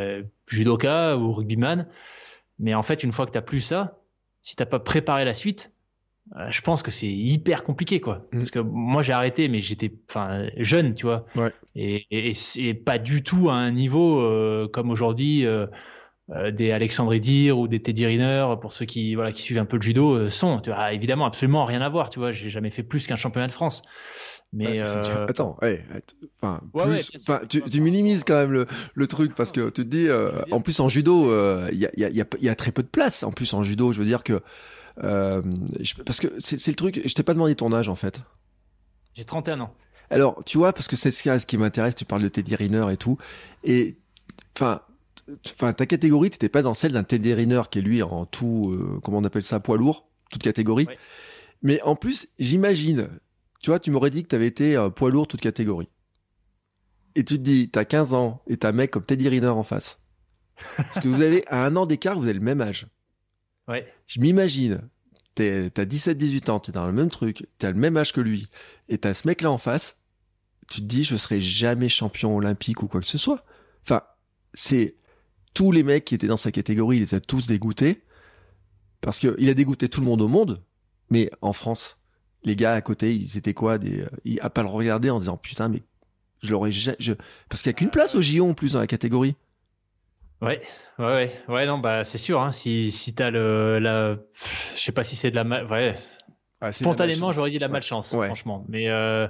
judoka 0.46 1.16
ou 1.16 1.32
rugbyman. 1.32 1.86
Mais 2.58 2.74
en 2.74 2.82
fait, 2.82 3.02
une 3.02 3.12
fois 3.12 3.26
que 3.26 3.32
t'as 3.32 3.42
plus 3.42 3.60
ça, 3.60 3.98
si 4.42 4.56
t'as 4.56 4.66
pas 4.66 4.78
préparé 4.78 5.24
la 5.24 5.34
suite, 5.34 5.72
euh, 6.36 6.46
je 6.50 6.62
pense 6.62 6.82
que 6.82 6.90
c'est 6.90 7.10
hyper 7.10 7.64
compliqué 7.64 8.00
quoi 8.00 8.26
mm. 8.32 8.38
parce 8.38 8.50
que 8.50 8.58
moi 8.58 9.02
j'ai 9.02 9.12
arrêté 9.12 9.46
mais 9.48 9.60
j'étais 9.60 9.92
enfin 10.08 10.46
jeune 10.56 10.94
tu 10.94 11.04
vois 11.04 11.26
ouais. 11.36 11.52
et, 11.76 12.06
et, 12.10 12.32
c'est 12.32 12.72
pas 12.72 12.96
du 12.96 13.22
tout 13.22 13.50
à 13.50 13.52
un 13.52 13.70
niveau 13.70 14.20
euh, 14.20 14.66
comme 14.66 14.88
aujourd'hui 14.88 15.44
euh, 16.30 16.50
des 16.50 16.72
Alexandre 16.72 17.14
Dir 17.16 17.58
ou 17.58 17.68
des 17.68 17.80
Teddy 17.80 18.06
Riner 18.06 18.54
pour 18.60 18.72
ceux 18.72 18.86
qui 18.86 19.14
voilà 19.14 19.32
qui 19.32 19.42
suivent 19.42 19.58
un 19.58 19.64
peu 19.66 19.76
le 19.76 19.82
judo 19.82 20.14
euh, 20.14 20.30
sont 20.30 20.60
tu 20.60 20.70
vois 20.70 20.92
évidemment 20.92 21.26
absolument 21.26 21.64
rien 21.64 21.82
à 21.82 21.88
voir 21.88 22.10
tu 22.10 22.18
vois 22.18 22.32
j'ai 22.32 22.50
jamais 22.50 22.70
fait 22.70 22.82
plus 22.82 23.06
qu'un 23.06 23.16
championnat 23.16 23.46
de 23.46 23.52
France 23.52 23.82
mais 24.52 24.80
euh... 24.80 25.26
attends, 25.26 25.58
enfin, 26.40 26.60
plus, 26.72 27.10
tu, 27.48 27.60
tu, 27.60 27.80
minimises 27.80 28.22
quand 28.22 28.34
même 28.34 28.52
le, 28.52 28.66
le 28.94 29.06
truc 29.08 29.34
parce 29.34 29.50
que 29.50 29.68
tu 29.68 29.72
te 29.72 29.82
dis, 29.82 30.08
en 30.52 30.60
plus 30.60 30.78
en 30.78 30.88
judo, 30.88 31.24
il 31.72 31.78
y 31.78 31.86
a, 31.86 31.90
y, 31.96 32.04
a, 32.04 32.24
y, 32.40 32.48
a, 32.48 32.54
très 32.54 32.70
peu 32.70 32.84
de 32.84 32.88
place. 32.88 33.24
En 33.24 33.32
plus 33.32 33.52
en 33.52 33.64
judo, 33.64 33.92
je 33.92 33.98
veux 33.98 34.04
dire 34.04 34.22
que 34.22 34.40
parce 34.94 36.20
que 36.20 36.28
c'est 36.38 36.68
le 36.68 36.76
truc, 36.76 37.02
je 37.04 37.14
t'ai 37.14 37.24
pas 37.24 37.34
demandé 37.34 37.56
ton 37.56 37.72
âge 37.72 37.88
en 37.88 37.96
fait. 37.96 38.20
J'ai 39.14 39.24
31 39.24 39.60
ans. 39.60 39.74
Alors, 40.10 40.42
tu 40.44 40.58
vois, 40.58 40.72
parce 40.72 40.88
que 40.88 40.96
c'est 40.96 41.10
ce 41.10 41.46
qui 41.46 41.58
m'intéresse, 41.58 41.94
tu 41.94 42.04
parles 42.04 42.22
de 42.22 42.28
Teddy 42.28 42.54
Riner 42.54 42.86
et 42.92 42.96
tout. 42.96 43.18
Et, 43.62 43.96
enfin, 44.56 44.82
enfin, 45.46 45.72
ta 45.72 45.86
catégorie, 45.86 46.30
t'étais 46.30 46.48
pas 46.48 46.62
dans 46.62 46.74
celle 46.74 46.92
d'un 46.92 47.04
Teddy 47.04 47.34
Riner 47.34 47.62
qui 47.70 47.78
est 47.78 47.82
lui 47.82 48.02
en 48.02 48.26
tout, 48.26 48.72
euh, 48.72 49.00
comment 49.02 49.18
on 49.18 49.24
appelle 49.24 49.42
ça, 49.42 49.60
poids 49.60 49.76
lourd, 49.76 50.08
toute 50.30 50.42
catégorie. 50.42 50.86
Mais 51.62 51.80
en 51.82 51.96
plus, 51.96 52.28
j'imagine, 52.38 53.08
tu 53.60 53.70
vois, 53.70 53.80
tu 53.80 53.90
m'aurais 53.90 54.10
dit 54.10 54.22
que 54.22 54.28
t'avais 54.28 54.46
été 54.46 54.76
euh, 54.76 54.90
poids 54.90 55.10
lourd 55.10 55.26
toute 55.26 55.40
catégorie. 55.40 55.90
Et 57.14 57.24
tu 57.24 57.36
te 57.36 57.42
dis, 57.42 57.70
t'as 57.70 57.84
15 57.84 58.14
ans 58.14 58.42
et 58.46 58.56
t'as 58.56 58.70
un 58.70 58.72
mec 58.72 58.90
comme 58.90 59.04
Teddy 59.04 59.28
Riner 59.28 59.48
en 59.48 59.62
face. 59.62 60.00
Parce 60.76 61.00
que 61.00 61.08
vous 61.08 61.22
avez, 61.22 61.46
à 61.48 61.64
un 61.64 61.76
an 61.76 61.86
d'écart, 61.86 62.18
vous 62.18 62.24
avez 62.24 62.34
le 62.34 62.40
même 62.40 62.60
âge. 62.60 62.86
Ouais. 63.68 63.86
Je 64.06 64.20
m'imagine, 64.20 64.82
t'as 65.34 65.68
17-18 65.68 66.50
ans, 66.50 66.60
t'es 66.60 66.72
dans 66.72 66.86
le 66.86 66.92
même 66.92 67.10
truc, 67.10 67.46
t'as 67.58 67.70
le 67.70 67.78
même 67.78 67.96
âge 67.96 68.12
que 68.12 68.20
lui, 68.20 68.48
et 68.88 68.98
t'as 68.98 69.14
ce 69.14 69.26
mec-là 69.26 69.50
en 69.50 69.58
face, 69.58 69.98
tu 70.68 70.80
te 70.80 70.86
dis, 70.86 71.04
je 71.04 71.16
serai 71.16 71.40
jamais 71.40 71.88
champion 71.88 72.36
olympique 72.36 72.82
ou 72.82 72.88
quoi 72.88 73.00
que 73.00 73.06
ce 73.06 73.18
soit. 73.18 73.44
Enfin, 73.82 74.02
c'est 74.54 74.96
tous 75.54 75.72
les 75.72 75.82
mecs 75.82 76.04
qui 76.04 76.14
étaient 76.14 76.26
dans 76.26 76.36
sa 76.36 76.52
catégorie, 76.52 76.98
il 76.98 77.00
les 77.00 77.14
a 77.14 77.20
tous 77.20 77.46
dégoûtés, 77.46 78.02
parce 79.00 79.20
que 79.20 79.34
il 79.38 79.48
a 79.48 79.54
dégoûté 79.54 79.88
tout 79.88 80.00
le 80.00 80.06
monde 80.06 80.20
au 80.20 80.28
monde, 80.28 80.62
mais 81.10 81.30
en 81.40 81.52
France, 81.52 81.98
les 82.42 82.56
gars 82.56 82.74
à 82.74 82.80
côté, 82.80 83.14
ils 83.14 83.38
étaient 83.38 83.54
quoi 83.54 83.78
des, 83.78 84.04
ils, 84.24 84.40
à 84.40 84.50
pas 84.50 84.62
le 84.62 84.68
regarder 84.68 85.10
en 85.10 85.18
disant 85.18 85.36
putain, 85.36 85.68
mais 85.68 85.82
je 86.42 86.52
l'aurais, 86.52 86.72
je... 86.72 87.12
parce 87.48 87.62
qu'il 87.62 87.70
y 87.70 87.74
a 87.74 87.78
qu'une 87.78 87.90
place 87.90 88.14
au 88.14 88.20
JO 88.20 88.48
en 88.48 88.54
plus 88.54 88.72
dans 88.74 88.80
la 88.80 88.86
catégorie. 88.86 89.36
Ouais, 90.42 90.60
ouais, 90.98 91.32
ouais, 91.48 91.66
non, 91.66 91.78
bah 91.78 92.04
c'est 92.04 92.18
sûr. 92.18 92.40
Hein, 92.40 92.52
si 92.52 92.90
si 92.90 93.14
t'as 93.14 93.30
le, 93.30 93.78
la, 93.78 94.16
je 94.74 94.80
sais 94.80 94.92
pas 94.92 95.04
si 95.04 95.16
c'est 95.16 95.30
de 95.30 95.36
la 95.36 95.44
mal, 95.44 95.70
ouais. 95.70 95.98
Ah, 96.60 96.72
Spontanément, 96.72 97.32
j'aurais 97.32 97.50
dit 97.50 97.56
de 97.56 97.62
la 97.62 97.68
malchance, 97.68 98.10
franchement. 98.10 98.64
Mais 98.68 98.88
euh, 98.88 99.28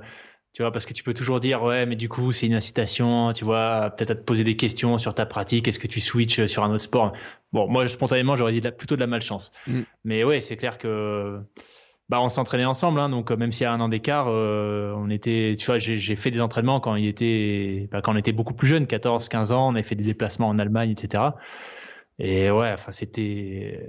tu 0.55 0.63
vois, 0.63 0.71
parce 0.71 0.87
que 0.87 0.93
tu 0.93 1.03
peux 1.03 1.15
toujours 1.15 1.41
dire, 1.41 1.65
ouais, 1.65 1.85
mais 1.85 1.97
du 1.97 2.09
coup, 2.09 2.31
c'est 2.31 2.47
une 2.47 2.55
incitation, 2.55 3.33
tu 3.33 3.45
vois, 3.45 3.91
peut-être 3.91 4.11
à 4.11 4.15
te 4.15 4.23
poser 4.23 4.45
des 4.45 4.55
questions 4.55 4.99
sur 4.99 5.13
ta 5.13 5.27
pratique, 5.27 5.67
est-ce 5.67 5.81
que 5.81 5.89
tu 5.89 6.01
switches 6.01 6.47
sur 6.47 6.63
un 6.63 6.71
autre 6.73 6.85
sport? 6.85 7.13
Bon, 7.53 7.69
moi, 7.69 7.89
spontanément, 7.89 8.37
j'aurais 8.37 8.53
dit 8.53 8.61
plutôt 8.71 8.95
de 8.95 9.01
la 9.01 9.09
malchance. 9.09 9.51
Mm. 9.67 9.81
Mais 10.05 10.23
ouais, 10.23 10.41
c'est 10.41 10.57
clair 10.57 10.79
que 10.79 11.41
bah, 12.09 12.21
on 12.21 12.29
s'entraînait 12.29 12.65
ensemble, 12.65 13.01
hein, 13.01 13.09
donc 13.09 13.33
même 13.33 13.51
s'il 13.51 13.65
y 13.65 13.67
a 13.67 13.73
un 13.73 13.81
an 13.81 13.89
d'écart, 13.89 14.29
euh, 14.29 14.95
on 14.97 15.11
était, 15.11 15.57
tu 15.59 15.67
vois, 15.67 15.79
j'ai 15.79 16.15
fait 16.15 16.31
des 16.31 16.41
entraînements 16.41 16.79
quand 16.79 16.95
il 16.95 17.09
était, 17.09 17.89
bah, 17.91 18.01
quand 18.01 18.15
on 18.15 18.17
était 18.17 18.33
beaucoup 18.33 18.55
plus 18.55 18.69
jeune, 18.69 18.87
14, 18.87 19.29
15 19.29 19.51
ans, 19.51 19.67
on 19.67 19.75
avait 19.75 19.83
fait 19.83 19.97
des 19.97 20.05
déplacements 20.05 20.47
en 20.47 20.61
Allemagne, 20.61 20.91
etc. 20.91 21.25
Et 22.21 22.53
ouais, 22.53 22.71
enfin, 22.73 22.93
c'était 22.93 23.89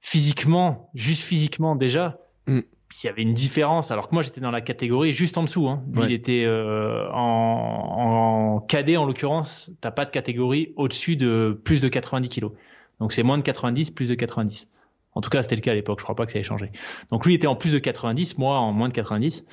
physiquement, 0.00 0.88
juste 0.94 1.22
physiquement 1.22 1.74
déjà, 1.74 2.20
mm. 2.46 2.60
Il 2.94 3.06
y 3.06 3.10
avait 3.10 3.22
une 3.22 3.34
différence. 3.34 3.90
Alors 3.90 4.08
que 4.08 4.14
moi, 4.14 4.22
j'étais 4.22 4.40
dans 4.40 4.50
la 4.50 4.60
catégorie 4.60 5.12
juste 5.12 5.38
en 5.38 5.42
dessous. 5.42 5.68
Hein. 5.68 5.82
il 5.96 6.12
était 6.12 6.44
euh, 6.44 7.08
en, 7.12 8.56
en 8.56 8.60
cadet 8.60 8.96
en 8.96 9.04
l'occurrence. 9.04 9.70
T'as 9.80 9.90
pas 9.90 10.04
de 10.04 10.10
catégorie 10.10 10.72
au-dessus 10.76 11.16
de 11.16 11.58
plus 11.64 11.80
de 11.80 11.88
90 11.88 12.28
kilos. 12.28 12.52
Donc 13.00 13.12
c'est 13.12 13.22
moins 13.22 13.38
de 13.38 13.42
90, 13.42 13.90
plus 13.90 14.08
de 14.08 14.14
90. 14.14 14.68
En 15.14 15.20
tout 15.20 15.30
cas, 15.30 15.42
c'était 15.42 15.56
le 15.56 15.60
cas 15.60 15.72
à 15.72 15.74
l'époque. 15.74 15.98
Je 16.00 16.04
crois 16.04 16.14
pas 16.14 16.26
que 16.26 16.32
ça 16.32 16.38
ait 16.38 16.44
changé. 16.44 16.70
Donc 17.10 17.26
lui 17.26 17.34
était 17.34 17.46
en 17.46 17.56
plus 17.56 17.72
de 17.72 17.78
90, 17.78 18.38
moi 18.38 18.58
en 18.58 18.72
moins 18.72 18.88
de 18.88 18.94
90. 18.94 19.46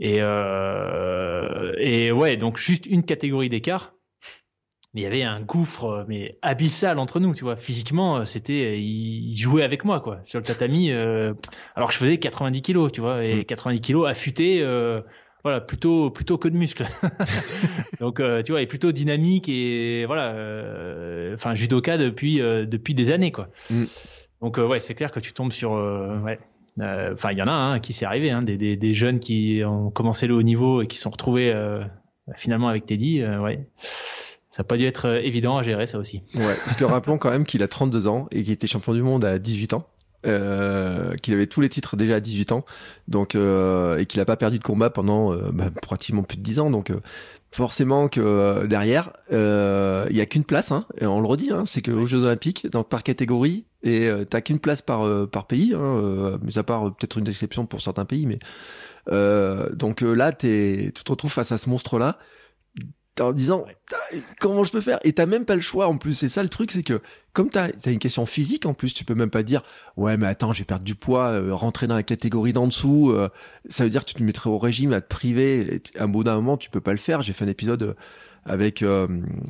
Et, 0.00 0.18
euh, 0.20 1.72
et 1.78 2.12
ouais, 2.12 2.36
donc 2.36 2.58
juste 2.58 2.86
une 2.86 3.02
catégorie 3.02 3.48
d'écart. 3.48 3.94
Mais 4.94 5.02
il 5.02 5.04
y 5.04 5.06
avait 5.06 5.22
un 5.22 5.40
gouffre 5.40 6.06
mais 6.08 6.38
abyssal 6.40 6.98
entre 6.98 7.20
nous, 7.20 7.34
tu 7.34 7.44
vois. 7.44 7.56
Physiquement, 7.56 8.24
c'était, 8.24 8.80
il 8.80 9.34
jouait 9.34 9.62
avec 9.62 9.84
moi, 9.84 10.00
quoi, 10.00 10.20
sur 10.24 10.38
le 10.38 10.44
tatami. 10.44 10.90
Euh, 10.90 11.34
alors 11.76 11.88
que 11.88 11.94
je 11.94 11.98
faisais 11.98 12.18
90 12.18 12.62
kilos, 12.62 12.90
tu 12.90 13.00
vois, 13.00 13.24
et 13.24 13.44
90 13.44 13.78
mm. 13.78 13.80
kilos 13.80 14.08
affûtés. 14.08 14.62
Euh, 14.62 15.02
voilà, 15.44 15.60
plutôt 15.60 16.10
plutôt 16.10 16.36
que 16.36 16.48
de 16.48 16.56
muscles. 16.56 16.86
Donc 18.00 18.20
euh, 18.20 18.42
tu 18.42 18.52
vois, 18.52 18.60
il 18.60 18.64
est 18.64 18.68
plutôt 18.68 18.92
dynamique 18.92 19.48
et 19.48 20.04
voilà, 20.06 20.32
euh, 20.32 21.34
enfin 21.34 21.54
judoka 21.54 21.96
depuis 21.96 22.40
euh, 22.40 22.66
depuis 22.66 22.94
des 22.94 23.12
années 23.12 23.32
quoi. 23.32 23.48
Mm. 23.70 23.84
Donc 24.42 24.58
euh, 24.58 24.66
ouais, 24.66 24.80
c'est 24.80 24.94
clair 24.94 25.12
que 25.12 25.20
tu 25.20 25.32
tombes 25.32 25.52
sur 25.52 25.74
euh, 25.74 26.18
ouais. 26.20 26.38
Euh, 26.80 27.12
enfin, 27.14 27.32
il 27.32 27.38
y 27.38 27.42
en 27.42 27.48
a 27.48 27.52
un 27.52 27.80
qui 27.80 27.92
s'est 27.92 28.04
arrivé, 28.04 28.30
hein, 28.30 28.42
des, 28.42 28.56
des, 28.56 28.76
des, 28.76 28.94
jeunes 28.94 29.18
qui 29.18 29.62
ont 29.64 29.90
commencé 29.90 30.28
le 30.28 30.34
haut 30.34 30.44
niveau 30.44 30.80
et 30.82 30.86
qui 30.86 30.96
sont 30.96 31.10
retrouvés 31.10 31.52
finalement 32.36 32.68
avec 32.68 32.86
Teddy. 32.86 33.24
ouais, 33.24 33.66
ça 34.50 34.62
n'a 34.62 34.66
pas 34.66 34.76
dû 34.76 34.86
être 34.86 35.06
évident 35.22 35.58
à 35.58 35.62
gérer 35.62 35.86
ça 35.86 35.98
aussi. 35.98 36.22
Ouais, 36.34 36.56
parce 36.64 36.76
que 36.76 36.84
rappelons 36.84 37.18
quand 37.18 37.30
même 37.30 37.44
qu'il 37.44 37.62
a 37.62 37.68
32 37.68 38.08
ans 38.08 38.28
et 38.30 38.42
qu'il 38.42 38.52
était 38.52 38.66
champion 38.66 38.94
du 38.94 39.02
monde 39.02 39.24
à 39.24 39.38
18 39.38 39.74
ans. 39.74 39.86
Euh, 40.26 41.14
qu'il 41.14 41.32
avait 41.32 41.46
tous 41.46 41.60
les 41.60 41.68
titres 41.68 41.94
déjà 41.94 42.16
à 42.16 42.20
18 42.20 42.50
ans, 42.50 42.64
donc 43.06 43.36
euh, 43.36 43.98
et 43.98 44.06
qu'il 44.06 44.18
n'a 44.18 44.24
pas 44.24 44.36
perdu 44.36 44.58
de 44.58 44.64
combat 44.64 44.90
pendant 44.90 45.32
euh, 45.32 45.50
bah, 45.52 45.70
pratiquement 45.80 46.24
plus 46.24 46.38
de 46.38 46.42
10 46.42 46.58
ans. 46.58 46.70
Donc 46.70 46.92
forcément 47.52 48.08
que 48.08 48.66
derrière, 48.66 49.12
il 49.30 50.16
y 50.16 50.20
a 50.20 50.26
qu'une 50.26 50.42
place. 50.42 50.72
Hein, 50.72 50.86
et 51.00 51.06
on 51.06 51.20
le 51.20 51.26
redit, 51.26 51.52
hein, 51.52 51.64
c'est 51.66 51.82
qu'aux 51.82 52.04
Jeux 52.04 52.24
Olympiques, 52.24 52.68
donc 52.68 52.88
par 52.88 53.04
catégorie, 53.04 53.64
et 53.84 54.10
t'as 54.28 54.40
qu'une 54.40 54.58
place 54.58 54.82
par 54.82 55.28
par 55.28 55.46
pays, 55.46 55.72
hein, 55.76 56.36
mais 56.42 56.58
à 56.58 56.64
part 56.64 56.96
peut-être 56.96 57.18
une 57.18 57.28
exception 57.28 57.64
pour 57.64 57.80
certains 57.80 58.04
pays, 58.04 58.26
mais 58.26 58.40
donc 59.76 60.00
là, 60.00 60.32
tu 60.32 60.92
te 60.92 61.12
retrouves 61.12 61.32
face 61.32 61.52
à 61.52 61.58
ce 61.58 61.70
monstre-là 61.70 62.18
en 63.26 63.32
disant 63.32 63.64
comment 64.40 64.64
je 64.64 64.72
peux 64.72 64.80
faire? 64.80 64.98
Et 65.04 65.12
t'as 65.12 65.26
même 65.26 65.44
pas 65.44 65.54
le 65.54 65.60
choix 65.60 65.88
en 65.88 65.96
plus. 65.98 66.14
C'est 66.14 66.28
ça 66.28 66.42
le 66.42 66.48
truc 66.48 66.70
c'est 66.70 66.82
que 66.82 67.00
comme 67.32 67.50
t'as 67.50 67.68
as 67.84 67.90
une 67.90 67.98
question 67.98 68.26
physique 68.26 68.66
en 68.66 68.74
plus 68.74 68.94
tu 68.94 69.04
peux 69.04 69.14
même 69.14 69.30
pas 69.30 69.42
dire 69.42 69.62
ouais 69.96 70.16
mais 70.16 70.26
attends 70.26 70.52
je 70.52 70.60
vais 70.60 70.64
perdre 70.64 70.84
du 70.84 70.94
poids 70.94 71.28
euh, 71.28 71.54
rentrer 71.54 71.86
dans 71.86 71.94
la 71.94 72.02
catégorie 72.02 72.52
d'en 72.52 72.66
dessous 72.66 73.10
euh, 73.10 73.28
ça 73.68 73.84
veut 73.84 73.90
dire 73.90 74.04
que 74.04 74.10
tu 74.10 74.14
te 74.14 74.22
mettrais 74.22 74.50
au 74.50 74.58
régime 74.58 74.92
à 74.92 75.00
te 75.00 75.08
priver 75.08 75.82
à 75.96 76.04
un 76.04 76.08
bout 76.08 76.24
d'un 76.24 76.36
moment 76.36 76.56
tu 76.56 76.70
peux 76.70 76.80
pas 76.80 76.92
le 76.92 76.98
faire. 76.98 77.22
J'ai 77.22 77.32
fait 77.32 77.44
un 77.44 77.48
épisode 77.48 77.82
euh, 77.82 77.94
avec 78.44 78.84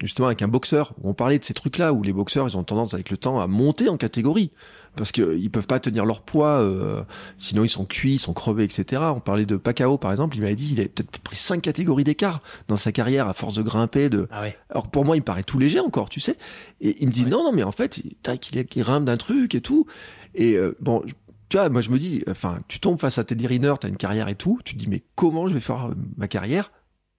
justement 0.01 0.27
avec 0.27 0.43
un 0.43 0.49
boxeur 0.49 0.95
où 1.01 1.11
on 1.11 1.15
parlait 1.15 1.39
de 1.39 1.45
ces 1.45 1.55
trucs 1.55 1.79
là 1.79 1.93
où 1.93 2.03
les 2.03 2.13
boxeurs 2.13 2.49
ils 2.49 2.57
ont 2.57 2.65
tendance 2.65 2.95
avec 2.95 3.11
le 3.11 3.17
temps 3.17 3.41
à 3.41 3.47
monter 3.47 3.89
en 3.89 3.97
catégorie 3.97 4.51
parce 4.99 5.13
que 5.13 5.37
ils 5.37 5.51
peuvent 5.51 5.67
pas 5.67 5.81
tenir 5.81 6.05
leur 6.05 6.23
poids, 6.23 6.61
euh, 6.61 7.03
sinon 7.39 7.65
ils 7.65 7.69
sont 7.69 7.85
cuits, 7.85 8.15
ils 8.15 8.19
sont 8.19 8.35
crevés, 8.35 8.65
etc. 8.65 9.03
On 9.15 9.21
parlait 9.21 9.47
de 9.47 9.57
Pacao 9.57 9.97
par 9.97 10.11
exemple, 10.11 10.37
il 10.37 10.43
m'avait 10.43 10.57
dit 10.57 10.73
il 10.73 10.81
a 10.81 10.85
peut-être 10.85 11.19
pris 11.19 11.37
cinq 11.37 11.63
catégories 11.63 12.05
d'écart 12.05 12.43
dans 12.67 12.77
sa 12.77 12.93
carrière 12.93 13.29
à 13.29 13.35
force 13.35 13.55
de 13.55 13.63
grimper. 13.63 14.11
De... 14.11 14.29
Ah 14.31 14.45
Alors 14.71 14.89
pour 14.91 15.05
moi 15.05 15.17
il 15.17 15.21
me 15.21 15.25
paraît 15.25 15.45
tout 15.45 15.59
léger 15.59 15.81
encore, 15.81 16.11
tu 16.11 16.21
sais. 16.21 16.37
Et 16.81 16.97
il 17.01 17.09
me 17.09 17.13
dit 17.13 17.27
non 17.27 17.45
non 17.45 17.53
mais 17.53 17.63
en 17.63 17.73
fait 17.73 17.99
il, 17.99 18.17
il, 18.27 18.67
il 18.75 18.83
grimpe 18.83 19.05
d'un 19.05 19.17
truc 19.17 19.55
et 19.55 19.61
tout. 19.61 19.87
Et 20.35 20.57
euh, 20.57 20.77
bon 20.81 21.03
tu 21.49 21.57
vois, 21.57 21.71
moi 21.71 21.81
je 21.81 21.89
me 21.89 21.99
dis, 21.99 22.23
enfin, 22.29 22.61
tu 22.69 22.79
tombes 22.79 23.01
face 23.01 23.17
à 23.17 23.25
Teddy 23.25 23.47
Riner, 23.47 23.73
t'as 23.81 23.89
une 23.89 23.97
carrière 23.97 24.29
et 24.29 24.35
tout, 24.35 24.61
tu 24.67 24.75
te 24.75 24.79
dis 24.79 24.87
mais 24.87 25.03
comment 25.15 25.49
je 25.49 25.55
vais 25.55 25.61
faire 25.61 25.89
ma 26.19 26.29
carrière 26.29 26.71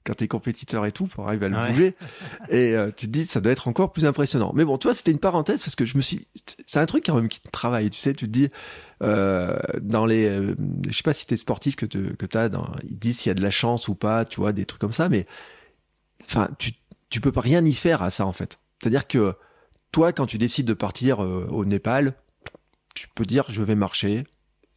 quand 0.10 0.16
t'es 0.16 0.28
compétiteur 0.28 0.88
et 0.88 0.92
tout 0.92 1.06
pour 1.06 1.28
arriver 1.28 1.46
à 1.46 1.50
le 1.50 1.68
bouger. 1.68 1.96
Et 2.50 2.74
euh, 2.74 2.90
tu 2.96 3.06
te 3.06 3.12
dis 3.12 3.26
ça 3.26 3.42
doit 3.42 3.52
être 3.52 3.68
encore 3.68 3.92
plus 3.92 4.06
impressionnant. 4.06 4.52
Mais 4.56 4.66
bon 4.66 4.80
toi 4.80 4.92
c'était 4.92 5.12
une 5.12 5.20
parenthèse 5.20 5.62
parce 5.62 5.76
que 5.76 5.86
je 5.86 5.98
me 5.98 6.02
suis 6.02 6.26
c'est 6.66 6.80
un 6.80 6.86
truc 6.88 7.06
quand 7.06 7.16
même 7.16 7.28
qui 7.28 7.42
travaille 7.52 7.92
tu 7.92 8.00
sais 8.00 8.16
tu 8.16 8.26
te 8.26 8.32
dis 8.32 8.50
euh, 9.04 9.60
dans 9.82 10.08
les 10.08 10.28
euh, 10.28 10.56
je 10.88 10.98
sais 10.98 11.04
pas 11.04 11.14
si 11.14 11.28
t'es 11.28 11.38
sportif 11.38 11.76
que 11.76 11.86
te, 11.86 12.16
que 12.16 12.26
t'as 12.26 12.50
dans 12.50 12.72
ils 12.88 12.98
disent 12.98 13.20
s'il 13.20 13.30
y 13.30 13.32
a 13.32 13.36
de 13.36 13.44
la 13.44 13.52
chance 13.52 13.88
ou 13.88 13.94
pas 13.94 14.26
tu 14.26 14.40
vois 14.40 14.52
des 14.52 14.66
trucs 14.66 14.82
comme 14.82 14.94
ça 14.94 15.10
mais 15.10 15.28
enfin 16.26 16.50
tu 16.58 16.72
tu 17.12 17.22
peux 17.22 17.32
pas 17.32 17.42
rien 17.42 17.64
y 17.64 17.74
faire 17.74 18.02
à 18.02 18.10
ça 18.10 18.26
en 18.26 18.34
fait. 18.34 18.58
C'est 18.82 18.88
à 18.88 18.90
dire 18.90 19.08
que 19.08 19.36
toi 19.92 20.12
quand 20.12 20.26
tu 20.26 20.40
décides 20.40 20.66
de 20.66 20.74
partir 20.74 21.24
euh, 21.24 21.48
au 21.52 21.66
Népal 21.66 22.16
tu 22.96 23.08
peux 23.14 23.26
dire 23.26 23.46
je 23.50 23.62
vais 23.62 23.76
marcher 23.76 24.26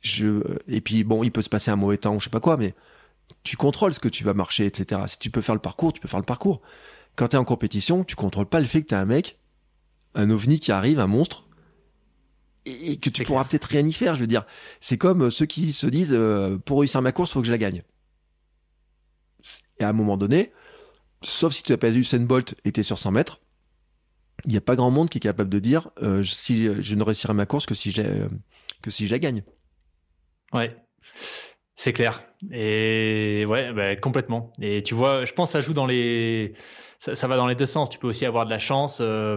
je 0.02 0.42
et 0.68 0.82
puis 0.82 1.04
bon 1.04 1.22
il 1.22 1.32
peut 1.32 1.42
se 1.42 1.48
passer 1.48 1.70
un 1.70 1.76
mauvais 1.76 1.96
temps 1.96 2.18
je 2.18 2.24
sais 2.24 2.30
pas 2.30 2.40
quoi 2.40 2.58
mais 2.58 2.74
tu 3.42 3.56
contrôles 3.56 3.94
ce 3.94 4.00
que 4.00 4.08
tu 4.08 4.24
vas 4.24 4.34
marcher, 4.34 4.66
etc. 4.66 5.02
Si 5.06 5.18
tu 5.18 5.30
peux 5.30 5.40
faire 5.40 5.54
le 5.54 5.60
parcours, 5.60 5.92
tu 5.92 6.00
peux 6.00 6.08
faire 6.08 6.20
le 6.20 6.26
parcours. 6.26 6.60
quand 7.16 7.28
tu 7.28 7.36
es 7.36 7.38
en 7.38 7.44
compétition, 7.44 8.04
tu 8.04 8.16
contrôles 8.16 8.46
pas 8.46 8.60
le 8.60 8.66
fait 8.66 8.82
que 8.82 8.88
tu 8.88 8.94
as 8.94 9.00
un 9.00 9.04
mec, 9.04 9.38
un 10.14 10.30
ovni 10.30 10.60
qui 10.60 10.72
arrive, 10.72 10.98
un 10.98 11.06
monstre, 11.06 11.46
et, 12.64 12.96
que 12.98 13.10
tu 13.10 13.24
pourras 13.24 13.44
peut-être 13.44 13.64
rien 13.64 13.86
y 13.86 13.92
faire. 13.92 14.14
Je 14.14 14.20
veux 14.20 14.26
dire, 14.26 14.46
c'est 14.80 14.98
comme 14.98 15.30
ceux 15.30 15.46
qui 15.46 15.72
se 15.72 15.86
disent 15.86 16.12
euh, 16.12 16.58
pour 16.58 16.80
réussir 16.80 17.02
ma 17.02 17.12
course, 17.12 17.32
faut 17.32 17.40
que 17.40 17.46
je 17.46 17.52
la 17.52 17.58
gagne. 17.58 17.82
Et 19.78 19.84
à 19.84 19.88
un 19.88 19.92
moment 19.92 20.16
donné, 20.16 20.52
sauf 21.22 21.52
si 21.52 21.62
tu 21.62 21.72
as 21.72 21.78
perdu 21.78 22.00
Usain 22.00 22.20
Bolt 22.20 22.54
et 22.64 22.72
es 22.74 22.82
sur 22.82 22.98
100 22.98 23.10
mètres, 23.12 23.40
il 24.44 24.50
n'y 24.50 24.56
a 24.56 24.60
pas 24.60 24.76
grand 24.76 24.90
monde 24.90 25.08
qui 25.08 25.18
est 25.18 25.20
capable 25.20 25.50
de 25.50 25.58
dire 25.58 25.90
euh, 26.02 26.22
si 26.22 26.82
je 26.82 26.94
ne 26.94 27.02
réussirai 27.02 27.34
ma 27.34 27.46
course 27.46 27.66
que 27.66 27.74
si 27.74 27.94
euh, 27.98 28.28
que 28.80 28.90
si 28.90 29.06
je 29.06 29.12
la 29.12 29.18
gagne. 29.18 29.42
Ouais. 30.52 30.76
C'est 31.76 31.92
clair. 31.92 32.22
Et 32.50 33.44
ouais, 33.46 33.72
bah, 33.72 33.96
complètement. 33.96 34.52
Et 34.60 34.82
tu 34.82 34.94
vois, 34.94 35.24
je 35.24 35.32
pense 35.32 35.50
que 35.50 35.52
ça 35.52 35.60
joue 35.60 35.72
dans 35.72 35.86
les. 35.86 36.54
Ça, 36.98 37.26
va 37.26 37.36
dans 37.36 37.48
les 37.48 37.56
deux 37.56 37.66
sens. 37.66 37.90
Tu 37.90 37.98
peux 37.98 38.06
aussi 38.06 38.26
avoir 38.26 38.44
de 38.44 38.50
la 38.50 38.60
chance. 38.60 39.00
Euh, 39.00 39.36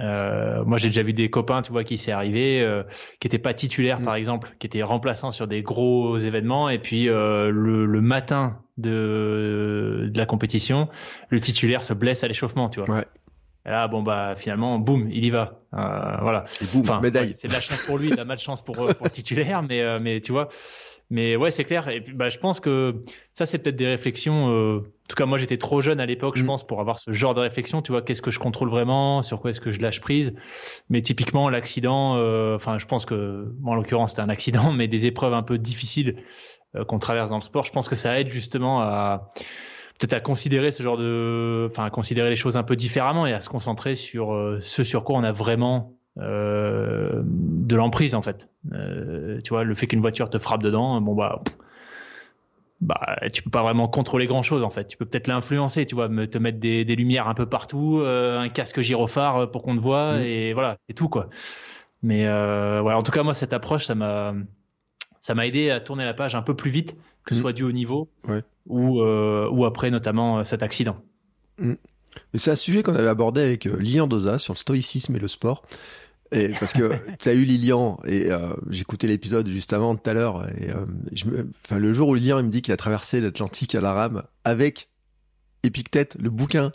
euh, 0.00 0.64
moi, 0.64 0.78
j'ai 0.78 0.88
déjà 0.88 1.04
vu 1.04 1.12
des 1.12 1.30
copains, 1.30 1.62
tu 1.62 1.70
vois, 1.70 1.84
qui 1.84 1.96
s'est 1.96 2.10
arrivé, 2.10 2.60
euh, 2.60 2.82
qui 3.20 3.28
n'étaient 3.28 3.38
pas 3.38 3.54
titulaires, 3.54 4.02
par 4.02 4.14
mm. 4.14 4.18
exemple, 4.18 4.56
qui 4.58 4.66
étaient 4.66 4.82
remplaçants 4.82 5.30
sur 5.30 5.46
des 5.46 5.62
gros 5.62 6.18
événements. 6.18 6.68
Et 6.68 6.80
puis, 6.80 7.04
le, 7.04 7.50
le, 7.86 8.00
matin 8.00 8.58
de, 8.78 10.08
de 10.12 10.18
la 10.18 10.26
compétition, 10.26 10.88
le 11.28 11.38
titulaire 11.38 11.84
se 11.84 11.94
blesse 11.94 12.24
à 12.24 12.28
l'échauffement, 12.28 12.68
tu 12.68 12.80
vois. 12.80 12.92
Ouais. 12.92 13.06
Et 13.64 13.70
là, 13.70 13.86
bon, 13.86 14.02
bah, 14.02 14.34
finalement, 14.36 14.80
boum, 14.80 15.08
il 15.08 15.24
y 15.24 15.30
va. 15.30 15.60
voilà. 15.70 16.46
boum, 16.72 16.80
enfin, 16.80 17.00
médaille. 17.00 17.36
c'est 17.38 17.46
de 17.46 17.52
la 17.52 17.60
chance 17.60 17.84
pour 17.84 17.98
lui, 17.98 18.10
de 18.10 18.16
la 18.16 18.24
malchance 18.24 18.60
pour, 18.60 18.74
pour 18.74 19.04
le 19.04 19.10
titulaire, 19.12 19.62
mais, 19.62 20.00
mais 20.00 20.20
tu 20.20 20.32
vois. 20.32 20.48
Mais 21.10 21.36
ouais, 21.36 21.50
c'est 21.50 21.64
clair. 21.64 21.88
Et 21.88 22.02
puis, 22.02 22.14
bah, 22.14 22.28
je 22.28 22.38
pense 22.38 22.60
que 22.60 23.00
ça, 23.32 23.46
c'est 23.46 23.58
peut-être 23.58 23.76
des 23.76 23.86
réflexions. 23.86 24.50
Euh, 24.50 24.78
en 24.78 25.08
tout 25.08 25.16
cas, 25.16 25.24
moi, 25.24 25.38
j'étais 25.38 25.56
trop 25.56 25.80
jeune 25.80 26.00
à 26.00 26.06
l'époque, 26.06 26.36
je 26.36 26.42
mm. 26.42 26.46
pense, 26.46 26.66
pour 26.66 26.80
avoir 26.80 26.98
ce 26.98 27.12
genre 27.12 27.34
de 27.34 27.40
réflexion. 27.40 27.80
Tu 27.80 27.92
vois, 27.92 28.02
qu'est-ce 28.02 28.20
que 28.20 28.30
je 28.30 28.38
contrôle 28.38 28.68
vraiment 28.68 29.22
Sur 29.22 29.40
quoi 29.40 29.50
est-ce 29.50 29.60
que 29.60 29.70
je 29.70 29.80
lâche 29.80 30.00
prise 30.00 30.34
Mais 30.90 31.00
typiquement, 31.00 31.48
l'accident. 31.48 32.16
Euh, 32.16 32.56
enfin, 32.56 32.78
je 32.78 32.86
pense 32.86 33.06
que, 33.06 33.54
moi, 33.60 33.72
en 33.72 33.76
l'occurrence, 33.76 34.10
c'était 34.10 34.22
un 34.22 34.28
accident, 34.28 34.72
mais 34.72 34.86
des 34.86 35.06
épreuves 35.06 35.32
un 35.32 35.42
peu 35.42 35.56
difficiles 35.56 36.22
euh, 36.76 36.84
qu'on 36.84 36.98
traverse 36.98 37.30
dans 37.30 37.38
le 37.38 37.42
sport. 37.42 37.64
Je 37.64 37.72
pense 37.72 37.88
que 37.88 37.96
ça 37.96 38.20
aide 38.20 38.28
justement 38.28 38.82
à 38.82 39.32
peut-être 39.98 40.12
à 40.12 40.20
considérer 40.20 40.70
ce 40.70 40.82
genre 40.82 40.98
de, 40.98 41.68
enfin, 41.70 41.84
à 41.84 41.90
considérer 41.90 42.28
les 42.28 42.36
choses 42.36 42.56
un 42.56 42.62
peu 42.62 42.76
différemment 42.76 43.26
et 43.26 43.32
à 43.32 43.40
se 43.40 43.48
concentrer 43.48 43.96
sur 43.96 44.58
ce 44.60 44.84
sur 44.84 45.02
quoi 45.02 45.16
on 45.18 45.24
a 45.24 45.32
vraiment 45.32 45.97
euh, 46.20 47.22
de 47.24 47.76
l'emprise 47.76 48.14
en 48.14 48.22
fait. 48.22 48.48
Euh, 48.72 49.40
tu 49.42 49.50
vois, 49.50 49.64
le 49.64 49.74
fait 49.74 49.86
qu'une 49.86 50.00
voiture 50.00 50.30
te 50.30 50.38
frappe 50.38 50.62
dedans, 50.62 51.00
bon 51.00 51.14
bah, 51.14 51.42
bah, 52.80 53.18
tu 53.32 53.42
peux 53.42 53.50
pas 53.50 53.62
vraiment 53.62 53.88
contrôler 53.88 54.26
grand 54.26 54.42
chose 54.42 54.64
en 54.64 54.70
fait. 54.70 54.88
Tu 54.88 54.96
peux 54.96 55.04
peut-être 55.04 55.28
l'influencer, 55.28 55.86
tu 55.86 55.94
vois, 55.94 56.08
te 56.08 56.38
mettre 56.38 56.58
des, 56.58 56.84
lumières 56.84 57.28
un 57.28 57.34
peu 57.34 57.46
partout, 57.46 58.00
euh, 58.00 58.38
un 58.38 58.48
casque 58.48 58.80
gyrophare 58.80 59.50
pour 59.50 59.62
qu'on 59.62 59.76
te 59.76 59.80
voit 59.80 60.18
mm. 60.18 60.22
et 60.22 60.52
voilà, 60.54 60.78
c'est 60.88 60.94
tout 60.94 61.08
quoi. 61.08 61.28
Mais 62.02 62.28
en 62.28 63.02
tout 63.02 63.12
cas 63.12 63.22
moi 63.22 63.34
cette 63.34 63.52
approche, 63.52 63.86
ça 63.86 63.94
m'a 63.94 64.34
ça 65.20 65.34
m'a 65.34 65.46
aidé 65.46 65.70
à 65.70 65.80
tourner 65.80 66.04
la 66.04 66.14
page 66.14 66.34
un 66.34 66.42
peu 66.42 66.54
plus 66.54 66.70
vite, 66.70 66.96
que 67.24 67.34
ce 67.34 67.40
mm. 67.40 67.42
soit 67.42 67.52
du 67.52 67.62
haut 67.62 67.72
niveau 67.72 68.08
ou, 68.66 69.00
ou 69.00 69.64
après 69.64 69.90
notamment 69.90 70.42
cet 70.42 70.62
accident. 70.62 70.96
Mm. 71.58 71.74
Mais 72.32 72.38
c'est 72.38 72.50
un 72.50 72.56
sujet 72.56 72.82
qu'on 72.82 72.94
avait 72.96 73.08
abordé 73.08 73.40
avec 73.40 73.64
Lian 73.66 74.08
Doza 74.08 74.38
sur 74.38 74.54
le 74.54 74.58
stoïcisme 74.58 75.14
et 75.14 75.20
le 75.20 75.28
sport. 75.28 75.64
Et 76.32 76.50
parce 76.60 76.72
que 76.72 76.92
tu 77.18 77.28
as 77.28 77.32
eu 77.32 77.44
Lilian 77.44 77.98
et 78.04 78.30
euh, 78.30 78.52
j'écoutais 78.68 79.06
l'épisode 79.06 79.48
juste 79.48 79.72
avant 79.72 79.96
tout 79.96 80.08
à 80.10 80.12
l'heure 80.12 80.46
et 80.60 80.70
euh, 80.70 80.84
je 81.12 81.24
me, 81.24 81.48
enfin 81.64 81.78
le 81.78 81.92
jour 81.94 82.08
où 82.08 82.14
Lilian 82.14 82.38
il 82.38 82.44
me 82.44 82.50
dit 82.50 82.60
qu'il 82.60 82.74
a 82.74 82.76
traversé 82.76 83.20
l'Atlantique 83.20 83.74
à 83.74 83.80
la 83.80 83.94
rame 83.94 84.22
avec 84.44 84.90
Épictète 85.62 86.16
le 86.20 86.30
bouquin 86.30 86.70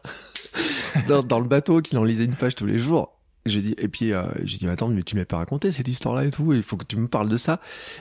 dans, 1.08 1.22
dans, 1.22 1.40
le 1.40 1.48
bateau 1.48 1.82
qu'il 1.82 1.98
en 1.98 2.04
lisait 2.04 2.26
une 2.26 2.36
page 2.36 2.56
tous 2.56 2.66
les 2.66 2.80
jours. 2.80 3.14
J'ai 3.46 3.62
dit 3.62 3.76
et 3.78 3.90
puis 3.90 4.14
euh, 4.14 4.24
j'ai 4.44 4.58
dit 4.58 4.68
attends 4.68 4.88
mais 4.88 5.04
tu 5.04 5.18
m'as 5.18 5.26
pas 5.26 5.38
raconté 5.38 5.72
cette 5.74 5.90
histoire 5.90 6.16
là 6.16 6.24
et 6.24 6.30
tout 6.30 6.54
il 6.54 6.64
faut 6.64 6.78
que 6.78 6.86
tu 6.86 6.96
me 6.96 7.08
parles 7.08 7.28
de 7.28 7.36
ça. 7.36 7.60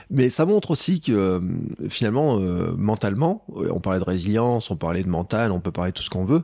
Mais 0.09 0.29
ça 0.29 0.45
montre 0.45 0.71
aussi 0.71 1.01
que 1.01 1.11
euh, 1.11 1.41
finalement 1.89 2.39
euh, 2.39 2.73
mentalement 2.77 3.45
on 3.49 3.81
parlait 3.81 3.99
de 3.99 4.05
résilience, 4.05 4.71
on 4.71 4.77
parlait 4.77 5.03
de 5.03 5.09
mental, 5.09 5.51
on 5.51 5.59
peut 5.59 5.71
parler 5.71 5.91
de 5.91 5.97
tout 5.97 6.03
ce 6.03 6.09
qu'on 6.09 6.23
veut. 6.23 6.43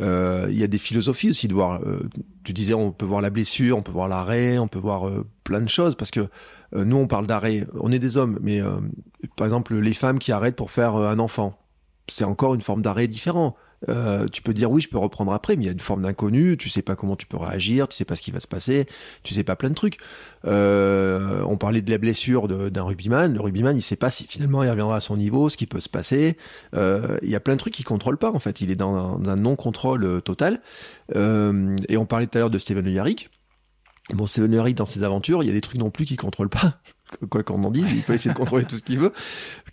Euh, 0.00 0.46
il 0.50 0.58
y 0.58 0.64
a 0.64 0.68
des 0.68 0.78
philosophies 0.78 1.30
aussi 1.30 1.48
de 1.48 1.54
voir. 1.54 1.82
Euh, 1.82 2.08
tu 2.44 2.52
disais, 2.52 2.74
on 2.74 2.92
peut 2.92 3.06
voir 3.06 3.20
la 3.20 3.30
blessure, 3.30 3.76
on 3.76 3.82
peut 3.82 3.92
voir 3.92 4.08
l'arrêt, 4.08 4.58
on 4.58 4.68
peut 4.68 4.78
voir 4.78 5.08
euh, 5.08 5.26
plein 5.44 5.60
de 5.60 5.68
choses 5.68 5.94
parce 5.94 6.10
que 6.10 6.28
nous, 6.74 6.96
on 6.96 7.06
parle 7.06 7.26
d'arrêt. 7.26 7.66
On 7.80 7.90
est 7.90 7.98
des 7.98 8.18
hommes, 8.18 8.38
mais 8.42 8.60
par 9.36 9.46
exemple, 9.46 9.74
les 9.74 9.94
femmes 9.94 10.18
qui 10.18 10.32
arrêtent 10.32 10.56
pour 10.56 10.70
faire 10.70 10.96
un 10.96 11.18
enfant, 11.18 11.58
c'est 12.08 12.24
encore 12.24 12.54
une 12.54 12.60
forme 12.60 12.82
d'arrêt 12.82 13.08
différent. 13.08 13.56
Euh, 13.88 14.26
tu 14.28 14.42
peux 14.42 14.54
dire 14.54 14.70
oui, 14.70 14.80
je 14.80 14.88
peux 14.88 14.98
reprendre 14.98 15.32
après, 15.32 15.56
mais 15.56 15.64
il 15.64 15.66
y 15.66 15.68
a 15.68 15.72
une 15.72 15.80
forme 15.80 16.02
d'inconnu. 16.02 16.56
Tu 16.56 16.68
sais 16.68 16.82
pas 16.82 16.96
comment 16.96 17.16
tu 17.16 17.26
peux 17.26 17.36
réagir, 17.36 17.88
tu 17.88 17.96
sais 17.96 18.04
pas 18.04 18.16
ce 18.16 18.22
qui 18.22 18.30
va 18.30 18.40
se 18.40 18.48
passer, 18.48 18.86
tu 19.22 19.34
sais 19.34 19.44
pas 19.44 19.56
plein 19.56 19.70
de 19.70 19.74
trucs. 19.74 19.98
Euh, 20.46 21.42
on 21.46 21.56
parlait 21.56 21.82
de 21.82 21.90
la 21.90 21.98
blessure 21.98 22.48
d'un 22.48 22.82
rugbyman. 22.82 23.32
Le 23.32 23.40
rugbyman, 23.40 23.76
il 23.76 23.82
sait 23.82 23.96
pas 23.96 24.10
si 24.10 24.26
finalement 24.26 24.62
il 24.62 24.70
reviendra 24.70 24.96
à 24.96 25.00
son 25.00 25.16
niveau, 25.16 25.48
ce 25.48 25.56
qui 25.56 25.66
peut 25.66 25.80
se 25.80 25.88
passer. 25.88 26.36
Euh, 26.74 27.18
il 27.22 27.30
y 27.30 27.36
a 27.36 27.40
plein 27.40 27.54
de 27.54 27.60
trucs 27.60 27.74
qu'il 27.74 27.84
contrôle 27.84 28.18
pas 28.18 28.32
en 28.32 28.38
fait. 28.38 28.60
Il 28.60 28.70
est 28.70 28.76
dans 28.76 29.20
un, 29.26 29.36
non-contrôle 29.36 30.22
total. 30.22 30.60
et 31.14 31.96
on 31.96 32.06
parlait 32.06 32.26
tout 32.26 32.38
à 32.38 32.40
l'heure 32.40 32.50
de 32.50 32.58
Steven 32.58 32.86
Yarrick. 32.86 33.30
Bon, 34.14 34.24
Steven 34.26 34.52
Yarrick 34.52 34.76
dans 34.76 34.86
ses 34.86 35.02
aventures, 35.02 35.42
il 35.42 35.46
y 35.46 35.50
a 35.50 35.52
des 35.52 35.60
trucs 35.60 35.78
non 35.78 35.90
plus 35.90 36.06
qu'il 36.06 36.16
contrôle 36.16 36.48
pas 36.48 36.80
quoi 37.30 37.42
qu'on 37.42 37.62
en 37.64 37.70
dise, 37.70 37.90
il 37.90 38.02
peut 38.02 38.14
essayer 38.14 38.32
de 38.32 38.38
contrôler 38.38 38.64
tout 38.64 38.76
ce 38.76 38.82
qu'il 38.82 38.98
veut. 38.98 39.12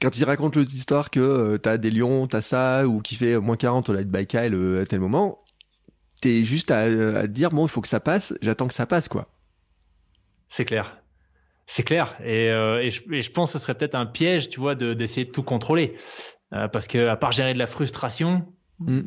Quand 0.02 0.18
il 0.18 0.24
raconte 0.24 0.58
l'histoire 0.58 1.10
que 1.10 1.20
euh, 1.20 1.58
t'as 1.58 1.78
des 1.78 1.92
lions, 1.92 2.28
t'as 2.28 2.42
ça, 2.42 2.88
ou 2.88 3.02
qui 3.02 3.16
fait 3.16 3.38
moins 3.38 3.58
40 3.58 3.90
au 3.90 3.94
light 3.94 4.10
Baïkal 4.10 4.54
euh, 4.54 4.82
à 4.82 4.86
tel 4.86 5.00
moment, 5.00 5.44
t'es 6.22 6.44
juste 6.44 6.72
à, 6.72 6.82
à, 6.82 7.28
dire, 7.28 7.52
bon, 7.52 7.66
il 7.66 7.70
faut 7.70 7.82
que 7.82 7.88
ça 7.88 8.00
passe, 8.00 8.34
j'attends 8.42 8.68
que 8.68 8.74
ça 8.74 8.86
passe, 8.86 9.08
quoi. 9.08 9.28
C'est 10.50 10.66
clair. 10.66 10.98
C'est 11.68 11.84
clair. 11.84 12.16
Et, 12.24 12.50
euh, 12.50 12.82
et, 12.82 12.92
je, 12.92 13.02
je, 13.10 13.32
pense 13.32 13.52
que 13.52 13.58
ce 13.58 13.64
serait 13.64 13.76
peut-être 13.76 13.96
un 13.96 14.06
piège, 14.06 14.50
tu 14.50 14.60
vois, 14.60 14.76
d'essayer 14.76 15.26
de, 15.26 15.32
tout 15.32 15.44
contrôler. 15.44 15.98
Euh, 16.54 16.68
parce 16.68 16.88
que 16.88 17.08
à 17.08 17.16
part 17.16 17.32
gérer 17.32 17.54
de 17.54 17.60
la 17.60 17.68
frustration, 17.68 18.46
mm. 18.80 19.02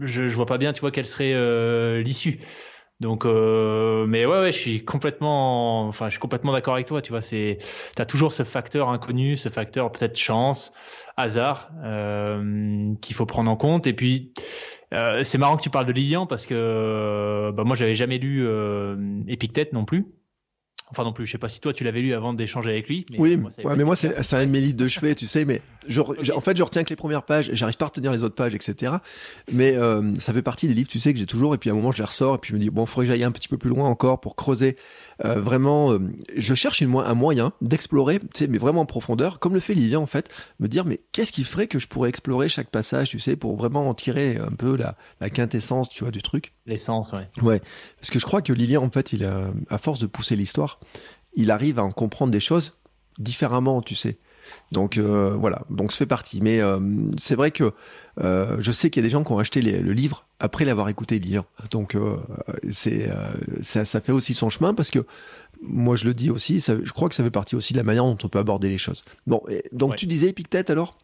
je, 0.00 0.28
je 0.28 0.36
vois 0.36 0.46
pas 0.46 0.58
bien, 0.58 0.72
tu 0.72 0.80
vois, 0.80 0.90
quelle 0.90 1.06
serait 1.06 2.02
l'issue. 2.02 2.40
Donc, 3.04 3.26
euh, 3.26 4.06
mais 4.06 4.24
ouais, 4.24 4.40
ouais, 4.40 4.50
je 4.50 4.56
suis 4.56 4.82
complètement, 4.82 5.88
enfin, 5.88 6.06
je 6.06 6.12
suis 6.12 6.20
complètement 6.20 6.52
d'accord 6.52 6.72
avec 6.72 6.86
toi. 6.86 7.02
Tu 7.02 7.10
vois, 7.12 7.20
c'est, 7.20 7.58
t'as 7.94 8.06
toujours 8.06 8.32
ce 8.32 8.44
facteur 8.44 8.88
inconnu, 8.88 9.36
ce 9.36 9.50
facteur 9.50 9.92
peut-être 9.92 10.16
chance, 10.16 10.72
hasard, 11.18 11.70
euh, 11.84 12.94
qu'il 13.02 13.14
faut 13.14 13.26
prendre 13.26 13.50
en 13.50 13.56
compte. 13.56 13.86
Et 13.86 13.92
puis, 13.92 14.32
euh, 14.94 15.22
c'est 15.22 15.36
marrant 15.36 15.58
que 15.58 15.62
tu 15.62 15.68
parles 15.68 15.84
de 15.84 15.92
Lilian 15.92 16.26
parce 16.26 16.46
que, 16.46 17.50
bah, 17.54 17.64
moi, 17.64 17.76
j'avais 17.76 17.94
jamais 17.94 18.16
lu 18.16 18.46
euh, 18.46 18.96
Épictète 19.28 19.74
non 19.74 19.84
plus. 19.84 20.06
Enfin 20.90 21.04
non 21.04 21.12
plus, 21.12 21.26
je 21.26 21.32
sais 21.32 21.38
pas 21.38 21.48
si 21.48 21.60
toi 21.60 21.72
tu 21.72 21.82
l'avais 21.82 22.02
lu 22.02 22.12
avant 22.12 22.34
d'échanger 22.34 22.70
avec 22.70 22.88
lui. 22.88 23.06
Mais 23.10 23.18
oui, 23.18 23.36
moi, 23.36 23.50
ouais, 23.64 23.76
mais 23.76 23.84
moi 23.84 23.96
c'est 23.96 24.34
un 24.34 24.46
de 24.46 24.50
mes 24.50 24.60
livres 24.60 24.76
de 24.76 24.86
chevet, 24.86 25.14
tu 25.14 25.26
sais, 25.26 25.44
mais 25.44 25.62
je, 25.86 26.00
en 26.00 26.40
fait 26.40 26.56
je 26.56 26.62
retiens 26.62 26.84
que 26.84 26.90
les 26.90 26.96
premières 26.96 27.24
pages, 27.24 27.50
j'arrive 27.52 27.76
pas 27.76 27.86
à 27.86 27.88
retenir 27.88 28.12
les 28.12 28.22
autres 28.22 28.34
pages, 28.34 28.54
etc. 28.54 28.92
Mais 29.50 29.76
euh, 29.76 30.14
ça 30.18 30.34
fait 30.34 30.42
partie 30.42 30.68
des 30.68 30.74
livres, 30.74 30.88
tu 30.88 31.00
sais, 31.00 31.12
que 31.12 31.18
j'ai 31.18 31.26
toujours, 31.26 31.54
et 31.54 31.58
puis 31.58 31.70
à 31.70 31.72
un 31.72 31.76
moment 31.76 31.90
je 31.90 31.98
les 31.98 32.04
ressors, 32.04 32.34
et 32.34 32.38
puis 32.38 32.50
je 32.50 32.54
me 32.54 32.60
dis 32.60 32.70
bon, 32.70 32.84
faudrait 32.84 33.06
que 33.06 33.12
j'aille 33.12 33.24
un 33.24 33.32
petit 33.32 33.48
peu 33.48 33.56
plus 33.56 33.70
loin 33.70 33.88
encore 33.88 34.20
pour 34.20 34.36
creuser. 34.36 34.76
Euh, 35.24 35.40
vraiment, 35.40 35.92
euh, 35.92 36.00
je 36.36 36.54
cherche 36.54 36.80
une, 36.80 36.94
un 36.94 37.14
moyen 37.14 37.52
d'explorer, 37.60 38.18
tu 38.18 38.26
sais, 38.34 38.46
mais 38.46 38.58
vraiment 38.58 38.82
en 38.82 38.86
profondeur, 38.86 39.38
comme 39.38 39.54
le 39.54 39.60
fait 39.60 39.74
Lilian 39.74 40.02
en 40.02 40.06
fait, 40.06 40.28
me 40.60 40.68
dire 40.68 40.84
mais 40.84 41.00
qu'est-ce 41.12 41.32
qui 41.32 41.44
ferait 41.44 41.66
que 41.66 41.78
je 41.78 41.88
pourrais 41.88 42.10
explorer 42.10 42.48
chaque 42.48 42.70
passage, 42.70 43.08
tu 43.08 43.20
sais, 43.20 43.36
pour 43.36 43.56
vraiment 43.56 43.88
en 43.88 43.94
tirer 43.94 44.36
un 44.36 44.54
peu 44.54 44.76
la, 44.76 44.96
la 45.20 45.30
quintessence, 45.30 45.88
tu 45.88 46.04
vois, 46.04 46.10
du 46.10 46.20
truc. 46.22 46.52
L'essence, 46.66 47.12
ouais. 47.12 47.26
Ouais, 47.42 47.60
parce 47.96 48.10
que 48.10 48.18
je 48.18 48.24
crois 48.24 48.42
que 48.42 48.52
Lilian 48.52 48.82
en 48.82 48.90
fait, 48.90 49.12
il 49.12 49.24
a, 49.24 49.50
à 49.70 49.78
force 49.78 50.00
de 50.00 50.06
pousser 50.06 50.36
l'histoire, 50.36 50.73
il 51.34 51.50
arrive 51.50 51.78
à 51.78 51.84
en 51.84 51.90
comprendre 51.90 52.32
des 52.32 52.40
choses 52.40 52.76
différemment, 53.18 53.82
tu 53.82 53.94
sais. 53.94 54.18
Donc 54.72 54.98
euh, 54.98 55.30
voilà, 55.30 55.62
donc 55.70 55.92
ça 55.92 55.98
fait 55.98 56.06
partie. 56.06 56.40
Mais 56.40 56.60
euh, 56.60 56.78
c'est 57.16 57.34
vrai 57.34 57.50
que 57.50 57.72
euh, 58.22 58.56
je 58.58 58.72
sais 58.72 58.90
qu'il 58.90 59.02
y 59.02 59.04
a 59.04 59.06
des 59.06 59.10
gens 59.10 59.24
qui 59.24 59.32
ont 59.32 59.38
acheté 59.38 59.62
le 59.62 59.92
livre 59.92 60.26
après 60.38 60.64
l'avoir 60.64 60.88
écouté 60.88 61.18
lire. 61.18 61.44
Donc 61.70 61.96
c'est 62.70 63.10
ça, 63.60 63.84
ça, 63.84 64.00
fait 64.00 64.12
aussi 64.12 64.34
son 64.34 64.50
chemin 64.50 64.74
parce 64.74 64.90
que 64.90 65.06
moi 65.62 65.96
je 65.96 66.04
le 66.04 66.14
dis 66.14 66.30
aussi, 66.30 66.60
ça, 66.60 66.74
je 66.82 66.92
crois 66.92 67.08
que 67.08 67.14
ça 67.14 67.24
fait 67.24 67.30
partie 67.30 67.56
aussi 67.56 67.72
de 67.72 67.78
la 67.78 67.84
manière 67.84 68.04
dont 68.04 68.18
on 68.22 68.28
peut 68.28 68.38
aborder 68.38 68.68
les 68.68 68.78
choses. 68.78 69.04
Bon, 69.26 69.42
donc 69.72 69.96
tu 69.96 70.06
disais 70.06 70.28
Épictète 70.28 70.70
alors? 70.70 70.98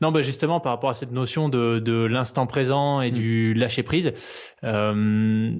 Non, 0.00 0.12
bah 0.12 0.22
justement, 0.22 0.60
par 0.60 0.72
rapport 0.72 0.90
à 0.90 0.94
cette 0.94 1.12
notion 1.12 1.48
de, 1.48 1.78
de 1.78 2.04
l'instant 2.04 2.46
présent 2.46 3.00
et 3.00 3.10
mm. 3.10 3.14
du 3.14 3.54
lâcher 3.54 3.82
prise, 3.82 4.12
euh, 4.64 5.52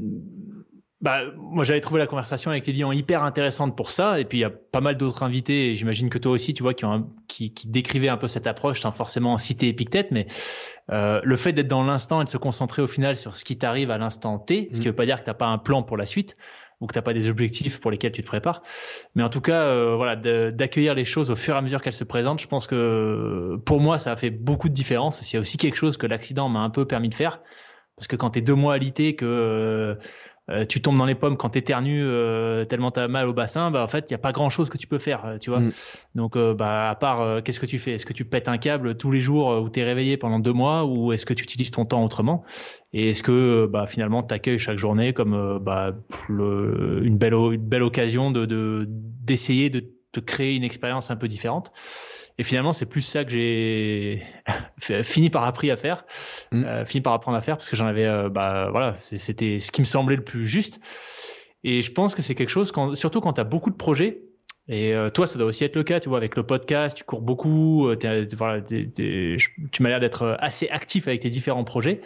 bah, 1.01 1.21
moi, 1.37 1.63
j'avais 1.63 1.81
trouvé 1.81 2.01
la 2.01 2.09
conversation 2.09 2.51
avec 2.51 2.69
Elian 2.69 2.91
hyper 2.91 3.23
intéressante 3.23 3.77
pour 3.77 3.93
ça. 3.93 4.19
Et 4.19 4.25
puis, 4.25 4.39
il 4.39 4.41
y 4.41 4.45
a 4.45 4.51
pas 4.51 4.81
mal 4.81 4.97
d'autres 4.97 5.23
invités, 5.23 5.71
et 5.71 5.75
j'imagine 5.75 6.11
que 6.11 6.19
toi 6.19 6.33
aussi, 6.33 6.55
tu 6.55 6.65
vois, 6.65 6.75
qui, 6.75 6.85
ont 6.85 7.09
qui, 7.29 7.55
qui 7.55 7.69
décrivaient 7.69 8.09
un 8.09 8.17
peu 8.17 8.27
cette 8.27 8.49
approche 8.49 8.81
sans 8.81 8.91
forcément 8.91 9.39
citer 9.39 9.69
Épictète. 9.69 10.11
Mais 10.11 10.27
euh, 10.91 11.21
le 11.23 11.37
fait 11.37 11.53
d'être 11.53 11.69
dans 11.69 11.85
l'instant 11.85 12.21
et 12.21 12.25
de 12.25 12.31
se 12.31 12.39
concentrer 12.39 12.83
au 12.83 12.89
final 12.89 13.17
sur 13.17 13.37
ce 13.37 13.45
qui 13.45 13.57
t'arrive 13.57 13.93
à 13.93 13.99
l'instant 13.99 14.39
T, 14.39 14.71
ce 14.73 14.81
qui 14.81 14.89
mm. 14.89 14.91
veut 14.91 14.97
pas 14.97 15.07
dire 15.07 15.21
que 15.21 15.27
t'as 15.27 15.35
pas 15.35 15.47
un 15.47 15.59
plan 15.59 15.85
pour 15.85 15.97
la 15.97 16.07
suite 16.07 16.37
ou 16.81 16.87
que 16.87 16.95
t'as 16.95 17.03
pas 17.03 17.13
des 17.13 17.29
objectifs 17.29 17.81
pour 17.81 17.91
lesquels 17.91 18.13
tu 18.13 18.23
te 18.23 18.27
prépares. 18.27 18.63
Mais 19.15 19.23
en 19.23 19.29
tout 19.29 19.41
cas, 19.41 19.63
euh, 19.63 19.95
voilà, 19.97 20.17
d'accueillir 20.51 20.95
les 20.95 21.05
choses 21.05 21.31
au 21.31 21.37
fur 21.37 21.55
et 21.55 21.59
à 21.59 21.63
mesure 21.63 21.83
qu'elles 21.83 21.93
se 21.93 22.05
présentent, 22.05 22.41
je 22.41 22.47
pense 22.47 22.67
que 22.67 23.57
pour 23.67 23.81
moi, 23.81 23.99
ça 23.99 24.13
a 24.13 24.17
fait 24.17 24.31
beaucoup 24.31 24.69
de 24.69 24.75
différence. 24.75 25.21
C'est 25.21 25.39
aussi 25.39 25.59
quelque 25.59 25.75
chose 25.75 25.97
que 25.97 26.07
l'accident 26.07 26.49
m'a 26.49 26.61
un 26.61 26.71
peu 26.71 26.87
permis 26.87 27.09
de 27.09 27.15
faire 27.15 27.41
Parce 27.97 28.07
que 28.07 28.15
quand 28.15 28.31
tu 28.31 28.39
es 28.39 28.43
deux 28.43 28.55
mois 28.55 28.75
alité, 28.75 29.17
que 29.17 29.25
euh, 29.27 29.95
tu 30.69 30.81
tombes 30.81 30.97
dans 30.97 31.05
les 31.05 31.15
pommes 31.15 31.37
quand 31.37 31.51
t'éternues 31.51 32.03
euh, 32.05 32.65
tellement 32.65 32.91
t'as 32.91 33.07
mal 33.09 33.29
au 33.29 33.33
bassin, 33.33 33.71
bah 33.71 33.83
en 33.83 33.89
fait 33.89 34.07
il 34.09 34.13
y 34.13 34.15
a 34.15 34.19
pas 34.19 34.33
grand 34.33 34.49
chose 34.49 34.71
que 34.71 34.79
tu 34.79 34.87
peux 34.87 34.99
faire, 34.99 35.25
euh, 35.27 35.39
tu 35.39 35.51
vois. 35.51 35.61
Mm. 35.61 35.73
Donc 36.15 36.37
euh, 36.37 36.55
bah 36.55 36.91
à 36.91 36.95
part 36.95 37.43
qu'est-ce 37.43 37.61
que 37.61 37.67
tu 37.67 37.79
fais? 37.79 37.93
Est-ce 37.93 38.07
que 38.07 38.15
tu 38.15 38.25
pètes 38.25 38.49
un 38.49 38.59
câble 38.59 38.97
tous 38.97 39.11
les 39.11 39.21
jours 39.21 39.61
où 39.63 39.69
t'es 39.69 39.85
réveillé 39.85 40.17
pendant 40.17 40.39
deux 40.39 40.53
mois 40.53 40.87
ou 40.87 41.13
est-ce 41.13 41.27
que 41.27 41.35
tu 41.35 41.45
utilises 41.45 41.71
ton 41.71 41.85
temps 41.85 42.03
autrement? 42.03 42.45
Et 42.93 43.11
est-ce 43.11 43.23
que 43.23 43.67
bah 43.67 43.87
finalement 43.87 44.23
t'accueilles 44.23 44.59
chaque 44.59 44.79
journée 44.79 45.13
comme 45.13 45.59
bah 45.61 45.95
une 46.29 47.19
belle 47.19 47.35
une 47.35 47.69
belle 47.69 47.83
occasion 47.83 48.31
de 48.31 48.87
d'essayer 48.89 49.69
de, 49.69 49.81
de 49.81 49.91
te 50.13 50.21
créer 50.21 50.57
une 50.57 50.65
expérience 50.65 51.11
un 51.11 51.17
peu 51.17 51.29
différente? 51.29 51.73
Et 52.39 52.45
finalement, 52.45 52.73
c'est 52.73 52.87
plus 52.87 53.01
ça 53.01 53.25
que 53.25 53.33
j'ai 53.33 54.23
fini 55.03 55.29
par 55.29 55.45
appris 55.45 55.71
à 55.71 55.77
faire, 55.77 56.05
mm. 56.53 56.65
euh, 56.65 56.85
fini 56.85 57.03
par 57.03 57.13
apprendre 57.13 57.37
à 57.37 57.41
faire 57.41 57.57
parce 57.57 57.69
que 57.69 57.77
j'en 57.77 57.87
avais, 57.87 58.07
euh, 58.07 58.29
bah 58.29 58.69
voilà, 58.71 58.97
c'était 59.01 59.59
ce 59.59 59.73
qui 59.73 59.81
me 59.81 59.87
semblait 59.87 60.17
le 60.17 60.25
plus 60.25 60.47
juste. 60.47 60.81
Et 61.65 61.81
je 61.81 61.91
pense 61.91 62.15
que 62.15 62.23
c'est 62.23 62.37
quelque 62.37 62.51
chose, 62.51 62.71
quand, 62.71 62.95
surtout 62.95 63.21
quand 63.21 63.33
tu 63.33 63.41
as 63.41 63.45
beaucoup 63.45 63.71
de 63.71 63.77
projets, 63.77 64.23
et 64.69 64.95
euh, 64.95 65.09
toi, 65.09 65.27
ça 65.27 65.39
doit 65.39 65.49
aussi 65.49 65.65
être 65.65 65.77
le 65.77 65.83
cas, 65.83 65.99
tu 65.99 66.11
vois, 66.11 66.19
avec 66.19 66.37
le 66.37 66.45
podcast, 66.45 66.97
tu 66.97 67.03
cours 67.03 67.23
beaucoup, 67.23 67.91
voilà, 68.37 68.61
tu 68.61 69.83
m'as 69.83 69.89
l'air 69.89 69.99
d'être 69.99 70.37
assez 70.39 70.69
actif 70.69 71.09
avec 71.09 71.23
tes 71.23 71.31
différents 71.31 71.65
projets. 71.65 72.03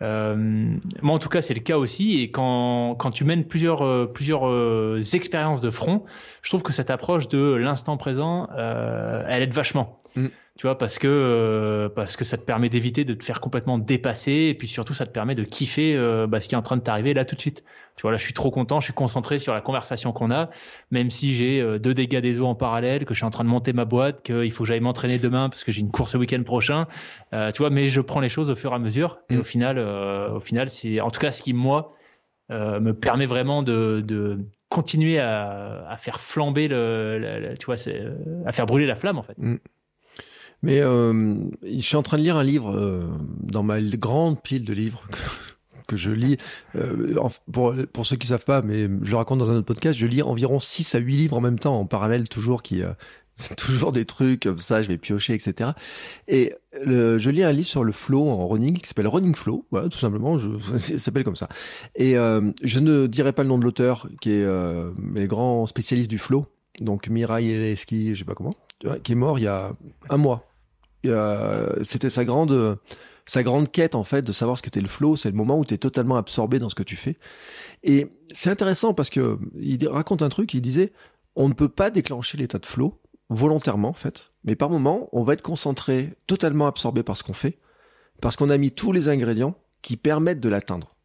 Euh, 0.00 0.76
moi, 1.02 1.14
en 1.14 1.18
tout 1.18 1.28
cas, 1.28 1.42
c'est 1.42 1.54
le 1.54 1.60
cas 1.60 1.76
aussi. 1.76 2.20
Et 2.20 2.30
quand, 2.30 2.94
quand 2.96 3.10
tu 3.10 3.24
mènes 3.24 3.44
plusieurs, 3.44 3.82
euh, 3.82 4.06
plusieurs 4.06 4.48
euh, 4.48 5.02
expériences 5.12 5.60
de 5.60 5.70
front, 5.70 6.04
je 6.42 6.50
trouve 6.50 6.62
que 6.62 6.72
cette 6.72 6.90
approche 6.90 7.28
de 7.28 7.54
l'instant 7.54 7.96
présent, 7.96 8.48
elle 8.56 9.42
aide 9.42 9.52
vachement. 9.52 10.00
Mm. 10.16 10.28
Tu 10.58 10.66
vois, 10.66 10.76
parce 10.76 10.98
que, 10.98 11.90
parce 11.94 12.16
que 12.16 12.24
ça 12.24 12.36
te 12.36 12.42
permet 12.42 12.68
d'éviter 12.68 13.04
de 13.04 13.14
te 13.14 13.24
faire 13.24 13.40
complètement 13.40 13.78
dépasser. 13.78 14.32
Et 14.50 14.54
puis 14.54 14.68
surtout, 14.68 14.92
ça 14.92 15.06
te 15.06 15.12
permet 15.12 15.34
de 15.34 15.44
kiffer 15.44 15.96
bah, 16.28 16.40
ce 16.40 16.48
qui 16.48 16.54
est 16.54 16.58
en 16.58 16.62
train 16.62 16.76
de 16.76 16.82
t'arriver 16.82 17.14
là 17.14 17.24
tout 17.24 17.36
de 17.36 17.40
suite. 17.40 17.64
Tu 17.98 18.02
vois, 18.02 18.12
là, 18.12 18.16
je 18.16 18.22
suis 18.22 18.32
trop 18.32 18.52
content, 18.52 18.78
je 18.78 18.84
suis 18.84 18.94
concentré 18.94 19.40
sur 19.40 19.52
la 19.52 19.60
conversation 19.60 20.12
qu'on 20.12 20.30
a, 20.30 20.50
même 20.92 21.10
si 21.10 21.34
j'ai 21.34 21.60
euh, 21.60 21.80
deux 21.80 21.94
dégâts 21.94 22.20
des 22.20 22.38
eaux 22.38 22.46
en 22.46 22.54
parallèle, 22.54 23.04
que 23.04 23.12
je 23.12 23.18
suis 23.18 23.26
en 23.26 23.30
train 23.30 23.42
de 23.42 23.48
monter 23.48 23.72
ma 23.72 23.84
boîte, 23.84 24.22
qu'il 24.22 24.52
faut 24.52 24.62
que 24.62 24.68
j'aille 24.68 24.78
m'entraîner 24.78 25.18
demain 25.18 25.48
parce 25.48 25.64
que 25.64 25.72
j'ai 25.72 25.80
une 25.80 25.90
course 25.90 26.14
le 26.14 26.20
week-end 26.20 26.40
prochain. 26.44 26.86
Euh, 27.32 27.50
tu 27.50 27.58
vois, 27.58 27.70
mais 27.70 27.88
je 27.88 28.00
prends 28.00 28.20
les 28.20 28.28
choses 28.28 28.50
au 28.50 28.54
fur 28.54 28.70
et 28.70 28.76
à 28.76 28.78
mesure. 28.78 29.18
Et 29.30 29.34
mm. 29.34 29.40
au 29.40 29.44
final, 29.44 29.78
euh, 29.78 30.30
au 30.30 30.38
final, 30.38 30.70
c'est 30.70 31.00
en 31.00 31.10
tout 31.10 31.18
cas 31.18 31.32
ce 31.32 31.42
qui 31.42 31.52
moi 31.52 31.94
me 32.50 32.92
permet 32.92 33.26
vraiment 33.26 33.62
de, 33.62 34.00
de 34.00 34.38
continuer 34.70 35.18
à, 35.18 35.86
à, 35.86 35.96
faire 35.98 36.20
flamber 36.20 36.66
le, 36.66 37.54
tu 37.58 37.66
vois, 37.66 37.74
à 38.46 38.52
faire 38.52 38.64
brûler 38.64 38.86
la 38.86 38.94
flamme 38.94 39.18
en 39.18 39.22
fait. 39.22 39.36
Mm. 39.36 39.56
Mais 40.62 40.80
je 40.80 41.78
suis 41.78 41.96
en 41.96 42.02
train 42.02 42.16
de 42.16 42.22
lire 42.22 42.36
un 42.36 42.44
livre 42.44 43.08
dans 43.42 43.62
ma 43.62 43.80
grande 43.80 44.42
pile 44.42 44.64
de 44.64 44.72
livres 44.72 45.02
que 45.88 45.96
je 45.96 46.12
lis. 46.12 46.36
Euh, 46.76 47.16
pour, 47.50 47.74
pour 47.92 48.06
ceux 48.06 48.16
qui 48.16 48.28
savent 48.28 48.44
pas, 48.44 48.62
mais 48.62 48.82
je 49.02 49.10
le 49.10 49.16
raconte 49.16 49.40
dans 49.40 49.50
un 49.50 49.56
autre 49.56 49.66
podcast, 49.66 49.98
je 49.98 50.06
lis 50.06 50.22
environ 50.22 50.60
6 50.60 50.94
à 50.94 50.98
8 50.98 51.16
livres 51.16 51.36
en 51.36 51.40
même 51.40 51.58
temps, 51.58 51.80
en 51.80 51.86
parallèle 51.86 52.28
toujours, 52.28 52.62
qui 52.62 52.82
euh, 52.82 52.92
toujours 53.56 53.90
des 53.90 54.04
trucs 54.04 54.42
comme 54.44 54.58
ça, 54.58 54.82
je 54.82 54.88
vais 54.88 54.98
piocher, 54.98 55.34
etc. 55.34 55.70
Et 56.28 56.54
le, 56.84 57.18
je 57.18 57.30
lis 57.30 57.42
un 57.42 57.52
livre 57.52 57.66
sur 57.66 57.82
le 57.82 57.92
flow 57.92 58.28
en 58.28 58.46
running 58.46 58.78
qui 58.78 58.86
s'appelle 58.86 59.08
Running 59.08 59.34
Flow, 59.34 59.66
voilà, 59.70 59.88
tout 59.88 59.98
simplement, 59.98 60.38
je, 60.38 60.50
ça 60.78 60.98
s'appelle 60.98 61.24
comme 61.24 61.36
ça. 61.36 61.48
Et 61.96 62.16
euh, 62.16 62.52
je 62.62 62.78
ne 62.78 63.06
dirai 63.06 63.32
pas 63.32 63.42
le 63.42 63.48
nom 63.48 63.58
de 63.58 63.64
l'auteur, 63.64 64.06
qui 64.20 64.30
est 64.30 64.44
euh, 64.44 64.90
les 65.14 65.26
grands 65.26 65.66
spécialistes 65.66 66.10
du 66.10 66.18
flow, 66.18 66.46
donc 66.80 67.08
Mirai 67.08 67.46
Eleski, 67.46 68.14
je 68.14 68.20
sais 68.20 68.24
pas 68.24 68.34
comment, 68.34 68.54
qui 69.02 69.12
est 69.12 69.16
mort 69.16 69.38
il 69.38 69.42
y 69.42 69.48
a 69.48 69.72
un 70.10 70.16
mois. 70.16 70.44
C'était 71.82 72.10
sa 72.10 72.24
grande 72.24 72.78
sa 73.28 73.42
grande 73.42 73.70
quête 73.70 73.94
en 73.94 74.04
fait 74.04 74.22
de 74.22 74.32
savoir 74.32 74.56
ce 74.56 74.62
qu'était 74.62 74.80
le 74.80 74.88
flow, 74.88 75.14
c'est 75.14 75.30
le 75.30 75.36
moment 75.36 75.58
où 75.58 75.64
tu 75.64 75.74
es 75.74 75.78
totalement 75.78 76.16
absorbé 76.16 76.58
dans 76.58 76.70
ce 76.70 76.74
que 76.74 76.82
tu 76.82 76.96
fais. 76.96 77.16
Et 77.82 78.06
c'est 78.32 78.50
intéressant 78.50 78.94
parce 78.94 79.10
que 79.10 79.38
il 79.60 79.86
raconte 79.86 80.22
un 80.22 80.30
truc, 80.30 80.54
il 80.54 80.62
disait 80.62 80.92
on 81.36 81.48
ne 81.48 81.54
peut 81.54 81.68
pas 81.68 81.90
déclencher 81.90 82.38
l'état 82.38 82.58
de 82.58 82.66
flow 82.66 82.98
volontairement 83.28 83.90
en 83.90 83.94
fait, 83.94 84.30
mais 84.44 84.56
par 84.56 84.70
moment, 84.70 85.10
on 85.12 85.22
va 85.22 85.34
être 85.34 85.42
concentré, 85.42 86.14
totalement 86.26 86.66
absorbé 86.66 87.02
par 87.02 87.16
ce 87.16 87.22
qu'on 87.22 87.34
fait 87.34 87.58
parce 88.20 88.36
qu'on 88.36 88.50
a 88.50 88.56
mis 88.56 88.72
tous 88.72 88.92
les 88.92 89.08
ingrédients 89.08 89.54
qui 89.82 89.96
permettent 89.96 90.40
de 90.40 90.48
l'atteindre. 90.48 90.96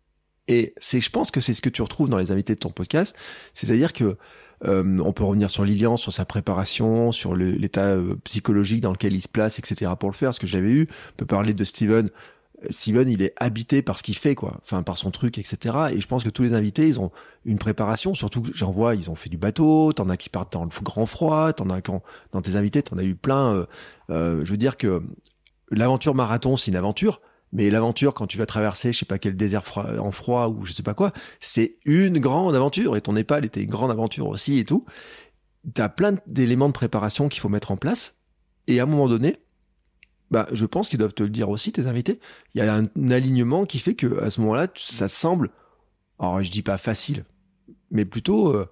Et 0.48 0.74
c'est 0.78 1.02
je 1.02 1.10
pense 1.10 1.30
que 1.30 1.42
c'est 1.42 1.54
ce 1.54 1.62
que 1.62 1.70
tu 1.70 1.82
retrouves 1.82 2.10
dans 2.10 2.18
les 2.18 2.32
invités 2.32 2.56
de 2.56 2.60
ton 2.60 2.72
podcast, 2.72 3.18
c'est-à-dire 3.54 3.92
que 3.92 4.18
euh, 4.66 5.00
on 5.00 5.12
peut 5.14 5.24
revenir 5.24 5.50
sur 5.50 5.66
Lilian, 5.66 5.98
sur 5.98 6.14
sa 6.14 6.26
préparation, 6.26 7.12
sur 7.12 7.36
l'état 7.36 7.88
euh, 7.88 8.16
psychologique 8.24 8.82
dans 8.82 8.92
lequel 8.92 9.14
il 9.14 9.22
se 9.22 9.28
place, 9.28 9.60
etc. 9.60 9.92
pour 10.00 10.10
le 10.10 10.16
faire, 10.16 10.34
ce 10.34 10.40
que 10.40 10.48
j'avais 10.48 10.72
eu. 10.72 10.88
On 11.14 11.16
peut 11.18 11.26
parler 11.26 11.54
de 11.54 11.64
Steven. 11.64 12.10
Euh, 12.64 12.68
Steven, 12.70 13.10
il 13.10 13.22
est 13.22 13.34
habité 13.38 13.82
par 13.82 13.98
ce 13.98 14.04
qu'il 14.04 14.18
fait, 14.18 14.36
quoi. 14.36 14.60
Enfin, 14.64 14.84
par 14.84 14.98
son 14.98 15.12
truc, 15.12 15.38
etc. 15.38 15.76
Et 15.94 16.00
je 16.00 16.08
pense 16.08 16.24
que 16.24 16.30
tous 16.30 16.44
les 16.44 16.54
invités, 16.54 16.88
ils 16.88 17.00
ont 17.00 17.12
une 17.46 17.58
préparation. 17.58 18.14
Surtout 18.14 18.44
j'en 18.54 18.72
vois, 18.72 18.96
ils 18.96 19.10
ont 19.10 19.16
fait 19.16 19.30
du 19.30 19.38
bateau. 19.38 19.92
T'en 19.94 20.10
as 20.10 20.18
qui 20.18 20.30
partent 20.30 20.54
dans 20.54 20.64
le 20.64 20.72
grand 20.82 21.06
froid. 21.06 21.52
T'en 21.54 21.70
as 21.70 21.82
quand, 21.82 22.02
dans 22.32 22.42
tes 22.42 22.56
invités, 22.56 22.82
t'en 22.84 22.98
as 22.98 23.04
eu 23.04 23.16
plein. 23.16 23.66
je 24.10 24.50
veux 24.50 24.58
dire 24.58 24.78
que 24.78 25.04
l'aventure 25.72 26.16
marathon, 26.16 26.56
c'est 26.56 26.72
une 26.72 26.78
aventure. 26.78 27.22
Mais 27.54 27.70
l'aventure, 27.70 28.16
quand 28.16 28.26
tu 28.26 28.40
vas 28.40 28.48
traverser, 28.48 28.92
je 28.92 29.00
sais 29.00 29.06
pas 29.06 29.20
quel 29.20 29.36
désert 29.36 29.64
froid, 29.64 29.86
en 30.00 30.12
froid 30.12 30.48
ou 30.48 30.66
je 30.66 30.74
sais 30.74 30.82
pas 30.82 30.96
quoi, 30.96 31.14
c'est 31.40 31.78
une 31.86 32.18
grande 32.18 32.56
aventure. 32.56 32.98
Et 32.98 33.02
ton 33.02 33.14
Népal 33.14 33.46
était 33.46 33.62
une 33.62 33.70
grande 33.70 33.92
aventure 33.92 34.28
aussi 34.28 34.58
et 34.58 34.66
tout. 34.66 34.86
T'as 35.74 35.88
plein 35.88 36.16
d'éléments 36.26 36.68
de 36.68 36.74
préparation 36.74 37.30
qu'il 37.30 37.42
faut 37.42 37.50
mettre 37.50 37.72
en 37.72 37.78
place. 37.78 38.18
Et 38.66 38.80
à 38.80 38.84
un 38.84 38.86
moment 38.88 39.08
donné, 39.08 39.38
bah, 40.32 40.48
je 40.52 40.66
pense 40.66 40.90
qu'ils 40.90 40.98
doivent 40.98 41.14
te 41.14 41.22
le 41.22 41.30
dire 41.30 41.50
aussi, 41.50 41.72
tes 41.72 41.86
invités. 41.86 42.20
Il 42.56 42.64
y 42.64 42.68
a 42.68 42.76
un, 42.76 43.12
alignement 43.12 43.68
qui 43.68 43.78
fait 43.78 43.94
que 43.94 44.20
à 44.20 44.32
ce 44.32 44.42
moment-là, 44.42 44.68
ça 44.76 45.08
semble, 45.08 45.52
alors 46.18 46.44
je 46.44 46.50
dis 46.50 46.64
pas 46.64 46.78
facile, 46.78 47.24
mais 47.92 48.04
plutôt 48.04 48.52
euh, 48.52 48.66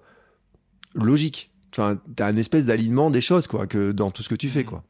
logique. 0.92 1.52
Enfin, 1.70 2.00
t'as 2.16 2.32
une 2.32 2.38
espèce 2.38 2.66
d'alignement 2.66 3.10
des 3.10 3.20
choses, 3.20 3.46
quoi, 3.46 3.68
que 3.68 3.92
dans 3.92 4.10
tout 4.10 4.24
ce 4.24 4.28
que 4.28 4.34
tu 4.34 4.48
fais, 4.48 4.64
quoi. 4.64 4.82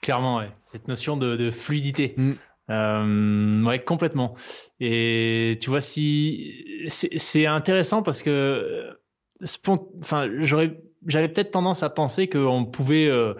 Clairement, 0.00 0.38
ouais. 0.38 0.50
Cette 0.72 0.88
notion 0.88 1.18
de, 1.18 1.50
fluidité. 1.50 2.14
Mm. 2.16 2.32
Euh, 2.70 3.60
ouais, 3.62 3.82
complètement. 3.82 4.34
Et 4.78 5.58
tu 5.60 5.70
vois, 5.70 5.80
si 5.80 6.64
c'est 6.88 7.46
intéressant 7.46 8.02
parce 8.02 8.22
que, 8.22 8.96
enfin, 10.00 10.28
j'aurais, 10.38 10.80
j'avais 11.06 11.28
peut-être 11.28 11.50
tendance 11.50 11.82
à 11.82 11.90
penser 11.90 12.28
qu'on 12.28 12.64
pouvait. 12.64 13.06
Euh, 13.06 13.34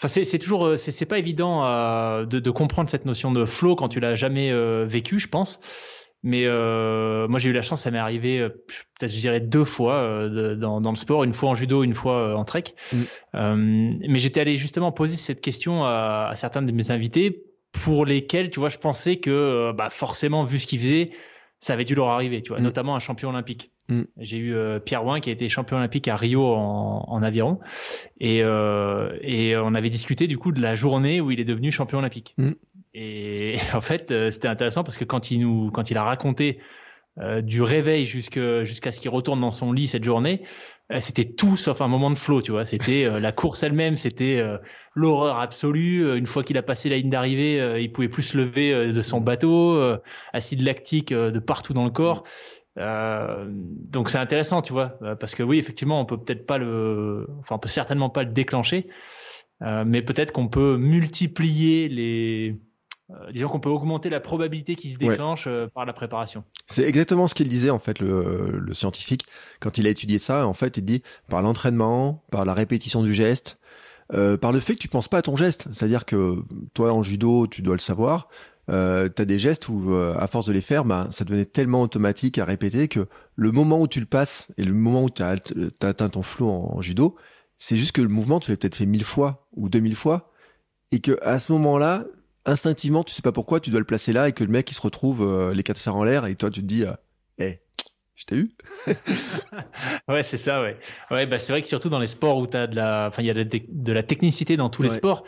enfin, 0.00 0.08
c'est 0.08 0.38
toujours, 0.38 0.66
euh, 0.66 0.76
c'est 0.76 1.06
pas 1.06 1.18
évident 1.18 1.62
de, 2.24 2.38
de, 2.38 2.50
comprendre 2.50 2.90
cette 2.90 3.06
notion 3.06 3.32
de 3.32 3.44
flow 3.44 3.76
quand 3.76 3.88
tu 3.88 4.00
l'as 4.00 4.14
jamais 4.14 4.52
vécu, 4.84 5.18
je 5.18 5.28
pense. 5.28 5.60
Mais 6.24 6.46
euh, 6.46 7.28
moi, 7.28 7.38
j'ai 7.38 7.48
eu 7.48 7.52
la 7.52 7.62
chance, 7.62 7.82
ça 7.82 7.92
m'est 7.92 7.98
arrivé 7.98 8.48
peut-être, 8.98 9.12
je 9.12 9.20
dirais, 9.20 9.40
deux 9.40 9.64
fois 9.64 10.28
dans, 10.28 10.80
dans, 10.80 10.90
le 10.90 10.96
sport, 10.96 11.22
une 11.22 11.32
fois 11.32 11.50
en 11.50 11.54
judo, 11.54 11.84
une 11.84 11.94
fois 11.94 12.36
en 12.36 12.44
trek. 12.44 12.74
Mm. 12.92 14.00
mais 14.08 14.18
j'étais 14.18 14.40
allé 14.40 14.56
justement 14.56 14.90
poser 14.90 15.16
cette 15.16 15.40
question 15.40 15.84
à, 15.84 16.28
à, 16.30 16.36
certains 16.36 16.60
de 16.60 16.72
mes 16.72 16.90
invités 16.90 17.44
pour 17.72 18.06
lesquels, 18.06 18.50
tu 18.50 18.60
vois, 18.60 18.68
je 18.68 18.78
pensais 18.78 19.18
que 19.18 19.30
euh, 19.30 19.72
bah, 19.72 19.90
forcément, 19.90 20.44
vu 20.44 20.58
ce 20.58 20.66
qu'ils 20.66 20.80
faisaient, 20.80 21.10
ça 21.60 21.72
avait 21.72 21.84
dû 21.84 21.94
leur 21.94 22.08
arriver, 22.08 22.42
tu 22.42 22.50
vois, 22.50 22.60
mm. 22.60 22.64
notamment 22.64 22.96
un 22.96 23.00
champion 23.00 23.30
olympique. 23.30 23.72
Mm. 23.88 24.02
J'ai 24.18 24.36
eu 24.36 24.54
euh, 24.54 24.78
Pierre 24.78 25.04
Ouin 25.04 25.20
qui 25.20 25.30
a 25.30 25.32
été 25.32 25.48
champion 25.48 25.78
olympique 25.78 26.08
à 26.08 26.16
Rio 26.16 26.44
en, 26.44 27.04
en 27.08 27.22
aviron 27.22 27.58
et, 28.20 28.42
euh, 28.42 29.16
et 29.22 29.56
on 29.56 29.74
avait 29.74 29.90
discuté 29.90 30.26
du 30.26 30.38
coup 30.38 30.52
de 30.52 30.60
la 30.60 30.74
journée 30.74 31.20
où 31.20 31.30
il 31.30 31.40
est 31.40 31.44
devenu 31.44 31.72
champion 31.72 31.98
olympique. 31.98 32.34
Mm. 32.36 32.52
Et 32.94 33.56
en 33.74 33.80
fait, 33.80 34.10
euh, 34.10 34.30
c'était 34.30 34.48
intéressant 34.48 34.84
parce 34.84 34.98
que 34.98 35.04
quand 35.04 35.30
il 35.30 35.40
nous, 35.40 35.70
quand 35.70 35.90
il 35.90 35.96
a 35.96 36.04
raconté 36.04 36.60
du 37.42 37.62
réveil 37.62 38.06
jusqu'à 38.06 38.92
ce 38.92 39.00
qu'il 39.00 39.10
retourne 39.10 39.40
dans 39.40 39.50
son 39.50 39.72
lit 39.72 39.88
cette 39.88 40.04
journée, 40.04 40.44
c'était 41.00 41.24
tout 41.24 41.56
sauf 41.56 41.80
un 41.82 41.88
moment 41.88 42.10
de 42.10 42.18
flow, 42.18 42.40
tu 42.40 42.52
vois. 42.52 42.64
C'était 42.64 43.04
euh, 43.04 43.20
la 43.20 43.32
course 43.32 43.62
elle-même, 43.62 43.96
c'était 43.96 44.38
euh, 44.38 44.56
l'horreur 44.94 45.38
absolue. 45.38 46.16
Une 46.16 46.26
fois 46.26 46.42
qu'il 46.42 46.56
a 46.56 46.62
passé 46.62 46.88
la 46.88 46.96
ligne 46.96 47.10
d'arrivée, 47.10 47.82
il 47.82 47.92
pouvait 47.92 48.08
plus 48.08 48.22
se 48.22 48.38
lever 48.38 48.92
de 48.92 49.02
son 49.02 49.20
bateau, 49.20 49.80
acide 50.32 50.62
lactique 50.62 51.12
de 51.12 51.38
partout 51.38 51.72
dans 51.72 51.84
le 51.84 51.90
corps. 51.90 52.24
donc 52.76 54.10
c'est 54.10 54.18
intéressant, 54.18 54.60
tu 54.62 54.72
vois, 54.72 54.98
parce 55.20 55.36
que 55.36 55.44
oui, 55.44 55.58
effectivement, 55.58 56.00
on 56.00 56.04
peut 56.04 56.18
peut-être 56.18 56.46
pas 56.46 56.58
le, 56.58 57.28
enfin, 57.38 57.56
on 57.56 57.58
peut 57.58 57.68
certainement 57.68 58.10
pas 58.10 58.24
le 58.24 58.32
déclencher, 58.32 58.88
mais 59.60 60.02
peut-être 60.02 60.32
qu'on 60.32 60.48
peut 60.48 60.76
multiplier 60.78 61.88
les 61.88 62.58
euh, 63.10 63.32
disons 63.32 63.48
qu'on 63.48 63.60
peut 63.60 63.70
augmenter 63.70 64.10
la 64.10 64.20
probabilité 64.20 64.74
qu'il 64.74 64.92
se 64.92 64.98
déclenche 64.98 65.46
euh, 65.46 65.66
par 65.66 65.86
la 65.86 65.92
préparation. 65.92 66.44
C'est 66.66 66.84
exactement 66.84 67.26
ce 67.26 67.34
qu'il 67.34 67.48
disait 67.48 67.70
en 67.70 67.78
fait 67.78 68.00
le, 68.00 68.58
le, 68.58 68.74
scientifique 68.74 69.24
quand 69.60 69.78
il 69.78 69.86
a 69.86 69.90
étudié 69.90 70.18
ça. 70.18 70.46
En 70.46 70.52
fait, 70.52 70.76
il 70.76 70.84
dit 70.84 71.02
par 71.28 71.42
l'entraînement, 71.42 72.22
par 72.30 72.44
la 72.44 72.52
répétition 72.52 73.02
du 73.02 73.14
geste, 73.14 73.58
euh, 74.14 74.38
par 74.38 74.52
le 74.52 74.60
fait 74.60 74.74
que 74.74 74.78
tu 74.78 74.88
penses 74.88 75.08
pas 75.08 75.18
à 75.18 75.22
ton 75.22 75.36
geste. 75.36 75.68
C'est-à-dire 75.72 76.04
que 76.04 76.42
toi 76.74 76.92
en 76.92 77.02
judo, 77.02 77.46
tu 77.46 77.62
dois 77.62 77.74
le 77.74 77.80
savoir. 77.80 78.28
Euh, 78.70 79.08
t'as 79.08 79.24
des 79.24 79.38
gestes 79.38 79.68
où, 79.68 79.92
euh, 79.92 80.14
à 80.18 80.26
force 80.26 80.46
de 80.46 80.52
les 80.52 80.60
faire, 80.60 80.84
bah, 80.84 81.08
ça 81.10 81.24
devenait 81.24 81.46
tellement 81.46 81.82
automatique 81.82 82.38
à 82.38 82.44
répéter 82.44 82.88
que 82.88 83.06
le 83.34 83.50
moment 83.50 83.80
où 83.80 83.88
tu 83.88 84.00
le 84.00 84.06
passes 84.06 84.48
et 84.58 84.64
le 84.64 84.74
moment 84.74 85.04
où 85.04 85.10
tu 85.10 85.22
as, 85.22 85.36
atteint 85.82 86.08
ton 86.08 86.22
flow 86.22 86.48
en, 86.50 86.80
judo, 86.82 87.16
c'est 87.56 87.76
juste 87.76 87.92
que 87.92 88.02
le 88.02 88.08
mouvement, 88.08 88.40
tu 88.40 88.50
l'as 88.50 88.56
peut-être 88.56 88.76
fait 88.76 88.86
mille 88.86 89.04
fois 89.04 89.46
ou 89.54 89.68
deux 89.68 89.80
mille 89.80 89.96
fois, 89.96 90.32
et 90.92 91.00
que 91.00 91.18
à 91.22 91.38
ce 91.38 91.50
moment-là, 91.52 92.04
instinctivement, 92.48 93.04
tu 93.04 93.14
sais 93.14 93.22
pas 93.22 93.32
pourquoi, 93.32 93.60
tu 93.60 93.70
dois 93.70 93.80
le 93.80 93.86
placer 93.86 94.12
là 94.12 94.28
et 94.28 94.32
que 94.32 94.44
le 94.44 94.50
mec 94.50 94.70
il 94.70 94.74
se 94.74 94.80
retrouve 94.80 95.22
euh, 95.22 95.54
les 95.54 95.62
quatre 95.62 95.78
fers 95.78 95.96
en 95.96 96.04
l'air 96.04 96.26
et 96.26 96.34
toi 96.34 96.50
tu 96.50 96.60
te 96.60 96.66
dis, 96.66 96.84
eh, 97.38 97.60
je 98.18 98.24
t'ai 98.24 98.36
eu. 98.36 98.50
ouais, 100.08 100.24
c'est 100.24 100.36
ça, 100.36 100.60
ouais. 100.60 100.76
Ouais, 101.10 101.24
bah 101.26 101.38
c'est 101.38 101.52
vrai 101.52 101.62
que 101.62 101.68
surtout 101.68 101.88
dans 101.88 102.00
les 102.00 102.06
sports 102.06 102.36
où 102.38 102.48
tu 102.48 102.56
as 102.56 102.66
de 102.66 102.74
la, 102.74 103.06
enfin 103.08 103.22
il 103.22 103.26
y 103.26 103.30
a 103.30 103.34
de, 103.34 103.92
la 103.92 104.02
technicité 104.02 104.56
dans 104.56 104.70
tous 104.70 104.82
les 104.82 104.90
sports. 104.90 105.24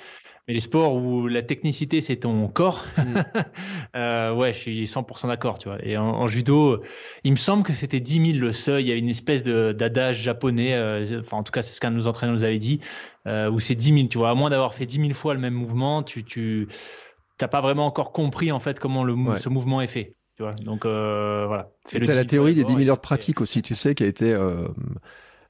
Mais 0.48 0.54
les 0.54 0.60
sports 0.60 0.96
où 0.96 1.28
la 1.28 1.42
technicité 1.42 2.00
c'est 2.00 2.16
ton 2.16 2.48
corps, 2.48 2.84
mm. 2.96 3.20
euh, 3.96 4.34
ouais, 4.34 4.52
je 4.52 4.58
suis 4.58 4.84
100% 4.86 5.28
d'accord, 5.28 5.58
tu 5.58 5.68
vois. 5.68 5.78
Et 5.84 5.96
en, 5.96 6.26
judo, 6.26 6.82
il 7.22 7.30
me 7.30 7.36
semble 7.36 7.62
que 7.62 7.74
c'était 7.74 8.00
10 8.00 8.32
000 8.32 8.38
le 8.38 8.50
seuil. 8.50 8.86
Il 8.86 8.88
y 8.88 8.92
a 8.92 8.96
une 8.96 9.08
espèce 9.08 9.44
de 9.44 9.70
d'adage 9.70 10.20
japonais, 10.20 10.74
euh, 10.74 11.20
enfin 11.20 11.36
en 11.36 11.42
tout 11.44 11.52
cas 11.52 11.62
c'est 11.62 11.74
ce 11.74 11.80
qu'un 11.80 11.92
de 11.92 11.96
nos 11.96 12.08
entraîneurs 12.08 12.34
nous 12.34 12.44
avait 12.44 12.58
dit, 12.58 12.80
euh, 13.28 13.48
où 13.48 13.60
c'est 13.60 13.76
10 13.76 13.94
000, 13.94 14.08
tu 14.08 14.18
vois. 14.18 14.30
À 14.30 14.34
moins 14.34 14.50
d'avoir 14.50 14.74
fait 14.74 14.86
10 14.86 14.96
000 14.96 15.12
fois 15.12 15.34
le 15.34 15.40
même 15.40 15.54
mouvement, 15.54 16.02
tu 16.02 16.24
tu 16.24 16.66
t'as 17.40 17.48
pas 17.48 17.60
vraiment 17.60 17.86
encore 17.86 18.12
compris 18.12 18.52
en 18.52 18.60
fait 18.60 18.78
comment 18.78 19.02
le 19.02 19.16
ce 19.36 19.48
mouvement 19.48 19.80
est 19.80 19.88
fait. 19.88 20.14
Tu 20.36 20.42
vois. 20.42 20.54
Donc 20.54 20.84
voilà. 20.84 21.70
C'est 21.86 22.04
la 22.06 22.24
théorie 22.24 22.54
des 22.54 22.64
10 22.64 22.74
000 22.76 22.88
heures 22.88 22.96
de 22.96 23.00
pratique 23.00 23.40
aussi, 23.40 23.62
tu 23.62 23.74
sais, 23.74 23.94
qui 23.94 24.04
a 24.04 24.06
été 24.06 24.34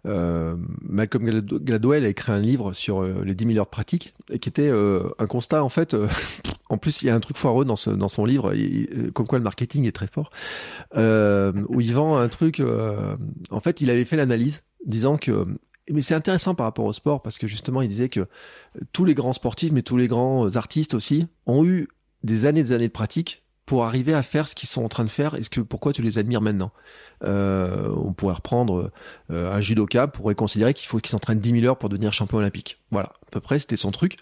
euh, 0.07 0.57
Malcolm 0.83 1.25
Gladwell 1.25 2.07
a 2.07 2.09
écrit 2.09 2.33
un 2.33 2.39
livre 2.39 2.73
sur 2.73 3.03
euh, 3.03 3.23
les 3.25 3.35
10 3.35 3.47
000 3.47 3.59
heures 3.59 3.67
de 3.67 3.71
pratique 3.71 4.15
et 4.31 4.39
qui 4.39 4.49
était 4.49 4.69
euh, 4.69 5.11
un 5.19 5.27
constat 5.27 5.63
en 5.63 5.69
fait. 5.69 5.95
en 6.71 6.79
plus, 6.79 7.03
il 7.03 7.07
y 7.07 7.11
a 7.11 7.15
un 7.15 7.21
truc 7.21 7.37
foireux 7.37 7.65
dans, 7.65 7.77
ce, 7.77 7.91
dans 7.91 8.09
son 8.09 8.25
livre, 8.25 8.55
comme 9.13 9.27
quoi 9.27 9.39
le 9.39 9.45
marketing 9.45 9.87
est 9.87 9.93
très 9.93 10.07
fort, 10.07 10.31
où 10.95 11.81
il 11.81 11.93
vend 11.93 12.17
un 12.17 12.29
truc. 12.29 12.63
en 13.51 13.61
fait, 13.61 13.81
il 13.81 13.91
avait 13.91 14.05
fait 14.05 14.17
l'analyse 14.17 14.63
disant 14.87 15.17
que 15.17 15.47
mais 15.89 16.01
c'est 16.03 16.15
intéressant 16.15 16.55
par 16.55 16.67
rapport 16.67 16.85
au 16.85 16.93
sport 16.93 17.23
parce 17.23 17.39
que 17.39 17.47
justement 17.47 17.83
il 17.83 17.89
disait 17.89 18.09
que 18.09 18.27
tous 18.93 19.05
les 19.05 19.15
grands 19.15 19.33
sportifs 19.33 19.73
mais 19.73 19.83
tous 19.83 19.97
les 19.97 20.09
grands 20.09 20.57
artistes 20.57 20.95
aussi 20.95 21.27
ont 21.47 21.65
eu 21.65 21.89
des 22.23 22.47
années 22.47 22.63
des 22.63 22.73
années 22.73 22.89
de 22.89 22.93
pratique 22.93 23.43
pour 23.71 23.85
arriver 23.85 24.15
à 24.15 24.25
faire 24.25 24.49
ce 24.49 24.57
qu'ils 24.57 24.69
sont 24.69 24.83
en 24.83 24.89
train 24.89 25.05
de 25.05 25.09
faire 25.09 25.37
Est-ce 25.37 25.49
que 25.49 25.61
pourquoi 25.61 25.93
tu 25.93 26.03
les 26.03 26.19
admires 26.19 26.41
maintenant 26.41 26.73
euh, 27.23 27.89
On 28.05 28.13
pourrait 28.13 28.35
reprendre 28.35 28.91
euh, 29.31 29.53
un 29.53 29.61
judoka 29.61 30.09
pourrait 30.09 30.35
considérer 30.35 30.75
qu'il 30.75 30.89
faut 30.89 30.99
qu'il 30.99 31.11
s'entraîne 31.11 31.39
10 31.39 31.61
000 31.61 31.65
heures 31.67 31.79
pour 31.79 31.89
devenir 31.89 32.13
champion 32.13 32.39
olympique. 32.39 32.81
Voilà, 32.91 33.13
à 33.29 33.31
peu 33.31 33.39
près 33.39 33.61
c'était 33.61 33.77
son 33.77 33.93
truc. 33.93 34.17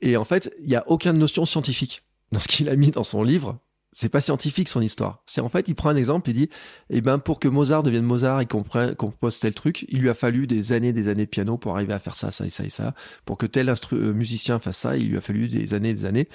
Et 0.00 0.16
en 0.16 0.24
fait, 0.24 0.52
il 0.60 0.68
y 0.68 0.74
a 0.74 0.82
aucune 0.88 1.12
notion 1.12 1.44
scientifique 1.44 2.02
dans 2.32 2.40
ce 2.40 2.48
qu'il 2.48 2.68
a 2.68 2.74
mis 2.74 2.90
dans 2.90 3.04
son 3.04 3.22
livre 3.22 3.60
c'est 3.92 4.08
pas 4.08 4.20
scientifique 4.20 4.68
son 4.68 4.80
histoire. 4.80 5.22
C'est 5.26 5.40
en 5.40 5.48
fait, 5.48 5.68
il 5.68 5.74
prend 5.74 5.88
un 5.88 5.96
exemple 5.96 6.30
et 6.30 6.32
dit, 6.32 6.48
eh 6.90 7.00
ben 7.00 7.18
pour 7.18 7.40
que 7.40 7.48
Mozart 7.48 7.82
devienne 7.82 8.04
Mozart 8.04 8.40
et 8.40 8.46
qu'on 8.46 8.62
compose 8.62 9.40
tel 9.40 9.54
truc, 9.54 9.84
il 9.88 10.00
lui 10.00 10.08
a 10.08 10.14
fallu 10.14 10.46
des 10.46 10.72
années, 10.72 10.92
des 10.92 11.08
années 11.08 11.24
de 11.24 11.30
piano 11.30 11.58
pour 11.58 11.74
arriver 11.74 11.92
à 11.92 11.98
faire 11.98 12.16
ça, 12.16 12.30
ça 12.30 12.46
et 12.46 12.50
ça 12.50 12.64
et 12.64 12.70
ça. 12.70 12.94
Pour 13.24 13.36
que 13.36 13.46
tel 13.46 13.68
euh, 13.68 14.12
musicien 14.12 14.60
fasse 14.60 14.78
ça, 14.78 14.96
il 14.96 15.08
lui 15.08 15.18
a 15.18 15.20
fallu 15.20 15.48
des 15.48 15.74
années, 15.74 15.94
des 15.94 16.04
années. 16.04 16.28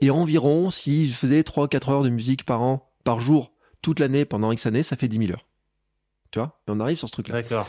Et 0.00 0.10
environ, 0.10 0.70
si 0.70 1.06
je 1.06 1.14
faisais 1.14 1.42
3-4 1.42 1.90
heures 1.90 2.02
de 2.02 2.10
musique 2.10 2.44
par 2.44 2.62
an, 2.62 2.90
par 3.04 3.20
jour, 3.20 3.52
toute 3.82 4.00
l'année 4.00 4.24
pendant 4.24 4.50
X 4.52 4.66
années, 4.66 4.82
ça 4.82 4.96
fait 4.96 5.08
10 5.08 5.18
000 5.18 5.32
heures. 5.32 5.46
Tu 6.32 6.38
vois 6.38 6.58
Et 6.66 6.70
on 6.70 6.80
arrive 6.80 6.96
sur 6.96 7.08
ce 7.08 7.12
truc-là. 7.12 7.42
D'accord. 7.42 7.68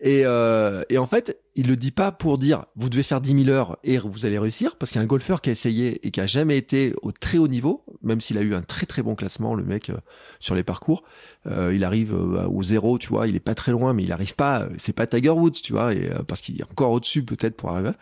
Et, 0.00 0.22
euh, 0.24 0.84
et 0.88 0.98
en 0.98 1.06
fait, 1.06 1.36
il 1.56 1.66
le 1.66 1.76
dit 1.76 1.90
pas 1.90 2.12
pour 2.12 2.38
dire 2.38 2.66
vous 2.76 2.88
devez 2.88 3.02
faire 3.02 3.20
10 3.20 3.44
000 3.44 3.48
heures 3.48 3.76
et 3.82 3.98
vous 3.98 4.24
allez 4.24 4.38
réussir, 4.38 4.76
parce 4.76 4.92
qu'un 4.92 5.04
golfeur 5.04 5.40
qui 5.40 5.50
a 5.50 5.52
essayé 5.52 6.06
et 6.06 6.10
qui 6.10 6.20
a 6.20 6.26
jamais 6.26 6.56
été 6.56 6.94
au 7.02 7.10
très 7.10 7.38
haut 7.38 7.48
niveau, 7.48 7.84
même 8.02 8.20
s'il 8.20 8.38
a 8.38 8.42
eu 8.42 8.54
un 8.54 8.62
très 8.62 8.86
très 8.86 9.02
bon 9.02 9.16
classement, 9.16 9.54
le 9.54 9.64
mec 9.64 9.90
euh, 9.90 9.96
sur 10.38 10.54
les 10.54 10.62
parcours, 10.62 11.02
euh, 11.46 11.74
il 11.74 11.82
arrive 11.82 12.14
euh, 12.14 12.46
au 12.46 12.62
zéro, 12.62 12.98
tu 12.98 13.08
vois, 13.08 13.26
il 13.26 13.34
est 13.34 13.40
pas 13.40 13.54
très 13.54 13.72
loin, 13.72 13.92
mais 13.92 14.04
il 14.04 14.12
arrive 14.12 14.36
pas, 14.36 14.68
c'est 14.78 14.94
pas 14.94 15.08
Tiger 15.08 15.30
Woods, 15.30 15.60
tu 15.62 15.72
vois, 15.72 15.92
et, 15.92 16.10
parce 16.28 16.40
qu'il 16.40 16.60
est 16.60 16.64
encore 16.64 16.92
au-dessus 16.92 17.24
peut-être 17.24 17.56
pour 17.56 17.70
arriver. 17.70 17.92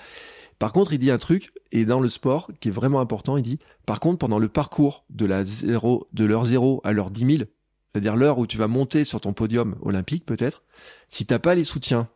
Par 0.59 0.73
contre, 0.73 0.93
il 0.93 0.99
dit 0.99 1.11
un 1.11 1.19
truc, 1.19 1.53
et 1.73 1.85
dans 1.85 2.01
le 2.01 2.09
sport, 2.09 2.51
qui 2.61 2.69
est 2.69 2.73
vraiment 2.73 3.01
important, 3.01 3.37
il 3.37 3.43
dit, 3.43 3.59
par 3.87 3.99
contre, 3.99 4.19
pendant 4.19 4.39
le 4.39 4.49
parcours 4.49 5.05
de 5.11 5.27
la 5.27 5.43
zéro, 5.43 6.07
de 6.13 6.25
l'heure 6.25 6.45
zéro 6.45 6.81
à 6.85 6.93
l'heure 6.93 7.11
10 7.11 7.37
000, 7.39 7.51
c'est-à-dire 7.93 8.17
l'heure 8.17 8.39
où 8.39 8.47
tu 8.47 8.59
vas 8.59 8.69
monter 8.69 9.05
sur 9.05 9.21
ton 9.21 9.33
podium 9.33 9.77
olympique 9.83 10.25
peut-être, 10.27 10.63
si 11.09 11.27
t'as 11.27 11.39
pas 11.39 11.55
les 11.55 11.65
soutiens, 11.65 12.09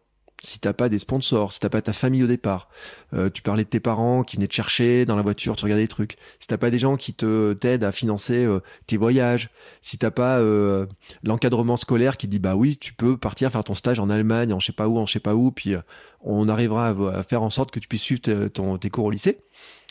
si 0.43 0.61
t'as 0.61 0.73
pas 0.73 0.89
des 0.89 0.99
sponsors, 0.99 1.53
si 1.53 1.61
t'as 1.61 1.69
pas 1.69 1.83
ta 1.83 1.93
famille 1.93 2.23
au 2.23 2.27
départ, 2.27 2.69
euh, 3.15 3.31
tu 3.31 3.43
parlais 3.43 3.65
de 3.65 3.69
tes 3.69 3.81
parents 3.81 4.23
qui 4.23 4.37
venaient 4.37 4.47
te 4.47 4.55
chercher 4.55 5.05
dans 5.05 5.17
la 5.17 5.23
voiture, 5.23 5.57
tu 5.57 5.65
regardais 5.65 5.85
des 5.85 5.89
trucs, 5.89 6.17
si 6.41 6.47
t'as 6.49 6.59
pas 6.59 6.71
des 6.71 6.79
gens 6.79 6.97
qui 6.97 7.15
te 7.15 7.53
t'aident 7.55 7.85
à 7.85 7.93
financer 7.93 8.45
euh, 8.45 8.61
tes 8.87 8.97
voyages, 8.97 9.51
si 9.81 9.99
t'as 9.99 10.11
pas 10.11 10.39
euh, 10.39 10.87
l'encadrement 11.23 11.77
scolaire 11.77 12.17
qui 12.17 12.29
dit 12.29 12.39
bah 12.39 12.55
oui 12.55 12.77
tu 12.77 12.93
peux 12.93 13.17
partir 13.17 13.51
faire 13.51 13.65
ton 13.65 13.75
stage 13.75 13.99
en 13.99 14.11
Allemagne, 14.11 14.53
en 14.53 14.61
je 14.61 14.67
sais 14.67 14.73
pas 14.73 14.89
où, 14.89 14.99
en 14.99 15.07
je 15.07 15.13
sais 15.13 15.21
pas 15.21 15.35
où, 15.35 15.51
puis 15.51 15.75
on 16.21 16.49
arrivera 16.49 16.89
à, 16.89 17.23
faire 17.23 17.43
en 17.43 17.51
sorte 17.51 17.71
que 17.71 17.81
tu 17.81 17.89
puisses 17.89 18.03
suivre 18.03 18.21
tes 18.77 18.91
cours 18.91 19.05
au 19.05 19.11
lycée. 19.11 19.41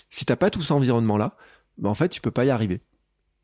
Si 0.09 0.25
t'as 0.25 0.35
pas 0.35 0.49
tout 0.49 0.61
cet 0.61 0.71
environnement 0.71 1.17
là, 1.17 1.35
bah 1.77 1.89
en 1.89 1.95
fait 1.95 2.09
tu 2.09 2.21
peux 2.21 2.31
pas 2.31 2.45
y 2.45 2.49
arriver 2.49 2.81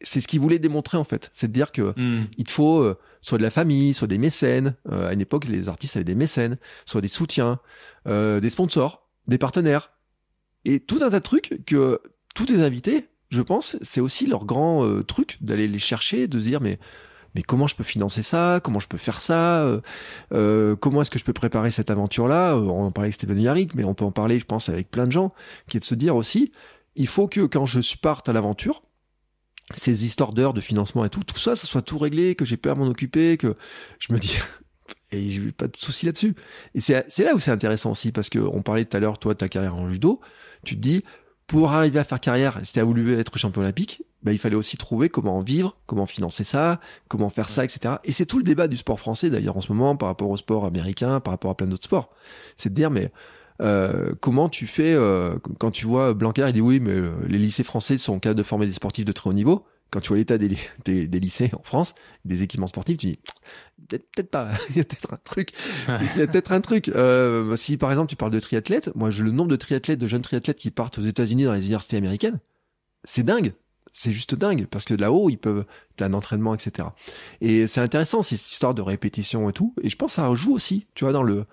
c'est 0.04 0.22
ce 0.22 0.28
qu'il 0.28 0.40
voulait 0.40 0.60
démontrer 0.60 0.98
en 0.98 1.04
fait, 1.04 1.30
c'est 1.34 1.48
de 1.48 1.54
dire 1.54 1.72
que 1.72 1.94
hmm. 1.96 2.28
il 2.38 2.46
te 2.46 2.52
faut 2.52 2.80
euh, 2.82 2.98
soit 3.22 3.38
de 3.38 3.44
la 3.44 3.50
famille, 3.50 3.94
soit 3.94 4.08
des 4.08 4.18
mécènes. 4.18 4.76
Euh, 4.92 5.10
à 5.10 5.14
une 5.14 5.22
époque, 5.22 5.46
les 5.46 5.70
artistes 5.70 5.96
avaient 5.96 6.04
des 6.04 6.16
mécènes, 6.16 6.58
soit 6.86 7.02
des 7.02 7.08
soutiens, 7.08 7.60
euh, 8.08 8.40
des 8.40 8.50
sponsors, 8.50 9.08
des 9.28 9.38
partenaires, 9.38 9.92
et 10.66 10.80
tout 10.80 10.98
un 11.02 11.10
tas 11.10 11.20
de 11.20 11.24
trucs 11.24 11.62
que 11.66 12.02
tous 12.36 12.46
tes 12.46 12.62
invités, 12.62 13.08
je 13.30 13.42
pense, 13.42 13.78
c'est 13.82 14.02
aussi 14.02 14.28
leur 14.28 14.46
grand 14.46 15.02
truc 15.04 15.38
d'aller 15.42 15.68
les 15.68 15.80
chercher, 15.80 16.28
de 16.28 16.38
se 16.38 16.44
dire 16.44 16.62
mais 16.62 16.80
mais 17.34 17.44
comment 17.44 17.66
je 17.66 17.78
peux 17.78 17.86
financer 17.86 18.24
ça? 18.24 18.60
Comment 18.62 18.80
je 18.80 18.90
peux 18.90 18.98
faire 18.98 19.22
ça? 19.22 19.82
Comment 20.30 21.02
est-ce 21.02 21.10
que 21.10 21.18
je 21.18 21.24
peux 21.24 21.32
préparer 21.32 21.72
cette 21.72 21.90
aventure-là? 21.90 22.58
On 22.58 22.84
en 22.84 22.92
parlait 22.92 23.08
avec 23.08 23.16
Stéphane 23.16 23.40
Yarrick, 23.40 23.74
mais 23.74 23.86
on 23.86 23.94
peut 23.94 24.04
en 24.04 24.12
parler, 24.12 24.38
je 24.38 24.46
pense, 24.46 24.68
avec 24.68 24.92
plein 24.92 25.08
de 25.08 25.14
gens, 25.14 25.34
qui 25.70 25.78
est 25.78 25.80
de 25.80 25.86
se 25.86 25.96
dire 25.96 26.18
aussi, 26.18 26.52
il 26.96 27.08
faut 27.08 27.30
que 27.30 27.46
quand 27.46 27.66
je 27.66 27.80
parte 27.98 28.28
à 28.28 28.34
l'aventure, 28.34 28.84
ces 29.76 30.06
histoires 30.06 30.34
d'heures 30.34 30.54
de 30.54 30.62
financement 30.62 31.06
et 31.06 31.10
tout, 31.10 31.24
tout 31.24 31.38
ça, 31.38 31.56
ça 31.56 31.68
soit 31.68 31.82
tout 31.82 31.98
réglé, 31.98 32.36
que 32.36 32.46
j'ai 32.46 32.58
peur 32.58 32.76
m'en 32.78 32.88
occuper, 32.88 33.38
que 33.38 33.56
je 34.00 34.14
me 34.14 34.20
dis, 34.20 34.38
et 35.12 35.30
j'ai 35.30 35.42
eu 35.42 35.52
pas 35.52 35.68
de 35.68 35.78
souci 35.78 36.06
là-dessus. 36.06 36.36
Et 36.76 36.82
c'est 36.82 37.20
là 37.20 37.36
où 37.36 37.40
c'est 37.40 37.52
intéressant 37.52 37.92
aussi, 37.92 38.12
parce 38.12 38.30
que 38.30 38.40
on 38.40 38.62
parlait 38.62 38.86
tout 38.86 38.98
à 38.98 39.00
l'heure, 39.00 39.18
toi, 39.18 39.34
de 39.34 39.38
ta 39.38 39.50
carrière 39.50 39.76
en 39.76 39.90
judo, 39.90 40.20
tu 40.64 40.76
te 40.76 40.82
dis, 40.82 41.04
pour 41.48 41.72
arriver 41.72 42.00
à 42.00 42.04
faire 42.04 42.20
carrière, 42.20 42.60
si 42.64 42.74
tu 42.74 42.82
voulu 42.82 43.18
être 43.18 43.38
champion 43.38 43.62
olympique, 43.62 44.04
bah, 44.24 44.32
il 44.32 44.38
fallait 44.38 44.56
aussi 44.56 44.78
trouver 44.78 45.10
comment 45.10 45.42
vivre, 45.42 45.76
comment 45.86 46.06
financer 46.06 46.44
ça, 46.44 46.80
comment 47.08 47.30
faire 47.30 47.50
ça, 47.50 47.66
etc. 47.66 47.96
Et 48.04 48.12
c'est 48.12 48.26
tout 48.26 48.38
le 48.38 48.44
débat 48.44 48.68
du 48.68 48.78
sport 48.78 49.00
français 49.00 49.30
d'ailleurs 49.30 49.58
en 49.58 49.62
ce 49.62 49.72
moment 49.72 49.96
par 49.96 50.10
rapport 50.10 50.30
au 50.30 50.38
sport 50.38 50.66
américain, 50.66 51.20
par 51.20 51.34
rapport 51.34 51.52
à 51.52 51.58
plein 51.58 51.68
d'autres 51.68 51.86
sports. 51.86 52.14
C'est 52.56 52.70
de 52.70 52.76
dire, 52.76 52.92
mais 52.92 53.12
euh, 53.62 54.14
comment 54.20 54.50
tu 54.50 54.66
fais 54.66 54.94
euh, 54.94 55.38
quand 55.60 55.72
tu 55.72 55.86
vois 55.86 56.14
Blanquer 56.14 56.46
il 56.48 56.54
dit 56.54 56.62
oui 56.62 56.80
mais 56.80 56.94
euh, 56.94 57.12
les 57.28 57.38
lycées 57.38 57.64
français 57.64 57.98
sont 57.98 58.20
capables 58.20 58.40
de 58.40 58.44
former 58.44 58.66
des 58.66 58.74
sportifs 58.74 59.06
de 59.06 59.12
très 59.12 59.30
haut 59.30 59.34
niveau. 59.34 59.66
Quand 59.92 60.00
tu 60.00 60.08
vois 60.08 60.18
l'état 60.18 60.38
des, 60.38 60.50
des, 60.86 61.20
lycées 61.20 61.52
en 61.54 61.62
France 61.64 61.94
des 62.26 62.44
équipements 62.44 62.68
sportifs 62.68 62.98
tu 62.98 63.08
dis 63.08 63.20
peut-être 63.88 64.32
pas. 64.32 64.52
Il 64.72 64.78
y 64.78 64.80
a 64.80 64.84
peut-être 64.84 65.14
un 65.14 65.20
truc. 65.24 65.52
Il 65.88 66.20
y 66.20 66.22
a 66.24 66.28
peut-être 66.28 66.52
un 66.52 66.62
truc. 66.62 66.92
Si 67.56 67.78
par 67.78 67.92
exemple 67.92 68.10
tu 68.10 68.16
parles 68.16 68.32
de 68.32 68.40
triathlètes 68.40 68.90
moi 68.96 69.10
je 69.12 69.24
le 69.24 69.32
nombre 69.32 69.52
de 69.52 69.56
triathlètes 69.56 70.00
de 70.00 70.08
jeunes 70.08 70.22
triathlètes 70.22 70.58
qui 70.58 70.72
partent 70.72 70.98
aux 70.98 71.04
États-Unis 71.04 71.44
dans 71.44 71.54
les 71.54 71.62
universités 71.62 71.98
américaines 71.98 72.40
c'est 73.04 73.24
dingue. 73.24 73.54
C'est 73.94 74.14
juste 74.14 74.36
dingue 74.36 74.68
parce 74.68 74.86
que 74.86 74.94
là-haut 74.94 75.30
ils 75.30 75.38
peuvent 75.38 75.66
t'as 75.98 76.06
un 76.06 76.14
entraînement 76.14 76.56
etc 76.56 76.88
et 77.42 77.68
c'est 77.68 77.82
intéressant 77.82 78.22
cette 78.22 78.40
histoire 78.40 78.74
de 78.74 78.82
répétition 78.82 79.50
et 79.50 79.54
tout 79.54 79.76
et 79.84 79.90
je 79.90 79.98
pense 79.98 80.12
que 80.12 80.16
ça 80.16 80.34
joue 80.34 80.54
aussi 80.54 80.88
tu 80.96 81.04
vois 81.04 81.12
dans 81.12 81.24
le 81.24 81.46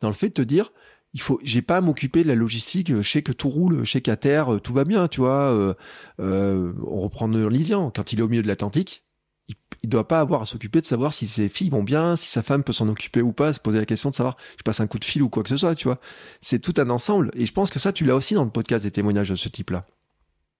dans 0.00 0.08
le 0.08 0.14
fait 0.14 0.28
de 0.28 0.34
te 0.34 0.42
dire 0.42 0.72
il 1.12 1.20
faut 1.20 1.40
j'ai 1.42 1.62
pas 1.62 1.78
à 1.78 1.80
m'occuper 1.80 2.22
de 2.22 2.28
la 2.28 2.34
logistique 2.34 2.94
je 2.94 3.02
sais 3.02 3.22
que 3.22 3.32
tout 3.32 3.48
roule 3.48 3.84
je 3.84 3.90
sais 3.90 4.00
qu'à 4.00 4.16
terre 4.16 4.54
euh, 4.54 4.60
tout 4.60 4.72
va 4.72 4.84
bien 4.84 5.08
tu 5.08 5.20
vois 5.20 5.52
euh, 5.52 5.74
euh, 6.20 6.72
on 6.86 6.96
reprend 6.96 7.26
Lilian 7.26 7.90
quand 7.94 8.12
il 8.12 8.20
est 8.20 8.22
au 8.22 8.28
milieu 8.28 8.42
de 8.42 8.48
l'Atlantique 8.48 9.04
il, 9.48 9.56
il 9.82 9.88
doit 9.88 10.06
pas 10.06 10.20
avoir 10.20 10.42
à 10.42 10.44
s'occuper 10.44 10.80
de 10.80 10.86
savoir 10.86 11.12
si 11.12 11.26
ses 11.26 11.48
filles 11.48 11.70
vont 11.70 11.82
bien 11.82 12.16
si 12.16 12.28
sa 12.28 12.42
femme 12.42 12.62
peut 12.62 12.72
s'en 12.72 12.88
occuper 12.88 13.22
ou 13.22 13.32
pas 13.32 13.52
se 13.52 13.60
poser 13.60 13.78
la 13.78 13.86
question 13.86 14.10
de 14.10 14.14
savoir 14.14 14.36
je 14.58 14.62
passe 14.62 14.80
un 14.80 14.86
coup 14.86 14.98
de 14.98 15.04
fil 15.04 15.22
ou 15.22 15.28
quoi 15.28 15.42
que 15.42 15.48
ce 15.48 15.56
soit 15.56 15.74
tu 15.74 15.88
vois. 15.88 15.98
C'est 16.40 16.60
tout 16.60 16.74
un 16.76 16.90
ensemble. 16.90 17.30
Et 17.34 17.46
je 17.46 17.52
pense 17.52 17.70
que 17.70 17.78
ça 17.78 17.92
tu 17.92 18.04
l'as 18.04 18.14
aussi 18.14 18.34
dans 18.34 18.44
le 18.44 18.50
podcast 18.50 18.84
des 18.84 18.90
témoignages 18.90 19.30
de 19.30 19.36
ce 19.36 19.48
type 19.48 19.70
là 19.70 19.86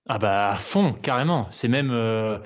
ah 0.08 0.18
bah 0.18 0.50
à 0.52 0.58
fond 0.58 0.94
carrément. 0.94 1.46
C'est 1.52 1.68
même 1.68 1.90
euh, 1.92 2.38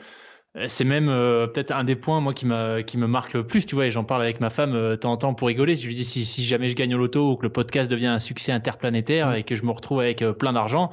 c'est 0.67 0.85
même 0.85 1.09
euh, 1.09 1.49
peut-être 1.49 1.73
un 1.73 1.83
des 1.83 1.97
points 1.97 2.21
moi 2.21 2.33
qui 2.33 2.47
me 2.47 2.83
qui 2.83 2.97
me 2.97 3.07
marque 3.07 3.33
le 3.33 3.47
plus, 3.47 3.67
tu 3.67 3.75
vois. 3.75 3.87
Et 3.87 3.91
j'en 3.91 4.05
parle 4.05 4.23
avec 4.23 4.41
ma 4.41 4.51
femme 4.51 4.75
euh, 4.75 4.91
de 4.91 4.97
temps 4.97 5.13
en 5.13 5.17
temps 5.17 5.35
pour 5.35 5.49
rigoler. 5.49 5.75
Je 5.75 5.87
lui 5.87 5.95
dis 5.95 6.05
si, 6.05 6.25
si 6.25 6.45
jamais 6.45 6.69
je 6.69 6.77
gagne 6.77 6.95
au 6.95 6.99
loto 6.99 7.33
ou 7.33 7.37
que 7.37 7.43
le 7.43 7.51
podcast 7.51 7.91
devient 7.91 8.07
un 8.07 8.21
succès 8.21 8.53
interplanétaire 8.53 9.35
et 9.35 9.43
que 9.43 9.57
je 9.57 9.65
me 9.65 9.73
retrouve 9.73 10.01
avec 10.01 10.25
plein 10.39 10.53
d'argent, 10.53 10.93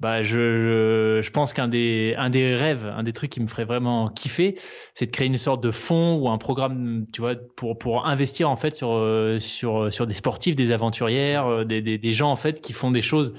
bah 0.00 0.22
je, 0.22 1.20
je, 1.22 1.30
pense 1.30 1.52
qu'un 1.52 1.68
des 1.68 2.14
un 2.18 2.30
des 2.30 2.54
rêves, 2.56 2.92
un 2.96 3.04
des 3.04 3.12
trucs 3.12 3.30
qui 3.30 3.40
me 3.40 3.46
ferait 3.46 3.64
vraiment 3.64 4.08
kiffer, 4.08 4.56
c'est 4.94 5.06
de 5.06 5.10
créer 5.12 5.28
une 5.28 5.38
sorte 5.38 5.62
de 5.62 5.70
fonds 5.70 6.16
ou 6.16 6.28
un 6.28 6.38
programme, 6.38 7.06
tu 7.12 7.20
vois, 7.20 7.36
pour 7.56 7.78
pour 7.78 8.06
investir 8.06 8.50
en 8.50 8.56
fait 8.56 8.74
sur 8.74 9.00
sur 9.38 9.92
sur 9.92 10.06
des 10.06 10.14
sportifs, 10.14 10.56
des 10.56 10.72
aventurières, 10.72 11.64
des, 11.64 11.80
des, 11.80 11.96
des 11.96 12.12
gens 12.12 12.30
en 12.30 12.36
fait 12.36 12.60
qui 12.60 12.72
font 12.72 12.90
des 12.90 13.02
choses 13.02 13.32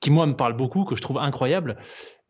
qui 0.00 0.10
moi 0.10 0.26
me 0.26 0.34
parlent 0.34 0.56
beaucoup, 0.56 0.84
que 0.84 0.96
je 0.96 1.02
trouve 1.02 1.18
incroyables 1.18 1.76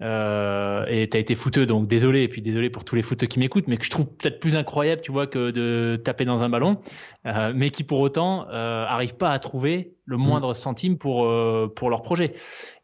euh, 0.02 0.86
et 0.88 1.08
tu 1.08 1.16
as 1.16 1.20
été 1.20 1.34
footeux, 1.34 1.66
donc 1.66 1.86
désolé, 1.86 2.22
et 2.22 2.28
puis 2.28 2.40
désolé 2.40 2.70
pour 2.70 2.84
tous 2.84 2.96
les 2.96 3.02
footeux 3.02 3.26
qui 3.26 3.38
m'écoutent, 3.38 3.68
mais 3.68 3.76
que 3.76 3.84
je 3.84 3.90
trouve 3.90 4.06
peut-être 4.06 4.40
plus 4.40 4.56
incroyable, 4.56 5.02
tu 5.02 5.12
vois, 5.12 5.26
que 5.26 5.50
de 5.50 5.96
taper 5.96 6.24
dans 6.24 6.42
un 6.42 6.48
ballon, 6.48 6.78
euh, 7.26 7.52
mais 7.54 7.70
qui 7.70 7.84
pour 7.84 8.00
autant 8.00 8.48
euh, 8.48 8.84
arrivent 8.86 9.16
pas 9.16 9.30
à 9.30 9.38
trouver 9.38 9.92
le 10.06 10.16
mmh. 10.16 10.20
moindre 10.20 10.54
centime 10.54 10.96
pour 10.96 11.26
euh, 11.26 11.70
pour 11.74 11.90
leur 11.90 12.02
projet. 12.02 12.34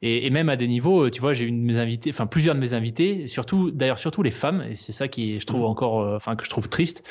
Et, 0.02 0.26
et, 0.26 0.30
même 0.30 0.50
à 0.50 0.56
des 0.56 0.68
niveaux, 0.68 1.08
tu 1.08 1.22
vois, 1.22 1.32
j'ai 1.32 1.46
une 1.46 1.66
de 1.66 1.72
mes 1.72 1.78
invités, 1.78 2.10
enfin 2.10 2.26
plusieurs 2.26 2.54
de 2.54 2.60
mes 2.60 2.74
invités, 2.74 3.28
surtout 3.28 3.70
d'ailleurs 3.70 3.98
surtout 3.98 4.22
les 4.22 4.30
femmes, 4.30 4.62
et 4.70 4.76
c'est 4.76 4.92
ça 4.92 5.08
qui 5.08 5.40
je 5.40 5.46
trouve 5.46 5.62
mmh. 5.62 5.64
encore, 5.64 6.00
euh, 6.00 6.16
enfin 6.16 6.36
que 6.36 6.44
je 6.44 6.50
trouve 6.50 6.68
triste. 6.68 7.02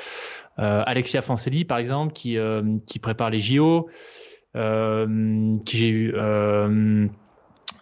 Alexia 0.57 1.21
Fancelli 1.21 1.65
par 1.65 1.79
exemple, 1.79 2.13
qui 2.13 2.37
qui 2.87 2.99
prépare 2.99 3.29
les 3.29 3.39
JO, 3.39 3.89
qui 4.53 5.77
j'ai 5.77 5.89
eu 5.89 6.13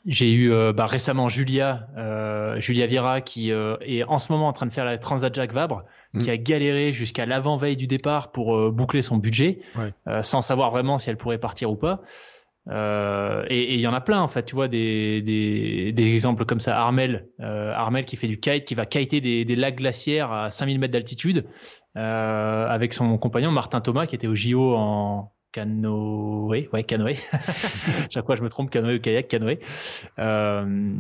j'ai 0.06 0.32
eu 0.32 0.52
euh, 0.52 0.74
bah, 0.74 0.86
récemment 0.86 1.30
Julia, 1.30 1.88
euh, 1.98 2.60
Julia 2.60 2.88
Vira, 2.88 3.22
qui 3.22 3.52
euh, 3.52 3.78
est 3.82 4.04
en 4.04 4.20
ce 4.20 4.32
moment 4.32 4.48
en 4.48 4.54
train 4.54 4.66
de 4.66 4.74
faire 4.74 4.86
la 4.86 4.98
Transat 4.98 5.34
Jacques 5.34 5.54
Vabre, 5.54 5.84
mm. 6.14 6.20
qui 6.20 6.30
a 6.30 6.38
galéré 6.38 6.92
jusqu'à 6.92 7.26
l'avant-veille 7.26 7.78
du 7.78 7.88
départ 7.88 8.32
pour 8.32 8.72
boucler 8.72 9.02
son 9.02 9.18
budget, 9.18 9.60
sans 10.22 10.42
savoir 10.42 10.72
vraiment 10.72 10.98
si 10.98 11.10
elle 11.10 11.18
pourrait 11.18 11.38
partir 11.38 11.72
ou 11.72 11.76
pas. 11.76 12.02
et 12.70 13.74
il 13.74 13.80
y 13.80 13.88
en 13.88 13.94
a 13.94 14.02
plein 14.02 14.22
en 14.22 14.28
fait, 14.28 14.44
tu 14.44 14.56
vois 14.56 14.68
des, 14.68 15.22
des, 15.22 15.94
des 15.94 16.10
exemples 16.10 16.46
comme 16.46 16.60
ça. 16.60 16.78
Armel, 16.78 17.28
Armel 17.40 18.04
qui 18.04 18.18
fait 18.18 18.28
du 18.28 18.40
kite, 18.40 18.66
qui 18.66 18.76
va 18.76 18.86
kiter 18.86 19.22
des, 19.22 19.46
des 19.46 19.56
lacs 19.56 19.78
glaciaires 19.78 20.32
à 20.32 20.52
5000 20.52 20.80
mètres 20.80 20.94
d'altitude, 20.94 21.46
avec 21.96 22.94
son 22.94 23.18
compagnon 23.18 23.52
Martin 23.52 23.80
Thomas 23.80 24.06
qui 24.06 24.16
était 24.16 24.28
au 24.28 24.36
JO 24.36 24.76
en 24.76 25.32
canoë, 25.54 26.70
ouais, 26.74 26.84
canoë. 26.84 27.16
Chaque 28.10 28.26
fois 28.26 28.36
je 28.36 28.44
me 28.44 28.50
trompe, 28.50 28.70
canoë 28.72 28.98
ou 28.98 29.00
kayak, 29.00 29.30
canoë. 29.30 29.60
Euh, 30.20 30.94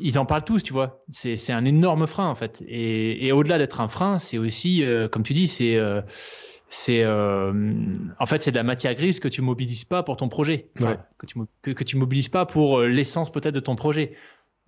ils 0.00 0.18
en 0.18 0.26
parlent 0.26 0.44
tous, 0.44 0.62
tu 0.62 0.72
vois. 0.72 1.02
C'est 1.10 1.52
un 1.52 1.64
énorme 1.64 2.06
frein 2.06 2.28
en 2.28 2.34
fait. 2.34 2.62
Et, 2.66 3.26
et 3.26 3.32
au-delà 3.32 3.58
d'être 3.58 3.80
un 3.80 3.88
frein, 3.88 4.18
c'est 4.18 4.38
aussi, 4.38 4.84
euh, 4.84 5.08
comme 5.08 5.22
tu 5.22 5.32
dis, 5.32 5.46
c'est 5.46 5.76
euh, 5.76 6.02
c'est 6.68 7.02
euh, 7.02 7.52
en 8.18 8.26
fait 8.26 8.42
c'est 8.42 8.52
de 8.52 8.56
la 8.56 8.62
matière 8.62 8.94
grise 8.94 9.18
que 9.18 9.28
tu 9.28 9.42
mobilises 9.42 9.84
pas 9.84 10.02
pour 10.02 10.16
ton 10.16 10.28
projet, 10.28 10.68
que 10.76 11.26
tu 11.26 11.38
que, 11.62 11.72
que 11.72 11.84
tu 11.84 11.96
mobilises 11.96 12.28
pas 12.28 12.46
pour 12.46 12.78
euh, 12.78 12.86
l'essence 12.86 13.30
peut-être 13.30 13.54
de 13.54 13.60
ton 13.60 13.74
projet. 13.74 14.12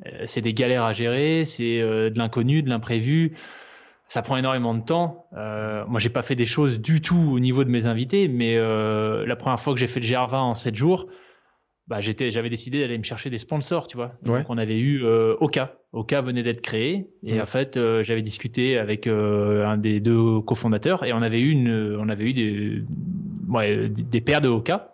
Euh, 0.07 0.23
c'est 0.25 0.41
des 0.41 0.53
galères 0.53 0.83
à 0.83 0.93
gérer, 0.93 1.45
c'est 1.45 1.81
de 1.81 2.19
l'inconnu, 2.19 2.63
de 2.63 2.69
l'imprévu 2.69 3.37
ça 4.13 4.21
prend 4.21 4.37
énormément 4.37 4.75
de 4.75 4.83
temps. 4.83 5.27
Euh, 5.39 5.87
moi, 5.89 5.99
j'ai 5.99 6.11
pas 6.11 6.21
fait 6.21 6.37
des 6.37 6.45
choses 6.45 6.83
du 6.83 7.01
tout 7.01 7.31
au 7.33 7.41
niveau 7.41 7.65
de 7.65 7.71
mes 7.71 7.87
invités, 7.87 8.29
mais 8.29 8.59
euh, 8.59 9.25
la 9.25 9.37
première 9.37 9.59
fois 9.59 9.73
que 9.73 9.81
j'ai 9.81 9.87
fait 9.87 10.01
le 10.01 10.07
GR20 10.07 10.35
en 10.35 10.55
7 10.55 10.77
jours, 10.77 11.07
bah, 11.87 12.01
j'étais, 12.01 12.31
j'avais 12.31 12.51
décidé 12.51 12.81
d'aller 12.81 12.99
me 12.99 13.05
chercher 13.05 13.31
des 13.31 13.39
sponsors, 13.39 13.87
tu 13.87 13.97
vois. 13.97 14.13
Donc, 14.23 14.45
on 14.51 14.59
avait 14.59 14.79
eu 14.79 15.03
euh, 15.03 15.35
Oka. 15.41 15.77
Oka 15.95 16.21
venait 16.21 16.43
d'être 16.43 16.61
créé, 16.61 17.09
et 17.23 17.41
en 17.41 17.47
fait, 17.47 17.79
euh, 17.79 18.05
j'avais 18.05 18.21
discuté 18.21 18.77
avec 18.77 19.07
un 19.07 19.79
des 19.79 19.99
deux 19.99 20.43
cofondateurs, 20.43 21.07
et 21.07 21.15
on 21.15 21.23
avait 21.23 21.41
eu 21.41 21.49
une, 21.49 21.97
on 21.99 22.11
avait 22.11 22.25
eu 22.25 22.35
des, 22.35 22.83
ouais, 23.49 23.89
des 23.89 24.21
paires 24.21 24.43
de 24.43 24.49
Oka. 24.49 24.93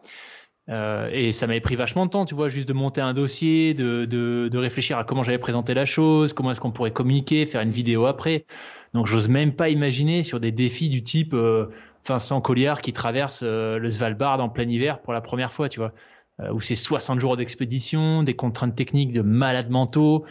Euh, 0.69 1.09
et 1.13 1.33
ça 1.33 1.47
m'avait 1.47 1.61
pris 1.61 1.77
vachement 1.77 2.05
de 2.05 2.11
temps, 2.11 2.27
tu 2.27 2.35
vois, 2.35 2.49
juste 2.49 2.69
de 2.69 2.75
monter 2.75 3.01
un 3.01 3.15
dossier, 3.15 3.73
de, 3.73 4.05
de, 4.05 4.49
de 4.53 4.59
réfléchir 4.59 4.99
à 4.99 5.05
comment 5.05 5.23
j'allais 5.23 5.39
présenter 5.39 5.73
la 5.73 5.87
chose, 5.87 6.35
comment 6.35 6.51
est-ce 6.51 6.61
qu'on 6.61 6.73
pourrait 6.73 6.93
communiquer, 6.93 7.47
faire 7.47 7.63
une 7.63 7.71
vidéo 7.71 8.05
après. 8.05 8.45
Donc 8.95 9.07
j'ose 9.07 9.29
même 9.29 9.53
pas 9.53 9.69
imaginer 9.69 10.23
sur 10.23 10.41
des 10.41 10.53
défis 10.53 10.89
du 10.89 11.03
type 11.03 11.35
euh, 11.35 11.67
Vincent 12.07 12.41
Colliard 12.41 12.81
qui 12.81 12.93
traverse 12.93 13.43
euh, 13.43 13.79
le 13.79 13.91
Svalbard 13.91 14.41
en 14.41 14.49
plein 14.49 14.69
hiver 14.69 15.01
pour 15.01 15.13
la 15.13 15.21
première 15.21 15.53
fois, 15.53 15.69
tu 15.69 15.81
vois, 15.81 15.93
euh, 16.41 16.53
où 16.53 16.61
c'est 16.61 16.75
60 16.75 17.21
jours 17.21 17.37
d'expédition, 17.37 18.23
des 18.23 18.35
contraintes 18.35 18.75
techniques 18.75 19.13
de 19.13 19.23
malades 19.23 19.71
mentaux, 19.71 20.25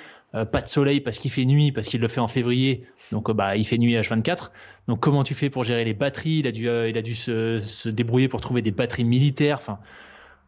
pas 0.52 0.62
de 0.62 0.68
soleil 0.68 1.02
parce 1.02 1.18
qu'il 1.18 1.32
fait 1.32 1.46
nuit, 1.46 1.72
parce 1.72 1.88
qu'il 1.88 2.00
le 2.00 2.08
fait 2.08 2.20
en 2.20 2.28
février, 2.28 2.86
donc 3.12 3.32
bah 3.32 3.56
il 3.56 3.66
fait 3.66 3.80
nuit 3.80 3.96
H24. 3.96 4.52
Donc 4.88 5.00
comment 5.00 5.24
tu 5.24 5.34
fais 5.34 5.50
pour 5.50 5.64
gérer 5.64 5.84
les 5.84 5.96
batteries? 5.96 6.40
Il 6.40 6.48
a 6.48 6.52
dû, 6.52 6.66
il 6.66 6.96
a 6.96 7.02
dû 7.02 7.16
se, 7.16 7.58
se, 7.60 7.90
débrouiller 7.90 8.28
pour 8.28 8.40
trouver 8.40 8.62
des 8.62 8.70
batteries 8.70 9.06
militaires, 9.06 9.58
enfin 9.58 9.80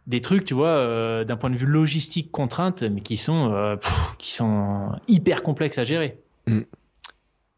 des 0.06 0.22
trucs, 0.22 0.46
tu 0.46 0.54
vois, 0.54 1.24
d'un 1.26 1.38
point 1.38 1.50
de 1.50 1.56
vue 1.56 1.66
logistique 1.66 2.30
contrainte, 2.30 2.84
mais 2.84 3.02
qui 3.02 3.18
sont, 3.18 3.80
qui 4.20 4.32
sont 4.32 4.92
hyper 5.08 5.42
complexes 5.42 5.80
à 5.80 5.84
gérer. 5.86 6.20
Mm. 6.46 6.62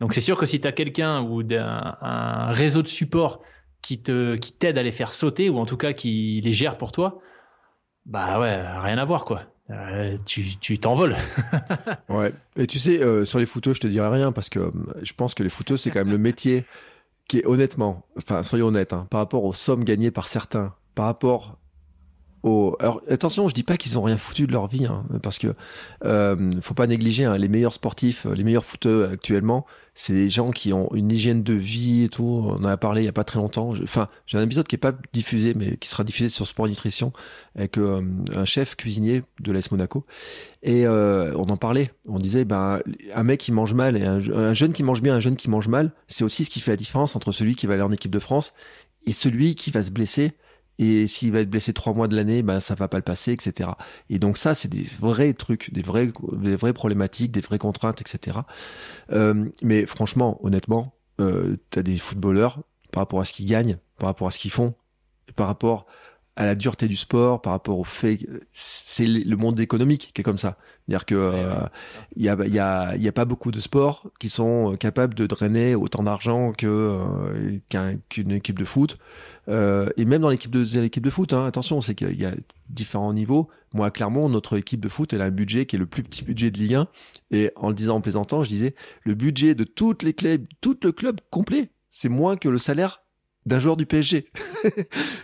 Donc 0.02 0.14
c'est 0.14 0.22
sûr 0.22 0.38
que 0.38 0.46
si 0.46 0.60
tu 0.60 0.68
as 0.68 0.72
quelqu'un 0.74 1.22
ou 1.22 1.42
un, 1.52 2.52
réseau 2.52 2.82
de 2.82 2.88
support 2.88 3.42
qui 3.82 4.02
t'aide 4.02 4.78
à 4.78 4.84
les 4.84 4.92
faire 4.92 5.14
sauter 5.14 5.50
ou 5.50 5.60
en 5.60 5.66
tout 5.66 5.78
cas 5.78 5.94
qui 5.94 6.42
les 6.44 6.52
gère 6.54 6.78
pour 6.78 6.92
toi, 6.92 7.22
bah 8.06 8.40
ouais, 8.40 8.62
rien 8.80 8.98
à 8.98 9.06
voir 9.06 9.26
quoi. 9.26 9.44
Euh, 9.70 10.18
tu 10.26 10.80
t'envoles. 10.80 11.16
ouais. 12.10 12.34
Et 12.58 12.68
tu 12.68 12.80
sais, 12.80 13.02
euh, 13.02 13.26
sur 13.26 13.40
les 13.40 13.46
photos, 13.46 13.76
je 13.78 13.82
te 13.82 13.88
dirais 13.88 14.10
rien 14.10 14.32
parce 14.32 14.50
que 14.50 14.60
euh, 14.60 14.72
je 15.02 15.14
pense 15.14 15.34
que 15.34 15.44
les 15.44 15.50
photos, 15.50 15.82
c'est 15.82 15.92
quand 15.92 16.00
même 16.00 16.12
le 16.12 16.18
métier 16.18 16.66
qui 17.30 17.40
est 17.40 17.46
honnêtement, 17.46 18.06
enfin 18.18 18.44
soyons 18.44 18.68
honnêtes, 18.68 18.92
hein, 18.92 19.08
par 19.10 19.20
rapport 19.20 19.46
aux 19.46 19.54
sommes 19.54 19.86
gagnées 19.86 20.12
par 20.12 20.28
certains, 20.28 20.74
par 20.96 21.06
rapport 21.06 21.58
alors 22.44 23.04
attention, 23.08 23.48
je 23.48 23.54
dis 23.54 23.62
pas 23.62 23.78
qu'ils 23.78 24.00
ont 24.00 24.02
rien 24.02 24.18
foutu 24.18 24.48
de 24.48 24.52
leur 24.52 24.66
vie, 24.66 24.88
hein, 24.88 25.06
parce 25.22 25.38
que 25.38 25.54
faut 26.62 26.74
pas 26.74 26.88
négliger 26.88 27.26
hein, 27.26 27.38
les 27.38 27.48
meilleurs 27.48 27.76
sportifs, 27.76 28.26
les 28.26 28.44
meilleurs 28.44 28.66
footeux 28.66 29.08
actuellement, 29.12 29.68
c'est 30.02 30.14
des 30.14 30.32
gens 30.32 30.50
qui 30.50 30.74
ont 30.74 30.90
une 30.96 31.12
hygiène 31.12 31.44
de 31.44 31.54
vie 31.54 32.06
et 32.06 32.10
tout. 32.10 32.24
On 32.24 32.54
en 32.54 32.64
a 32.64 32.76
parlé 32.76 33.04
il 33.04 33.06
y 33.06 33.08
a 33.08 33.14
pas 33.14 33.24
très 33.24 33.38
longtemps. 33.38 33.72
Enfin, 33.84 34.10
j'ai 34.26 34.40
un 34.40 34.42
épisode 34.42 34.68
qui 34.68 34.74
est 34.74 34.80
pas 34.80 34.96
diffusé, 35.14 35.54
mais 35.54 35.78
qui 35.78 35.90
sera 35.90 36.04
diffusé 36.04 36.30
sur 36.30 36.48
Sport 36.48 36.68
Nutrition 36.68 37.14
avec 37.56 37.78
euh, 37.78 38.02
un 38.34 38.46
chef 38.46 38.76
cuisinier 38.76 39.22
de 39.42 39.52
l'AS 39.52 39.70
Monaco. 39.70 40.04
Et 40.64 40.88
euh, 40.88 41.36
on 41.38 41.50
en 41.50 41.58
parlait. 41.58 41.92
On 42.08 42.18
disait, 42.18 42.46
ben, 42.46 42.82
un 43.14 43.24
mec 43.24 43.42
qui 43.42 43.52
mange 43.52 43.76
mal 43.76 43.96
et 43.96 44.04
un, 44.04 44.20
un, 44.34 44.54
jeune 44.56 44.74
qui 44.74 44.82
mange 44.82 45.04
bien, 45.04 45.14
un 45.14 45.20
jeune 45.20 45.36
qui 45.36 45.52
mange 45.52 45.68
mal, 45.68 45.92
c'est 46.08 46.24
aussi 46.24 46.46
ce 46.46 46.50
qui 46.50 46.62
fait 46.62 46.72
la 46.72 46.78
différence 46.78 47.16
entre 47.16 47.32
celui 47.32 47.56
qui 47.56 47.68
va 47.68 47.76
aller 47.76 47.84
en 47.84 47.92
équipe 47.92 48.12
de 48.12 48.18
France 48.18 48.54
et 49.06 49.12
celui 49.12 49.54
qui 49.54 49.70
va 49.70 49.84
se 49.84 49.92
blesser 49.92 50.34
et 50.82 51.08
s'il 51.08 51.32
va 51.32 51.42
être 51.42 51.50
blessé 51.50 51.74
trois 51.74 51.94
mois 51.94 52.08
de 52.08 52.16
l'année, 52.16 52.42
ben 52.42 52.60
ça 52.60 52.74
va 52.74 52.88
pas 52.88 52.98
le 52.98 53.04
passer, 53.04 53.32
etc. 53.32 53.70
Et 54.10 54.18
donc 54.18 54.38
ça, 54.38 54.56
c'est 54.56 54.68
des 54.68 54.88
vrais 55.00 55.32
trucs, 55.34 55.72
des 55.72 55.84
vrais, 55.84 56.12
des 56.34 56.56
vraies 56.56 56.74
problématiques, 56.74 57.32
des 57.32 57.42
vraies 57.42 57.60
contraintes, 57.60 58.02
etc. 58.02 58.40
Euh, 59.12 59.46
mais 59.62 59.86
franchement, 59.86 60.40
honnêtement, 60.44 60.96
euh, 61.20 61.58
as 61.76 61.84
des 61.84 62.00
footballeurs 62.00 62.64
par 62.92 63.02
rapport 63.02 63.22
à 63.22 63.26
ce 63.26 63.34
qu'ils 63.34 63.46
gagnent, 63.46 63.78
par 64.00 64.08
rapport 64.08 64.28
à 64.28 64.32
ce 64.32 64.40
qu'ils 64.40 64.50
font, 64.50 64.74
par 65.36 65.46
rapport 65.46 65.86
à 66.36 66.46
la 66.46 66.56
dureté 66.56 66.88
du 66.88 66.96
sport, 66.96 67.44
par 67.44 67.54
rapport 67.54 67.78
au 67.78 67.84
fait, 67.84 68.18
c'est 68.52 69.06
le 69.06 69.36
monde 69.36 69.60
économique 69.60 70.10
qui 70.16 70.22
est 70.22 70.24
comme 70.24 70.40
ça. 70.40 70.58
C'est-à-dire 70.92 71.06
que 71.06 71.16
euh, 71.16 71.54
il 72.18 72.26
y, 72.26 72.28
a, 72.28 72.36
y, 72.48 72.60
a, 72.60 72.98
y 72.98 73.08
a 73.08 73.12
pas 73.14 73.24
beaucoup 73.24 73.52
de 73.52 73.62
sports 73.62 74.10
qui 74.20 74.28
sont 74.28 74.76
capables 74.78 75.14
de 75.14 75.26
drainer 75.26 75.74
autant 75.74 76.04
d'argent 76.04 76.52
que 76.52 76.68
euh, 76.68 77.98
qu'une 78.10 78.32
équipe 78.32 78.60
de 78.60 78.66
foot. 78.66 78.98
Euh, 79.48 79.90
et 79.96 80.04
même 80.04 80.22
dans 80.22 80.30
l'équipe 80.30 80.52
de 80.52 80.66
l'équipe 80.82 81.04
de 81.04 81.10
foot, 81.10 81.32
hein, 81.32 81.46
attention, 81.46 81.80
c'est 81.80 81.96
qu'il 81.96 82.20
y 82.20 82.26
a 82.26 82.34
différents 82.70 83.14
niveaux. 83.14 83.48
Moi, 83.74 83.90
clairement, 83.90 84.28
notre 84.28 84.58
équipe 84.58 84.82
de 84.82 84.90
foot, 84.90 85.14
elle 85.14 85.22
a 85.22 85.26
un 85.26 85.32
budget 85.32 85.66
qui 85.66 85.78
est 85.78 85.80
le 85.80 85.86
plus 85.86 86.04
petit 86.04 86.26
budget 86.26 86.52
de 86.52 86.58
Ligue 86.58 86.76
1. 86.76 86.88
Et 87.32 87.52
en 87.56 87.70
le 87.70 87.74
disant 87.74 87.96
en 87.96 88.02
plaisantant, 88.02 88.44
je 88.44 88.50
disais, 88.50 88.76
le 89.06 89.14
budget 89.14 89.56
de 89.56 89.64
toutes 89.64 90.04
les 90.04 90.14
clubs, 90.14 90.46
tout 90.60 90.78
le 90.84 90.92
club 90.92 91.22
complet, 91.30 91.70
c'est 91.90 92.10
moins 92.10 92.36
que 92.36 92.50
le 92.50 92.58
salaire 92.58 93.02
d'un 93.46 93.60
joueur 93.60 93.78
du 93.78 93.86
PSG. 93.86 94.28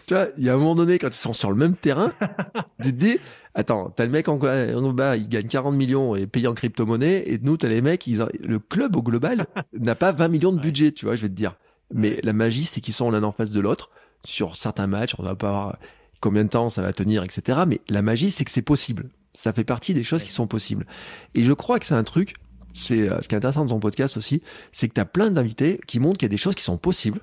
tu 0.06 0.14
vois, 0.14 0.30
il 0.38 0.46
y 0.46 0.50
a 0.50 0.54
un 0.54 0.58
moment 0.58 0.76
donné, 0.76 0.98
quand 0.98 1.10
ils 1.10 1.14
sont 1.14 1.34
sur 1.34 1.52
le 1.52 1.58
même 1.58 1.76
terrain, 1.76 2.14
tu 2.82 2.92
te 2.92 2.98
dis, 2.98 3.20
attends, 3.58 3.90
t'as 3.90 4.06
le 4.06 4.12
mec 4.12 4.30
en, 4.30 4.40
en 4.40 4.94
bas, 4.94 5.18
il 5.18 5.28
gagne 5.28 5.48
40 5.48 5.76
millions 5.76 6.16
et 6.16 6.28
payé 6.28 6.48
en 6.48 6.54
crypto-monnaie, 6.54 7.24
et 7.26 7.40
nous, 7.40 7.58
t'as 7.58 7.68
les 7.68 7.82
mecs, 7.82 8.06
ils, 8.08 8.24
le 8.40 8.60
club 8.60 8.96
au 8.96 9.02
global 9.02 9.48
n'a 9.74 9.96
pas 9.96 10.12
20 10.12 10.28
millions 10.30 10.54
de 10.54 10.60
budget, 10.60 10.92
tu 10.92 11.06
vois, 11.06 11.16
je 11.16 11.24
vais 11.24 11.30
te 11.30 11.34
dire. 11.34 11.56
Mais 11.92 12.20
la 12.24 12.34
magie, 12.34 12.64
c'est 12.64 12.82
qu'ils 12.82 12.94
sont 12.94 13.10
l'un 13.10 13.24
en 13.24 13.32
face 13.32 13.52
de 13.52 13.60
l'autre 13.60 13.90
sur 14.24 14.56
certains 14.56 14.88
matchs, 14.88 15.16
on 15.18 15.24
va 15.24 15.36
pas 15.36 15.50
voir 15.50 15.78
combien 16.22 16.44
de 16.44 16.50
temps 16.50 16.70
ça 16.70 16.82
va 16.82 16.94
tenir, 16.94 17.24
etc. 17.24 17.64
Mais 17.68 17.82
la 17.90 18.02
magie, 18.02 18.30
c'est 18.30 18.46
que 18.46 18.52
c'est 18.52 18.62
possible. 18.62 19.10
Ça 19.34 19.54
fait 19.54 19.64
partie 19.64 19.94
des 19.94 20.04
choses 20.04 20.24
qui 20.24 20.32
sont 20.32 20.48
possibles. 20.48 20.86
Et 21.34 21.44
je 21.44 21.54
crois 21.54 21.80
que 21.80 21.86
c'est 21.86 21.96
un 21.96 22.04
truc, 22.04 22.36
c'est 22.74 23.10
euh, 23.10 23.22
ce 23.22 23.28
qui 23.28 23.36
est 23.36 23.38
intéressant 23.38 23.66
dans 23.66 23.76
ton 23.76 23.80
podcast 23.80 24.18
aussi, 24.18 24.44
c'est 24.72 24.88
que 24.88 24.94
tu 24.94 25.02
as 25.02 25.06
plein 25.06 25.32
d'invités 25.32 25.80
qui 25.88 26.00
montrent 26.00 26.20
qu'il 26.20 26.26
y 26.26 26.30
a 26.30 26.36
des 26.36 26.38
choses 26.38 26.56
qui 26.56 26.64
sont 26.64 26.78
possibles, 26.78 27.22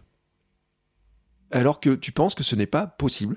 alors 1.52 1.78
que 1.78 1.90
tu 1.94 2.10
penses 2.10 2.34
que 2.34 2.42
ce 2.42 2.56
n'est 2.56 2.66
pas 2.66 2.86
possible, 2.86 3.36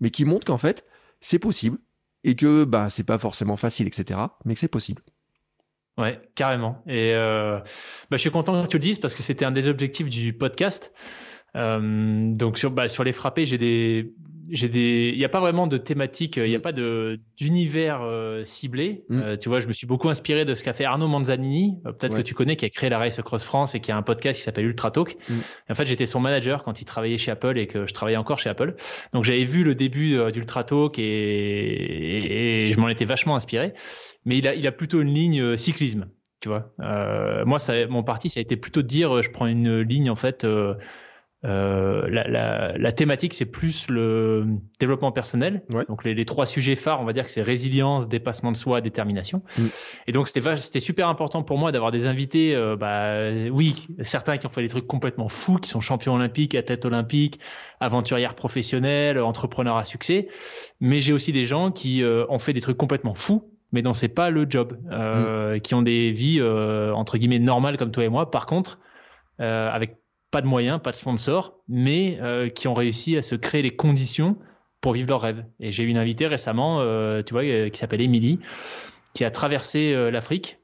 mais 0.00 0.10
qui 0.10 0.24
montrent 0.24 0.46
qu'en 0.46 0.58
fait, 0.58 0.84
c'est 1.20 1.38
possible, 1.38 1.78
et 2.24 2.34
que 2.34 2.64
bah 2.64 2.88
c'est 2.88 3.04
pas 3.04 3.18
forcément 3.18 3.56
facile, 3.56 3.86
etc. 3.86 4.20
Mais 4.44 4.54
que 4.54 4.60
c'est 4.60 4.68
possible. 4.68 5.02
Ouais, 5.98 6.20
carrément. 6.36 6.82
Et 6.86 7.12
euh, 7.14 7.58
bah, 7.58 8.16
je 8.16 8.18
suis 8.18 8.30
content 8.30 8.62
que 8.62 8.68
tu 8.68 8.76
le 8.76 8.82
dises 8.82 9.00
parce 9.00 9.16
que 9.16 9.22
c'était 9.22 9.44
un 9.44 9.50
des 9.50 9.68
objectifs 9.68 10.08
du 10.08 10.32
podcast. 10.32 10.92
Euh, 11.56 12.30
donc 12.34 12.58
sur, 12.58 12.70
bah, 12.70 12.88
sur 12.88 13.04
les 13.04 13.12
frappés, 13.12 13.44
j'ai 13.46 13.58
des, 13.58 14.12
j'ai 14.50 14.68
des, 14.68 15.10
il 15.12 15.18
n'y 15.18 15.24
a 15.24 15.28
pas 15.28 15.40
vraiment 15.40 15.66
de 15.66 15.76
thématique, 15.76 16.36
il 16.36 16.44
n'y 16.44 16.54
a 16.54 16.58
Mm. 16.58 16.62
pas 16.62 16.72
de 16.72 17.20
d'univers 17.36 18.00
euh, 18.02 18.44
ciblé. 18.44 19.04
Mm. 19.08 19.20
Euh, 19.20 19.36
tu 19.36 19.48
vois, 19.48 19.60
je 19.60 19.66
me 19.66 19.72
suis 19.72 19.86
beaucoup 19.86 20.08
inspiré 20.08 20.44
de 20.44 20.54
ce 20.54 20.62
qu'a 20.64 20.72
fait 20.72 20.84
Arnaud 20.84 21.08
Manzanini, 21.08 21.78
euh, 21.86 21.92
peut-être 21.92 22.14
Ouais. 22.14 22.22
que 22.22 22.26
tu 22.26 22.34
connais, 22.34 22.56
qui 22.56 22.64
a 22.64 22.70
créé 22.70 22.90
la 22.90 22.98
Race 22.98 23.20
Cross 23.22 23.44
France 23.44 23.74
et 23.74 23.80
qui 23.80 23.90
a 23.92 23.96
un 23.96 24.02
podcast 24.02 24.38
qui 24.38 24.44
s'appelle 24.44 24.66
Ultra 24.66 24.90
Talk. 24.90 25.16
Mm. 25.28 25.34
En 25.70 25.74
fait, 25.74 25.86
j'étais 25.86 26.06
son 26.06 26.20
manager 26.20 26.62
quand 26.62 26.80
il 26.80 26.84
travaillait 26.84 27.18
chez 27.18 27.30
Apple 27.30 27.58
et 27.58 27.66
que 27.66 27.86
je 27.86 27.92
travaillais 27.94 28.18
encore 28.18 28.38
chez 28.38 28.50
Apple. 28.50 28.74
Donc 29.12 29.24
j'avais 29.24 29.44
vu 29.44 29.64
le 29.64 29.74
début 29.74 30.16
euh, 30.16 30.30
d'Ultra 30.30 30.64
Talk 30.64 30.98
et, 30.98 31.02
et, 31.04 32.68
et 32.68 32.72
je 32.72 32.78
m'en 32.80 32.88
étais 32.88 33.04
vachement 33.04 33.36
inspiré. 33.36 33.72
Mais 34.24 34.38
il 34.38 34.46
a, 34.48 34.54
il 34.54 34.66
a 34.66 34.72
plutôt 34.72 35.00
une 35.00 35.12
ligne 35.14 35.40
euh, 35.40 35.56
cyclisme. 35.56 36.08
Tu 36.40 36.48
vois, 36.48 36.72
euh, 36.80 37.44
moi, 37.44 37.58
ça, 37.58 37.86
mon 37.88 38.04
parti, 38.04 38.28
ça 38.30 38.38
a 38.38 38.42
été 38.42 38.56
plutôt 38.56 38.82
de 38.82 38.86
dire, 38.86 39.16
euh, 39.16 39.22
je 39.22 39.30
prends 39.30 39.46
une 39.46 39.80
ligne 39.80 40.08
en 40.08 40.14
fait. 40.14 40.46
Euh, 41.44 42.08
la, 42.10 42.26
la, 42.26 42.76
la 42.76 42.92
thématique, 42.92 43.34
c'est 43.34 43.50
plus 43.50 43.88
le 43.88 44.46
développement 44.80 45.12
personnel. 45.12 45.62
Ouais. 45.70 45.84
Donc 45.88 46.04
les, 46.04 46.14
les 46.14 46.24
trois 46.24 46.46
sujets 46.46 46.74
phares, 46.74 47.00
on 47.00 47.04
va 47.04 47.12
dire 47.12 47.24
que 47.24 47.30
c'est 47.30 47.42
résilience, 47.42 48.08
dépassement 48.08 48.52
de 48.52 48.56
soi, 48.56 48.80
détermination. 48.80 49.42
Mm. 49.56 49.66
Et 50.08 50.12
donc 50.12 50.28
c'était 50.28 50.80
super 50.80 51.08
important 51.08 51.42
pour 51.42 51.58
moi 51.58 51.70
d'avoir 51.70 51.92
des 51.92 52.06
invités. 52.06 52.54
euh, 52.54 52.76
bah 52.76 53.30
oui, 53.52 53.86
certains 54.02 54.38
qui 54.38 54.46
ont 54.46 54.50
fait 54.50 54.62
des 54.62 54.68
trucs 54.68 54.86
complètement 54.86 55.28
fous, 55.28 55.58
qui 55.58 55.70
sont 55.70 55.80
champions 55.80 56.14
olympiques, 56.14 56.54
athlètes 56.54 56.84
olympiques, 56.84 57.38
aventurières 57.80 58.34
professionnelles, 58.34 59.20
entrepreneurs 59.20 59.76
à 59.76 59.84
succès. 59.84 60.28
Mais 60.80 60.98
j'ai 60.98 61.12
aussi 61.12 61.32
des 61.32 61.44
gens 61.44 61.70
qui 61.70 62.02
euh, 62.02 62.24
ont 62.28 62.38
fait 62.38 62.52
des 62.52 62.60
trucs 62.60 62.76
complètement 62.76 63.14
fous. 63.14 63.50
Mais 63.70 63.82
dont 63.82 63.92
c'est 63.92 64.08
pas 64.08 64.30
le 64.30 64.46
job, 64.48 64.78
euh, 64.90 65.58
qui 65.58 65.74
ont 65.74 65.82
des 65.82 66.10
vies 66.10 66.38
euh, 66.40 66.90
entre 66.94 67.18
guillemets 67.18 67.38
normales 67.38 67.76
comme 67.76 67.90
toi 67.90 68.02
et 68.02 68.08
moi. 68.08 68.30
Par 68.30 68.46
contre, 68.46 68.78
euh, 69.40 69.70
avec 69.70 69.98
pas 70.30 70.42
de 70.42 70.46
moyens, 70.46 70.80
pas 70.82 70.92
de 70.92 70.96
sponsors, 70.96 71.54
mais 71.68 72.18
euh, 72.20 72.48
qui 72.48 72.68
ont 72.68 72.74
réussi 72.74 73.16
à 73.16 73.22
se 73.22 73.34
créer 73.34 73.62
les 73.62 73.74
conditions 73.74 74.36
pour 74.80 74.92
vivre 74.92 75.08
leur 75.08 75.20
rêve. 75.20 75.44
Et 75.60 75.72
j'ai 75.72 75.84
eu 75.84 75.88
une 75.88 75.96
invitée 75.96 76.26
récemment, 76.26 76.80
euh, 76.80 77.22
tu 77.22 77.32
vois, 77.32 77.44
euh, 77.44 77.68
qui 77.68 77.78
s'appelle 77.78 78.00
Émilie, 78.00 78.38
qui 79.14 79.24
a 79.24 79.30
traversé 79.30 80.10
l'Afrique 80.10 80.58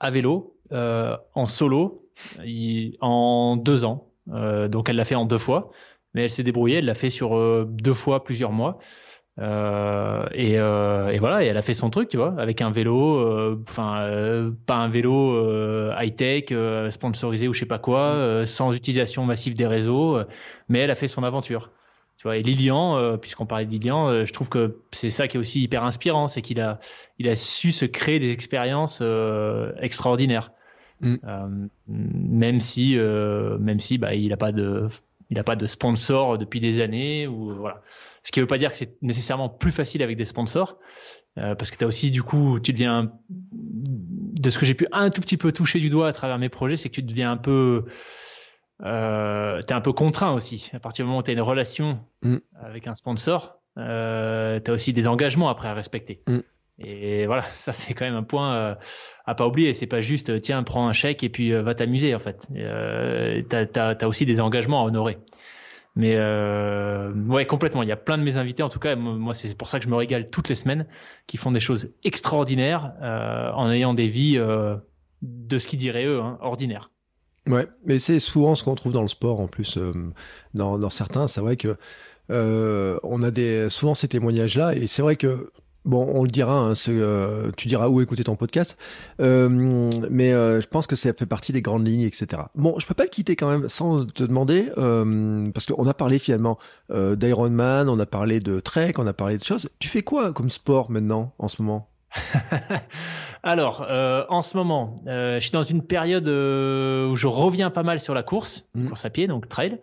à 0.00 0.10
vélo, 0.10 0.56
en 0.70 1.46
solo, 1.46 2.08
en 3.00 3.56
deux 3.56 3.84
ans. 3.84 4.12
Donc 4.26 4.88
elle 4.88 4.96
l'a 4.96 5.04
fait 5.04 5.16
en 5.16 5.24
deux 5.24 5.38
fois, 5.38 5.70
mais 6.14 6.24
elle 6.24 6.30
s'est 6.30 6.44
débrouillée, 6.44 6.76
elle 6.76 6.84
l'a 6.84 6.94
fait 6.94 7.10
sur 7.10 7.66
deux 7.66 7.94
fois 7.94 8.22
plusieurs 8.22 8.52
mois. 8.52 8.78
Euh, 9.40 10.26
et, 10.32 10.58
euh, 10.58 11.10
et 11.10 11.18
voilà, 11.18 11.44
et 11.44 11.46
elle 11.46 11.56
a 11.56 11.62
fait 11.62 11.74
son 11.74 11.90
truc, 11.90 12.08
tu 12.08 12.16
vois, 12.16 12.34
avec 12.38 12.60
un 12.60 12.70
vélo, 12.70 13.18
euh, 13.18 13.62
enfin 13.68 14.00
euh, 14.00 14.50
pas 14.66 14.76
un 14.76 14.88
vélo 14.88 15.92
high 15.96 16.14
tech, 16.14 16.52
sponsorisé 16.90 17.46
ou 17.46 17.52
je 17.52 17.60
sais 17.60 17.66
pas 17.66 17.78
quoi, 17.78 18.00
euh, 18.14 18.44
sans 18.44 18.72
utilisation 18.76 19.24
massive 19.24 19.54
des 19.54 19.66
réseaux, 19.66 20.18
mais 20.68 20.80
elle 20.80 20.90
a 20.90 20.96
fait 20.96 21.08
son 21.08 21.22
aventure. 21.22 21.70
Tu 22.16 22.24
vois, 22.24 22.36
et 22.36 22.42
Lilian, 22.42 23.16
puisqu'on 23.18 23.46
parlait 23.46 23.64
de 23.64 23.70
Lilian, 23.70 24.24
je 24.24 24.32
trouve 24.32 24.48
que 24.48 24.80
c'est 24.90 25.10
ça 25.10 25.28
qui 25.28 25.36
est 25.36 25.40
aussi 25.40 25.62
hyper 25.62 25.84
inspirant, 25.84 26.26
c'est 26.26 26.42
qu'il 26.42 26.60
a, 26.60 26.80
il 27.20 27.28
a 27.28 27.36
su 27.36 27.70
se 27.70 27.84
créer 27.84 28.18
des 28.18 28.32
expériences 28.32 29.02
extraordinaires, 29.80 30.50
Mm. 31.00 31.68
Même 31.86 32.58
si, 32.58 32.96
même 32.96 33.78
si, 33.78 33.98
bah, 33.98 34.16
il 34.16 34.32
a 34.32 34.36
pas 34.36 34.50
de, 34.50 34.88
il 35.30 35.38
a 35.38 35.44
pas 35.44 35.54
de 35.54 35.66
sponsor 35.66 36.38
depuis 36.38 36.58
des 36.58 36.80
années 36.80 37.28
ou 37.28 37.54
voilà. 37.54 37.82
Ce 38.28 38.30
qui 38.30 38.40
veut 38.40 38.46
pas 38.46 38.58
dire 38.58 38.70
que 38.70 38.76
c'est 38.76 39.00
nécessairement 39.00 39.48
plus 39.48 39.70
facile 39.70 40.02
avec 40.02 40.18
des 40.18 40.26
sponsors, 40.26 40.76
euh, 41.38 41.54
parce 41.54 41.70
que 41.70 41.78
tu 41.78 41.84
as 41.84 41.86
aussi 41.86 42.10
du 42.10 42.22
coup, 42.22 42.60
tu 42.60 42.74
deviens, 42.74 43.10
de 43.30 44.50
ce 44.50 44.58
que 44.58 44.66
j'ai 44.66 44.74
pu 44.74 44.86
un 44.92 45.08
tout 45.08 45.22
petit 45.22 45.38
peu 45.38 45.50
toucher 45.50 45.78
du 45.78 45.88
doigt 45.88 46.08
à 46.08 46.12
travers 46.12 46.36
mes 46.36 46.50
projets, 46.50 46.76
c'est 46.76 46.90
que 46.90 46.96
tu 46.96 47.02
deviens 47.02 47.32
un 47.32 47.38
peu, 47.38 47.86
euh, 48.84 49.62
t'es 49.62 49.72
un 49.72 49.80
peu 49.80 49.94
contraint 49.94 50.32
aussi. 50.32 50.70
À 50.74 50.78
partir 50.78 51.06
du 51.06 51.06
moment 51.06 51.20
où 51.20 51.22
tu 51.22 51.30
as 51.30 51.32
une 51.32 51.40
relation 51.40 52.00
Mm. 52.20 52.36
avec 52.62 52.86
un 52.86 52.94
sponsor, 52.94 53.60
euh, 53.78 54.60
tu 54.62 54.70
as 54.70 54.74
aussi 54.74 54.92
des 54.92 55.08
engagements 55.08 55.48
après 55.48 55.68
à 55.68 55.72
respecter. 55.72 56.22
Mm. 56.26 56.40
Et 56.80 57.24
voilà, 57.24 57.42
ça 57.54 57.72
c'est 57.72 57.94
quand 57.94 58.04
même 58.04 58.14
un 58.14 58.22
point 58.24 58.54
euh, 58.54 58.74
à 59.24 59.34
pas 59.34 59.46
oublier. 59.46 59.72
C'est 59.72 59.86
pas 59.86 60.02
juste 60.02 60.42
tiens, 60.42 60.62
prends 60.64 60.86
un 60.86 60.92
chèque 60.92 61.24
et 61.24 61.30
puis 61.30 61.54
euh, 61.54 61.62
va 61.62 61.74
t'amuser 61.74 62.14
en 62.14 62.18
fait. 62.18 62.46
Euh, 62.54 63.42
t'as, 63.48 63.64
t'as, 63.64 63.94
t'as 63.94 64.06
aussi 64.06 64.26
des 64.26 64.38
engagements 64.38 64.82
à 64.82 64.86
honorer. 64.86 65.16
Mais 65.96 66.14
euh, 66.16 67.12
ouais, 67.12 67.46
complètement. 67.46 67.82
Il 67.82 67.88
y 67.88 67.92
a 67.92 67.96
plein 67.96 68.18
de 68.18 68.22
mes 68.22 68.36
invités, 68.36 68.62
en 68.62 68.68
tout 68.68 68.78
cas, 68.78 68.94
moi 68.94 69.34
c'est 69.34 69.56
pour 69.56 69.68
ça 69.68 69.78
que 69.78 69.84
je 69.84 69.90
me 69.90 69.96
régale 69.96 70.30
toutes 70.30 70.48
les 70.48 70.54
semaines, 70.54 70.86
qui 71.26 71.36
font 71.36 71.50
des 71.50 71.60
choses 71.60 71.92
extraordinaires 72.04 72.92
euh, 73.02 73.50
en 73.52 73.70
ayant 73.70 73.94
des 73.94 74.08
vies 74.08 74.38
euh, 74.38 74.76
de 75.22 75.58
ce 75.58 75.66
qu'ils 75.66 75.78
diraient 75.78 76.06
eux, 76.06 76.20
hein, 76.20 76.38
ordinaires. 76.40 76.90
Ouais, 77.46 77.66
mais 77.84 77.98
c'est 77.98 78.18
souvent 78.18 78.54
ce 78.54 78.62
qu'on 78.62 78.74
trouve 78.74 78.92
dans 78.92 79.02
le 79.02 79.08
sport 79.08 79.40
en 79.40 79.48
plus. 79.48 79.78
dans, 80.54 80.78
dans 80.78 80.90
certains, 80.90 81.26
c'est 81.26 81.40
vrai 81.40 81.56
que 81.56 81.76
on 82.30 83.22
a 83.22 83.30
des, 83.30 83.68
souvent 83.70 83.94
ces 83.94 84.08
témoignages-là, 84.08 84.76
et 84.76 84.86
c'est 84.86 85.02
vrai 85.02 85.16
que 85.16 85.50
bon, 85.84 86.10
on 86.14 86.22
le 86.22 86.28
dira, 86.30 86.58
hein, 86.58 86.72
euh, 86.88 87.50
tu 87.56 87.68
diras 87.68 87.88
où 87.88 88.00
écouter 88.00 88.24
ton 88.24 88.36
podcast, 88.36 88.76
euh, 89.20 89.48
mais 90.10 90.32
euh, 90.32 90.60
je 90.60 90.66
pense 90.68 90.86
que 90.86 90.96
ça 90.96 91.12
fait 91.12 91.26
partie 91.26 91.52
des 91.52 91.62
grandes 91.62 91.86
lignes, 91.86 92.02
etc. 92.02 92.42
Bon, 92.54 92.78
je 92.78 92.86
peux 92.86 92.94
pas 92.94 93.04
te 93.04 93.10
quitter 93.10 93.36
quand 93.36 93.50
même 93.50 93.68
sans 93.68 94.04
te 94.04 94.24
demander, 94.24 94.70
parce 95.52 95.66
qu'on 95.66 95.86
a 95.86 95.94
parlé 95.94 96.18
finalement 96.18 96.58
d'Ironman, 96.90 97.88
on 97.88 97.98
a 97.98 98.06
parlé 98.06 98.40
de 98.40 98.60
trek, 98.60 98.94
on 98.98 99.06
a 99.06 99.12
parlé 99.12 99.38
de 99.38 99.44
choses. 99.44 99.68
Tu 99.78 99.88
fais 99.88 100.02
quoi 100.02 100.32
comme 100.32 100.50
sport 100.50 100.90
maintenant, 100.90 101.32
en 101.38 101.48
ce 101.48 101.62
moment? 101.62 101.88
Alors, 103.42 103.86
euh, 103.88 104.24
en 104.28 104.42
ce 104.42 104.56
moment, 104.56 105.02
euh, 105.06 105.36
je 105.36 105.40
suis 105.40 105.52
dans 105.52 105.62
une 105.62 105.82
période 105.82 106.28
euh, 106.28 107.08
où 107.08 107.16
je 107.16 107.26
reviens 107.26 107.70
pas 107.70 107.82
mal 107.82 108.00
sur 108.00 108.14
la 108.14 108.22
course, 108.22 108.68
Mm. 108.74 108.88
course 108.88 109.04
à 109.04 109.10
pied, 109.10 109.26
donc 109.26 109.48
trail. 109.48 109.78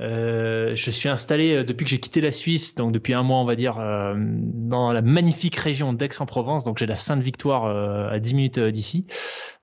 Euh, 0.00 0.74
je 0.74 0.90
suis 0.90 1.08
installé 1.08 1.56
euh, 1.56 1.64
depuis 1.64 1.84
que 1.84 1.90
j'ai 1.90 2.00
quitté 2.00 2.20
la 2.20 2.30
Suisse, 2.30 2.74
donc 2.74 2.92
depuis 2.92 3.12
un 3.12 3.22
mois, 3.22 3.38
on 3.38 3.44
va 3.44 3.54
dire, 3.54 3.78
euh, 3.78 4.14
dans 4.16 4.92
la 4.92 5.02
magnifique 5.02 5.56
région 5.56 5.92
d'Aix-en-Provence. 5.92 6.64
Donc 6.64 6.78
j'ai 6.78 6.86
la 6.86 6.94
Sainte-Victoire 6.94 7.66
euh, 7.66 8.08
à 8.10 8.18
10 8.18 8.34
minutes 8.34 8.58
euh, 8.58 8.70
d'ici. 8.70 9.06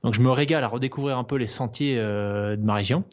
Donc 0.03 0.13
je 0.13 0.21
me 0.21 0.29
régale 0.29 0.63
à 0.63 0.67
redécouvrir 0.67 1.17
un 1.17 1.23
peu 1.23 1.37
les 1.37 1.47
sentiers 1.47 1.95
euh, 1.97 2.55
de 2.55 2.63
ma 2.63 2.75
région. 2.75 3.03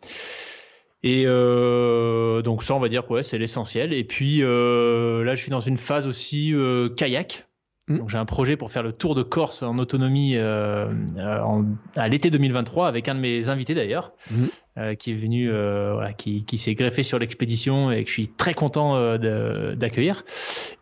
Et 1.03 1.25
euh, 1.27 2.41
donc 2.43 2.63
ça, 2.63 2.75
on 2.75 2.81
va 2.81 2.89
dire 2.89 3.07
que 3.07 3.13
ouais, 3.15 3.23
c'est 3.23 3.39
l'essentiel. 3.39 3.93
Et 3.93 4.05
puis 4.05 4.43
euh, 4.43 5.23
là, 5.25 5.35
je 5.35 5.43
suis 5.43 5.51
dans 5.51 5.61
une 5.61 5.77
phase 5.79 6.07
aussi 6.07 6.53
euh, 6.55 6.89
kayak. 6.89 7.47
Mm. 7.89 7.99
Donc 7.99 8.09
j'ai 8.09 8.17
un 8.17 8.25
projet 8.25 8.57
pour 8.57 8.73
faire 8.73 8.83
le 8.83 8.93
tour 8.93 9.15
de 9.15 9.23
Corse 9.23 9.63
en 9.63 9.79
autonomie 9.79 10.37
euh, 10.37 10.87
en- 11.19 11.65
à 11.97 12.09
l'été 12.09 12.31
2023 12.31 12.89
avec 12.89 13.09
un 13.09 13.15
de 13.15 13.21
mes 13.21 13.49
invités 13.51 13.75
d'ailleurs, 13.75 14.13
Mhm. 14.31 14.49
Euh, 14.77 14.95
qui 14.95 15.13
est 15.13 15.17
venu, 15.17 15.51
euh, 15.51 15.93
voilà, 15.95 16.13
qui, 16.13 16.45
qui 16.45 16.59
s'est 16.59 16.75
greffé 16.75 17.03
sur 17.03 17.19
l'expédition 17.19 17.91
et 17.93 18.03
que 18.03 18.09
je 18.09 18.13
suis 18.15 18.29
très 18.29 18.55
content 18.55 18.97
euh, 18.97 19.75
d'accueillir. 19.77 20.25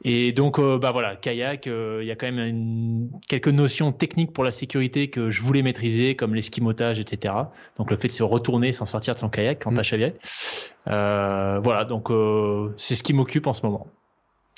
Et 0.04 0.32
donc 0.32 0.58
euh, 0.58 0.78
bah 0.78 0.92
voilà, 0.92 1.16
kayak, 1.16 1.66
euh, 1.66 1.98
il 2.02 2.06
y 2.06 2.10
a 2.10 2.16
quand 2.16 2.26
même 2.30 2.38
une- 2.38 3.10
quelques 3.28 3.48
notions 3.48 3.92
techniques 3.92 4.32
pour 4.32 4.44
la 4.44 4.50
sécurité 4.52 5.08
que 5.08 5.30
je 5.30 5.42
voulais 5.42 5.62
maîtriser, 5.62 6.16
comme 6.16 6.34
l'esquimotage, 6.34 6.98
etc. 6.98 7.34
Donc 7.78 7.90
le 7.90 7.96
fait 7.96 8.08
de 8.08 8.12
se 8.12 8.22
retourner 8.22 8.72
sans 8.72 8.86
sortir 8.86 9.14
de 9.14 9.18
son 9.18 9.28
kayak 9.28 9.62
quand 9.62 9.70
Mhm. 9.70 9.76
t'as 9.76 9.82
chaviré. 9.82 10.14
Euh, 10.88 11.58
voilà, 11.62 11.84
donc 11.84 12.10
euh, 12.10 12.72
c'est 12.76 12.94
ce 12.94 13.02
qui 13.02 13.12
m'occupe 13.12 13.46
en 13.46 13.52
ce 13.52 13.64
moment 13.66 13.86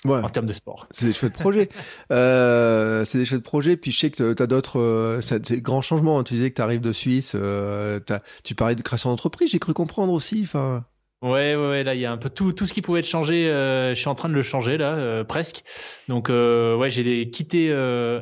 Ouais. 0.04 0.20
en 0.22 0.28
termes 0.28 0.46
de 0.46 0.52
sport. 0.52 0.86
C'est 0.90 1.06
des 1.06 1.12
chouettes 1.14 1.32
projets. 1.32 1.70
euh, 2.12 3.04
c'est 3.04 3.18
des 3.18 3.24
chouettes 3.24 3.42
projets. 3.42 3.76
Puis 3.76 3.90
je 3.90 3.98
sais 4.00 4.10
que 4.10 4.32
tu 4.34 4.42
as 4.42 4.46
d'autres 4.46 4.78
euh, 4.78 5.20
grands 5.60 5.80
changements. 5.80 6.22
Tu 6.24 6.34
disais 6.34 6.50
que 6.50 6.56
tu 6.56 6.62
arrives 6.62 6.82
de 6.82 6.92
Suisse. 6.92 7.34
Euh, 7.34 8.00
tu 8.42 8.54
parlais 8.54 8.74
de 8.74 8.82
création 8.82 9.10
d'entreprise. 9.10 9.50
J'ai 9.50 9.58
cru 9.58 9.72
comprendre 9.72 10.12
aussi. 10.12 10.42
Enfin, 10.44 10.84
Ouais, 11.22 11.56
ouais, 11.56 11.68
ouais, 11.68 11.84
là, 11.84 11.94
il 11.94 12.02
y 12.02 12.04
a 12.04 12.12
un 12.12 12.18
peu 12.18 12.28
tout, 12.28 12.52
tout 12.52 12.66
ce 12.66 12.74
qui 12.74 12.82
pouvait 12.82 12.98
être 12.98 13.06
changé. 13.06 13.48
euh, 13.48 13.94
je 13.94 13.98
suis 13.98 14.08
en 14.08 14.14
train 14.14 14.28
de 14.28 14.34
le 14.34 14.42
changer, 14.42 14.76
là, 14.76 14.92
euh, 14.94 15.24
presque. 15.24 15.64
Donc, 16.08 16.28
euh, 16.28 16.76
ouais, 16.76 16.90
j'ai 16.90 17.30
quitté 17.30 17.72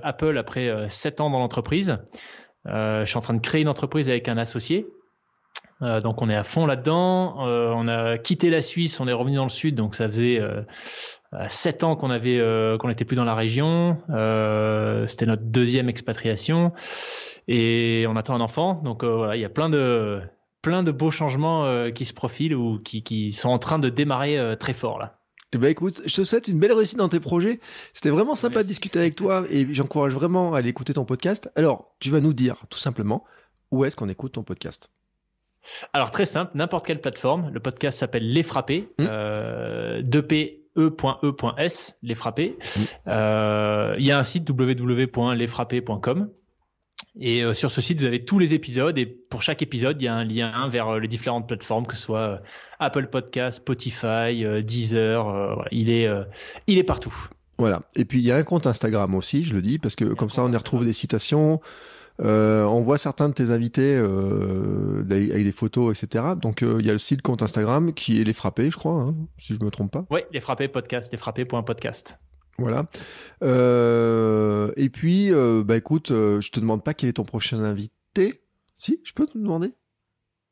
Apple 0.04 0.38
après 0.38 0.68
euh, 0.68 0.88
7 0.88 1.20
ans 1.20 1.28
dans 1.30 1.40
l'entreprise. 1.40 1.98
Je 2.64 3.02
suis 3.04 3.16
en 3.18 3.22
train 3.22 3.34
de 3.34 3.40
créer 3.40 3.62
une 3.62 3.68
entreprise 3.68 4.08
avec 4.08 4.28
un 4.28 4.38
associé. 4.38 4.86
Donc, 5.80 6.22
on 6.22 6.30
est 6.30 6.36
à 6.36 6.44
fond 6.44 6.64
là-dedans. 6.64 7.38
On 7.40 7.88
a 7.88 8.18
quitté 8.18 8.50
la 8.50 8.60
Suisse, 8.60 9.00
on 9.00 9.08
est 9.08 9.12
revenu 9.12 9.34
dans 9.34 9.42
le 9.42 9.48
sud. 9.50 9.74
Donc, 9.74 9.96
ça 9.96 10.06
faisait 10.06 10.40
sept 11.48 11.82
ans 11.84 11.96
qu'on 11.96 12.10
avait 12.10 12.38
euh, 12.38 12.76
qu'on 12.76 12.88
n'était 12.88 13.04
plus 13.04 13.16
dans 13.16 13.24
la 13.24 13.34
région. 13.34 13.98
Euh, 14.10 15.06
c'était 15.06 15.26
notre 15.26 15.42
deuxième 15.42 15.88
expatriation 15.88 16.72
et 17.48 18.04
on 18.08 18.16
attend 18.16 18.34
un 18.34 18.40
enfant. 18.40 18.74
Donc 18.84 19.02
euh, 19.02 19.16
voilà, 19.16 19.36
il 19.36 19.40
y 19.40 19.44
a 19.44 19.48
plein 19.48 19.70
de 19.70 20.20
plein 20.60 20.82
de 20.82 20.92
beaux 20.92 21.10
changements 21.10 21.90
qui 21.90 22.04
se 22.04 22.12
profilent 22.12 22.54
ou 22.54 22.78
qui, 22.78 23.32
sont 23.32 23.48
en 23.48 23.58
train 23.58 23.80
de 23.80 23.88
démarrer 23.88 24.56
très 24.60 24.74
fort 24.74 24.98
là. 25.00 25.18
Eh 25.54 25.58
ben 25.58 25.68
écoute, 25.68 26.00
je 26.06 26.14
te 26.14 26.24
souhaite 26.24 26.48
une 26.48 26.60
belle 26.60 26.72
réussite 26.72 26.98
dans 26.98 27.08
tes 27.08 27.18
projets. 27.18 27.60
C'était 27.92 28.10
vraiment 28.10 28.36
sympa 28.36 28.62
de 28.62 28.68
discuter 28.68 29.00
avec 29.00 29.16
toi 29.16 29.44
et 29.50 29.66
j'encourage 29.74 30.14
vraiment 30.14 30.54
à 30.54 30.58
aller 30.58 30.68
écouter 30.68 30.94
ton 30.94 31.04
podcast. 31.04 31.50
Alors, 31.56 31.94
tu 31.98 32.10
vas 32.10 32.20
nous 32.20 32.32
dire 32.32 32.62
tout 32.70 32.78
simplement 32.78 33.24
où 33.72 33.84
est-ce 33.84 33.96
qu'on 33.96 34.08
écoute 34.08 34.32
ton 34.32 34.44
podcast? 34.44 34.90
Alors 35.92 36.10
très 36.10 36.24
simple, 36.26 36.52
n'importe 36.54 36.86
quelle 36.86 37.00
plateforme. 37.00 37.50
Le 37.52 37.60
podcast 37.60 37.98
s'appelle 37.98 38.32
Les 38.32 38.42
Frappés, 38.44 38.88
mmh. 38.98 39.04
2P 39.04 40.61
e.e.s, 40.76 41.98
les 42.02 42.14
frappés. 42.14 42.56
Euh, 43.06 43.94
il 43.98 44.06
y 44.06 44.10
a 44.10 44.18
un 44.18 44.22
site 44.22 44.48
www.lesfrappés.com. 44.48 46.30
Et 47.20 47.42
euh, 47.42 47.52
sur 47.52 47.70
ce 47.70 47.80
site, 47.80 48.00
vous 48.00 48.06
avez 48.06 48.24
tous 48.24 48.38
les 48.38 48.54
épisodes. 48.54 48.96
Et 48.96 49.06
pour 49.06 49.42
chaque 49.42 49.60
épisode, 49.60 50.00
il 50.00 50.04
y 50.04 50.08
a 50.08 50.14
un 50.14 50.24
lien 50.24 50.68
vers 50.68 50.88
euh, 50.88 50.98
les 50.98 51.08
différentes 51.08 51.46
plateformes, 51.46 51.86
que 51.86 51.96
ce 51.96 52.02
soit 52.02 52.42
Apple 52.78 53.08
Podcast, 53.08 53.58
Spotify, 53.58 54.62
Deezer. 54.62 55.66
Il, 55.72 55.90
est, 55.90 56.08
il 56.66 56.78
est 56.78 56.84
partout. 56.84 57.14
Voilà. 57.58 57.82
Et 57.96 58.04
puis, 58.04 58.20
il 58.20 58.26
y 58.26 58.32
a 58.32 58.36
un 58.36 58.44
compte 58.44 58.66
Instagram 58.66 59.14
aussi, 59.14 59.44
je 59.44 59.54
le 59.54 59.62
dis, 59.62 59.78
parce 59.78 59.94
que 59.94 60.04
comme 60.04 60.30
ça, 60.30 60.42
on 60.42 60.50
y 60.50 60.56
retrouve 60.56 60.84
des 60.84 60.92
citations. 60.92 61.60
Euh, 62.20 62.64
on 62.64 62.82
voit 62.82 62.98
certains 62.98 63.28
de 63.28 63.34
tes 63.34 63.50
invités 63.50 63.96
euh, 63.96 65.02
avec 65.08 65.44
des 65.44 65.52
photos, 65.52 66.02
etc. 66.02 66.24
Donc 66.40 66.62
euh, 66.62 66.76
il 66.80 66.86
y 66.86 66.90
a 66.90 66.92
le 66.92 66.98
site 66.98 67.22
compte 67.22 67.42
Instagram 67.42 67.92
qui 67.94 68.20
est 68.20 68.24
les 68.24 68.32
frappés, 68.32 68.70
je 68.70 68.76
crois, 68.76 69.00
hein, 69.00 69.14
si 69.38 69.54
je 69.54 69.64
me 69.64 69.70
trompe 69.70 69.92
pas. 69.92 70.04
Oui, 70.10 70.20
les 70.32 70.40
frappés 70.40 70.68
podcast, 70.68 71.10
les 71.10 71.18
frappés.podcast. 71.18 72.18
Voilà. 72.58 72.86
Et 73.40 74.90
puis, 74.90 75.32
bah 75.64 75.76
écoute, 75.76 76.08
je 76.10 76.50
te 76.50 76.60
demande 76.60 76.84
pas 76.84 76.94
quel 76.94 77.08
est 77.08 77.14
ton 77.14 77.24
prochain 77.24 77.62
invité. 77.64 78.42
Si, 78.76 79.00
je 79.04 79.12
peux 79.14 79.26
te 79.26 79.38
demander? 79.38 79.72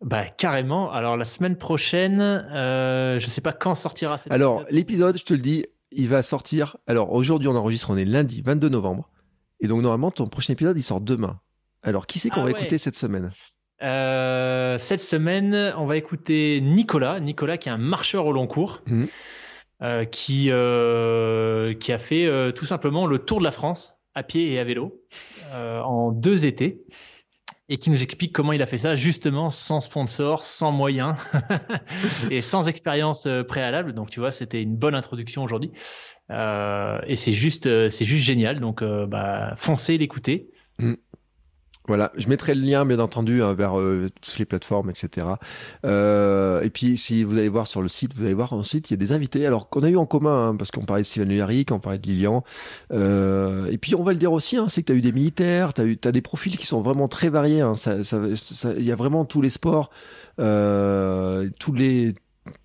Bah 0.01 0.25
carrément. 0.25 0.91
Alors 0.91 1.19
la 1.19 1.27
semaine 1.27 1.57
prochaine, 1.57 2.19
je 2.21 3.27
sais 3.29 3.43
pas 3.43 3.53
quand 3.53 3.75
sortira 3.75 4.17
cet 4.17 4.33
Alors 4.33 4.65
l'épisode, 4.71 5.19
je 5.19 5.25
te 5.25 5.35
le 5.35 5.41
dis, 5.41 5.67
il 5.93 6.09
va 6.09 6.23
sortir. 6.23 6.79
Alors 6.87 7.13
aujourd'hui, 7.13 7.49
on 7.49 7.55
enregistre, 7.55 7.91
on 7.91 7.97
est 7.99 8.07
lundi 8.07 8.41
22 8.43 8.71
novembre. 8.71 9.11
Et 9.61 9.67
donc 9.67 9.83
normalement, 9.83 10.11
ton 10.11 10.27
prochain 10.27 10.55
épisode, 10.55 10.79
il 10.79 10.83
sort 10.83 11.03
demain. 11.03 11.39
Alors 11.83 12.07
qui 12.07 12.19
c'est 12.19 12.31
qu'on 12.31 12.43
ah 12.43 12.45
va 12.45 12.51
écouter 12.51 12.79
cette 12.79 12.97
semaine? 12.97 13.31
Euh, 13.83 14.77
Cette 14.79 15.01
semaine, 15.01 15.73
on 15.79 15.87
va 15.87 15.97
écouter 15.97 16.61
Nicolas. 16.61 17.21
Nicolas 17.21 17.57
qui 17.57 17.69
est 17.69 17.73
un 17.73 17.79
marcheur 17.79 18.27
au 18.27 18.33
long 18.33 18.47
cours. 18.47 18.83
Mmh. 18.87 19.07
Euh, 19.83 20.05
qui, 20.05 20.49
euh, 20.51 21.73
qui 21.73 21.91
a 21.91 21.99
fait 21.99 22.53
tout 22.53 22.67
simplement 22.67 23.07
le 23.07 23.19
tour 23.19 23.39
de 23.39 23.45
la 23.45 23.51
France 23.51 23.95
à 24.15 24.23
pied 24.23 24.53
et 24.53 24.59
à 24.59 24.65
vélo 24.65 25.03
en 25.53 26.13
deux 26.13 26.45
étés 26.45 26.85
et 27.71 27.79
qui 27.79 27.89
nous 27.91 28.03
explique 28.03 28.33
comment 28.33 28.53
il 28.53 28.61
a 28.61 28.67
fait 28.67 28.79
ça 28.79 28.97
justement 28.97 29.51
sans 29.51 29.81
sponsor, 29.81 30.45
sans 30.45 30.73
moyens 30.73 31.15
et 32.31 32.41
sans 32.41 32.69
expérience 32.69 33.27
euh, 33.27 33.45
préalable. 33.45 33.95
Donc 33.95 34.11
tu 34.11 34.19
vois, 34.19 34.33
c'était 34.33 34.61
une 34.61 34.77
bonne 34.77 34.97
introduction 34.97 35.45
aujourd'hui 35.45 35.71
euh, 36.31 36.99
et 37.07 37.15
c'est 37.15 37.33
juste, 37.33 37.67
euh, 37.67 37.89
c'est 37.89 38.05
juste 38.05 38.27
génial. 38.27 38.59
Donc 38.59 38.83
bah, 38.83 39.55
foncez 39.57 39.97
l'écouter. 39.97 40.51
Mm. 40.79 40.95
Voilà, 41.91 42.13
je 42.17 42.29
mettrai 42.29 42.55
le 42.55 42.61
lien, 42.61 42.85
bien 42.85 43.01
entendu, 43.01 43.43
hein, 43.43 43.53
vers 43.53 43.77
euh, 43.77 44.07
toutes 44.23 44.39
les 44.39 44.45
plateformes, 44.45 44.91
etc. 44.91 45.27
Euh, 45.85 46.61
et 46.61 46.71
puis, 46.71 46.97
si 46.97 47.25
vous 47.25 47.37
allez 47.37 47.49
voir 47.49 47.67
sur 47.67 47.83
le 47.83 47.89
site, 47.89 48.15
vous 48.15 48.23
allez 48.23 48.33
voir 48.33 48.53
ensuite, 48.53 48.91
il 48.91 48.93
y 48.93 48.95
a 48.95 48.97
des 48.97 49.11
invités. 49.11 49.45
Alors 49.45 49.69
qu'on 49.69 49.83
a 49.83 49.89
eu 49.89 49.97
en 49.97 50.07
commun, 50.07 50.51
hein, 50.51 50.57
parce 50.57 50.71
qu'on 50.71 50.85
parlait 50.85 51.03
de 51.03 51.07
Steven 51.09 51.29
Yarrick, 51.33 51.73
on 51.73 51.81
parlait 51.81 51.99
de 51.99 52.07
Lilian. 52.07 52.45
Euh, 52.93 53.67
et 53.73 53.77
puis, 53.77 53.97
on 53.97 54.05
va 54.05 54.13
le 54.13 54.19
dire 54.19 54.33
aussi, 54.33 54.57
hein, 54.57 54.67
c'est 54.69 54.83
que 54.83 54.87
tu 54.87 54.93
as 54.93 54.95
eu 54.95 55.01
des 55.01 55.11
militaires, 55.11 55.75
tu 55.75 55.99
as 56.05 56.13
des 56.13 56.23
profils 56.23 56.57
qui 56.57 56.67
sont 56.67 56.81
vraiment 56.81 57.09
très 57.09 57.29
variés. 57.29 57.65
Il 57.65 58.85
y 58.85 58.93
a 58.93 58.97
vraiment 58.97 59.25
tous 59.25 59.43
les 59.43 59.51
sports, 59.51 59.91
tous 60.39 61.73
les 61.75 62.15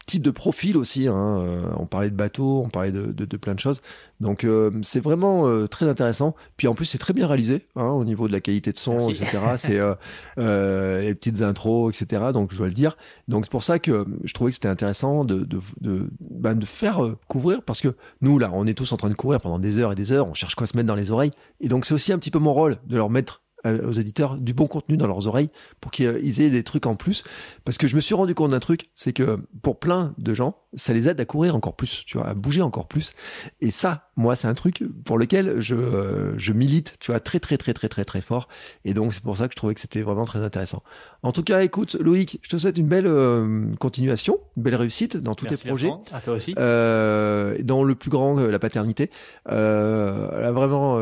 type 0.06 0.22
de 0.22 0.32
profil 0.32 0.78
aussi. 0.78 1.08
Hein. 1.08 1.40
Euh, 1.40 1.64
on 1.78 1.86
parlait 1.86 2.10
de 2.10 2.16
bateaux, 2.16 2.64
on 2.66 2.70
parlait 2.70 2.92
de, 2.92 3.08
de, 3.08 3.26
de 3.26 3.38
plein 3.38 3.56
de 3.56 3.60
choses. 3.60 3.82
Donc 4.20 4.44
euh, 4.44 4.72
c'est 4.84 5.00
vraiment 5.00 5.48
euh, 5.48 5.68
très 5.68 5.88
intéressant. 5.88 6.36
Puis 6.58 6.68
en 6.68 6.76
plus 6.76 6.86
c'est 6.86 6.98
très 6.98 7.14
bien 7.14 7.28
réalisé 7.28 7.66
hein, 7.76 7.90
au 7.90 8.04
niveau 8.04 8.28
de 8.28 8.34
la 8.34 8.42
qualité 8.42 8.72
de 8.72 8.78
son, 8.78 9.00
etc. 9.10 9.40
c'est 9.58 9.78
les 10.38 11.16
petites 11.16 11.42
intros, 11.42 11.90
etc. 12.00 12.24
Donc 12.34 12.52
je 12.52 12.58
dois 12.58 12.68
le 12.68 12.74
dire. 12.74 12.98
Donc 13.28 13.46
c'est 13.46 13.52
pour 13.52 13.64
ça 13.64 13.80
que 13.80 14.06
je 14.24 14.34
trouvais 14.34 14.52
que 14.52 14.56
c'était 14.56 14.68
intéressant 14.68 15.26
de 15.26 15.40
de, 15.40 15.60
de, 15.82 16.10
bah, 16.20 16.54
de 16.54 16.66
faire 16.66 17.02
couvrir 17.28 17.62
parce 17.62 17.82
que 17.82 17.96
nous 18.22 18.40
là 18.40 18.52
on 18.54 18.68
est 18.68 18.74
tous 18.74 18.92
en 18.92 18.98
train 18.98 19.10
de 19.10 19.16
courir 19.16 19.42
pendant 19.42 19.60
des 19.60 19.78
heures 19.78 19.92
et 19.92 19.96
des 19.96 20.12
heures. 20.12 20.28
On 20.28 20.34
cherche 20.34 20.56
quoi 20.56 20.68
se 20.68 20.78
mettre 20.78 20.88
dans 20.88 20.96
les 20.96 21.12
oreilles. 21.12 21.32
Et 21.62 21.68
donc 21.68 21.86
c'est 21.86 21.94
aussi 21.94 22.14
un 22.14 22.20
petit 22.20 22.32
peu 22.32 22.40
mon 22.40 22.54
rôle 22.54 22.78
de 22.88 22.98
leur 22.98 23.10
mettre 23.10 23.42
aux 23.66 23.92
éditeurs 23.92 24.38
du 24.38 24.54
bon 24.54 24.68
contenu 24.68 24.98
dans 24.98 25.08
leurs 25.08 25.28
oreilles 25.28 25.50
pour 25.82 25.92
qu'ils 25.92 26.42
aient 26.42 26.50
des 26.50 26.64
trucs 26.64 26.86
en 26.86 26.96
plus. 26.96 27.24
Parce 27.64 27.78
que 27.78 27.88
je 27.88 27.96
me 27.96 28.02
suis 28.02 28.16
rendu 28.16 28.36
compte 28.36 28.52
d'un 28.52 28.60
truc, 28.60 28.90
c'est 28.96 29.14
que 29.14 29.40
pour 29.62 29.80
plein 29.80 30.14
de 30.18 30.34
gens, 30.34 30.58
ça 30.76 30.94
les 30.94 31.10
aide 31.10 31.20
à 31.20 31.26
courir 31.26 31.56
encore 31.56 31.76
plus, 31.76 32.04
tu 32.06 32.18
vois, 32.18 32.28
à 32.28 32.34
bouger 32.34 32.62
encore 32.62 32.88
plus. 32.88 33.14
Et 33.62 33.72
ça, 33.72 34.10
moi, 34.16 34.36
c'est 34.36 34.48
un 34.48 34.54
truc 34.54 34.84
pour 35.04 35.18
lequel 35.18 35.60
je, 35.60 35.76
euh, 35.76 36.38
je 36.38 36.54
milite, 36.54 36.96
tu 37.00 37.12
vois, 37.12 37.20
très 37.20 37.40
très 37.40 37.58
très 37.58 37.74
très 37.74 37.90
très 37.90 38.06
très 38.06 38.22
fort. 38.22 38.48
Et 38.84 38.94
donc 38.94 39.14
c'est 39.14 39.24
pour 39.24 39.38
ça 39.38 39.48
que 39.48 39.54
je 39.54 39.58
trouvais 39.58 39.74
que 39.74 39.80
c'était 39.80 40.02
vraiment 40.02 40.26
très 40.26 40.40
intéressant. 40.40 40.84
En 41.24 41.32
tout 41.32 41.44
cas, 41.44 41.64
écoute, 41.64 41.96
Loïc, 42.00 42.40
je 42.44 42.50
te 42.50 42.58
souhaite 42.58 42.78
une 42.78 42.88
belle 42.88 43.08
euh, 43.08 43.66
continuation, 43.80 44.38
une 44.58 44.64
belle 44.64 44.76
réussite 44.76 45.18
dans 45.18 45.34
tous 45.34 45.48
tes 45.48 45.58
projets. 45.58 45.92
À 46.12 46.22
toi 46.22 46.36
aussi. 46.36 46.54
Euh, 46.58 47.58
dans 47.64 47.84
le 47.84 47.96
plus 47.96 48.10
grand, 48.10 48.36
la 48.36 48.60
paternité. 48.60 49.10
Euh, 49.50 50.52
vraiment, 50.52 51.00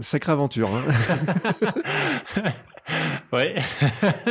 sacrée 0.00 0.32
aventure. 0.32 0.70
Hein. 0.74 0.82
ouais. 3.32 3.54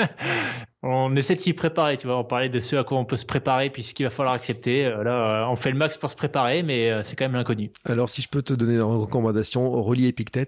on 0.84 1.16
essaie 1.16 1.36
de 1.36 1.40
s'y 1.40 1.54
préparer, 1.54 1.98
tu 1.98 2.08
vois. 2.08 2.18
On 2.18 2.24
parlait 2.24 2.50
de 2.50 2.60
ce 2.60 2.76
à 2.76 2.84
quoi 2.84 2.98
on 2.98 3.06
peut 3.06 3.18
se 3.18 3.26
préparer, 3.26 3.70
puis 3.70 3.84
ce 3.84 3.94
qu'il 3.94 4.06
va 4.06 4.10
falloir 4.10 4.34
accepter. 4.34 4.86
Euh, 4.86 5.04
là, 5.04 5.44
euh, 5.44 5.52
on 5.52 5.56
fait 5.56 5.72
le 5.72 5.78
max 5.78 5.98
pour 5.98 6.10
se 6.10 6.16
préparer, 6.16 6.64
mais 6.64 6.90
euh, 6.90 7.02
c'est 7.04 7.16
quand 7.16 7.26
même 7.26 7.36
l'inconnu. 7.36 7.72
Alors, 7.86 8.10
si 8.10 8.22
je 8.22 8.30
peux 8.30 8.42
te 8.42 8.54
donner 8.54 8.76
une 8.76 8.82
recommandation, 8.82 9.72
relis 9.82 10.08
Epictet. 10.08 10.48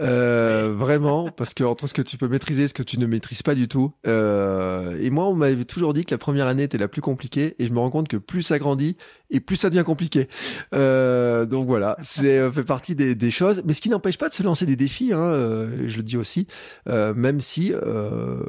Euh, 0.00 0.72
Vraiment, 0.72 1.30
parce 1.30 1.54
que 1.54 1.64
entre 1.64 1.86
ce 1.86 1.94
que 1.94 2.02
tu 2.02 2.16
peux 2.16 2.28
maîtriser 2.28 2.64
et 2.64 2.68
ce 2.68 2.74
que 2.74 2.82
tu 2.82 2.98
ne 2.98 3.06
maîtrises 3.06 3.42
pas 3.42 3.54
du 3.54 3.68
tout. 3.68 3.92
et 4.04 5.10
moi, 5.10 5.28
on 5.28 5.34
m'avait 5.34 5.64
toujours 5.64 5.92
dit 5.92 6.04
que 6.04 6.14
la 6.14 6.18
première 6.18 6.46
année 6.46 6.64
était 6.64 6.78
la 6.78 6.88
plus 6.88 7.02
compliquée, 7.02 7.54
et 7.58 7.66
je 7.66 7.72
me 7.72 7.78
rends 7.78 7.90
compte 7.90 8.08
que 8.08 8.16
plus 8.16 8.42
ça 8.42 8.58
grandit, 8.58 8.96
et 9.30 9.40
plus 9.40 9.56
ça 9.56 9.70
devient 9.70 9.84
compliqué. 9.84 10.28
Euh, 10.74 11.46
donc 11.46 11.66
voilà, 11.66 11.96
c'est 12.00 12.50
fait 12.52 12.64
partie 12.64 12.94
des, 12.94 13.14
des, 13.14 13.30
choses, 13.30 13.62
mais 13.64 13.72
ce 13.72 13.80
qui 13.80 13.90
n'empêche 13.90 14.18
pas 14.18 14.28
de 14.28 14.34
se 14.34 14.42
lancer 14.42 14.66
des 14.66 14.76
défis. 14.76 15.12
Hein, 15.12 15.68
je 15.86 15.96
le 15.96 16.02
dis 16.02 16.16
aussi, 16.16 16.46
euh, 16.88 17.14
même 17.14 17.40
si 17.40 17.72
euh, 17.72 18.40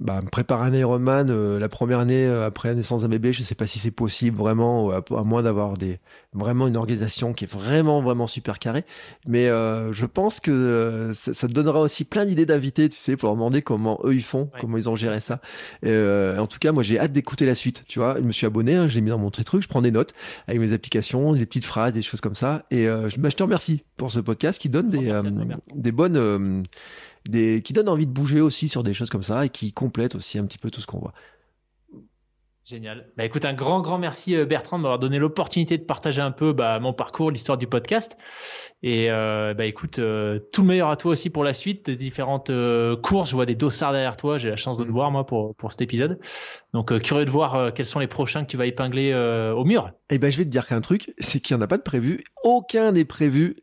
bah, 0.00 0.20
préparer 0.30 0.68
un 0.68 0.74
Ironman 0.74 1.30
euh, 1.30 1.58
la 1.58 1.68
première 1.68 1.98
année 1.98 2.26
euh, 2.26 2.46
après 2.46 2.68
la 2.68 2.74
naissance 2.74 3.02
d'un 3.02 3.08
bébé, 3.08 3.32
je 3.32 3.42
sais 3.42 3.54
pas 3.54 3.66
si 3.66 3.78
c'est 3.78 3.90
possible 3.90 4.36
vraiment, 4.36 4.90
à, 4.90 5.02
moins 5.24 5.42
d'avoir 5.42 5.74
des 5.74 5.98
vraiment 6.34 6.66
une 6.66 6.76
organisation 6.76 7.32
qui 7.32 7.44
est 7.44 7.52
vraiment 7.52 8.02
vraiment 8.02 8.26
super 8.26 8.58
carrée. 8.58 8.84
Mais 9.26 9.48
euh, 9.48 9.92
je 9.92 10.06
pense 10.06 10.40
que 10.40 11.10
ça, 11.14 11.48
te 11.48 11.52
donnera 11.52 11.80
aussi 11.80 12.04
plein 12.04 12.26
d'idées 12.26 12.46
d'invités, 12.46 12.88
tu 12.88 12.98
sais, 12.98 13.16
pour 13.16 13.28
leur 13.28 13.36
demander 13.36 13.62
comment 13.62 14.00
eux 14.04 14.14
ils 14.14 14.22
font, 14.22 14.50
comment 14.60 14.76
ils 14.76 14.88
ont 14.88 14.96
géré 14.96 15.20
ça. 15.20 15.40
en 15.84 16.46
tout 16.46 16.58
cas, 16.58 16.72
moi 16.72 16.82
j'ai 16.82 16.98
hâte 16.98 17.12
d'écouter 17.12 17.46
la 17.46 17.54
suite. 17.54 17.84
Tu 17.88 17.98
vois, 17.98 18.16
je 18.16 18.22
me 18.22 18.32
suis 18.32 18.46
abonné, 18.46 18.74
hein, 18.74 18.88
j'ai 18.88 19.00
mis 19.00 19.10
dans 19.10 19.18
mon 19.18 19.30
truc, 19.30 19.62
je 19.62 19.68
prends 19.68 19.82
des 19.82 19.90
notes 19.90 20.14
avec 20.46 20.60
mes 20.60 20.72
applications, 20.72 21.32
des 21.32 21.46
petites 21.46 21.64
phrases, 21.64 21.92
des 21.92 22.02
choses 22.02 22.20
comme 22.20 22.34
ça. 22.34 22.64
Et 22.70 22.84
je, 22.84 23.18
bah, 23.18 23.28
je 23.28 23.36
te 23.36 23.42
remercie 23.42 23.84
pour 23.96 24.12
ce 24.12 24.20
podcast 24.20 24.60
qui 24.60 24.68
donne 24.68 24.90
des, 24.90 25.18
des 25.74 25.92
bonnes 25.92 26.64
des, 27.28 27.62
qui 27.62 27.72
donne 27.72 27.88
envie 27.88 28.06
de 28.06 28.12
bouger 28.12 28.40
aussi 28.40 28.68
sur 28.68 28.82
des 28.82 28.94
choses 28.94 29.10
comme 29.10 29.22
ça 29.22 29.44
et 29.44 29.50
qui 29.50 29.72
complète 29.72 30.14
aussi 30.14 30.38
un 30.38 30.44
petit 30.44 30.58
peu 30.58 30.70
tout 30.70 30.80
ce 30.80 30.86
qu'on 30.86 30.98
voit. 30.98 31.12
Génial. 32.68 33.06
Bah 33.16 33.24
écoute, 33.24 33.46
un 33.46 33.54
grand, 33.54 33.80
grand 33.80 33.96
merci 33.96 34.36
euh, 34.36 34.44
Bertrand 34.44 34.76
de 34.76 34.82
m'avoir 34.82 34.98
donné 34.98 35.18
l'opportunité 35.18 35.78
de 35.78 35.84
partager 35.84 36.20
un 36.20 36.32
peu 36.32 36.52
bah, 36.52 36.78
mon 36.80 36.92
parcours, 36.92 37.30
l'histoire 37.30 37.56
du 37.56 37.66
podcast. 37.66 38.18
Et 38.82 39.10
euh, 39.10 39.54
bah 39.54 39.64
écoute, 39.64 39.98
euh, 39.98 40.38
tout 40.52 40.60
le 40.60 40.68
meilleur 40.68 40.90
à 40.90 40.96
toi 40.96 41.12
aussi 41.12 41.30
pour 41.30 41.44
la 41.44 41.54
suite, 41.54 41.86
des 41.86 41.96
différentes 41.96 42.50
courses. 43.02 43.30
Je 43.30 43.34
vois 43.36 43.46
des 43.46 43.54
dossards 43.54 43.92
derrière 43.92 44.18
toi. 44.18 44.36
J'ai 44.36 44.50
la 44.50 44.56
chance 44.56 44.76
de 44.76 44.84
te 44.84 44.88
mm. 44.90 44.92
voir 44.92 45.10
moi 45.10 45.24
pour 45.24 45.56
pour 45.56 45.72
cet 45.72 45.80
épisode. 45.80 46.20
Donc 46.74 46.96
curieux 47.00 47.24
de 47.24 47.30
voir 47.30 47.72
quels 47.72 47.86
sont 47.86 48.00
les 48.00 48.06
prochains 48.06 48.44
que 48.44 48.50
tu 48.50 48.58
vas 48.58 48.66
épingler 48.66 49.14
au 49.56 49.64
mur. 49.64 49.90
Eh 50.10 50.18
ben 50.18 50.30
je 50.30 50.36
vais 50.36 50.44
te 50.44 50.50
dire 50.50 50.66
qu'un 50.66 50.82
truc, 50.82 51.14
c'est 51.18 51.40
qu'il 51.40 51.56
n'y 51.56 51.62
en 51.62 51.64
a 51.64 51.66
pas 51.66 51.78
de 51.78 51.82
prévu. 51.82 52.22
Aucun 52.44 52.92
n'est 52.92 53.06
prévu 53.06 53.56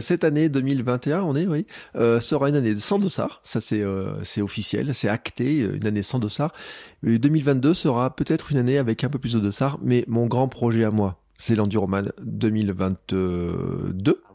cette 0.00 0.22
année 0.22 0.48
2021. 0.48 1.22
On 1.24 1.34
est 1.34 1.48
oui, 1.48 1.66
sera 1.94 2.48
une 2.48 2.56
année 2.56 2.76
sans 2.76 3.00
dossard. 3.00 3.40
Ça 3.42 3.60
c'est 3.60 3.82
c'est 4.22 4.42
officiel, 4.42 4.94
c'est 4.94 5.08
acté, 5.08 5.58
une 5.58 5.86
année 5.88 6.02
sans 6.02 6.20
dossard. 6.20 6.52
2022 7.02 7.74
sera 7.74 8.14
peut-être 8.14 8.43
une 8.50 8.58
année 8.58 8.78
avec 8.78 9.04
un 9.04 9.08
peu 9.08 9.18
plus 9.18 9.34
de 9.34 9.40
dossard, 9.40 9.78
mais 9.82 10.04
mon 10.08 10.26
grand 10.26 10.48
projet 10.48 10.84
à 10.84 10.90
moi, 10.90 11.20
c'est 11.36 11.54
l'Enduroman 11.54 12.12
2022. 12.22 14.22
Ah 14.26 14.34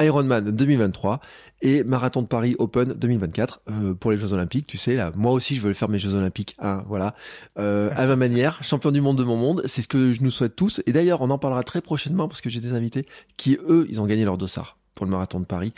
Ironman 0.00 0.50
2023 0.50 1.20
et 1.62 1.84
Marathon 1.84 2.22
de 2.22 2.26
Paris 2.26 2.56
Open 2.58 2.94
2024 2.94 3.60
euh, 3.70 3.94
pour 3.94 4.10
les 4.10 4.18
Jeux 4.18 4.32
Olympiques. 4.32 4.66
Tu 4.66 4.76
sais 4.76 4.96
là, 4.96 5.12
moi 5.14 5.32
aussi 5.32 5.54
je 5.54 5.60
veux 5.60 5.72
faire 5.72 5.88
mes 5.88 5.98
Jeux 5.98 6.14
Olympiques. 6.14 6.56
Hein, 6.58 6.84
voilà, 6.88 7.14
euh, 7.58 7.90
à 7.94 8.06
ma 8.06 8.16
manière, 8.16 8.62
champion 8.64 8.90
du 8.90 9.00
monde 9.00 9.18
de 9.18 9.24
mon 9.24 9.36
monde. 9.36 9.62
C'est 9.66 9.82
ce 9.82 9.88
que 9.88 10.12
je 10.12 10.22
nous 10.22 10.30
souhaite 10.30 10.56
tous. 10.56 10.82
Et 10.86 10.92
d'ailleurs, 10.92 11.22
on 11.22 11.30
en 11.30 11.38
parlera 11.38 11.62
très 11.62 11.80
prochainement 11.80 12.28
parce 12.28 12.40
que 12.40 12.50
j'ai 12.50 12.60
des 12.60 12.74
invités 12.74 13.06
qui 13.36 13.56
eux, 13.68 13.86
ils 13.88 14.00
ont 14.00 14.06
gagné 14.06 14.24
leur 14.24 14.36
dossard 14.36 14.78
pour 14.94 15.06
le 15.06 15.10
marathon 15.10 15.40
de 15.40 15.44
Paris. 15.44 15.72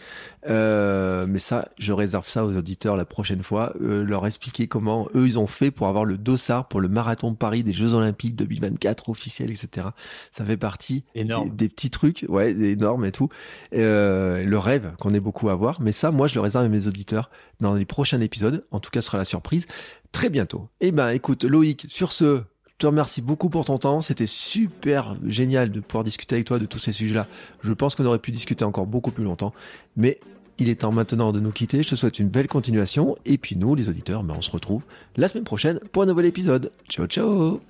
Euh, 0.48 1.26
mais 1.28 1.38
ça, 1.38 1.68
je 1.78 1.92
réserve 1.92 2.28
ça 2.28 2.44
aux 2.44 2.56
auditeurs 2.56 2.96
la 2.96 3.04
prochaine 3.04 3.42
fois, 3.42 3.72
euh, 3.80 4.04
leur 4.04 4.26
expliquer 4.26 4.66
comment 4.66 5.08
eux 5.14 5.26
ils 5.26 5.38
ont 5.38 5.46
fait 5.46 5.70
pour 5.70 5.88
avoir 5.88 6.04
le 6.04 6.18
dossard 6.18 6.68
pour 6.68 6.80
le 6.80 6.88
marathon 6.88 7.30
de 7.30 7.36
Paris 7.36 7.64
des 7.64 7.72
Jeux 7.72 7.94
Olympiques 7.94 8.36
2024 8.36 9.08
officiels, 9.08 9.50
etc. 9.50 9.88
Ça 10.30 10.44
fait 10.44 10.56
partie 10.56 11.04
des, 11.14 11.24
des, 11.24 11.68
petits 11.68 11.90
trucs, 11.90 12.24
ouais, 12.28 12.50
énormes 12.50 13.04
et 13.04 13.12
tout. 13.12 13.28
Euh, 13.74 14.44
le 14.44 14.58
rêve 14.58 14.92
qu'on 14.98 15.14
est 15.14 15.20
beaucoup 15.20 15.48
à 15.48 15.54
voir. 15.54 15.80
Mais 15.80 15.92
ça, 15.92 16.10
moi, 16.10 16.26
je 16.26 16.34
le 16.34 16.40
réserve 16.40 16.64
à 16.64 16.68
mes 16.68 16.86
auditeurs 16.86 17.30
dans 17.60 17.74
les 17.74 17.86
prochains 17.86 18.20
épisodes. 18.20 18.64
En 18.70 18.80
tout 18.80 18.90
cas, 18.90 19.00
ce 19.00 19.06
sera 19.06 19.18
la 19.18 19.24
surprise 19.24 19.66
très 20.12 20.30
bientôt. 20.30 20.68
Eh 20.80 20.92
ben, 20.92 21.10
écoute, 21.10 21.44
Loïc, 21.44 21.86
sur 21.88 22.12
ce, 22.12 22.42
te 22.78 22.86
remercie 22.86 23.22
beaucoup 23.22 23.48
pour 23.48 23.64
ton 23.64 23.78
temps. 23.78 24.00
C'était 24.00 24.26
super 24.26 25.16
génial 25.26 25.70
de 25.70 25.80
pouvoir 25.80 26.04
discuter 26.04 26.34
avec 26.34 26.46
toi 26.46 26.58
de 26.58 26.66
tous 26.66 26.78
ces 26.78 26.92
sujets-là. 26.92 27.26
Je 27.62 27.72
pense 27.72 27.94
qu'on 27.94 28.04
aurait 28.04 28.18
pu 28.18 28.32
discuter 28.32 28.64
encore 28.64 28.86
beaucoup 28.86 29.10
plus 29.10 29.24
longtemps. 29.24 29.52
Mais 29.96 30.18
Il 30.58 30.70
est 30.70 30.80
temps 30.80 30.92
maintenant 30.92 31.32
de 31.32 31.40
nous 31.40 31.52
quitter. 31.52 31.82
Je 31.82 31.90
te 31.90 31.96
souhaite 31.96 32.18
une 32.18 32.28
belle 32.28 32.48
continuation. 32.48 33.16
Et 33.26 33.36
puis 33.36 33.56
nous, 33.56 33.74
les 33.74 33.88
auditeurs, 33.88 34.22
ben, 34.22 34.34
on 34.38 34.40
se 34.40 34.50
retrouve 34.50 34.82
la 35.16 35.28
semaine 35.28 35.44
prochaine 35.44 35.80
pour 35.92 36.02
un 36.02 36.06
nouvel 36.06 36.26
épisode. 36.26 36.72
Ciao, 36.88 37.06
ciao 37.06 37.60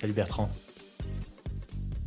Salut 0.00 0.12
Bertrand. 0.12 0.50